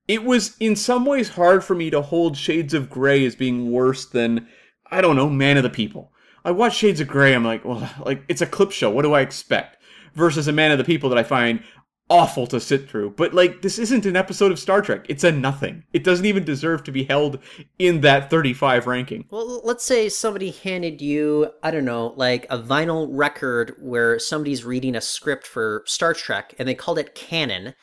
it 0.06 0.24
was 0.24 0.56
in 0.60 0.76
some 0.76 1.06
ways 1.06 1.30
hard 1.30 1.64
for 1.64 1.74
me 1.74 1.90
to 1.90 2.02
hold 2.02 2.36
Shades 2.36 2.74
of 2.74 2.90
Grey 2.90 3.24
as 3.24 3.34
being 3.34 3.70
worse 3.70 4.04
than 4.06 4.48
I 4.90 5.00
don't 5.00 5.16
know, 5.16 5.28
Man 5.28 5.56
of 5.56 5.62
the 5.62 5.70
People. 5.70 6.12
I 6.44 6.50
watch 6.50 6.76
Shades 6.76 7.00
of 7.00 7.08
Grey, 7.08 7.34
I'm 7.34 7.44
like, 7.44 7.64
well, 7.64 7.88
like 8.04 8.24
it's 8.28 8.42
a 8.42 8.46
clip 8.46 8.70
show. 8.70 8.90
What 8.90 9.02
do 9.02 9.14
I 9.14 9.20
expect? 9.20 9.78
Versus 10.14 10.46
a 10.46 10.52
Man 10.52 10.70
of 10.70 10.78
the 10.78 10.84
People 10.84 11.08
that 11.10 11.18
I 11.18 11.22
find 11.22 11.62
awful 12.10 12.46
to 12.46 12.60
sit 12.60 12.88
through. 12.88 13.10
But 13.10 13.32
like 13.32 13.62
this 13.62 13.78
isn't 13.78 14.04
an 14.04 14.16
episode 14.16 14.52
of 14.52 14.58
Star 14.58 14.82
Trek. 14.82 15.06
It's 15.08 15.24
a 15.24 15.32
nothing. 15.32 15.84
It 15.92 16.04
doesn't 16.04 16.26
even 16.26 16.44
deserve 16.44 16.84
to 16.84 16.92
be 16.92 17.04
held 17.04 17.38
in 17.78 18.02
that 18.02 18.30
35 18.30 18.86
ranking. 18.86 19.24
Well, 19.30 19.62
let's 19.64 19.84
say 19.84 20.08
somebody 20.08 20.50
handed 20.50 21.00
you, 21.00 21.50
I 21.62 21.70
don't 21.70 21.86
know, 21.86 22.12
like 22.16 22.46
a 22.50 22.58
vinyl 22.58 23.08
record 23.10 23.74
where 23.80 24.18
somebody's 24.18 24.64
reading 24.64 24.94
a 24.94 25.00
script 25.00 25.46
for 25.46 25.82
Star 25.86 26.12
Trek 26.12 26.54
and 26.58 26.68
they 26.68 26.74
called 26.74 26.98
it 26.98 27.14
canon. 27.14 27.74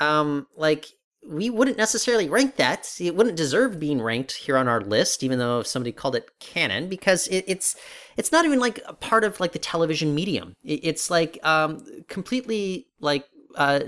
Um, 0.00 0.46
like 0.56 0.86
we 1.26 1.50
wouldn't 1.50 1.76
necessarily 1.76 2.28
rank 2.28 2.56
that. 2.56 2.90
It 3.00 3.14
wouldn't 3.14 3.36
deserve 3.36 3.80
being 3.80 4.00
ranked 4.00 4.32
here 4.32 4.56
on 4.56 4.68
our 4.68 4.80
list, 4.80 5.22
even 5.22 5.38
though 5.38 5.62
somebody 5.62 5.92
called 5.92 6.16
it 6.16 6.38
canon, 6.40 6.88
because 6.88 7.28
it, 7.28 7.44
it's 7.46 7.76
it's 8.16 8.32
not 8.32 8.44
even 8.44 8.58
like 8.58 8.80
a 8.86 8.94
part 8.94 9.24
of 9.24 9.38
like 9.40 9.52
the 9.52 9.58
television 9.58 10.14
medium. 10.14 10.54
It, 10.64 10.80
it's 10.82 11.10
like 11.10 11.38
um 11.42 11.84
completely 12.08 12.86
like 13.00 13.26
uh 13.56 13.80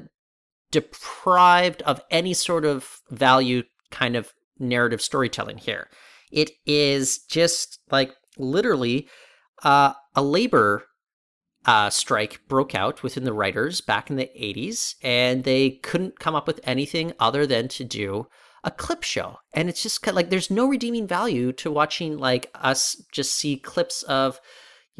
deprived 0.71 1.83
of 1.83 2.01
any 2.11 2.35
sort 2.35 2.65
of 2.65 3.01
value 3.11 3.63
kind 3.91 4.17
of 4.17 4.33
narrative 4.59 5.03
storytelling 5.03 5.59
here. 5.59 5.89
It 6.31 6.53
is 6.67 7.19
just 7.19 7.81
like 7.91 8.15
literally 8.39 9.09
uh, 9.63 9.95
a 10.15 10.23
labor 10.23 10.85
uh, 11.67 11.91
strike 11.91 12.41
broke 12.49 12.75
out 12.75 13.03
within 13.03 13.25
the 13.25 13.33
writers 13.33 13.81
back 13.81 14.11
in 14.11 14.17
the 14.17 14.31
80s, 14.39 14.95
and 15.03 15.45
they 15.45 15.71
couldn't 15.71 16.19
come 16.19 16.35
up 16.35 16.47
with 16.47 16.61
anything 16.65 17.13
other 17.19 17.47
than 17.47 17.69
to 17.69 17.85
do 17.85 18.27
a 18.65 18.71
clip 18.71 19.03
show. 19.03 19.39
And 19.53 19.69
it's 19.69 19.83
just 19.83 20.07
like 20.07 20.31
there's 20.31 20.51
no 20.51 20.67
redeeming 20.67 21.07
value 21.07 21.53
to 21.53 21.71
watching 21.71 22.19
like 22.19 22.51
us 22.55 23.03
just 23.11 23.33
see 23.35 23.57
clips 23.57 24.03
of 24.05 24.41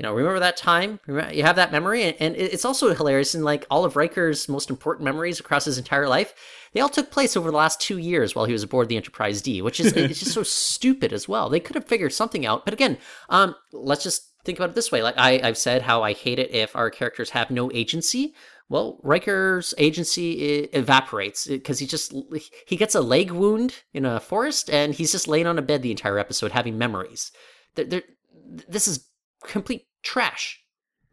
you 0.01 0.03
know, 0.03 0.15
remember 0.15 0.41
that 0.41 0.57
time? 0.57 0.99
Remember, 1.07 1.35
you 1.35 1.43
have 1.43 1.57
that 1.57 1.73
memory, 1.73 2.05
and, 2.05 2.17
and 2.21 2.35
it's 2.35 2.65
also 2.65 2.95
hilarious. 2.95 3.35
And 3.35 3.45
like 3.45 3.67
all 3.71 3.85
of 3.85 3.97
Riker's 3.97 4.49
most 4.49 4.71
important 4.71 5.05
memories 5.05 5.39
across 5.39 5.67
his 5.67 5.77
entire 5.77 6.09
life, 6.09 6.33
they 6.73 6.81
all 6.81 6.89
took 6.89 7.11
place 7.11 7.37
over 7.37 7.51
the 7.51 7.57
last 7.59 7.83
two 7.83 7.99
years 7.99 8.35
while 8.35 8.47
he 8.47 8.55
was 8.55 8.63
aboard 8.63 8.89
the 8.89 8.97
Enterprise 8.97 9.43
D, 9.43 9.61
which 9.61 9.79
is 9.79 9.93
it's 9.93 10.21
just 10.21 10.33
so 10.33 10.43
stupid 10.45 11.13
as 11.13 11.29
well. 11.29 11.51
They 11.51 11.61
could 11.61 11.75
have 11.75 11.85
figured 11.85 12.15
something 12.15 12.47
out, 12.47 12.65
but 12.65 12.73
again, 12.73 12.97
um, 13.29 13.55
let's 13.73 14.03
just 14.03 14.30
think 14.45 14.59
about 14.59 14.71
it 14.71 14.75
this 14.75 14.93
way. 14.93 15.03
Like 15.03 15.17
I, 15.19 15.41
I've 15.43 15.59
said, 15.59 15.83
how 15.83 16.03
I 16.03 16.13
hate 16.13 16.39
it 16.39 16.53
if 16.53 16.75
our 16.75 16.91
characters 16.91 17.31
have 17.31 17.51
no 17.51 17.71
agency. 17.73 18.35
Well, 18.69 19.01
Riker's 19.03 19.75
agency 19.79 20.69
evaporates 20.73 21.47
because 21.47 21.81
he 21.81 21.87
just 21.87 22.15
he 22.67 22.77
gets 22.77 22.95
a 22.95 23.01
leg 23.01 23.33
wound 23.33 23.83
in 23.93 24.05
a 24.05 24.21
forest, 24.21 24.71
and 24.71 24.95
he's 24.95 25.11
just 25.11 25.27
laying 25.27 25.49
on 25.49 25.59
a 25.59 25.63
bed 25.63 25.83
the 25.83 25.91
entire 25.91 26.19
episode 26.19 26.53
having 26.53 26.79
memories. 26.79 27.33
They're, 27.75 27.85
they're, 27.85 28.03
this 28.69 28.87
is 28.87 29.09
complete 29.43 29.87
trash. 30.03 30.63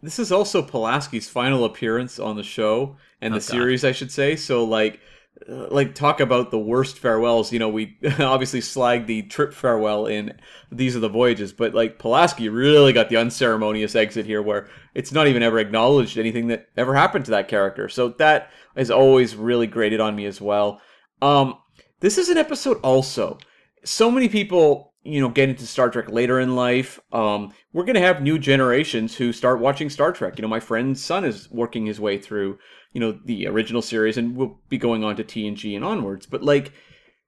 This 0.04 0.20
is 0.20 0.32
also 0.32 0.62
Pulaski's 0.62 1.28
final 1.28 1.66
appearance 1.66 2.20
on 2.20 2.36
the 2.36 2.44
show 2.44 2.98
and 3.20 3.34
oh 3.34 3.40
the 3.40 3.42
God. 3.42 3.52
series, 3.52 3.84
I 3.84 3.92
should 3.92 4.12
say. 4.12 4.36
So, 4.36 4.64
like, 4.64 5.00
like 5.48 5.94
talk 5.94 6.20
about 6.20 6.52
the 6.52 6.60
worst 6.60 6.98
farewells. 6.98 7.52
You 7.52 7.60
know, 7.60 7.70
we 7.70 7.98
obviously 8.20 8.62
slag 8.62 9.06
the 9.06 9.24
trip 9.24 9.54
farewell 9.54 10.06
in 10.06 10.34
These 10.72 10.96
Are 10.96 11.00
the 11.00 11.10
Voyages, 11.10 11.54
but 11.54 11.74
like 11.74 12.00
Pulaski 12.00 12.50
really 12.50 12.94
got 12.94 13.10
the 13.10 13.18
unceremonious 13.18 13.96
exit 13.96 14.26
here, 14.26 14.42
where 14.42 14.68
it's 14.96 15.12
not 15.12 15.28
even 15.28 15.44
ever 15.44 15.60
acknowledged 15.60 16.18
anything 16.18 16.48
that 16.48 16.68
ever 16.76 16.96
happened 16.96 17.26
to 17.26 17.32
that 17.32 17.48
character. 17.48 17.88
So 17.90 18.10
that 18.20 18.52
has 18.76 18.92
always 18.92 19.36
really 19.36 19.68
grated 19.68 20.00
on 20.00 20.16
me 20.16 20.26
as 20.26 20.42
well. 20.42 20.82
Um, 21.22 21.56
this 22.00 22.18
is 22.18 22.30
an 22.30 22.38
episode 22.38 22.80
also. 22.82 23.38
So 23.84 24.12
many 24.12 24.30
people, 24.30 24.94
you 25.04 25.22
know, 25.22 25.30
get 25.30 25.50
into 25.50 25.66
Star 25.66 25.90
Trek 25.90 26.10
later 26.10 26.40
in 26.40 26.56
life. 26.56 27.00
Um, 27.12 27.54
we're 27.74 27.86
gonna 27.86 28.00
have 28.00 28.22
new 28.22 28.38
generations 28.40 29.16
who 29.16 29.32
start 29.32 29.60
watching 29.60 29.90
Star 29.90 30.12
Trek. 30.12 30.38
You 30.38 30.42
know, 30.42 30.48
my 30.48 30.60
friend's 30.60 31.04
son 31.04 31.26
is 31.26 31.50
working 31.52 31.86
his 31.86 32.00
way 32.00 32.18
through, 32.18 32.58
you 32.94 33.00
know, 33.00 33.20
the 33.26 33.48
original 33.48 33.82
series, 33.82 34.18
and 34.18 34.36
we'll 34.36 34.60
be 34.70 34.78
going 34.78 35.04
on 35.04 35.16
to 35.16 35.24
TNG 35.24 35.76
and 35.76 35.86
onwards. 35.86 36.26
But 36.26 36.44
like, 36.44 36.72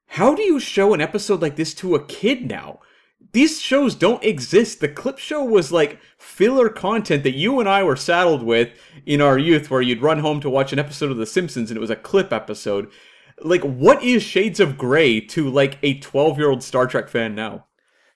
how 0.07 0.33
do 0.33 0.41
you 0.41 0.59
show 0.59 0.93
an 0.93 1.01
episode 1.01 1.41
like 1.41 1.55
this 1.55 1.73
to 1.75 1.95
a 1.95 2.05
kid 2.05 2.47
now? 2.47 2.79
These 3.31 3.61
shows 3.61 3.95
don't 3.95 4.23
exist. 4.23 4.79
The 4.79 4.87
clip 4.87 5.19
show 5.19 5.43
was 5.43 5.71
like 5.71 5.99
filler 6.17 6.69
content 6.69 7.23
that 7.23 7.35
you 7.35 7.59
and 7.59 7.69
I 7.69 7.83
were 7.83 7.95
saddled 7.95 8.41
with 8.41 8.69
in 9.05 9.21
our 9.21 9.37
youth, 9.37 9.69
where 9.69 9.81
you'd 9.81 10.01
run 10.01 10.19
home 10.19 10.39
to 10.41 10.49
watch 10.49 10.73
an 10.73 10.79
episode 10.79 11.11
of 11.11 11.17
The 11.17 11.25
Simpsons 11.25 11.69
and 11.69 11.77
it 11.77 11.81
was 11.81 11.91
a 11.91 11.95
clip 11.95 12.33
episode. 12.33 12.89
Like, 13.41 13.61
what 13.61 14.03
is 14.03 14.23
Shades 14.23 14.59
of 14.59 14.77
Grey 14.77 15.21
to 15.21 15.49
like 15.49 15.77
a 15.83 15.99
12 15.99 16.37
year 16.37 16.49
old 16.49 16.63
Star 16.63 16.87
Trek 16.87 17.07
fan 17.07 17.35
now? 17.35 17.65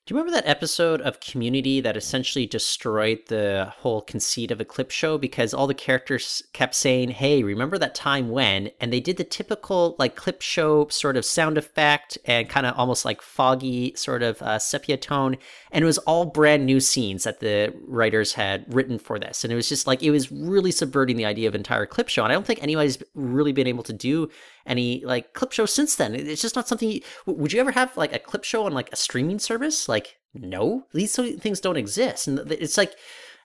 Do 0.06 0.14
you 0.14 0.20
remember 0.20 0.36
that 0.36 0.49
episode 0.49 0.99
of 0.99 1.22
Community 1.22 1.80
that 1.80 1.95
essentially 1.95 2.45
destroyed 2.45 3.20
the 3.28 3.72
whole 3.78 4.01
conceit 4.01 4.51
of 4.51 4.60
a 4.60 4.66
clip 4.66 4.91
show? 4.91 5.18
Because 5.18 5.54
all 5.54 5.66
the 5.66 5.74
characters 5.74 6.43
kept 6.51 6.76
saying, 6.76 7.12
"Hey, 7.12 7.41
remember 7.41 7.78
that 7.78 7.95
time 7.95 8.30
when?" 8.30 8.72
and 8.82 8.91
they 8.91 8.99
did 8.99 9.16
the 9.16 9.24
typical 9.24 9.95
like 9.97 10.18
clip 10.18 10.41
show 10.41 10.89
sort 10.89 11.16
of 11.16 11.24
sound 11.24 11.58
effect 11.58 12.18
and 12.26 12.49
kind 12.49 12.66
of 12.66 12.78
almost 12.78 13.06
like 13.06 13.22
foggy 13.22 13.93
sort 13.95 14.24
of 14.24 14.41
uh, 14.41 14.60
sepia 14.60 14.97
tone, 14.97 15.38
and 15.72 15.84
it 15.84 15.86
was 15.86 15.99
all 15.99 16.26
brand 16.26 16.66
new 16.66 16.82
scenes 16.82 17.24
that 17.24 17.39
the 17.39 17.74
writers 17.88 18.34
had 18.34 18.66
written 18.74 18.99
for 18.99 19.18
this, 19.18 19.45
and 19.45 19.54
it 19.54 19.56
was 19.56 19.70
just 19.70 19.88
like 19.88 20.04
it 20.04 20.12
was 20.12 20.30
really 20.34 20.72
subverting 20.72 21.16
the 21.16 21.24
idea 21.24 21.47
of 21.47 21.56
entire 21.56 21.86
clip 21.86 22.10
show, 22.10 22.26
and 22.26 22.32
I 22.34 22.36
don't 22.36 22.45
think 22.45 22.62
anybody's 22.62 23.01
really 23.16 23.54
been 23.54 23.68
able 23.68 23.84
to 23.84 23.93
do 23.93 24.30
any 24.66 25.03
like 25.05 25.34
clip 25.34 25.51
show 25.51 25.66
since 25.66 25.95
then. 25.95 26.16
It's 26.16 26.41
just 26.41 26.55
not 26.55 26.68
something. 26.68 27.01
w- 27.26 27.41
Would 27.41 27.53
you 27.53 27.59
ever 27.59 27.72
have 27.72 27.95
like 27.97 28.14
a 28.14 28.20
clip 28.20 28.43
show 28.43 28.66
on 28.66 28.74
like 28.74 28.91
a 28.91 28.95
streaming 28.95 29.39
service? 29.39 29.89
Like, 29.89 30.18
no, 30.34 30.86
these 30.93 31.16
things 31.16 31.59
don't 31.59 31.78
exist, 31.78 32.28
and 32.28 32.39
it's 32.51 32.78
like. 32.78 32.93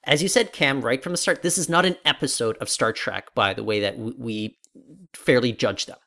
As 0.04 0.22
you 0.22 0.28
said, 0.28 0.52
Cam, 0.52 0.80
right 0.80 1.02
from 1.02 1.12
the 1.12 1.18
start, 1.18 1.42
this 1.42 1.58
is 1.58 1.68
not 1.68 1.84
an 1.84 1.96
episode 2.04 2.56
of 2.58 2.70
Star 2.70 2.92
Trek 2.92 3.34
by 3.34 3.52
the 3.52 3.64
way 3.64 3.80
that 3.80 3.98
we 3.98 4.56
fairly 5.12 5.52
judge 5.52 5.84
them. 5.84 5.98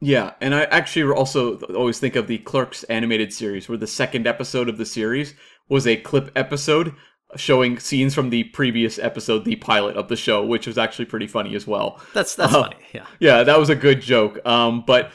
Yeah, 0.00 0.32
and 0.40 0.54
I 0.54 0.62
actually 0.64 1.12
also 1.12 1.58
always 1.74 2.00
think 2.00 2.16
of 2.16 2.26
the 2.26 2.38
Clerks 2.38 2.84
animated 2.84 3.32
series, 3.32 3.68
where 3.68 3.78
the 3.78 3.86
second 3.86 4.26
episode 4.26 4.68
of 4.68 4.78
the 4.78 4.86
series 4.86 5.34
was 5.68 5.86
a 5.86 5.96
clip 5.96 6.32
episode 6.34 6.94
showing 7.36 7.78
scenes 7.78 8.14
from 8.14 8.30
the 8.30 8.44
previous 8.44 8.98
episode, 8.98 9.44
the 9.44 9.56
pilot 9.56 9.96
of 9.96 10.08
the 10.08 10.16
show, 10.16 10.44
which 10.44 10.66
was 10.66 10.78
actually 10.78 11.04
pretty 11.04 11.26
funny 11.26 11.54
as 11.54 11.66
well. 11.66 12.00
That's 12.14 12.34
that's 12.34 12.54
Uh, 12.54 12.64
funny. 12.64 12.76
Yeah. 12.92 13.06
Yeah, 13.20 13.42
that 13.44 13.58
was 13.58 13.68
a 13.70 13.74
good 13.76 14.00
joke. 14.00 14.44
Um, 14.46 14.82
but 14.86 15.10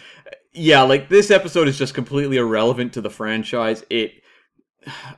yeah, 0.53 0.83
like 0.83 1.09
this 1.09 1.31
episode 1.31 1.67
is 1.67 1.77
just 1.77 1.93
completely 1.95 2.37
irrelevant 2.37 2.93
to 2.93 3.01
the 3.01 3.09
franchise. 3.09 3.83
It, 3.89 4.13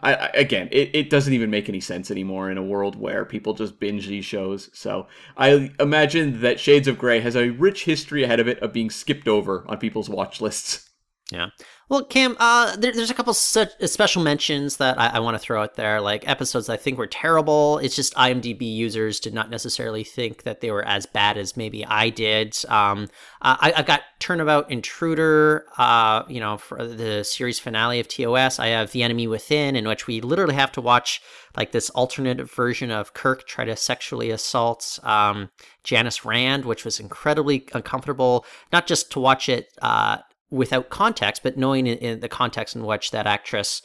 I, 0.01 0.13
I 0.13 0.25
again, 0.35 0.69
it, 0.71 0.91
it 0.95 1.09
doesn't 1.09 1.33
even 1.33 1.49
make 1.49 1.67
any 1.69 1.79
sense 1.81 2.11
anymore 2.11 2.51
in 2.51 2.57
a 2.57 2.63
world 2.63 2.95
where 2.95 3.25
people 3.25 3.53
just 3.53 3.79
binge 3.79 4.07
these 4.07 4.23
shows. 4.25 4.69
So 4.73 5.07
I 5.35 5.71
imagine 5.79 6.41
that 6.41 6.59
Shades 6.59 6.87
of 6.87 6.97
Grey 6.97 7.19
has 7.19 7.35
a 7.35 7.49
rich 7.49 7.83
history 7.85 8.23
ahead 8.23 8.39
of 8.39 8.47
it 8.47 8.59
of 8.59 8.71
being 8.73 8.89
skipped 8.89 9.27
over 9.27 9.65
on 9.67 9.77
people's 9.79 10.09
watch 10.09 10.39
lists. 10.39 10.89
Yeah. 11.31 11.47
Well, 11.87 12.03
Cam, 12.03 12.35
uh, 12.39 12.75
there, 12.77 12.91
there's 12.93 13.11
a 13.11 13.13
couple 13.13 13.33
such 13.35 13.69
special 13.81 14.23
mentions 14.23 14.77
that 14.77 14.99
I, 14.99 15.17
I 15.17 15.19
want 15.19 15.35
to 15.35 15.39
throw 15.39 15.61
out 15.61 15.75
there, 15.75 16.01
like 16.01 16.27
episodes 16.27 16.67
I 16.67 16.77
think 16.77 16.97
were 16.97 17.05
terrible. 17.05 17.77
It's 17.77 17.95
just 17.95 18.15
IMDb 18.15 18.61
users 18.61 19.19
did 19.19 19.35
not 19.35 19.51
necessarily 19.51 20.03
think 20.03 20.43
that 20.43 20.61
they 20.61 20.71
were 20.71 20.83
as 20.83 21.05
bad 21.05 21.37
as 21.37 21.55
maybe 21.55 21.85
I 21.85 22.09
did. 22.09 22.57
Um, 22.69 23.07
I, 23.39 23.71
I 23.77 23.81
got 23.83 24.01
Turnabout 24.19 24.71
Intruder, 24.71 25.67
uh, 25.77 26.23
you 26.27 26.39
know, 26.39 26.57
for 26.57 26.87
the 26.87 27.23
series 27.23 27.59
finale 27.59 27.99
of 27.99 28.07
TOS. 28.07 28.57
I 28.57 28.67
have 28.67 28.91
The 28.91 29.03
Enemy 29.03 29.27
Within, 29.27 29.75
in 29.75 29.87
which 29.87 30.07
we 30.07 30.21
literally 30.21 30.55
have 30.55 30.71
to 30.71 30.81
watch 30.81 31.21
like 31.55 31.71
this 31.71 31.91
alternate 31.91 32.49
version 32.49 32.89
of 32.89 33.13
Kirk 33.13 33.45
try 33.45 33.63
to 33.63 33.75
sexually 33.75 34.31
assault 34.31 34.97
um, 35.03 35.51
Janice 35.83 36.25
Rand, 36.25 36.65
which 36.65 36.83
was 36.83 36.99
incredibly 36.99 37.67
uncomfortable. 37.73 38.43
Not 38.73 38.87
just 38.87 39.11
to 39.11 39.19
watch 39.19 39.49
it. 39.49 39.69
Uh, 39.83 40.17
without 40.49 40.89
context, 40.89 41.43
but 41.43 41.57
knowing 41.57 41.87
in, 41.87 41.97
in, 41.97 42.19
the 42.19 42.29
context 42.29 42.75
in 42.75 42.85
which 42.85 43.11
that 43.11 43.27
actress 43.27 43.81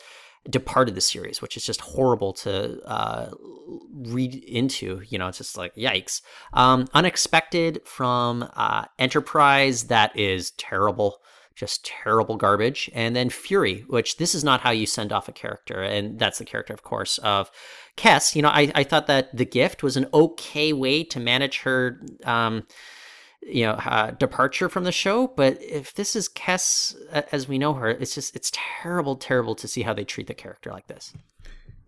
departed 0.49 0.95
the 0.95 1.01
series, 1.01 1.43
which 1.43 1.57
is 1.57 1.65
just 1.65 1.81
horrible 1.81 2.33
to 2.33 2.81
uh, 2.87 3.31
read 3.93 4.35
into. 4.35 5.03
You 5.09 5.19
know, 5.19 5.29
it's 5.29 5.39
just 5.39 5.57
like 5.57 5.75
yikes. 5.75 6.23
Um, 6.53 6.89
unexpected 6.95 7.83
from 7.85 8.49
uh, 8.55 8.85
Enterprise, 8.99 9.85
that 9.85 10.17
is 10.17 10.53
terrible. 10.53 11.19
Just 11.55 11.85
terrible 11.85 12.37
garbage. 12.37 12.89
And 12.95 13.15
then 13.15 13.29
Fury, 13.29 13.85
which 13.89 14.17
this 14.17 14.35
is 14.35 14.43
not 14.43 14.63
how 14.63 14.71
you 14.71 14.87
send 14.87 15.13
off 15.13 15.29
a 15.29 15.33
character. 15.33 15.83
And 15.83 16.19
that's 16.19 16.39
the 16.39 16.47
character, 16.47 16.73
of 16.73 16.83
course, 16.83 17.19
of 17.19 17.51
Kes. 17.99 18.35
You 18.35 18.41
know, 18.41 18.49
I, 18.49 18.73
I 18.75 18.85
thought 18.85 19.09
that 19.09 19.37
The 19.37 19.45
Gift 19.45 19.83
was 19.83 19.99
an 19.99 20.07
okay 20.15 20.73
way 20.73 21.05
to 21.05 21.21
manage 21.21 21.61
her. 21.61 22.01
Um, 22.25 22.67
you 23.43 23.65
know 23.65 23.73
uh, 23.73 24.11
departure 24.13 24.69
from 24.69 24.85
the 24.85 24.93
show 24.93 25.27
but 25.29 25.61
if 25.63 25.95
this 25.95 26.15
is 26.15 26.29
Kes 26.29 26.95
as 27.33 27.49
we 27.49 27.59
know 27.59 27.75
her 27.75 27.89
it's 27.89 28.15
just 28.15 28.35
it's 28.37 28.51
terrible 28.53 29.17
terrible 29.17 29.55
to 29.55 29.67
see 29.69 29.83
how 29.83 29.95
they 29.95 30.05
treat 30.05 30.27
the 30.27 30.35
character 30.35 30.71
like 30.71 30.87
this. 30.87 31.13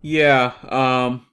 Yeah 0.01 0.53
um 0.69 1.25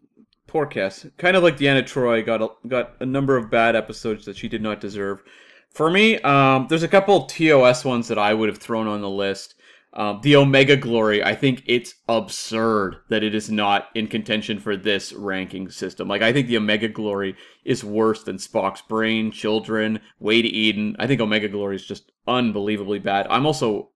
poor 0.47 0.67
Kes 0.67 1.11
kind 1.17 1.37
of 1.37 1.43
like 1.43 1.57
Deanna 1.57 1.83
Troi 1.83 2.25
got 2.25 2.43
a, 2.43 2.49
got 2.69 2.97
a 3.01 3.07
number 3.07 3.37
of 3.37 3.51
bad 3.51 3.77
episodes 3.77 4.25
that 4.27 4.37
she 4.37 4.49
did 4.49 4.63
not 4.63 4.81
deserve. 4.81 5.23
For 5.71 5.91
me 5.91 6.19
um 6.21 6.67
there's 6.69 6.83
a 6.83 6.89
couple 6.89 7.27
TOS 7.27 7.85
ones 7.85 8.09
that 8.09 8.19
I 8.19 8.35
would 8.35 8.49
have 8.49 8.59
thrown 8.59 8.87
on 8.87 9.01
the 9.01 9.11
list 9.11 9.55
um, 9.93 10.21
the 10.23 10.37
Omega 10.37 10.77
Glory, 10.77 11.23
I 11.23 11.35
think 11.35 11.65
it's 11.67 11.95
absurd 12.09 12.99
that 13.09 13.25
it 13.25 13.35
is 13.35 13.51
not 13.51 13.89
in 13.95 14.07
contention 14.07 14.61
for 14.61 14.77
this 14.77 15.13
ranking 15.13 15.69
system. 15.69 16.07
Like, 16.07 16.23
I 16.23 16.33
think 16.33 16.47
the 16.47 16.59
Omega 16.59 16.89
Glory 16.89 17.37
is 17.65 17.83
worse 17.83 18.23
than 18.23 18.37
Spock's 18.37 18.83
Brain, 18.83 19.33
Children, 19.33 20.01
Way 20.21 20.43
to 20.43 20.49
Eden. 20.49 20.95
I 21.01 21.09
think 21.09 21.21
Omega 21.21 21.49
Glory 21.49 21.75
is 21.75 21.85
just 21.85 22.13
unbelievably 22.29 23.01
bad. 23.01 23.27
I'm 23.31 23.47
also 23.47 23.91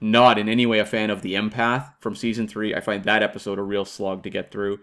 not 0.00 0.38
in 0.38 0.48
any 0.48 0.66
way 0.66 0.78
a 0.78 0.86
fan 0.86 1.10
of 1.10 1.22
the 1.22 1.34
Empath 1.34 1.94
from 2.00 2.14
season 2.14 2.46
three. 2.46 2.74
I 2.74 2.80
find 2.80 3.02
that 3.04 3.22
episode 3.22 3.58
a 3.58 3.62
real 3.62 3.84
slog 3.84 4.22
to 4.22 4.30
get 4.30 4.52
through. 4.52 4.78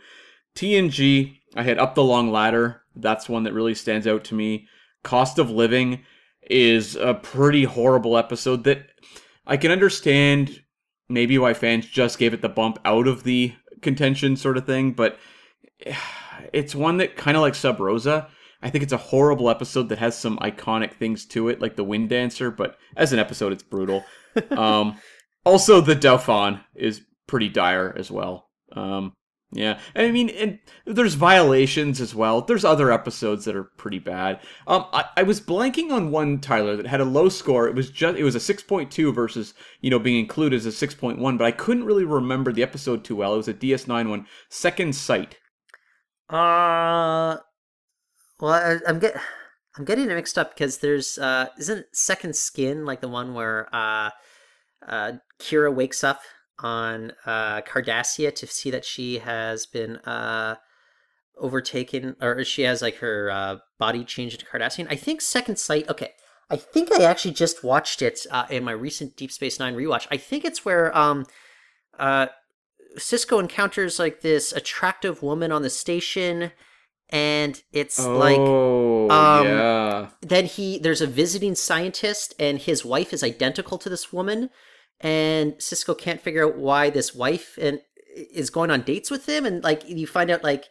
TNG, 0.56 1.38
I 1.56 1.64
had 1.64 1.78
Up 1.78 1.96
the 1.96 2.04
Long 2.04 2.30
Ladder. 2.30 2.82
That's 2.94 3.30
one 3.30 3.44
that 3.44 3.54
really 3.54 3.76
stands 3.76 4.06
out 4.06 4.26
to 4.26 4.36
me. 4.36 4.68
Cost 5.04 5.40
of 5.40 5.50
Living 5.50 6.04
is 6.42 6.96
a 6.96 7.14
pretty 7.14 7.64
horrible 7.64 8.18
episode 8.18 8.64
that 8.66 8.88
I 9.48 9.58
can 9.58 9.72
understand 9.72 10.62
maybe 11.10 11.38
why 11.38 11.54
fans 11.54 11.88
just 11.88 12.20
gave 12.20 12.34
it 12.34 12.42
the 12.42 12.50
bump 12.50 12.80
out 12.84 13.08
of 13.08 13.24
the 13.24 13.54
contention 13.82 14.36
sort 14.36 14.58
of 14.58 14.66
thing, 14.66 14.92
but 14.92 15.18
it's 16.54 16.76
one 16.76 16.98
that 16.98 17.16
kind 17.16 17.38
of 17.38 17.42
like 17.42 17.56
Sub 17.56 17.80
Rosa. 17.80 18.28
I 18.62 18.70
think 18.70 18.84
it's 18.84 18.94
a 18.94 18.98
horrible 18.98 19.50
episode 19.50 19.90
that 19.90 20.00
has 20.00 20.18
some 20.18 20.38
iconic 20.40 20.94
things 20.94 21.26
to 21.28 21.48
it, 21.48 21.62
like 21.62 21.76
the 21.76 21.84
Wind 21.84 22.10
Dancer, 22.10 22.52
but 22.52 22.78
as 22.96 23.14
an 23.14 23.20
episode, 23.20 23.54
it's 23.54 23.64
brutal. 23.64 24.04
um, 24.52 24.98
also, 25.46 25.80
the 25.80 25.96
Dauphin 25.96 26.60
is 26.76 27.02
pretty 27.28 27.50
dire 27.50 27.96
as 27.98 28.12
well. 28.12 28.50
Um, 28.74 29.14
yeah, 29.52 29.80
I 29.96 30.12
mean, 30.12 30.30
and 30.30 30.60
there's 30.86 31.14
violations 31.14 32.02
as 32.02 32.14
well. 32.14 32.42
There's 32.42 32.66
other 32.66 32.92
episodes 32.92 33.46
that 33.46 33.56
are 33.56 33.64
pretty 33.64 34.00
bad. 34.00 34.42
Um, 34.68 34.86
I, 34.92 35.06
I 35.16 35.24
was 35.24 35.40
blanking 35.40 35.90
on 35.90 36.12
one 36.12 36.40
Tyler 36.40 36.76
that 36.76 36.86
had 36.86 37.00
a 37.00 37.06
low 37.06 37.30
score. 37.30 37.66
It 37.68 37.74
was 37.74 37.90
just 37.90 38.18
it 38.18 38.26
was 38.26 38.36
a 38.36 38.42
six 38.42 38.62
point 38.62 38.92
two 38.92 39.14
versus 39.14 39.54
you 39.80 39.90
know 39.90 40.00
being 40.00 40.20
included 40.20 40.58
as 40.58 40.66
a 40.66 40.72
six 40.72 40.94
point 40.94 41.20
one, 41.20 41.38
but 41.38 41.46
I 41.46 41.52
couldn't 41.52 41.86
really 41.86 42.04
remember 42.04 42.52
the 42.52 42.64
episode 42.64 43.06
too 43.06 43.16
well. 43.16 43.36
It 43.36 43.38
was 43.38 43.48
a 43.48 43.54
DS 43.54 43.88
nine 43.88 44.10
one, 44.10 44.28
Second 44.50 44.94
Sight. 44.94 45.38
Uh, 46.30 47.38
well, 48.42 48.52
I, 48.52 48.80
I'm 48.86 49.00
get 49.00 49.16
I'm 49.78 49.86
getting 49.86 50.10
it 50.10 50.16
mixed 50.16 50.38
up 50.38 50.54
because 50.54 50.80
there's 50.80 51.18
uh 51.18 51.48
isn't 51.58 51.86
Second 51.94 52.36
Skin 52.36 52.84
like 52.86 53.00
the 53.00 53.08
one 53.08 53.34
where 53.34 53.74
uh 53.74 54.10
uh 54.86 55.14
Kira 55.40 55.74
wakes 55.74 56.04
up 56.04 56.20
on 56.60 57.14
uh, 57.26 57.62
Cardassia 57.62 58.34
to 58.36 58.48
see 58.48 58.72
that 58.72 58.86
she 58.86 59.20
has 59.20 59.66
been 59.66 59.98
uh, 59.98 60.56
overtaken, 61.38 62.16
or 62.22 62.44
she 62.44 62.64
has 62.64 62.82
like 62.82 62.98
her 62.98 63.30
uh, 63.30 63.58
body 63.78 64.04
changed 64.04 64.40
into 64.40 64.52
Cardassian. 64.52 64.88
I 64.90 64.96
think 64.96 65.22
Second 65.22 65.58
Sight. 65.58 65.90
Okay, 65.90 66.12
I 66.50 66.58
think 66.58 66.92
I 66.92 67.04
actually 67.04 67.34
just 67.34 67.64
watched 67.64 68.02
it 68.02 68.26
uh, 68.32 68.46
in 68.50 68.64
my 68.64 68.72
recent 68.72 69.16
Deep 69.16 69.32
Space 69.32 69.60
Nine 69.60 69.76
rewatch. 69.76 70.08
I 70.10 70.18
think 70.18 70.46
it's 70.46 70.66
where 70.66 70.96
um, 70.98 71.26
uh, 72.00 72.28
Sisko 72.98 73.40
encounters 73.40 74.00
like 74.00 74.22
this 74.22 74.52
attractive 74.52 75.22
woman 75.22 75.52
on 75.52 75.62
the 75.62 75.70
station. 75.70 76.52
And 77.10 77.64
it's 77.72 78.02
oh, 78.02 78.18
like, 78.18 78.38
um, 78.38 79.48
yeah. 79.48 80.10
then 80.20 80.44
he 80.44 80.78
there's 80.78 81.00
a 81.00 81.08
visiting 81.08 81.56
scientist, 81.56 82.34
and 82.38 82.60
his 82.60 82.84
wife 82.84 83.14
is 83.14 83.24
identical 83.24 83.78
to 83.78 83.88
this 83.88 84.12
woman 84.12 84.50
and 85.02 85.54
Sisko 85.54 85.98
can't 85.98 86.22
figure 86.22 86.46
out 86.46 86.58
why 86.58 86.90
this 86.90 87.14
wife 87.14 87.58
and 87.62 87.82
is 88.16 88.50
going 88.50 88.72
on 88.72 88.82
dates 88.82 89.12
with 89.12 89.28
him 89.28 89.46
and 89.46 89.64
like 89.64 89.88
you 89.88 90.08
find 90.08 90.32
out 90.32 90.44
like 90.44 90.66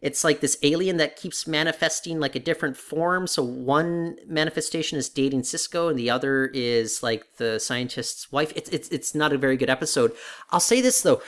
it's 0.00 0.22
like 0.22 0.40
this 0.40 0.56
alien 0.62 0.96
that 0.98 1.16
keeps 1.16 1.46
manifesting 1.46 2.20
like 2.20 2.36
a 2.36 2.40
different 2.40 2.76
form. 2.76 3.26
So 3.26 3.42
one 3.42 4.16
manifestation 4.26 4.96
is 4.96 5.08
dating 5.08 5.42
Sisko 5.42 5.90
and 5.90 5.98
the 5.98 6.08
other 6.08 6.46
is 6.54 7.02
like 7.02 7.24
the 7.38 7.58
scientist's 7.58 8.30
wife. 8.30 8.52
It's 8.54 8.70
it's 8.70 8.88
it's 8.90 9.14
not 9.14 9.32
a 9.32 9.38
very 9.38 9.56
good 9.56 9.70
episode. 9.70 10.12
I'll 10.50 10.60
say 10.60 10.80
this 10.80 11.02
though, 11.02 11.20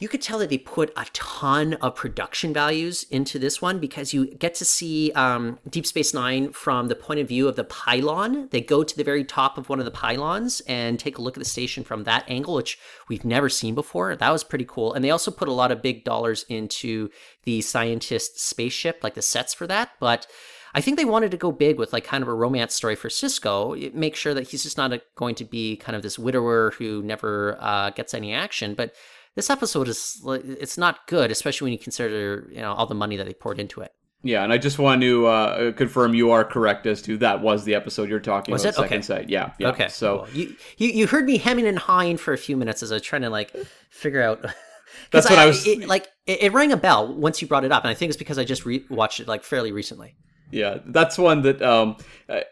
you 0.00 0.08
could 0.08 0.22
tell 0.22 0.38
that 0.38 0.48
they 0.48 0.58
put 0.58 0.92
a 0.96 1.06
ton 1.12 1.74
of 1.74 1.96
production 1.96 2.52
values 2.54 3.04
into 3.10 3.38
this 3.38 3.60
one 3.60 3.80
because 3.80 4.14
you 4.14 4.26
get 4.26 4.54
to 4.54 4.64
see 4.64 5.10
um, 5.12 5.58
Deep 5.68 5.86
Space 5.86 6.14
Nine 6.14 6.52
from 6.52 6.86
the 6.86 6.94
point 6.94 7.18
of 7.18 7.26
view 7.26 7.48
of 7.48 7.56
the 7.56 7.64
pylon. 7.64 8.48
They 8.50 8.60
go 8.60 8.84
to 8.84 8.96
the 8.96 9.02
very 9.02 9.24
top 9.24 9.58
of 9.58 9.68
one 9.68 9.80
of 9.80 9.84
the 9.84 9.90
pylons 9.90 10.60
and 10.68 11.00
take 11.00 11.18
a 11.18 11.22
look 11.22 11.36
at 11.36 11.40
the 11.40 11.48
station 11.48 11.82
from 11.82 12.04
that 12.04 12.24
angle, 12.28 12.54
which 12.54 12.78
we've 13.08 13.24
never 13.24 13.48
seen 13.48 13.74
before. 13.74 14.14
That 14.14 14.30
was 14.30 14.44
pretty 14.44 14.66
cool. 14.66 14.94
And 14.94 15.04
they 15.04 15.10
also 15.10 15.32
put 15.32 15.48
a 15.48 15.52
lot 15.52 15.72
of 15.72 15.82
big 15.82 16.04
dollars 16.04 16.44
into 16.48 17.10
the 17.42 17.60
scientist 17.60 18.38
spaceship, 18.38 19.00
like 19.02 19.14
the 19.14 19.22
sets 19.22 19.52
for 19.52 19.66
that. 19.66 19.90
But 19.98 20.28
I 20.74 20.80
think 20.80 20.96
they 20.96 21.04
wanted 21.04 21.32
to 21.32 21.36
go 21.36 21.50
big 21.50 21.76
with 21.76 21.92
like 21.92 22.04
kind 22.04 22.22
of 22.22 22.28
a 22.28 22.34
romance 22.34 22.74
story 22.74 22.94
for 22.94 23.08
Sisko, 23.08 23.92
make 23.94 24.14
sure 24.14 24.34
that 24.34 24.48
he's 24.48 24.62
just 24.62 24.76
not 24.76 24.92
a, 24.92 25.02
going 25.16 25.34
to 25.36 25.44
be 25.44 25.76
kind 25.76 25.96
of 25.96 26.02
this 26.02 26.18
widower 26.18 26.72
who 26.78 27.02
never 27.02 27.56
uh, 27.58 27.90
gets 27.90 28.14
any 28.14 28.32
action. 28.32 28.74
But 28.74 28.94
this 29.38 29.50
episode 29.50 29.86
is 29.86 30.20
it's 30.26 30.76
not 30.76 31.06
good, 31.06 31.30
especially 31.30 31.66
when 31.66 31.72
you 31.72 31.78
consider 31.78 32.48
you 32.50 32.60
know 32.60 32.72
all 32.72 32.86
the 32.86 32.94
money 32.96 33.16
that 33.16 33.24
they 33.24 33.32
poured 33.32 33.60
into 33.60 33.80
it. 33.80 33.92
Yeah, 34.24 34.42
and 34.42 34.52
I 34.52 34.58
just 34.58 34.80
want 34.80 35.00
to 35.02 35.28
uh, 35.28 35.72
confirm 35.72 36.12
you 36.12 36.32
are 36.32 36.44
correct 36.44 36.86
as 36.86 37.00
to 37.02 37.16
that 37.18 37.40
was 37.40 37.62
the 37.62 37.76
episode 37.76 38.08
you're 38.08 38.18
talking 38.18 38.50
was 38.50 38.64
about. 38.64 38.70
It? 38.70 38.76
Second 38.82 38.96
okay. 38.96 39.02
sight. 39.02 39.28
Yeah, 39.28 39.52
yeah. 39.60 39.68
Okay. 39.68 39.86
So 39.86 40.24
cool. 40.24 40.36
you, 40.36 40.56
you 40.76 40.88
you 40.88 41.06
heard 41.06 41.24
me 41.24 41.38
hemming 41.38 41.68
and 41.68 41.78
hawing 41.78 42.16
for 42.16 42.32
a 42.32 42.36
few 42.36 42.56
minutes 42.56 42.82
as 42.82 42.90
I 42.90 42.96
was 42.96 43.02
trying 43.02 43.22
to 43.22 43.30
like 43.30 43.54
figure 43.90 44.22
out 44.22 44.44
That's 45.12 45.30
what 45.30 45.38
I, 45.38 45.44
I 45.44 45.46
was 45.46 45.64
it, 45.64 45.86
like. 45.86 46.08
It, 46.26 46.42
it, 46.42 46.52
rang 46.52 46.72
a 46.72 46.76
bell 46.76 47.14
once 47.14 47.40
you 47.40 47.46
brought 47.46 47.64
it 47.64 47.70
up, 47.70 47.84
and 47.84 47.90
I 47.90 47.94
think 47.94 48.10
it's 48.10 48.18
because 48.18 48.38
I 48.38 48.44
just 48.44 48.66
re- 48.66 48.84
watched 48.90 49.20
it 49.20 49.28
like 49.28 49.44
fairly 49.44 49.70
recently. 49.70 50.16
Yeah, 50.50 50.78
that's 50.86 51.18
one 51.18 51.42
that 51.42 51.60
um, 51.60 51.96
I, 52.28 52.44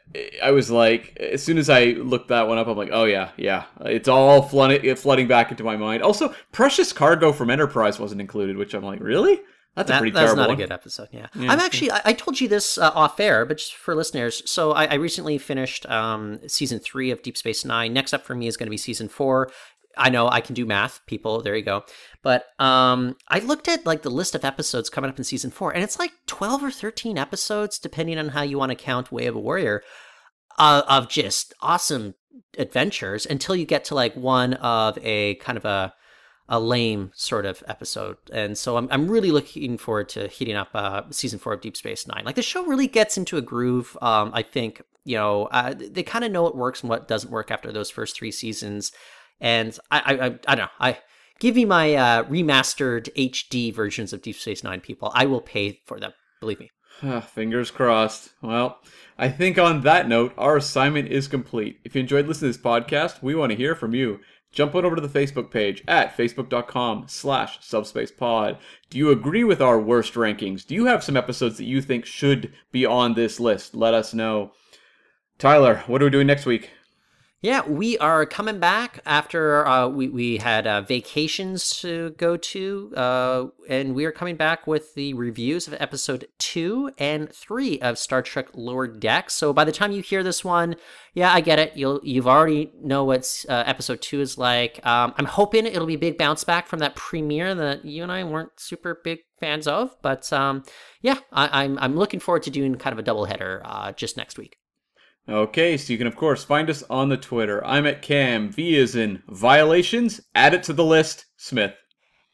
I, 0.43 0.51
was 0.51 0.71
like, 0.71 1.17
as 1.19 1.43
soon 1.43 1.57
as 1.57 1.71
I 1.71 1.85
looked 1.85 2.29
that 2.29 2.47
one 2.47 2.59
up, 2.59 2.67
I'm 2.67 2.77
like, 2.77 2.91
oh 2.93 3.05
yeah, 3.05 3.31
yeah, 3.37 3.65
it's 3.81 4.09
all 4.09 4.43
flooding, 4.43 4.95
flooding 4.97 5.29
back 5.29 5.51
into 5.51 5.65
my 5.65 5.77
mind. 5.77 6.03
Also, 6.03 6.35
Precious 6.53 6.93
Cargo 6.93 7.33
from 7.33 7.49
Enterprise 7.49 7.99
wasn't 7.99 8.21
included, 8.21 8.59
which 8.59 8.75
I'm 8.75 8.85
like, 8.85 9.01
really? 9.01 9.41
That's 9.77 9.89
that, 9.89 9.97
a 9.97 9.99
pretty 9.99 10.13
that's 10.13 10.25
terrible 10.25 10.43
not 10.43 10.49
one. 10.49 10.59
a 10.59 10.63
good 10.63 10.73
episode. 10.73 11.09
Yeah, 11.13 11.27
yeah. 11.35 11.53
I'm 11.53 11.61
actually. 11.61 11.91
I, 11.91 12.01
I, 12.07 12.13
told 12.15 12.41
you 12.41 12.49
this 12.49 12.79
uh, 12.79 12.91
off 12.95 13.21
air, 13.21 13.45
but 13.45 13.59
just 13.59 13.75
for 13.75 13.95
listeners. 13.95 14.43
So 14.51 14.73
I, 14.73 14.87
I 14.87 14.95
recently 14.95 15.37
finished 15.37 15.85
um, 15.87 16.41
season 16.49 16.79
three 16.79 17.11
of 17.11 17.23
Deep 17.23 17.37
Space 17.37 17.63
Nine. 17.63 17.93
Next 17.93 18.15
up 18.15 18.25
for 18.25 18.35
me 18.35 18.47
is 18.47 18.57
going 18.57 18.69
to 18.69 18.71
be 18.71 18.79
season 18.79 19.09
four. 19.09 19.51
I 19.97 20.11
know 20.11 20.29
I 20.29 20.41
can 20.41 20.55
do 20.55 20.67
math, 20.67 21.01
people. 21.07 21.43
There 21.43 21.57
you 21.57 21.63
go. 21.63 21.85
But 22.23 22.47
um, 22.59 23.17
I 23.29 23.39
looked 23.39 23.69
at 23.69 23.87
like 23.87 24.03
the 24.03 24.11
list 24.11 24.35
of 24.35 24.45
episodes 24.45 24.91
coming 24.91 25.11
up 25.11 25.19
in 25.19 25.25
season 25.25 25.51
four, 25.51 25.73
and 25.73 25.83
it's 25.83 25.99
like 25.99 26.13
twelve 26.27 26.63
or 26.63 26.71
thirteen 26.71 27.19
episodes, 27.19 27.79
depending 27.79 28.19
on 28.19 28.29
how 28.29 28.43
you 28.43 28.59
want 28.59 28.71
to 28.71 28.77
count 28.77 29.13
Way 29.13 29.27
of 29.27 29.37
a 29.37 29.41
Warrior, 29.41 29.83
uh, 30.59 30.83
of 30.89 31.09
just 31.09 31.55
awesome 31.61 32.15
adventures 32.59 33.27
until 33.27 33.57
you 33.57 33.65
get 33.65 33.85
to 33.85 33.95
like 33.95 34.15
one 34.15 34.55
of 34.55 34.99
a 35.03 35.37
kind 35.37 35.57
of 35.57 35.65
a 35.65 35.95
a 36.49 36.61
lame 36.61 37.11
sort 37.15 37.45
of 37.45 37.65
episode. 37.67 38.17
And 38.33 38.57
so 38.57 38.77
I'm, 38.77 38.87
I'm 38.93 39.09
really 39.11 39.33
looking 39.33 39.79
forward 39.79 40.09
to 40.11 40.29
heating 40.29 40.55
up 40.55 40.69
uh, 40.75 41.03
season 41.11 41.41
four 41.41 41.53
of 41.53 41.61
Deep 41.61 41.77
Space 41.77 42.07
Nine. 42.07 42.25
Like 42.25 42.37
the 42.37 42.43
show 42.43 42.65
really 42.65 42.87
gets 42.87 43.19
into 43.19 43.37
a 43.37 43.43
groove. 43.43 43.99
Um, 44.01 44.31
I 44.33 44.43
think, 44.43 44.81
you 45.05 45.17
know, 45.17 45.47
uh, 45.47 45.75
they 45.77 46.05
kind 46.05 46.25
of 46.25 46.31
know 46.31 46.45
what 46.45 46.57
works 46.57 46.83
and 46.83 46.89
what 46.89 47.09
doesn't 47.09 47.33
work 47.33 47.51
after 47.51 47.73
those 47.73 47.91
first 47.91 48.15
three 48.15 48.31
seasons. 48.31 48.93
And 49.41 49.79
I, 49.91 49.99
I, 49.99 50.13
I, 50.13 50.27
I 50.49 50.55
don't 50.55 50.59
know. 50.59 50.69
I 50.81 50.99
give 51.39 51.57
me 51.57 51.65
my 51.65 51.95
uh, 51.95 52.25
remastered 52.25 53.09
HD 53.15 53.73
versions 53.73 54.13
of 54.13 54.23
Deep 54.23 54.37
Space 54.37 54.65
Nine, 54.65 54.81
people. 54.81 55.13
I 55.15 55.27
will 55.27 55.41
pay 55.41 55.81
for 55.85 56.01
them. 56.01 56.13
Believe 56.41 56.61
me. 56.61 56.71
Fingers 57.23 57.71
crossed. 57.71 58.31
Well, 58.43 58.81
I 59.19 59.29
think 59.29 59.59
on 59.59 59.83
that 59.83 60.09
note, 60.09 60.33
our 60.39 60.57
assignment 60.57 61.09
is 61.09 61.29
complete. 61.29 61.81
If 61.85 61.95
you 61.95 62.01
enjoyed 62.01 62.27
listening 62.27 62.53
to 62.53 62.59
this 62.59 62.65
podcast, 62.65 63.23
we 63.23 63.35
want 63.35 63.51
to 63.51 63.57
hear 63.57 63.75
from 63.75 63.95
you. 63.95 64.21
Jump 64.53 64.75
on 64.75 64.87
over 64.87 64.97
to 64.97 65.07
the 65.07 65.09
Facebook 65.09 65.51
page 65.51 65.85
at 65.87 66.17
facebook.com 66.17 67.05
slash 67.09 67.61
subspacepod. 67.61 68.59
Do 68.89 68.97
you 68.97 69.11
agree 69.11 69.45
with 69.45 69.61
our 69.61 69.79
worst 69.79 70.15
rankings? 70.15 70.67
Do 70.67 70.75
you 70.75 70.87
have 70.87 71.05
some 71.05 71.17
episodes 71.17 71.59
that 71.59 71.65
you 71.65 71.83
think 71.83 72.07
should 72.07 72.55
be 72.73 72.87
on 72.87 73.15
this 73.15 73.39
list? 73.39 73.75
Let 73.75 73.93
us 73.93 74.15
know. 74.15 74.53
Tyler, 75.39 75.83
what 75.87 76.01
are 76.01 76.07
we 76.07 76.11
doing 76.11 76.27
next 76.27 76.47
week? 76.47 76.71
Yeah, 77.47 77.65
we 77.65 77.97
are 77.99 78.27
coming 78.27 78.59
back 78.59 78.99
after 79.07 79.65
uh, 79.65 79.87
we 79.87 80.09
we 80.09 80.39
had 80.39 80.67
uh, 80.67 80.81
vacations 80.81 81.79
to 81.79 82.11
go 82.19 82.37
to, 82.37 82.93
uh, 82.97 83.47
and 83.69 83.95
we 83.95 84.05
are 84.05 84.11
coming 84.11 84.35
back 84.35 84.67
with 84.67 84.93
the 84.97 85.15
reviews 85.15 85.69
of 85.69 85.75
episode 85.79 86.27
two 86.39 86.91
and 86.99 87.33
three 87.33 87.79
of 87.79 88.01
Star 88.01 88.21
Trek 88.21 88.49
Lower 88.55 88.89
Decks. 88.89 89.35
So 89.35 89.53
by 89.53 89.63
the 89.63 89.71
time 89.71 89.93
you 89.93 90.03
hear 90.03 90.25
this 90.25 90.45
one, 90.45 90.75
yeah, 91.15 91.33
I 91.33 91.41
get 91.41 91.61
it. 91.61 91.77
You'll 91.77 92.01
you've 92.03 92.27
already 92.27 92.73
know 92.83 93.05
what 93.05 93.45
uh, 93.49 93.63
episode 93.65 94.03
two 94.03 94.21
is 94.21 94.37
like. 94.37 94.85
Um, 94.85 95.15
I'm 95.17 95.27
hoping 95.27 95.67
it'll 95.67 95.87
be 95.87 95.95
a 95.95 95.99
big 95.99 96.19
bounce 96.19 96.43
back 96.43 96.67
from 96.67 96.81
that 96.81 96.97
premiere 96.97 97.55
that 97.55 97.85
you 97.85 98.03
and 98.03 98.11
I 98.11 98.25
weren't 98.25 98.59
super 98.59 99.01
big 99.05 99.21
fans 99.39 99.69
of, 99.69 99.95
but 100.03 100.33
um, 100.33 100.65
yeah, 101.01 101.19
I, 101.31 101.63
I'm 101.63 101.79
I'm 101.79 101.95
looking 101.95 102.19
forward 102.19 102.43
to 102.43 102.51
doing 102.51 102.75
kind 102.75 102.93
of 102.93 102.99
a 102.99 103.09
doubleheader 103.09 103.61
uh, 103.65 103.93
just 103.93 104.17
next 104.17 104.37
week. 104.37 104.57
Okay, 105.29 105.77
so 105.77 105.93
you 105.93 105.99
can 105.99 106.07
of 106.07 106.17
course 106.17 106.45
find 106.45 106.71
us 106.71 106.85
on 106.89 107.09
the 107.09 107.17
Twitter. 107.17 107.65
I'm 107.67 107.87
at 107.87 108.03
Cam. 108.03 108.51
V 108.51 108.77
is 108.77 108.95
in 108.95 109.23
violations. 109.29 110.21
Add 110.35 110.55
it 110.55 110.63
to 110.65 110.73
the 110.73 110.85
list. 110.85 111.27
Smith. 111.37 111.75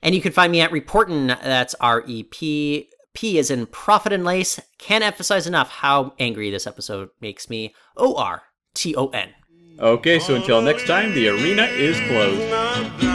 And 0.02 0.14
you 0.14 0.20
can 0.20 0.32
find 0.32 0.52
me 0.52 0.60
at 0.60 0.70
Reporton. 0.70 1.28
That's 1.42 1.74
R 1.80 2.04
E 2.06 2.24
P. 2.24 2.88
P 3.14 3.38
is 3.38 3.50
in 3.50 3.66
profit 3.66 4.12
and 4.12 4.24
lace. 4.24 4.60
Can't 4.78 5.04
emphasize 5.04 5.46
enough 5.46 5.70
how 5.70 6.14
angry 6.18 6.50
this 6.50 6.66
episode 6.66 7.10
makes 7.20 7.48
me. 7.48 7.74
O 7.96 8.16
R 8.16 8.42
T 8.74 8.94
O 8.96 9.08
N. 9.08 9.30
Okay, 9.78 10.18
so 10.18 10.34
until 10.34 10.60
next 10.60 10.86
time, 10.86 11.14
the 11.14 11.28
arena 11.28 11.64
is 11.64 11.98
closed. 12.08 13.11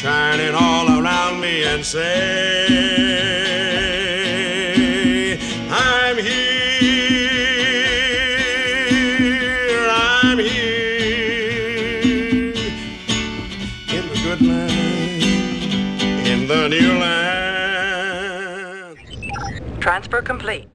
Shining 0.00 0.54
all 0.54 0.88
around 0.98 1.38
me 1.42 1.62
and 1.64 1.84
say, 1.84 2.16
I'm 5.70 6.16
here, 6.16 6.30
I'm 9.90 10.38
here 10.38 10.48
in 13.90 14.08
the 14.08 14.20
good 14.24 14.40
land, 14.40 15.22
in 16.26 16.46
the 16.48 16.66
new 16.70 16.98
land. 16.98 18.96
Transfer 19.82 20.22
complete. 20.22 20.66